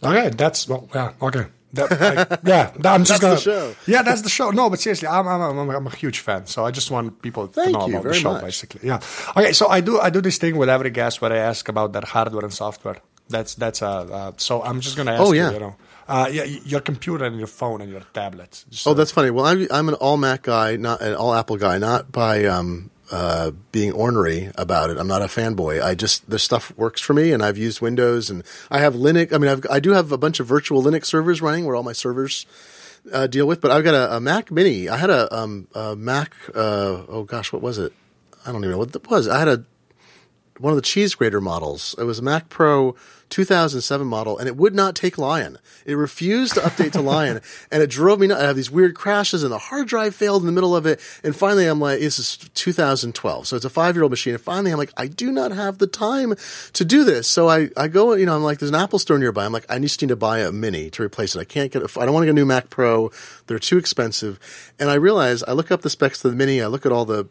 Okay, 0.03 0.30
that's 0.30 0.68
well, 0.68 0.90
yeah, 0.95 1.14
okay. 1.22 1.45
That, 1.73 1.91
I, 1.91 2.38
yeah, 2.49 2.72
I'm 2.93 3.03
just 3.06 3.22
That's 3.22 3.22
gonna. 3.22 3.35
the 3.35 3.41
show. 3.41 3.76
Yeah, 3.88 4.02
that's 4.02 4.22
the 4.23 4.30
show. 4.30 4.52
No, 4.52 4.69
but 4.69 4.80
seriously, 4.80 5.07
I'm 5.07 5.27
I'm, 5.27 5.41
I'm, 5.60 5.69
I'm 5.69 5.88
a 5.88 5.95
huge 5.95 6.19
fan, 6.19 6.45
so 6.45 6.65
I 6.65 6.72
just 6.72 6.91
want 6.91 7.22
people 7.22 7.48
to 7.48 7.53
Thank 7.53 7.73
know 7.77 7.88
you 7.88 7.98
about 7.98 8.03
the 8.10 8.14
show, 8.14 8.34
much. 8.34 8.43
basically. 8.43 8.88
Yeah. 8.88 8.99
Okay, 9.38 9.53
so 9.53 9.68
I 9.69 9.80
do 9.81 9.99
I 9.99 10.10
do 10.10 10.22
this 10.22 10.38
thing 10.38 10.57
with 10.57 10.69
every 10.69 10.89
guest 10.89 11.22
where 11.22 11.31
I 11.31 11.38
ask 11.38 11.69
about 11.69 11.93
their 11.93 12.03
hardware 12.06 12.43
and 12.43 12.53
software. 12.53 12.98
That's 13.30 13.56
that's 13.56 13.81
uh, 13.81 13.88
uh 14.03 14.31
so 14.38 14.61
I'm 14.64 14.81
just 14.81 14.98
gonna 14.98 15.11
ask 15.14 15.22
Oh, 15.22 15.31
you, 15.31 15.41
yeah. 15.41 15.52
you 15.52 15.60
know, 15.60 15.76
uh, 16.10 16.27
yeah, 16.30 16.43
your 16.43 16.81
computer 16.81 17.23
and 17.23 17.38
your 17.38 17.48
phone 17.48 17.80
and 17.81 17.89
your 17.89 18.02
tablet. 18.14 18.65
Oh, 18.85 18.91
uh, 18.91 18.93
that's 18.93 19.11
funny. 19.11 19.30
Well, 19.30 19.45
I'm 19.45 19.68
I'm 19.72 19.88
an 19.88 19.95
all 19.95 20.18
Mac 20.18 20.41
guy, 20.41 20.76
not 20.76 20.99
an 21.02 21.15
all 21.15 21.34
Apple 21.34 21.56
guy, 21.57 21.77
not 21.77 22.11
by 22.11 22.43
um, 22.45 22.91
uh, 23.12 23.52
being 23.72 23.92
ornery 23.92 24.52
about 24.56 24.90
it. 24.90 24.98
I'm 24.98 25.08
not 25.08 25.22
a 25.22 25.26
fanboy. 25.26 25.84
I 25.84 25.96
just 25.96 26.30
this 26.30 26.44
stuff 26.44 26.76
works 26.78 27.02
for 27.02 27.14
me, 27.14 27.34
and 27.34 27.44
I've 27.44 27.58
used 27.58 27.82
Windows, 27.82 28.30
and 28.30 28.44
I 28.70 28.80
have 28.80 28.96
Linux. 28.96 29.34
I 29.34 29.38
mean, 29.38 29.52
I've, 29.52 29.66
I 29.70 29.80
do 29.80 29.92
have 29.92 30.12
a 30.12 30.18
bunch 30.18 30.40
of 30.40 30.48
virtual 30.48 30.82
Linux 30.82 31.06
servers 31.06 31.42
running 31.42 31.66
where 31.66 31.76
all 31.76 31.84
my 31.84 31.94
servers 31.94 32.46
uh, 33.12 33.28
deal 33.28 33.46
with. 33.46 33.62
But 33.62 33.72
I've 33.72 33.84
got 33.84 33.96
a, 33.96 34.18
a 34.18 34.20
Mac 34.20 34.50
Mini. 34.50 34.88
I 34.88 34.98
had 34.98 35.10
a, 35.10 35.34
um, 35.36 35.68
a 35.76 35.96
Mac. 35.96 36.34
Uh, 36.50 37.04
oh 37.10 37.24
gosh, 37.24 37.52
what 37.52 37.62
was 37.62 37.78
it? 37.78 37.94
I 38.46 38.52
don't 38.52 38.62
even 38.62 38.72
know 38.72 38.78
what 38.78 38.96
it 38.96 39.10
was. 39.10 39.28
I 39.28 39.40
had 39.40 39.48
a 39.48 39.66
one 40.58 40.72
of 40.72 40.78
the 40.78 40.84
cheese 40.84 41.16
grater 41.16 41.42
models. 41.42 41.96
It 41.98 42.04
was 42.04 42.20
a 42.20 42.24
Mac 42.24 42.50
Pro 42.50 42.96
2007 43.32 44.06
model, 44.06 44.38
and 44.38 44.48
it 44.48 44.56
would 44.56 44.76
not 44.76 44.95
take 44.95 45.18
Lion. 45.18 45.58
It 45.86 45.95
refused 45.95 46.53
to 46.53 46.60
update 46.60 46.91
to 46.91 47.02
Lion, 47.02 47.41
and 47.72 47.82
it 47.82 47.90
drove 47.90 48.20
me 48.20 48.28
nuts. 48.28 48.41
I 48.41 48.48
have 48.48 48.56
these 48.56 48.70
weird 48.70 48.94
crashes, 48.94 49.41
and 49.41 49.52
the 49.52 49.58
hard 49.58 49.88
drive 49.88 50.14
failed 50.14 50.44
in 50.44 50.45
the 50.45 50.52
middle 50.52 50.76
of 50.76 50.86
it. 50.86 50.99
And 51.24 51.36
finally, 51.36 51.66
I'm 51.66 51.80
like, 51.80 51.99
this 51.99 52.20
is 52.20 52.38
2012, 52.38 53.48
so 53.48 53.56
it's 53.56 53.66
a 53.66 53.70
five 53.70 53.95
year 53.95 54.03
old 54.03 54.12
machine. 54.12 54.34
And 54.34 54.44
finally, 54.44 54.72
I'm 54.72 54.78
like, 54.78 54.94
I 54.98 55.08
do 55.08 55.32
not 55.32 55.52
have 55.52 55.80
the 55.80 55.88
time 55.88 56.36
to 56.74 56.86
do 56.86 57.03
this. 57.03 57.28
So 57.28 57.49
I, 57.49 57.70
I 57.76 57.88
go, 57.88 58.14
you 58.14 58.26
know, 58.26 58.36
I'm 58.36 58.44
like, 58.44 58.60
there's 58.60 58.72
an 58.72 58.76
Apple 58.76 58.99
store 58.99 59.18
nearby. 59.18 59.45
I'm 59.45 59.53
like, 59.53 59.66
I 59.70 59.80
just 59.80 60.02
need 60.02 60.10
to 60.10 60.16
buy 60.16 60.40
a 60.40 60.52
Mini 60.52 60.90
to 60.91 61.03
replace 61.03 61.36
it. 61.36 61.40
I 61.40 61.45
can't 61.45 61.72
get, 61.72 61.82
a, 61.82 61.99
I 61.99 62.06
don't 62.06 62.14
want 62.14 62.24
to 62.24 62.28
get 62.28 62.32
a 62.32 62.34
new 62.34 62.45
Mac 62.45 62.70
Pro. 62.70 63.12
They're 63.48 63.60
too 63.60 63.78
expensive. 63.78 64.40
And 64.78 64.90
I 64.90 64.95
realize, 64.95 65.41
I 65.44 65.53
look 65.53 65.72
up 65.72 65.82
the 65.82 65.90
specs 65.90 66.24
of 66.24 66.32
the 66.32 66.38
Mini. 66.38 66.62
I 66.62 66.68
look 66.68 66.86
at 66.86 66.91
all 66.91 67.06
the 67.06 67.28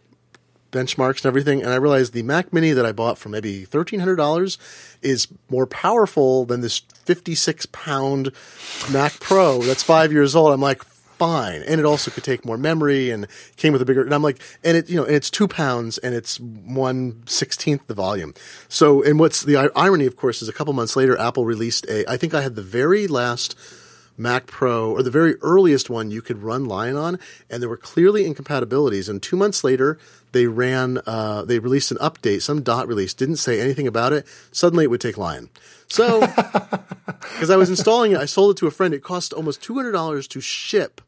benchmarks 0.71 1.19
and 1.19 1.27
everything, 1.27 1.63
and 1.63 1.73
I 1.73 1.77
realized 1.77 2.13
the 2.13 2.23
Mac 2.23 2.53
Mini 2.53 2.73
that 2.73 2.87
I 2.87 2.93
bought 2.93 3.19
for 3.19 3.29
maybe 3.29 3.65
thirteen 3.65 4.01
hundred 4.01 4.17
dollars 4.17 4.59
is 5.03 5.29
more 5.49 5.67
powerful 5.67 6.45
than 6.45 6.61
this 6.61 6.79
fifty-six 6.79 7.67
pound 7.67 8.33
Mac 8.91 9.19
Pro 9.21 9.63
that's 9.63 9.83
five 9.83 10.13
years 10.13 10.37
old. 10.37 10.53
I'm 10.53 10.61
like, 10.61 10.85
fine, 10.85 11.63
and 11.63 11.79
it 11.79 11.85
also 11.85 12.11
could 12.11 12.25
take 12.25 12.45
more 12.47 12.57
memory 12.57 13.11
and 13.11 13.27
came 13.57 13.73
with 13.73 13.83
a 13.83 13.85
bigger. 13.85 14.03
And 14.03 14.15
I'm 14.15 14.23
like, 14.23 14.41
and 14.65 14.77
it 14.77 14.89
you 14.89 14.97
know, 14.97 15.05
and 15.05 15.15
it's 15.15 15.31
two 15.31 15.49
pounds 15.49 15.99
and 15.99 16.15
it's 16.15 16.41
one 16.41 17.23
sixteenth 17.27 17.87
the 17.87 17.95
volume. 17.95 18.33
So, 18.69 19.03
and 19.03 19.19
what's 19.19 19.43
the 19.43 19.71
irony, 19.77 20.07
of 20.07 20.17
course, 20.17 20.41
is 20.41 20.49
a 20.49 20.53
couple 20.53 20.73
months 20.73 20.97
later, 20.97 21.19
Apple 21.19 21.45
released 21.45 21.87
a. 21.89 22.11
I 22.11 22.17
think 22.17 22.33
I 22.33 22.41
had 22.41 22.55
the 22.55 22.63
very 22.63 23.07
last. 23.07 23.55
Mac 24.21 24.47
Pro, 24.47 24.93
or 24.93 25.03
the 25.03 25.11
very 25.11 25.37
earliest 25.37 25.89
one 25.89 26.11
you 26.11 26.21
could 26.21 26.43
run 26.43 26.67
Lion 26.67 26.95
on, 26.95 27.19
and 27.49 27.63
there 27.63 27.71
were 27.71 27.77
clearly 27.79 28.27
incompatibilities. 28.27 29.09
And 29.09 29.23
two 29.23 29.35
months 29.35 29.65
later, 29.65 29.99
they 30.33 30.47
ran, 30.47 31.01
uh, 31.07 31.43
they 31.45 31.59
released 31.59 31.91
an 31.91 31.97
update, 31.99 32.43
some 32.43 32.63
dot 32.63 32.87
release, 32.87 33.15
didn't 33.15 33.37
say 33.37 33.61
anything 33.61 33.87
about 33.87 34.13
it. 34.13 34.27
Suddenly, 34.53 34.85
it 34.85 34.89
would 34.89 35.01
take 35.01 35.17
Lion. 35.17 35.49
So, 35.89 36.21
because 37.07 37.49
I 37.49 37.57
was 37.57 37.71
installing 37.71 38.13
it, 38.13 38.19
I 38.19 38.27
sold 38.27 38.51
it 38.53 38.59
to 38.59 38.67
a 38.67 38.71
friend. 38.71 38.93
It 38.93 39.03
cost 39.03 39.33
almost 39.33 39.63
two 39.63 39.75
hundred 39.75 39.93
dollars 39.93 40.29
to 40.29 40.41
ship. 40.41 41.01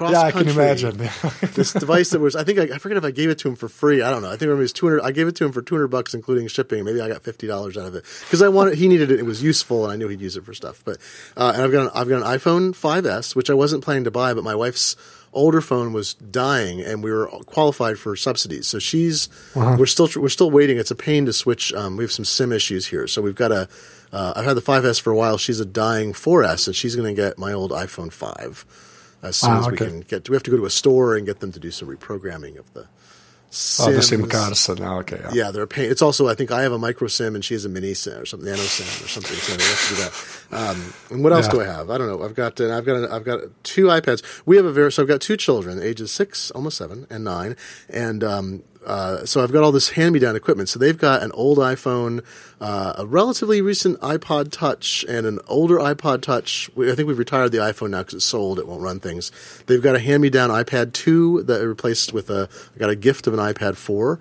Cross 0.00 0.12
yeah, 0.12 0.22
I 0.22 0.32
can 0.32 0.48
imagine. 0.48 0.96
this 1.52 1.74
device 1.74 2.08
that 2.08 2.20
was 2.20 2.34
I 2.34 2.42
think 2.42 2.58
I, 2.58 2.76
I 2.76 2.78
forget 2.78 2.96
if 2.96 3.04
I 3.04 3.10
gave 3.10 3.28
it 3.28 3.38
to 3.40 3.48
him 3.48 3.54
for 3.54 3.68
free. 3.68 4.00
I 4.00 4.10
don't 4.10 4.22
know. 4.22 4.30
I 4.30 4.36
think 4.38 4.50
it 4.50 4.54
was 4.54 4.72
two 4.72 4.86
hundred. 4.86 5.02
I 5.02 5.12
gave 5.12 5.28
it 5.28 5.36
to 5.36 5.44
him 5.44 5.52
for 5.52 5.60
two 5.60 5.74
hundred 5.74 5.88
bucks, 5.88 6.14
including 6.14 6.48
shipping. 6.48 6.84
Maybe 6.84 7.02
I 7.02 7.08
got 7.08 7.22
fifty 7.22 7.46
dollars 7.46 7.76
out 7.76 7.84
of 7.84 7.94
it 7.94 8.04
because 8.24 8.40
I 8.40 8.48
wanted. 8.48 8.78
He 8.78 8.88
needed 8.88 9.10
it. 9.10 9.18
It 9.18 9.24
was 9.24 9.42
useful, 9.42 9.84
and 9.84 9.92
I 9.92 9.96
knew 9.96 10.08
he'd 10.08 10.22
use 10.22 10.38
it 10.38 10.44
for 10.46 10.54
stuff. 10.54 10.82
But 10.86 10.96
uh, 11.36 11.52
and 11.54 11.62
I've 11.62 11.70
got 11.70 11.82
an, 11.82 11.90
I've 11.94 12.08
got 12.08 12.22
an 12.22 12.38
iPhone 12.38 12.70
5s, 12.70 13.36
which 13.36 13.50
I 13.50 13.52
wasn't 13.52 13.84
planning 13.84 14.04
to 14.04 14.10
buy, 14.10 14.32
but 14.32 14.42
my 14.42 14.54
wife's 14.54 14.96
older 15.34 15.60
phone 15.60 15.92
was 15.92 16.14
dying, 16.14 16.80
and 16.80 17.04
we 17.04 17.12
were 17.12 17.26
qualified 17.44 17.98
for 17.98 18.16
subsidies. 18.16 18.68
So 18.68 18.78
she's 18.78 19.28
we're 19.54 19.84
still 19.84 20.08
we're 20.16 20.30
still 20.30 20.50
waiting. 20.50 20.78
It's 20.78 20.90
a 20.90 20.96
pain 20.96 21.26
to 21.26 21.34
switch. 21.34 21.74
Um, 21.74 21.98
we 21.98 22.04
have 22.04 22.12
some 22.12 22.24
SIM 22.24 22.52
issues 22.52 22.86
here, 22.86 23.06
so 23.06 23.20
we've 23.20 23.34
got 23.34 23.52
a. 23.52 23.68
Uh, 24.14 24.32
I've 24.34 24.46
had 24.46 24.56
the 24.56 24.62
5S 24.62 24.98
for 24.98 25.10
a 25.12 25.16
while. 25.16 25.36
She's 25.36 25.60
a 25.60 25.66
dying 25.66 26.14
4S, 26.14 26.68
and 26.68 26.74
she's 26.74 26.96
going 26.96 27.14
to 27.14 27.22
get 27.22 27.38
my 27.38 27.52
old 27.52 27.70
iPhone 27.70 28.10
5 28.10 28.64
as 29.22 29.36
soon 29.36 29.50
Ah, 29.50 29.58
as 29.60 29.66
we 29.66 29.72
okay. 29.74 29.86
can 29.86 30.00
get. 30.00 30.28
We 30.28 30.36
have 30.36 30.42
to 30.44 30.50
go 30.50 30.56
to 30.56 30.66
a 30.66 30.70
store 30.70 31.16
and 31.16 31.26
get 31.26 31.40
them 31.40 31.52
to 31.52 31.60
do 31.60 31.70
some 31.70 31.88
reprogramming 31.88 32.58
of 32.58 32.72
the. 32.74 32.86
oh, 33.80 33.92
the 33.92 34.00
SIM 34.02 34.20
SIMs. 34.20 34.32
cards. 34.32 34.68
Now, 34.80 34.98
okay. 35.00 35.20
Yeah. 35.24 35.30
Yeah, 35.32 35.50
they're 35.50 35.64
a 35.64 35.66
pain. 35.66 35.90
It's 35.90 36.02
also 36.02 36.28
I 36.28 36.34
think 36.34 36.50
I 36.52 36.62
have 36.62 36.72
a 36.72 36.78
micro 36.78 37.08
SIM 37.08 37.34
and 37.34 37.44
she 37.44 37.54
has 37.54 37.64
a 37.64 37.68
mini 37.68 37.94
SIM 37.94 38.20
or 38.22 38.26
something, 38.26 38.48
nano 38.48 38.62
SIM 38.62 38.86
or 39.04 39.08
something. 39.08 39.36
So 39.36 39.56
they 39.56 39.64
have 39.64 39.88
to 39.88 39.94
do 39.94 40.00
that. 40.02 40.70
Um, 40.70 40.94
and 41.10 41.22
what 41.24 41.32
else 41.32 41.46
Yeah. 41.46 41.52
do 41.52 41.60
I 41.62 41.66
have? 41.66 41.90
I 41.90 41.98
don't 41.98 42.06
know. 42.08 42.22
I've 42.24 42.34
got 42.34 42.60
uh, 42.60 42.76
I've 42.76 42.84
got 42.86 43.10
I've 43.10 43.24
got 43.24 43.40
two 43.64 43.86
iPads. 43.86 44.22
We 44.46 44.56
have 44.56 44.64
a 44.66 44.72
very 44.72 44.90
so 44.92 45.02
I've 45.02 45.08
got 45.08 45.20
two 45.20 45.36
children, 45.36 45.82
ages 45.82 46.10
six, 46.12 46.50
almost 46.52 46.76
seven, 46.78 47.06
and 47.10 47.24
nine, 47.24 47.56
and 47.88 48.22
um, 48.24 48.62
uh, 48.86 49.24
so 49.26 49.42
I've 49.42 49.52
got 49.52 49.62
all 49.62 49.72
this 49.72 49.90
hand-me-down 49.90 50.36
equipment. 50.36 50.68
So 50.68 50.78
they've 50.78 50.96
got 50.96 51.22
an 51.22 51.32
old 51.32 51.58
iPhone, 51.58 52.24
uh, 52.60 52.94
a 52.98 53.06
relatively 53.06 53.60
recent 53.60 54.00
iPod 54.00 54.50
Touch, 54.50 55.04
and 55.08 55.26
an 55.26 55.38
older 55.48 55.76
iPod 55.76 56.22
Touch. 56.22 56.70
I 56.78 56.94
think 56.94 57.06
we've 57.06 57.18
retired 57.18 57.52
the 57.52 57.58
iPhone 57.58 57.90
now 57.90 57.98
because 57.98 58.14
it's 58.14 58.24
sold; 58.24 58.58
it 58.58 58.66
won't 58.66 58.82
run 58.82 59.00
things. 59.00 59.30
They've 59.66 59.82
got 59.82 59.96
a 59.96 60.00
hand-me-down 60.00 60.50
iPad 60.50 60.92
2 60.92 61.42
that 61.44 61.60
I 61.60 61.64
replaced 61.64 62.12
with 62.12 62.30
a. 62.30 62.48
I 62.74 62.78
got 62.78 62.90
a 62.90 62.96
gift 62.96 63.26
of 63.26 63.34
an 63.34 63.40
iPad 63.40 63.76
4. 63.76 64.18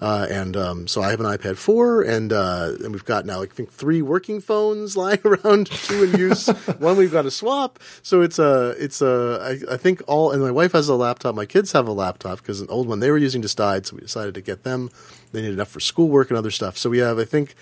Uh, 0.00 0.26
and 0.30 0.56
um, 0.56 0.88
so 0.88 1.02
I 1.02 1.10
have 1.10 1.20
an 1.20 1.26
iPad 1.26 1.58
4, 1.58 2.02
and 2.02 2.32
uh, 2.32 2.72
and 2.82 2.92
we've 2.92 3.04
got 3.04 3.26
now 3.26 3.42
I 3.42 3.46
think 3.46 3.70
three 3.70 4.00
working 4.00 4.40
phones 4.40 4.96
lying 4.96 5.20
around, 5.26 5.66
two 5.66 6.04
in 6.04 6.18
use. 6.18 6.46
one 6.78 6.96
we've 6.96 7.12
got 7.12 7.22
to 7.22 7.30
swap. 7.30 7.78
So 8.02 8.22
it's 8.22 8.38
a 8.38 8.70
it's 8.78 9.02
a 9.02 9.38
I, 9.68 9.74
I 9.74 9.76
think 9.76 10.02
all 10.06 10.32
and 10.32 10.42
my 10.42 10.50
wife 10.50 10.72
has 10.72 10.88
a 10.88 10.94
laptop. 10.94 11.34
My 11.34 11.44
kids 11.44 11.72
have 11.72 11.86
a 11.86 11.92
laptop 11.92 12.38
because 12.38 12.62
an 12.62 12.68
old 12.70 12.88
one 12.88 13.00
they 13.00 13.10
were 13.10 13.18
using 13.18 13.42
just 13.42 13.58
died, 13.58 13.84
so 13.86 13.96
we 13.96 14.00
decided 14.00 14.32
to 14.34 14.40
get 14.40 14.62
them. 14.62 14.90
They 15.32 15.42
need 15.42 15.52
enough 15.52 15.68
for 15.68 15.80
schoolwork 15.80 16.30
and 16.30 16.38
other 16.38 16.50
stuff. 16.50 16.78
So 16.78 16.88
we 16.88 16.98
have 16.98 17.18
I 17.18 17.24
think 17.24 17.54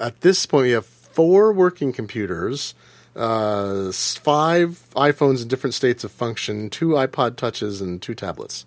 at 0.00 0.22
this 0.22 0.46
point 0.46 0.64
we 0.64 0.70
have 0.70 0.86
four 0.86 1.52
working 1.52 1.92
computers. 1.92 2.74
Uh, 3.14 3.90
five 3.92 4.80
iPhones 4.94 5.42
in 5.42 5.48
different 5.48 5.74
states 5.74 6.04
of 6.04 6.12
function, 6.12 6.70
two 6.70 6.90
iPod 6.90 7.36
touches, 7.36 7.80
and 7.82 8.00
two 8.00 8.14
tablets. 8.14 8.64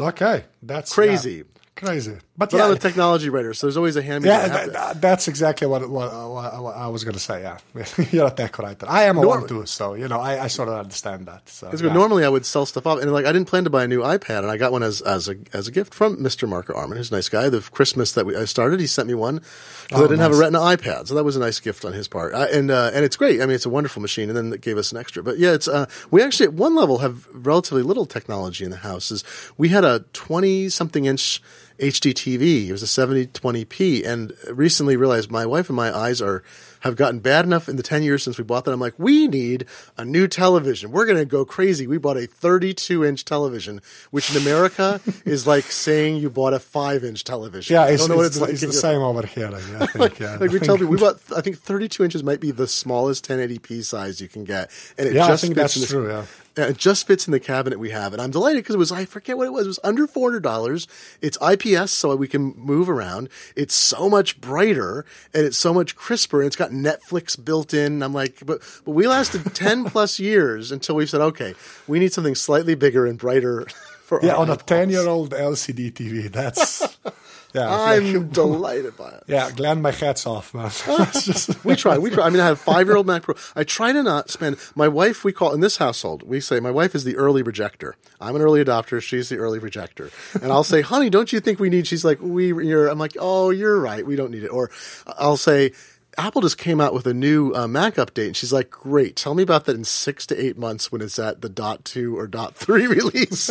Okay, 0.00 0.44
that's 0.62 0.94
Crazy. 0.94 1.44
crazy. 1.74 2.16
But, 2.40 2.50
But 2.52 2.56
yeah, 2.56 2.64
I'm 2.64 2.72
a 2.72 2.78
technology 2.78 3.28
writer, 3.28 3.52
so 3.52 3.66
there's 3.66 3.76
always 3.76 3.96
a 3.96 4.02
hand 4.02 4.24
me 4.24 4.30
yeah, 4.30 4.48
down. 4.48 4.56
th- 4.64 4.72
th- 4.72 4.94
that's 4.96 5.28
exactly 5.28 5.66
what, 5.66 5.82
what, 5.90 6.10
what, 6.10 6.62
what 6.62 6.74
I 6.74 6.86
was 6.88 7.04
going 7.04 7.12
to 7.12 7.20
say. 7.20 7.42
Yeah, 7.42 7.58
you're 8.12 8.28
a 8.28 8.30
tech 8.30 8.58
writer. 8.58 8.86
I 8.88 9.02
am 9.02 9.18
a 9.18 9.26
one 9.26 9.46
too, 9.46 9.66
so 9.66 9.92
you 9.92 10.08
know 10.08 10.18
I, 10.18 10.44
I 10.44 10.46
sort 10.46 10.70
of 10.70 10.76
understand 10.76 11.26
that. 11.26 11.46
So, 11.50 11.70
yeah. 11.70 11.92
normally 11.92 12.24
I 12.24 12.30
would 12.30 12.46
sell 12.46 12.64
stuff 12.64 12.86
off, 12.86 12.98
and 13.02 13.12
like 13.12 13.26
I 13.26 13.32
didn't 13.32 13.48
plan 13.48 13.64
to 13.64 13.70
buy 13.70 13.84
a 13.84 13.88
new 13.88 14.00
iPad, 14.00 14.38
and 14.38 14.50
I 14.50 14.56
got 14.56 14.72
one 14.72 14.82
as 14.82 15.02
as 15.02 15.28
a 15.28 15.36
as 15.52 15.68
a 15.68 15.70
gift 15.70 15.92
from 15.92 16.16
Mr. 16.16 16.48
Marco 16.48 16.72
Arment, 16.72 16.96
who's 16.96 17.10
a 17.12 17.14
nice 17.14 17.28
guy. 17.28 17.50
The 17.50 17.60
Christmas 17.60 18.12
that 18.12 18.24
we, 18.24 18.34
I 18.34 18.46
started, 18.46 18.80
he 18.80 18.86
sent 18.86 19.06
me 19.06 19.14
one 19.14 19.36
because 19.36 20.00
Oh, 20.00 20.04
I 20.06 20.08
didn't 20.08 20.20
have 20.20 20.32
a. 20.32 20.36
Retina 20.36 20.60
iPad, 20.60 21.08
so 21.08 21.14
that 21.16 21.24
was 21.24 21.36
a 21.36 21.40
nice 21.40 21.60
gift 21.60 21.84
on 21.84 21.92
his 21.92 22.08
part. 22.08 22.32
Uh, 22.32 22.46
and 22.50 22.70
uh, 22.70 22.90
and 22.94 23.04
it's 23.04 23.16
great. 23.16 23.42
I 23.42 23.44
mean, 23.44 23.54
it's 23.54 23.66
a 23.66 23.70
wonderful 23.70 24.00
machine, 24.00 24.30
and 24.30 24.36
then 24.38 24.50
it 24.50 24.62
gave 24.62 24.78
us 24.78 24.92
an 24.92 24.96
extra. 24.98 25.22
But 25.22 25.36
yeah, 25.38 25.52
it's 25.52 25.68
uh, 25.68 25.84
we 26.10 26.22
actually 26.22 26.46
at 26.46 26.54
one 26.54 26.74
level 26.74 26.98
have 26.98 27.28
relatively 27.34 27.82
little 27.82 28.06
technology 28.06 28.64
in 28.64 28.70
the 28.70 28.78
house. 28.78 29.10
Is 29.10 29.24
we 29.58 29.68
had 29.68 29.84
a 29.84 30.06
twenty 30.14 30.70
something 30.70 31.04
inch. 31.04 31.42
HD 31.80 32.12
TV. 32.12 32.68
It 32.68 32.72
was 32.72 32.82
a 32.82 32.86
7020p, 32.86 34.06
and 34.06 34.32
recently 34.50 34.96
realized 34.96 35.30
my 35.30 35.46
wife 35.46 35.68
and 35.68 35.76
my 35.76 35.96
eyes 35.96 36.20
are 36.20 36.42
have 36.80 36.96
gotten 36.96 37.18
bad 37.20 37.44
enough 37.44 37.68
in 37.68 37.76
the 37.76 37.82
10 37.82 38.02
years 38.02 38.22
since 38.22 38.38
we 38.38 38.44
bought 38.44 38.64
that. 38.64 38.72
I'm 38.72 38.80
like, 38.80 38.94
we 38.98 39.28
need 39.28 39.66
a 39.98 40.04
new 40.04 40.26
television. 40.26 40.90
We're 40.92 41.04
going 41.04 41.18
to 41.18 41.26
go 41.26 41.44
crazy. 41.44 41.86
We 41.86 41.98
bought 41.98 42.16
a 42.16 42.26
32 42.26 43.04
inch 43.04 43.26
television, 43.26 43.82
which 44.10 44.34
in 44.34 44.40
America 44.40 44.98
is 45.26 45.46
like 45.46 45.64
saying 45.64 46.16
you 46.16 46.30
bought 46.30 46.54
a 46.54 46.58
five 46.58 47.04
inch 47.04 47.22
television. 47.24 47.74
Yeah, 47.74 47.82
I 47.82 47.90
it's, 47.90 48.00
don't 48.02 48.08
know 48.10 48.16
what 48.16 48.26
it's, 48.26 48.36
it's 48.36 48.40
like. 48.40 48.50
it's 48.52 48.62
the 48.62 48.72
same 48.72 49.02
over 49.02 49.26
here. 49.26 49.50
I 49.54 49.86
think. 49.86 50.18
Yeah, 50.20 50.36
Like 50.36 50.50
I 50.50 50.52
we 50.52 50.58
tell 50.58 50.76
think- 50.76 50.78
people, 50.80 50.86
we 50.88 50.96
bought. 50.98 51.16
I 51.36 51.40
think 51.42 51.58
32 51.58 52.02
inches 52.04 52.22
might 52.22 52.40
be 52.40 52.50
the 52.50 52.66
smallest 52.66 53.26
1080p 53.28 53.84
size 53.84 54.20
you 54.20 54.28
can 54.28 54.44
get, 54.44 54.70
and 54.98 55.06
it 55.08 55.14
Yeah, 55.14 55.24
I 55.24 55.28
just 55.28 55.42
think 55.42 55.54
fits 55.56 55.74
that's 55.74 55.88
true, 55.90 56.08
yeah. 56.08 56.24
And 56.56 56.70
it 56.70 56.76
just 56.76 57.06
fits 57.06 57.26
in 57.26 57.32
the 57.32 57.40
cabinet 57.40 57.78
we 57.78 57.90
have, 57.90 58.12
and 58.12 58.20
I'm 58.20 58.30
delighted 58.30 58.64
because 58.64 58.74
it 58.74 58.78
was 58.78 58.92
I 58.92 59.04
forget 59.04 59.36
what 59.36 59.46
it 59.46 59.52
was. 59.52 59.66
It 59.66 59.68
was 59.68 59.80
under 59.84 60.06
four 60.06 60.30
hundred 60.30 60.42
dollars. 60.42 60.88
It's 61.20 61.38
IPS, 61.40 61.92
so 61.92 62.14
we 62.16 62.28
can 62.28 62.54
move 62.56 62.90
around. 62.90 63.28
It's 63.56 63.74
so 63.74 64.08
much 64.08 64.40
brighter 64.40 65.04
and 65.32 65.44
it's 65.44 65.56
so 65.56 65.72
much 65.72 65.96
crisper. 65.96 66.40
And 66.40 66.46
it's 66.46 66.56
got 66.56 66.70
Netflix 66.70 67.42
built 67.42 67.72
in. 67.72 67.94
And 67.94 68.04
I'm 68.04 68.14
like, 68.14 68.44
but 68.44 68.60
but 68.84 68.92
we 68.92 69.06
lasted 69.06 69.54
ten 69.54 69.84
plus 69.84 70.18
years 70.18 70.72
until 70.72 70.96
we 70.96 71.06
said, 71.06 71.20
okay, 71.20 71.54
we 71.86 71.98
need 71.98 72.12
something 72.12 72.34
slightly 72.34 72.74
bigger 72.74 73.06
and 73.06 73.18
brighter. 73.18 73.66
For 74.04 74.18
Yeah, 74.24 74.34
on 74.34 74.50
a 74.50 74.56
ten-year-old 74.56 75.30
LCD 75.30 75.92
TV. 75.92 76.32
That's 76.32 76.98
yeah. 77.54 77.68
I'm 77.68 78.28
delighted 78.42 78.96
by 78.96 79.08
it. 79.10 79.24
yeah, 79.26 79.50
Glenn, 79.50 79.82
my 79.82 79.90
hat's 79.90 80.26
off, 80.26 80.54
man. 80.54 80.70
Ah, 80.86 81.08
it's 81.08 81.24
just- 81.26 81.64
We 81.64 81.74
try. 81.76 81.98
We 81.98 82.10
try. 82.10 82.26
I 82.26 82.30
mean, 82.30 82.40
I 82.40 82.46
have 82.46 82.60
five 82.60 82.86
year 82.86 82.96
old 82.96 83.06
Mac 83.06 83.22
Pro. 83.22 83.34
I 83.56 83.64
try 83.64 83.92
to 83.92 84.02
not 84.02 84.30
spend. 84.30 84.56
My 84.74 84.88
wife, 84.88 85.24
we 85.24 85.32
call 85.32 85.52
in 85.54 85.60
this 85.60 85.76
household, 85.78 86.22
we 86.22 86.40
say 86.40 86.60
my 86.60 86.70
wife 86.70 86.94
is 86.94 87.04
the 87.04 87.16
early 87.16 87.42
rejecter. 87.42 87.92
I'm 88.20 88.36
an 88.36 88.42
early 88.42 88.64
adopter. 88.64 89.00
She's 89.02 89.28
the 89.28 89.36
early 89.38 89.58
rejecter. 89.60 90.10
And 90.42 90.52
I'll 90.52 90.64
say, 90.64 90.80
honey, 90.82 91.10
don't 91.10 91.32
you 91.32 91.40
think 91.40 91.58
we 91.58 91.70
need? 91.70 91.86
She's 91.86 92.04
like, 92.04 92.18
we. 92.20 92.48
You're. 92.48 92.88
I'm 92.88 92.98
like, 92.98 93.16
oh, 93.18 93.50
you're 93.50 93.80
right. 93.80 94.04
We 94.06 94.16
don't 94.16 94.30
need 94.30 94.44
it. 94.44 94.48
Or 94.48 94.70
I'll 95.06 95.36
say. 95.36 95.72
Apple 96.20 96.42
just 96.42 96.58
came 96.58 96.80
out 96.80 96.92
with 96.92 97.06
a 97.06 97.14
new 97.14 97.54
uh, 97.54 97.66
Mac 97.66 97.94
update, 97.94 98.26
and 98.26 98.36
she's 98.36 98.52
like, 98.52 98.70
"Great, 98.70 99.16
tell 99.16 99.34
me 99.34 99.42
about 99.42 99.64
that 99.64 99.74
in 99.74 99.84
six 99.84 100.26
to 100.26 100.38
eight 100.38 100.58
months 100.58 100.92
when 100.92 101.00
it's 101.00 101.18
at 101.18 101.40
the 101.40 101.48
dot 101.48 101.84
two 101.84 102.18
or 102.18 102.26
dot 102.26 102.54
three 102.54 102.86
release." 102.98 103.48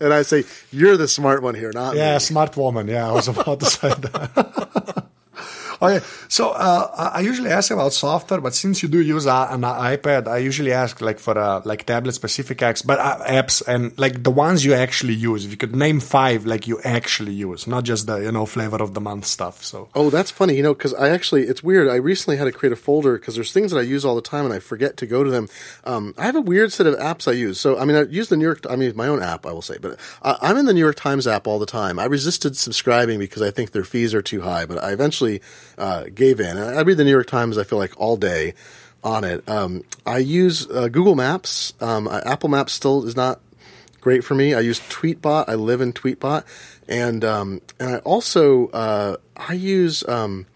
and 0.00 0.12
I 0.12 0.22
say, 0.22 0.44
"You're 0.70 0.96
the 0.98 1.08
smart 1.08 1.42
one 1.42 1.54
here, 1.54 1.72
not 1.72 1.94
me. 1.94 2.00
yeah, 2.00 2.14
me." 2.14 2.18
smart 2.20 2.56
woman. 2.56 2.88
Yeah, 2.88 3.08
I 3.08 3.12
was 3.12 3.28
about 3.28 3.60
to 3.60 3.66
say 3.66 3.88
that. 3.88 5.06
okay, 5.82 6.04
so 6.28 6.50
uh, 6.50 7.10
I 7.14 7.20
usually 7.20 7.50
ask 7.50 7.70
about 7.70 7.92
software, 7.92 8.40
but 8.40 8.54
since 8.54 8.82
you 8.82 8.88
do 8.88 9.00
use 9.00 9.26
a, 9.26 9.48
an 9.50 9.62
iPad, 9.62 10.28
I 10.28 10.38
usually 10.38 10.72
ask 10.72 11.00
like 11.00 11.18
for 11.18 11.34
like 11.64 11.84
tablet 11.84 12.12
specific 12.12 12.58
apps, 12.58 12.86
but 12.86 12.98
uh, 12.98 13.24
apps 13.26 13.62
and 13.66 13.96
like 13.98 14.22
the 14.22 14.30
ones 14.30 14.64
you 14.64 14.74
actually 14.74 15.14
use. 15.14 15.44
If 15.44 15.50
you 15.50 15.56
could 15.56 15.76
name 15.76 16.00
five, 16.00 16.46
like 16.46 16.66
you 16.66 16.80
actually 16.82 17.32
use, 17.32 17.66
not 17.66 17.84
just 17.84 18.06
the 18.06 18.18
you 18.18 18.32
know 18.32 18.46
flavor 18.46 18.82
of 18.82 18.94
the 18.94 19.00
month 19.00 19.26
stuff. 19.26 19.64
So 19.64 19.88
Oh, 19.94 20.08
that's 20.08 20.30
funny, 20.30 20.54
you 20.54 20.62
know, 20.62 20.72
because 20.72 20.94
I 20.94 21.08
actually, 21.08 21.42
it's 21.42 21.62
weird. 21.62 21.88
I 21.88 21.96
recently 21.96 22.36
had 22.36 22.44
to 22.44 22.52
create 22.52 22.72
a 22.72 22.76
folder 22.76 23.18
because 23.18 23.34
there's 23.34 23.52
things 23.52 23.72
that 23.72 23.78
I 23.78 23.82
use 23.82 24.04
all 24.04 24.14
the 24.14 24.22
time 24.22 24.44
and 24.44 24.54
I 24.54 24.58
forget 24.60 24.96
to 24.98 25.06
go 25.06 25.24
to 25.24 25.30
them. 25.30 25.48
Um, 25.84 26.14
I 26.16 26.26
have 26.26 26.36
a 26.36 26.40
weird 26.40 26.72
set 26.72 26.86
of 26.86 26.94
apps 26.96 27.26
I 27.26 27.32
use. 27.32 27.60
So, 27.60 27.78
I 27.78 27.84
mean, 27.84 27.96
I 27.96 28.02
use 28.02 28.28
the 28.28 28.36
New 28.36 28.44
York, 28.44 28.60
I 28.70 28.76
mean, 28.76 28.94
my 28.94 29.08
own 29.08 29.22
app, 29.22 29.46
I 29.46 29.52
will 29.52 29.62
say, 29.62 29.78
but 29.78 29.98
uh, 30.22 30.36
I'm 30.40 30.56
in 30.56 30.66
the 30.66 30.72
New 30.72 30.80
York 30.80 30.96
Times 30.96 31.26
app 31.26 31.46
all 31.46 31.58
the 31.58 31.66
time. 31.66 31.98
I 31.98 32.04
resisted 32.04 32.56
subscribing 32.56 33.18
because 33.18 33.42
I 33.42 33.50
think 33.50 33.72
their 33.72 33.84
fees 33.84 34.14
are 34.14 34.22
too 34.22 34.42
high, 34.42 34.64
but 34.64 34.82
I 34.82 34.92
eventually 34.92 35.42
uh, 35.80 36.04
gave 36.14 36.38
in. 36.38 36.58
I 36.58 36.80
read 36.82 36.98
the 36.98 37.04
New 37.04 37.10
York 37.10 37.26
Times, 37.26 37.58
I 37.58 37.64
feel 37.64 37.78
like, 37.78 37.98
all 37.98 38.16
day 38.16 38.54
on 39.02 39.24
it. 39.24 39.48
Um, 39.48 39.82
I 40.06 40.18
use 40.18 40.68
uh, 40.70 40.88
Google 40.88 41.16
Maps. 41.16 41.72
Um, 41.80 42.06
uh, 42.06 42.20
Apple 42.24 42.50
Maps 42.50 42.72
still 42.72 43.06
is 43.06 43.16
not 43.16 43.40
great 44.00 44.22
for 44.22 44.34
me. 44.34 44.54
I 44.54 44.60
use 44.60 44.78
Tweetbot. 44.80 45.46
I 45.48 45.54
live 45.54 45.80
in 45.80 45.92
Tweetbot, 45.92 46.44
and 46.86 47.24
um, 47.24 47.62
and 47.78 47.96
I 47.96 47.98
also 47.98 48.68
uh, 48.68 49.16
I 49.36 49.54
use 49.54 50.06
um, 50.06 50.46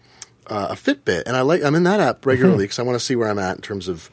uh, 0.47 0.67
a 0.71 0.75
Fitbit, 0.75 1.23
and 1.25 1.35
I 1.35 1.41
like 1.41 1.63
I'm 1.63 1.75
in 1.75 1.83
that 1.83 1.99
app 1.99 2.25
regularly 2.25 2.65
because 2.65 2.79
I 2.79 2.83
want 2.83 2.97
to 2.97 3.03
see 3.03 3.15
where 3.15 3.29
I'm 3.29 3.39
at 3.39 3.55
in 3.55 3.61
terms 3.61 3.87
of 3.87 4.09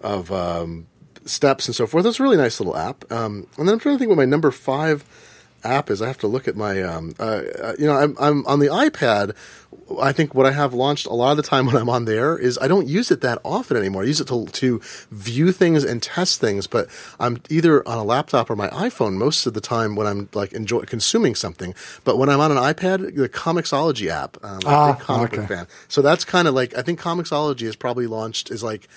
of 0.00 0.30
um, 0.30 0.86
steps 1.24 1.66
and 1.66 1.74
so 1.74 1.86
forth. 1.86 2.06
It's 2.06 2.20
a 2.20 2.22
really 2.22 2.36
nice 2.36 2.60
little 2.60 2.76
app. 2.76 3.10
Um, 3.10 3.46
and 3.58 3.66
then 3.66 3.74
I'm 3.74 3.78
trying 3.80 3.96
to 3.96 3.98
think 3.98 4.08
what 4.08 4.18
my 4.18 4.24
number 4.24 4.50
five 4.50 5.04
app 5.64 5.90
is. 5.90 6.02
I 6.02 6.06
have 6.06 6.18
to 6.18 6.26
look 6.26 6.48
at 6.48 6.56
my 6.56 6.82
um, 6.82 7.14
uh, 7.18 7.22
uh, 7.62 7.72
you 7.78 7.86
know 7.86 7.96
I'm 7.96 8.16
I'm 8.20 8.46
on 8.46 8.58
the 8.58 8.66
iPad. 8.68 9.34
I 10.00 10.12
think 10.12 10.34
what 10.34 10.46
I 10.46 10.52
have 10.52 10.72
launched 10.74 11.06
a 11.06 11.12
lot 11.14 11.32
of 11.32 11.36
the 11.36 11.42
time 11.42 11.66
when 11.68 11.76
I'm 11.76 11.88
on 11.88 12.04
there 12.04 12.36
is 12.38 12.58
I 12.60 12.68
don't 12.68 12.86
use 12.88 13.10
it 13.10 13.20
that 13.22 13.38
often 13.44 13.76
anymore. 13.76 14.02
I 14.02 14.06
use 14.06 14.20
it 14.20 14.28
to 14.28 14.46
to 14.46 14.80
view 15.10 15.52
things 15.52 15.84
and 15.84 16.02
test 16.02 16.40
things, 16.40 16.66
but 16.66 16.88
I'm 17.20 17.40
either 17.50 17.86
on 17.86 17.98
a 17.98 18.04
laptop 18.04 18.50
or 18.50 18.56
my 18.56 18.68
iPhone 18.68 19.14
most 19.14 19.46
of 19.46 19.54
the 19.54 19.60
time 19.60 19.96
when 19.96 20.06
I'm 20.06 20.28
like 20.34 20.52
enjoy 20.52 20.80
consuming 20.82 21.34
something. 21.34 21.74
But 22.04 22.18
when 22.18 22.28
I'm 22.28 22.40
on 22.40 22.50
an 22.52 22.58
iPad, 22.58 23.14
the 23.16 23.28
Comixology 23.28 24.08
app, 24.08 24.36
um, 24.44 24.60
I'm 24.66 24.74
a 24.74 24.76
Ah, 24.76 24.92
big 24.94 25.00
comic 25.02 25.34
okay. 25.34 25.46
fan. 25.46 25.66
So 25.88 26.02
that's 26.02 26.24
kind 26.24 26.48
of 26.48 26.54
like 26.54 26.76
I 26.76 26.82
think 26.82 27.00
Comixology 27.00 27.62
is 27.62 27.76
probably 27.76 28.06
launched 28.06 28.50
is 28.50 28.62
like 28.62 28.88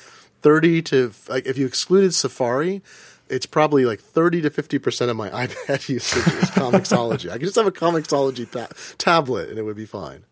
thirty 0.42 0.82
to 0.84 1.12
like 1.30 1.46
if 1.46 1.58
you 1.58 1.66
excluded 1.66 2.14
Safari. 2.14 2.82
It's 3.30 3.46
probably 3.46 3.86
like 3.86 4.00
thirty 4.00 4.42
to 4.42 4.50
fifty 4.50 4.80
percent 4.80 5.12
of 5.12 5.18
my 5.18 5.30
iPad 5.46 5.90
usage 5.90 6.28
is 6.28 6.50
Comixology. 6.52 7.30
I 7.30 7.34
could 7.34 7.48
just 7.48 7.56
have 7.56 7.68
a 7.68 7.72
Comixology 7.72 8.50
ta- 8.50 8.70
tablet 8.98 9.50
and 9.50 9.58
it 9.58 9.64
would 9.64 9.76
be 9.78 9.86
fine. 9.86 10.26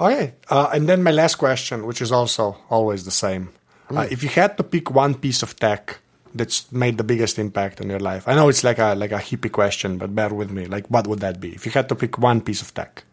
Okay, 0.00 0.34
uh, 0.50 0.70
and 0.74 0.88
then 0.88 1.02
my 1.02 1.12
last 1.12 1.36
question, 1.36 1.86
which 1.86 2.02
is 2.02 2.10
also 2.10 2.56
always 2.68 3.04
the 3.04 3.12
same: 3.12 3.50
uh, 3.90 4.06
if 4.10 4.22
you 4.22 4.28
had 4.28 4.56
to 4.56 4.64
pick 4.64 4.90
one 4.90 5.14
piece 5.14 5.42
of 5.42 5.56
tech 5.56 5.98
that's 6.34 6.70
made 6.72 6.98
the 6.98 7.04
biggest 7.04 7.38
impact 7.38 7.80
on 7.80 7.88
your 7.88 8.00
life, 8.00 8.26
I 8.26 8.34
know 8.34 8.48
it's 8.48 8.64
like 8.64 8.78
a 8.78 8.94
like 8.94 9.12
a 9.12 9.18
hippie 9.18 9.52
question, 9.52 9.98
but 9.98 10.14
bear 10.14 10.30
with 10.30 10.50
me. 10.50 10.66
Like, 10.66 10.86
what 10.88 11.06
would 11.06 11.20
that 11.20 11.40
be? 11.40 11.54
If 11.54 11.64
you 11.66 11.72
had 11.72 11.88
to 11.90 11.94
pick 11.94 12.18
one 12.18 12.40
piece 12.40 12.62
of 12.62 12.74
tech, 12.74 13.04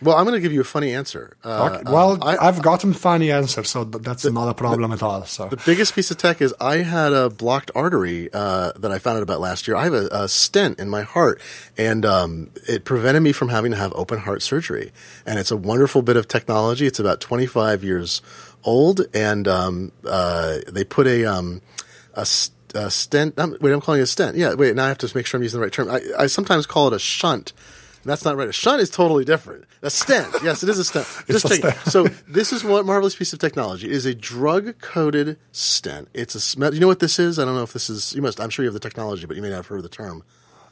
Well, 0.00 0.16
I'm 0.16 0.24
going 0.24 0.34
to 0.34 0.40
give 0.40 0.52
you 0.52 0.60
a 0.60 0.64
funny 0.64 0.94
answer. 0.94 1.36
Uh, 1.44 1.80
okay. 1.80 1.90
well, 1.90 2.22
I, 2.22 2.36
I've 2.36 2.62
gotten 2.62 2.92
funny 2.92 3.32
answers, 3.32 3.68
so 3.68 3.84
th- 3.84 4.02
that's 4.04 4.24
not 4.24 4.48
a 4.48 4.54
problem 4.54 4.92
at 4.92 5.02
all. 5.02 5.24
So, 5.24 5.48
The 5.48 5.56
biggest 5.56 5.94
piece 5.94 6.10
of 6.10 6.18
tech 6.18 6.40
is 6.40 6.54
I 6.60 6.78
had 6.78 7.12
a 7.12 7.28
blocked 7.30 7.70
artery 7.74 8.28
uh, 8.32 8.72
that 8.76 8.92
I 8.92 8.98
found 8.98 9.16
out 9.16 9.22
about 9.22 9.40
last 9.40 9.66
year. 9.66 9.76
I 9.76 9.84
have 9.84 9.94
a, 9.94 10.08
a 10.12 10.28
stent 10.28 10.78
in 10.78 10.88
my 10.88 11.02
heart, 11.02 11.40
and 11.76 12.04
um, 12.06 12.50
it 12.68 12.84
prevented 12.84 13.22
me 13.22 13.32
from 13.32 13.48
having 13.48 13.72
to 13.72 13.76
have 13.76 13.92
open 13.94 14.18
heart 14.20 14.42
surgery. 14.42 14.92
And 15.26 15.38
it's 15.38 15.50
a 15.50 15.56
wonderful 15.56 16.02
bit 16.02 16.16
of 16.16 16.28
technology. 16.28 16.86
It's 16.86 17.00
about 17.00 17.20
25 17.20 17.82
years 17.82 18.22
old, 18.64 19.00
and 19.14 19.48
um, 19.48 19.92
uh, 20.04 20.58
they 20.68 20.84
put 20.84 21.06
a 21.06 21.24
um, 21.24 21.60
a, 22.14 22.24
st- 22.24 22.54
a 22.74 22.90
stent. 22.90 23.38
Um, 23.38 23.56
wait, 23.60 23.72
I'm 23.72 23.80
calling 23.80 24.00
it 24.00 24.04
a 24.04 24.06
stent. 24.06 24.36
Yeah, 24.36 24.54
wait. 24.54 24.76
Now 24.76 24.84
I 24.84 24.88
have 24.88 24.98
to 24.98 25.10
make 25.16 25.26
sure 25.26 25.38
I'm 25.38 25.42
using 25.42 25.58
the 25.58 25.64
right 25.64 25.72
term. 25.72 25.90
I, 25.90 26.00
I 26.18 26.26
sometimes 26.26 26.66
call 26.66 26.86
it 26.88 26.92
a 26.92 26.98
shunt. 26.98 27.52
That's 28.08 28.24
not 28.24 28.36
right. 28.36 28.48
A 28.48 28.52
shunt 28.52 28.80
is 28.80 28.90
totally 28.90 29.24
different. 29.24 29.64
A 29.82 29.90
stent. 29.90 30.34
Yes, 30.42 30.62
it 30.62 30.68
is 30.68 30.78
a 30.78 30.84
stent. 30.84 31.06
Just 31.26 31.44
a 31.44 31.54
stent. 31.54 31.76
So 31.86 32.04
this 32.26 32.52
is 32.52 32.64
one 32.64 32.86
marvelous 32.86 33.14
piece 33.14 33.32
of 33.32 33.38
technology. 33.38 33.86
It 33.86 33.92
is 33.92 34.06
a 34.06 34.14
drug-coated 34.14 35.36
stent. 35.52 36.08
It's 36.14 36.34
a 36.34 36.72
you 36.72 36.80
know 36.80 36.86
what 36.86 37.00
this 37.00 37.18
is? 37.18 37.38
I 37.38 37.44
don't 37.44 37.54
know 37.54 37.62
if 37.62 37.72
this 37.72 37.90
is. 37.90 38.14
You 38.14 38.22
must. 38.22 38.40
I'm 38.40 38.50
sure 38.50 38.64
you 38.64 38.68
have 38.68 38.74
the 38.74 38.80
technology, 38.80 39.26
but 39.26 39.36
you 39.36 39.42
may 39.42 39.50
not 39.50 39.56
have 39.56 39.66
heard 39.66 39.78
of 39.78 39.82
the 39.82 39.88
term. 39.88 40.22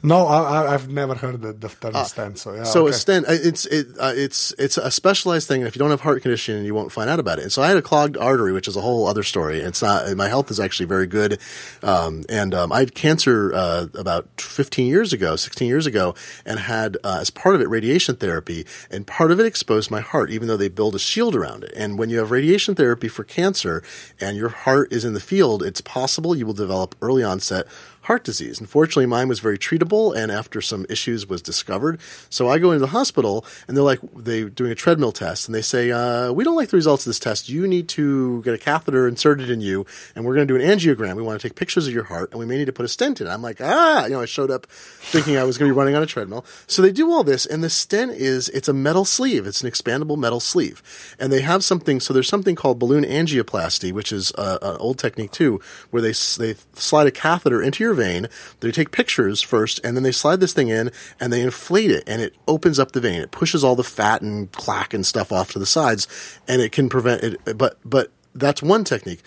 No, 0.03 0.27
I, 0.27 0.71
have 0.71 0.89
never 0.89 1.15
heard 1.15 1.41
the, 1.41 1.53
the 1.53 1.69
term 1.69 1.95
uh, 1.95 2.03
stent. 2.03 2.37
So, 2.37 2.53
yeah, 2.53 2.63
so 2.63 2.83
okay. 2.83 2.91
a 2.91 2.93
stent, 2.93 3.27
uh, 3.27 3.31
it's 3.31 3.65
it, 3.65 3.87
uh, 3.99 4.13
it's 4.15 4.53
it's 4.59 4.77
a 4.77 4.91
specialized 4.91 5.47
thing, 5.47 5.61
and 5.61 5.67
if 5.67 5.75
you 5.75 5.79
don't 5.79 5.89
have 5.89 6.01
heart 6.01 6.21
condition, 6.21 6.65
you 6.65 6.75
won't 6.75 6.91
find 6.91 7.09
out 7.09 7.19
about 7.19 7.39
it. 7.39 7.43
And 7.43 7.51
so 7.51 7.63
I 7.63 7.69
had 7.69 7.77
a 7.77 7.81
clogged 7.81 8.15
artery, 8.15 8.51
which 8.53 8.67
is 8.67 8.75
a 8.75 8.81
whole 8.81 9.07
other 9.07 9.23
story. 9.23 9.59
It's 9.59 9.81
not 9.81 10.15
my 10.15 10.27
health 10.27 10.51
is 10.51 10.59
actually 10.59 10.85
very 10.85 11.07
good, 11.07 11.39
um, 11.81 12.23
and 12.29 12.53
um, 12.53 12.71
I 12.71 12.79
had 12.79 12.93
cancer 12.93 13.51
uh, 13.53 13.87
about 13.95 14.27
15 14.39 14.87
years 14.87 15.13
ago, 15.13 15.35
16 15.35 15.67
years 15.67 15.87
ago, 15.87 16.13
and 16.45 16.59
had 16.59 16.97
uh, 17.03 17.17
as 17.19 17.31
part 17.31 17.55
of 17.55 17.61
it 17.61 17.69
radiation 17.69 18.15
therapy, 18.15 18.65
and 18.91 19.07
part 19.07 19.31
of 19.31 19.39
it 19.39 19.47
exposed 19.47 19.89
my 19.89 20.01
heart, 20.01 20.29
even 20.29 20.47
though 20.47 20.57
they 20.57 20.69
build 20.69 20.93
a 20.93 20.99
shield 20.99 21.35
around 21.35 21.63
it. 21.63 21.73
And 21.75 21.97
when 21.97 22.09
you 22.09 22.19
have 22.19 22.29
radiation 22.29 22.75
therapy 22.75 23.07
for 23.07 23.23
cancer, 23.23 23.83
and 24.21 24.37
your 24.37 24.49
heart 24.49 24.93
is 24.93 25.03
in 25.03 25.13
the 25.13 25.19
field, 25.19 25.63
it's 25.63 25.81
possible 25.81 26.35
you 26.35 26.45
will 26.45 26.53
develop 26.53 26.95
early 27.01 27.23
onset 27.23 27.65
heart 28.07 28.23
disease. 28.23 28.59
Unfortunately, 28.59 29.05
mine 29.05 29.27
was 29.27 29.39
very 29.39 29.57
treatable, 29.57 30.15
and 30.15 30.31
after 30.31 30.61
some 30.61 30.85
issues 30.89 31.27
was 31.27 31.41
discovered. 31.41 31.99
So 32.29 32.49
I 32.49 32.57
go 32.57 32.71
into 32.71 32.79
the 32.79 32.87
hospital, 32.87 33.45
and 33.67 33.75
they're 33.75 33.83
like, 33.83 33.99
they're 34.15 34.49
doing 34.49 34.71
a 34.71 34.75
treadmill 34.75 35.11
test, 35.11 35.47
and 35.47 35.53
they 35.53 35.61
say, 35.61 35.91
uh, 35.91 36.31
"We 36.31 36.45
don't 36.45 36.55
like 36.55 36.69
the 36.69 36.77
results 36.77 37.05
of 37.05 37.09
this 37.09 37.19
test. 37.19 37.49
You 37.49 37.67
need 37.67 37.89
to 37.89 38.41
get 38.43 38.53
a 38.53 38.57
catheter 38.57 39.09
inserted 39.09 39.49
in 39.49 39.59
you, 39.59 39.85
and 40.15 40.23
we're 40.23 40.35
going 40.35 40.47
to 40.47 40.57
do 40.57 40.59
an 40.61 40.67
angiogram. 40.67 41.15
We 41.15 41.21
want 41.21 41.39
to 41.39 41.47
take 41.47 41.55
pictures 41.55 41.85
of 41.85 41.93
your 41.93 42.05
heart, 42.05 42.31
and 42.31 42.39
we 42.39 42.45
may 42.45 42.57
need 42.57 42.65
to 42.65 42.73
put 42.73 42.85
a 42.85 42.87
stent 42.87 43.19
in." 43.19 43.27
I'm 43.27 43.41
like, 43.41 43.59
ah, 43.61 44.05
you 44.05 44.11
know, 44.11 44.21
I 44.21 44.25
showed 44.25 44.51
up 44.51 44.67
thinking 44.67 45.37
I 45.37 45.43
was 45.43 45.57
going 45.57 45.69
to 45.69 45.73
be 45.73 45.77
running 45.77 45.95
on 45.95 46.01
a 46.01 46.05
treadmill. 46.05 46.45
So 46.65 46.81
they 46.81 46.93
do 46.93 47.11
all 47.11 47.25
this, 47.25 47.45
and 47.45 47.61
the 47.61 47.69
stent 47.69 48.11
is 48.11 48.47
it's 48.49 48.69
a 48.69 48.73
metal 48.73 49.03
sleeve. 49.03 49.45
It's 49.45 49.61
an 49.61 49.69
expandable 49.69 50.17
metal 50.17 50.39
sleeve, 50.39 50.81
and 51.19 51.31
they 51.31 51.41
have 51.41 51.61
something. 51.61 51.99
So 51.99 52.13
there's 52.13 52.29
something 52.29 52.55
called 52.55 52.79
balloon 52.79 53.03
angioplasty, 53.03 53.91
which 53.91 54.13
is 54.13 54.31
uh, 54.37 54.59
an 54.61 54.77
old 54.77 54.97
technique 54.97 55.31
too, 55.31 55.59
where 55.91 56.01
they 56.01 56.13
they 56.37 56.55
slide 56.73 57.07
a 57.07 57.11
catheter 57.11 57.61
into 57.61 57.83
your 57.83 57.96
vein. 57.97 58.27
They 58.61 58.71
take 58.71 58.91
pictures 58.91 59.41
first, 59.41 59.81
and 59.83 59.97
then 59.97 60.03
they 60.03 60.13
slide 60.13 60.39
this 60.39 60.53
thing 60.53 60.69
in 60.69 60.91
and 61.19 61.33
they 61.33 61.41
inflate 61.41 61.91
it, 61.91 62.03
and 62.07 62.21
it 62.21 62.35
opens 62.47 62.79
up 62.79 62.93
the 62.93 63.01
vein. 63.01 63.21
It 63.21 63.31
pushes 63.31 63.63
all 63.63 63.75
the 63.75 63.83
fat 63.83 64.21
and 64.21 64.49
plaque 64.53 64.93
and 64.93 65.05
stuff 65.05 65.31
off 65.31 65.51
to 65.51 65.59
the 65.59 65.65
sides, 65.65 66.07
and 66.47 66.61
it 66.61 66.71
can 66.71 66.87
prevent 66.87 67.23
it. 67.23 67.57
But 67.57 67.77
but 67.83 68.11
that's 68.33 68.63
one 68.63 68.85
technique. 68.85 69.21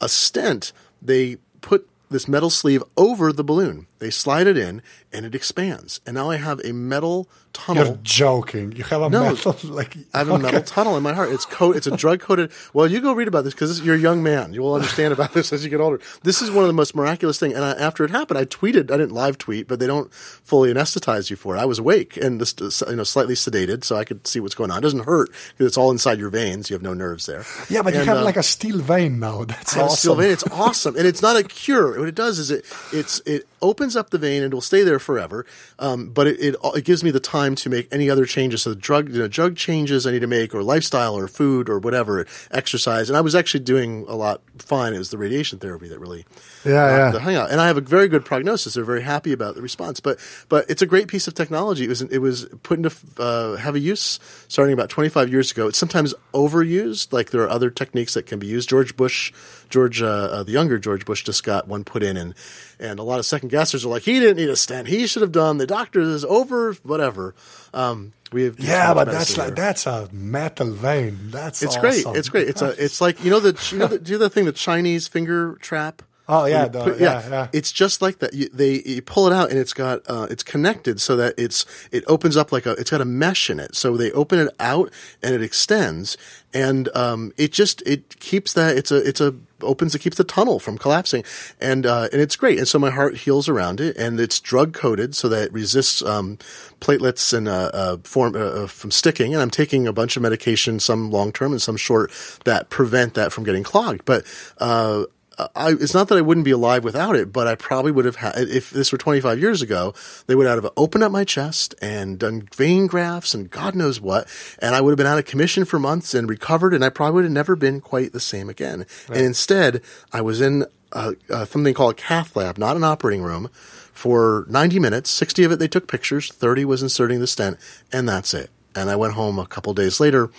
A 0.00 0.08
stent, 0.08 0.72
they 1.00 1.36
put 1.60 1.88
this 2.10 2.26
metal 2.26 2.50
sleeve 2.50 2.82
over 2.96 3.32
the 3.32 3.44
balloon. 3.44 3.86
They 4.04 4.10
slide 4.10 4.46
it 4.46 4.58
in, 4.58 4.82
and 5.14 5.24
it 5.24 5.34
expands. 5.34 6.02
And 6.04 6.16
now 6.16 6.28
I 6.28 6.36
have 6.36 6.60
a 6.62 6.74
metal 6.74 7.26
tunnel. 7.54 7.86
You're 7.86 7.98
joking. 8.02 8.72
You 8.72 8.84
have 8.84 9.00
a 9.00 9.08
no, 9.08 9.32
metal 9.32 9.56
like 9.64 9.96
I 10.12 10.18
have 10.18 10.28
okay. 10.28 10.40
a 10.40 10.42
metal 10.42 10.60
tunnel 10.60 10.98
in 10.98 11.02
my 11.02 11.14
heart. 11.14 11.32
It's 11.32 11.46
coat. 11.46 11.74
It's 11.74 11.86
a 11.86 11.96
drug 11.96 12.20
coated. 12.20 12.52
Well, 12.74 12.86
you 12.86 13.00
go 13.00 13.14
read 13.14 13.28
about 13.28 13.44
this 13.44 13.54
because 13.54 13.80
you're 13.80 13.94
a 13.94 13.98
young 13.98 14.22
man. 14.22 14.52
You 14.52 14.60
will 14.60 14.74
understand 14.74 15.14
about 15.14 15.32
this 15.32 15.54
as 15.54 15.64
you 15.64 15.70
get 15.70 15.80
older. 15.80 16.00
This 16.22 16.42
is 16.42 16.50
one 16.50 16.64
of 16.64 16.68
the 16.68 16.74
most 16.74 16.94
miraculous 16.94 17.38
things. 17.38 17.54
And 17.54 17.64
I, 17.64 17.70
after 17.72 18.04
it 18.04 18.10
happened, 18.10 18.36
I 18.36 18.44
tweeted. 18.44 18.90
I 18.90 18.98
didn't 18.98 19.12
live 19.12 19.38
tweet, 19.38 19.68
but 19.68 19.78
they 19.78 19.86
don't 19.86 20.12
fully 20.12 20.70
anesthetize 20.70 21.30
you 21.30 21.36
for 21.36 21.56
it. 21.56 21.60
I 21.60 21.64
was 21.64 21.78
awake 21.78 22.18
and 22.18 22.38
this, 22.42 22.54
you 22.86 22.96
know 22.96 23.04
slightly 23.04 23.34
sedated, 23.34 23.84
so 23.84 23.96
I 23.96 24.04
could 24.04 24.26
see 24.26 24.40
what's 24.40 24.54
going 24.54 24.70
on. 24.70 24.76
It 24.76 24.82
doesn't 24.82 25.04
hurt 25.06 25.30
because 25.30 25.66
it's 25.66 25.78
all 25.78 25.90
inside 25.90 26.18
your 26.18 26.28
veins. 26.28 26.68
You 26.68 26.74
have 26.74 26.82
no 26.82 26.92
nerves 26.92 27.24
there. 27.24 27.46
Yeah, 27.70 27.80
but 27.80 27.94
and, 27.94 28.02
you 28.02 28.10
have 28.10 28.18
uh, 28.18 28.24
like 28.24 28.36
a 28.36 28.42
steel 28.42 28.80
vein 28.80 29.18
now. 29.18 29.44
That's 29.44 29.74
awesome. 29.78 29.96
steel 29.96 30.14
vein. 30.16 30.30
It's 30.30 30.44
awesome, 30.50 30.94
and 30.96 31.06
it's 31.06 31.22
not 31.22 31.36
a 31.36 31.42
cure. 31.42 31.98
What 31.98 32.08
it 32.08 32.14
does 32.14 32.38
is 32.38 32.50
it 32.50 32.66
it's 32.92 33.20
it 33.20 33.48
opens 33.62 33.93
up 33.96 34.10
the 34.10 34.18
vein 34.18 34.42
and 34.42 34.52
it 34.52 34.54
will 34.54 34.60
stay 34.60 34.82
there 34.82 34.98
forever. 34.98 35.46
Um, 35.78 36.10
but 36.10 36.26
it, 36.26 36.40
it, 36.40 36.56
it 36.62 36.84
gives 36.84 37.04
me 37.04 37.10
the 37.10 37.20
time 37.20 37.54
to 37.56 37.70
make 37.70 37.88
any 37.92 38.10
other 38.10 38.26
changes. 38.26 38.62
So 38.62 38.70
the 38.70 38.76
drug 38.76 39.08
you 39.10 39.20
know, 39.20 39.28
drug 39.28 39.56
changes 39.56 40.06
I 40.06 40.12
need 40.12 40.20
to 40.20 40.26
make, 40.26 40.54
or 40.54 40.62
lifestyle, 40.62 41.16
or 41.16 41.28
food, 41.28 41.68
or 41.68 41.78
whatever, 41.78 42.26
exercise. 42.50 43.08
And 43.08 43.16
I 43.16 43.20
was 43.20 43.34
actually 43.34 43.64
doing 43.64 44.04
a 44.08 44.14
lot 44.14 44.42
fine. 44.58 44.94
It 44.94 44.98
was 44.98 45.10
the 45.10 45.18
radiation 45.18 45.58
therapy 45.58 45.88
that 45.88 45.98
really 45.98 46.24
yeah, 46.64 46.96
yeah. 46.96 47.10
the 47.10 47.20
hangout. 47.20 47.50
And 47.50 47.60
I 47.60 47.66
have 47.66 47.76
a 47.76 47.80
very 47.80 48.08
good 48.08 48.24
prognosis. 48.24 48.74
They're 48.74 48.84
very 48.84 49.02
happy 49.02 49.32
about 49.32 49.54
the 49.54 49.62
response. 49.62 50.00
But 50.00 50.18
but 50.48 50.68
it's 50.68 50.82
a 50.82 50.86
great 50.86 51.08
piece 51.08 51.28
of 51.28 51.34
technology. 51.34 51.84
It 51.84 51.88
was 51.88 52.02
it 52.02 52.18
was 52.18 52.46
put 52.62 52.78
into 52.78 52.94
uh, 53.18 53.56
heavy 53.56 53.80
use 53.80 54.20
starting 54.48 54.72
about 54.72 54.88
25 54.88 55.30
years 55.30 55.50
ago. 55.50 55.68
It's 55.68 55.78
sometimes 55.78 56.14
overused. 56.32 57.12
Like 57.12 57.30
there 57.30 57.42
are 57.42 57.48
other 57.48 57.70
techniques 57.70 58.14
that 58.14 58.26
can 58.26 58.38
be 58.38 58.46
used. 58.46 58.68
George 58.68 58.96
Bush, 58.96 59.32
George 59.70 60.02
uh, 60.02 60.06
uh, 60.06 60.42
the 60.42 60.52
younger 60.52 60.78
George 60.78 61.04
Bush, 61.04 61.22
just 61.24 61.44
got 61.44 61.68
one 61.68 61.84
put 61.84 62.02
in, 62.02 62.16
and 62.16 62.34
and 62.78 62.98
a 62.98 63.02
lot 63.02 63.18
of 63.18 63.26
second 63.26 63.50
guessers 63.50 63.84
are 63.84 63.88
like, 63.88 64.02
he 64.02 64.20
didn't 64.20 64.36
need 64.36 64.48
a 64.48 64.56
stent. 64.56 64.88
He 64.88 65.06
should 65.06 65.22
have 65.22 65.32
done. 65.32 65.58
The 65.58 65.66
doctor 65.66 66.00
is 66.00 66.24
over. 66.24 66.74
Whatever. 66.82 67.34
Um, 67.72 68.12
we 68.32 68.44
have 68.44 68.58
yeah, 68.58 68.92
but 68.94 69.06
that's 69.06 69.36
like 69.36 69.54
that's 69.54 69.86
a 69.86 70.08
metal 70.12 70.72
vein. 70.72 71.30
That's 71.30 71.62
it's 71.62 71.76
awesome. 71.76 72.02
great. 72.04 72.18
It's 72.18 72.28
great. 72.28 72.48
It's 72.48 72.62
a 72.62 72.84
it's 72.84 73.00
like 73.00 73.22
you 73.24 73.30
know 73.30 73.40
the 73.40 73.68
you 73.70 73.78
know 73.78 73.86
the, 73.86 73.98
do 73.98 74.18
the 74.18 74.28
thing 74.28 74.44
the 74.44 74.52
Chinese 74.52 75.06
finger 75.08 75.54
trap. 75.60 76.02
Oh 76.26 76.46
yeah, 76.46 76.68
the, 76.68 76.82
put, 76.82 77.00
yeah, 77.00 77.20
yeah, 77.20 77.28
yeah, 77.28 77.48
It's 77.52 77.70
just 77.70 78.00
like 78.00 78.20
that. 78.20 78.32
You, 78.32 78.48
they 78.48 78.80
you 78.86 79.02
pull 79.02 79.26
it 79.26 79.34
out 79.34 79.50
and 79.50 79.58
it's 79.58 79.74
got 79.74 80.00
uh, 80.08 80.26
it's 80.30 80.42
connected 80.42 81.00
so 81.00 81.16
that 81.16 81.34
it's 81.36 81.66
it 81.92 82.02
opens 82.06 82.36
up 82.36 82.50
like 82.50 82.64
a 82.64 82.72
it's 82.72 82.90
got 82.90 83.02
a 83.02 83.04
mesh 83.04 83.50
in 83.50 83.60
it. 83.60 83.74
So 83.74 83.96
they 83.96 84.10
open 84.12 84.38
it 84.38 84.48
out 84.58 84.90
and 85.22 85.34
it 85.34 85.42
extends 85.42 86.16
and 86.54 86.88
um, 86.96 87.32
it 87.36 87.52
just 87.52 87.82
it 87.82 88.18
keeps 88.20 88.52
that 88.54 88.76
it's 88.76 88.90
a 88.90 89.06
it's 89.06 89.20
a 89.20 89.34
opens 89.64 89.94
it 89.94 90.00
keeps 90.00 90.16
the 90.16 90.24
tunnel 90.24 90.58
from 90.58 90.78
collapsing 90.78 91.24
and 91.60 91.86
uh, 91.86 92.08
and 92.12 92.20
it's 92.20 92.36
great. 92.36 92.58
And 92.58 92.68
so 92.68 92.78
my 92.78 92.90
heart 92.90 93.18
heals 93.18 93.48
around 93.48 93.80
it 93.80 93.96
and 93.96 94.20
it's 94.20 94.40
drug 94.40 94.72
coated 94.72 95.14
so 95.14 95.28
that 95.28 95.44
it 95.44 95.52
resists 95.52 96.02
um, 96.02 96.38
platelets 96.80 97.32
and 97.36 97.48
uh, 97.48 97.70
uh, 97.72 97.96
form 98.04 98.34
uh, 98.34 98.38
uh, 98.38 98.66
from 98.66 98.90
sticking. 98.90 99.32
And 99.32 99.42
I'm 99.42 99.50
taking 99.50 99.86
a 99.86 99.92
bunch 99.92 100.16
of 100.16 100.22
medication, 100.22 100.80
some 100.80 101.10
long 101.10 101.32
term 101.32 101.52
and 101.52 101.62
some 101.62 101.76
short, 101.76 102.12
that 102.44 102.70
prevent 102.70 103.14
that 103.14 103.32
from 103.32 103.44
getting 103.44 103.62
clogged. 103.62 104.04
But 104.04 104.24
uh, 104.58 105.04
I, 105.38 105.72
it's 105.72 105.94
not 105.94 106.08
that 106.08 106.18
I 106.18 106.20
wouldn't 106.20 106.44
be 106.44 106.50
alive 106.50 106.84
without 106.84 107.16
it, 107.16 107.32
but 107.32 107.46
I 107.46 107.54
probably 107.54 107.90
would 107.90 108.04
have 108.04 108.16
had, 108.16 108.36
if 108.36 108.70
this 108.70 108.92
were 108.92 108.98
25 108.98 109.38
years 109.38 109.62
ago, 109.62 109.94
they 110.26 110.34
would 110.34 110.46
have 110.46 110.68
opened 110.76 111.02
up 111.02 111.10
my 111.10 111.24
chest 111.24 111.74
and 111.82 112.18
done 112.18 112.48
vein 112.54 112.86
grafts 112.86 113.34
and 113.34 113.50
God 113.50 113.74
knows 113.74 114.00
what. 114.00 114.28
And 114.60 114.74
I 114.74 114.80
would 114.80 114.90
have 114.90 114.96
been 114.96 115.06
out 115.06 115.18
of 115.18 115.24
commission 115.24 115.64
for 115.64 115.78
months 115.78 116.14
and 116.14 116.28
recovered 116.28 116.72
and 116.72 116.84
I 116.84 116.88
probably 116.88 117.14
would 117.14 117.24
have 117.24 117.32
never 117.32 117.56
been 117.56 117.80
quite 117.80 118.12
the 118.12 118.20
same 118.20 118.48
again. 118.48 118.86
Right. 119.08 119.18
And 119.18 119.26
instead, 119.26 119.82
I 120.12 120.20
was 120.20 120.40
in 120.40 120.66
a, 120.92 121.14
a, 121.28 121.46
something 121.46 121.74
called 121.74 121.92
a 121.92 121.96
cath 121.96 122.36
lab, 122.36 122.58
not 122.58 122.76
an 122.76 122.84
operating 122.84 123.22
room 123.22 123.48
for 123.92 124.46
90 124.48 124.78
minutes. 124.78 125.10
60 125.10 125.44
of 125.44 125.52
it, 125.52 125.58
they 125.58 125.68
took 125.68 125.88
pictures. 125.88 126.30
30 126.32 126.64
was 126.64 126.82
inserting 126.82 127.20
the 127.20 127.26
stent 127.26 127.58
and 127.92 128.08
that's 128.08 128.34
it. 128.34 128.50
And 128.76 128.90
I 128.90 128.96
went 128.96 129.14
home 129.14 129.38
a 129.38 129.46
couple 129.46 129.74
days 129.74 129.98
later 129.98 130.30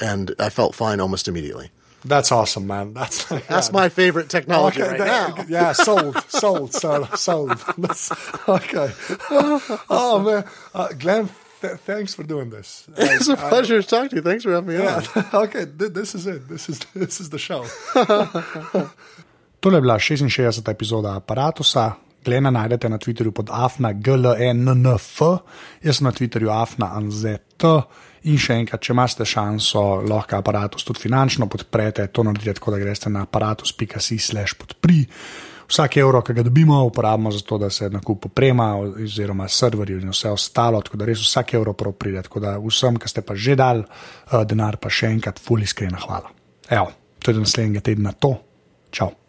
and 0.00 0.34
I 0.38 0.48
felt 0.48 0.74
fine 0.74 1.00
almost 1.00 1.28
immediately. 1.28 1.70
That's 2.04 2.32
awesome, 2.32 2.66
man. 2.66 2.94
That's 2.94 3.24
that's 3.48 3.68
yeah. 3.68 3.72
my 3.72 3.88
favorite 3.88 4.28
technology 4.28 4.82
okay, 4.82 4.90
right 4.90 4.98
that, 4.98 5.38
now. 5.38 5.44
Yeah, 5.48 5.72
sold, 5.72 6.16
sold, 6.28 6.74
sold, 6.74 7.18
sold. 7.18 7.58
That's, 7.78 8.10
okay. 8.48 8.90
Oh 9.90 10.18
man, 10.18 10.44
uh, 10.74 10.88
Glenn, 10.98 11.28
th- 11.60 11.78
thanks 11.86 12.14
for 12.14 12.24
doing 12.24 12.50
this. 12.50 12.86
It's 12.96 13.28
I, 13.28 13.34
a 13.34 13.36
pleasure 13.36 13.78
I, 13.78 13.82
to 13.82 13.86
talk 13.86 14.10
to 14.10 14.16
you. 14.16 14.22
Thanks 14.22 14.44
for 14.44 14.52
having 14.52 14.76
me 14.76 14.82
yeah, 14.82 15.02
on. 15.14 15.42
Okay, 15.46 15.66
th- 15.66 15.92
this 15.92 16.14
is 16.14 16.26
it. 16.26 16.48
This 16.48 16.68
is 16.68 16.80
this 16.94 17.20
is 17.20 17.30
the 17.30 17.38
show. 17.38 17.64
Tole 19.60 19.74
je 19.74 19.80
bila 19.80 19.98
66. 19.98 20.68
epizoda 20.68 21.14
aparata. 21.14 21.96
Glena 22.24 22.50
najdete 22.50 22.88
na 22.88 22.98
Twitterju 22.98 23.32
pod 23.32 23.48
afna 23.50 23.92
glennf, 23.92 25.20
jaz 25.82 25.96
sem 25.96 26.04
na 26.06 26.12
Twitterju 26.12 26.50
afna 26.50 26.86
anzet. 26.94 27.64
In 28.30 28.38
še 28.38 28.54
enkrat, 28.62 28.82
če 28.84 28.92
imate 28.94 29.26
šanso, 29.26 29.80
lahko 30.06 30.38
aparatus 30.38 30.84
tudi 30.86 31.02
finančno 31.02 31.48
podprete, 31.50 32.06
to 32.14 32.22
naredite 32.22 32.54
tako, 32.60 32.74
da 32.74 32.78
greste 32.78 33.10
na 33.10 33.24
aparatus.si/slash 33.26 34.54
podpri. 34.60 35.00
Vsak 35.72 35.96
evro, 36.02 36.20
ki 36.22 36.36
ga 36.36 36.44
dobimo, 36.46 36.82
uporabimo 36.86 37.32
za 37.32 37.40
to, 37.48 37.58
da 37.58 37.70
se 37.70 37.88
nakup 37.90 38.26
oprema, 38.28 38.74
oziroma 38.76 39.48
serverji 39.48 39.96
in 40.02 40.12
vse 40.12 40.30
ostalo, 40.30 40.82
tako 40.84 41.00
da 41.00 41.08
res 41.08 41.24
vsak 41.24 41.54
evro 41.58 41.72
prav 41.72 41.96
pride. 41.98 42.22
Tako 42.28 42.44
da 42.44 42.58
vsem, 42.60 43.00
ki 43.00 43.08
ste 43.08 43.24
pa 43.26 43.34
že 43.34 43.56
dal 43.58 43.82
uh, 43.86 44.42
denar, 44.44 44.76
pa 44.76 44.92
še 44.92 45.10
enkrat, 45.16 45.40
fully 45.42 45.66
iskrena 45.66 45.98
hvala. 46.04 46.30
Evo, 46.68 46.92
to 47.18 47.32
je 47.32 47.40
do 47.40 47.46
naslednjega 47.46 47.88
tedna 47.90 48.12
to. 48.12 48.36
Čau. 48.92 49.21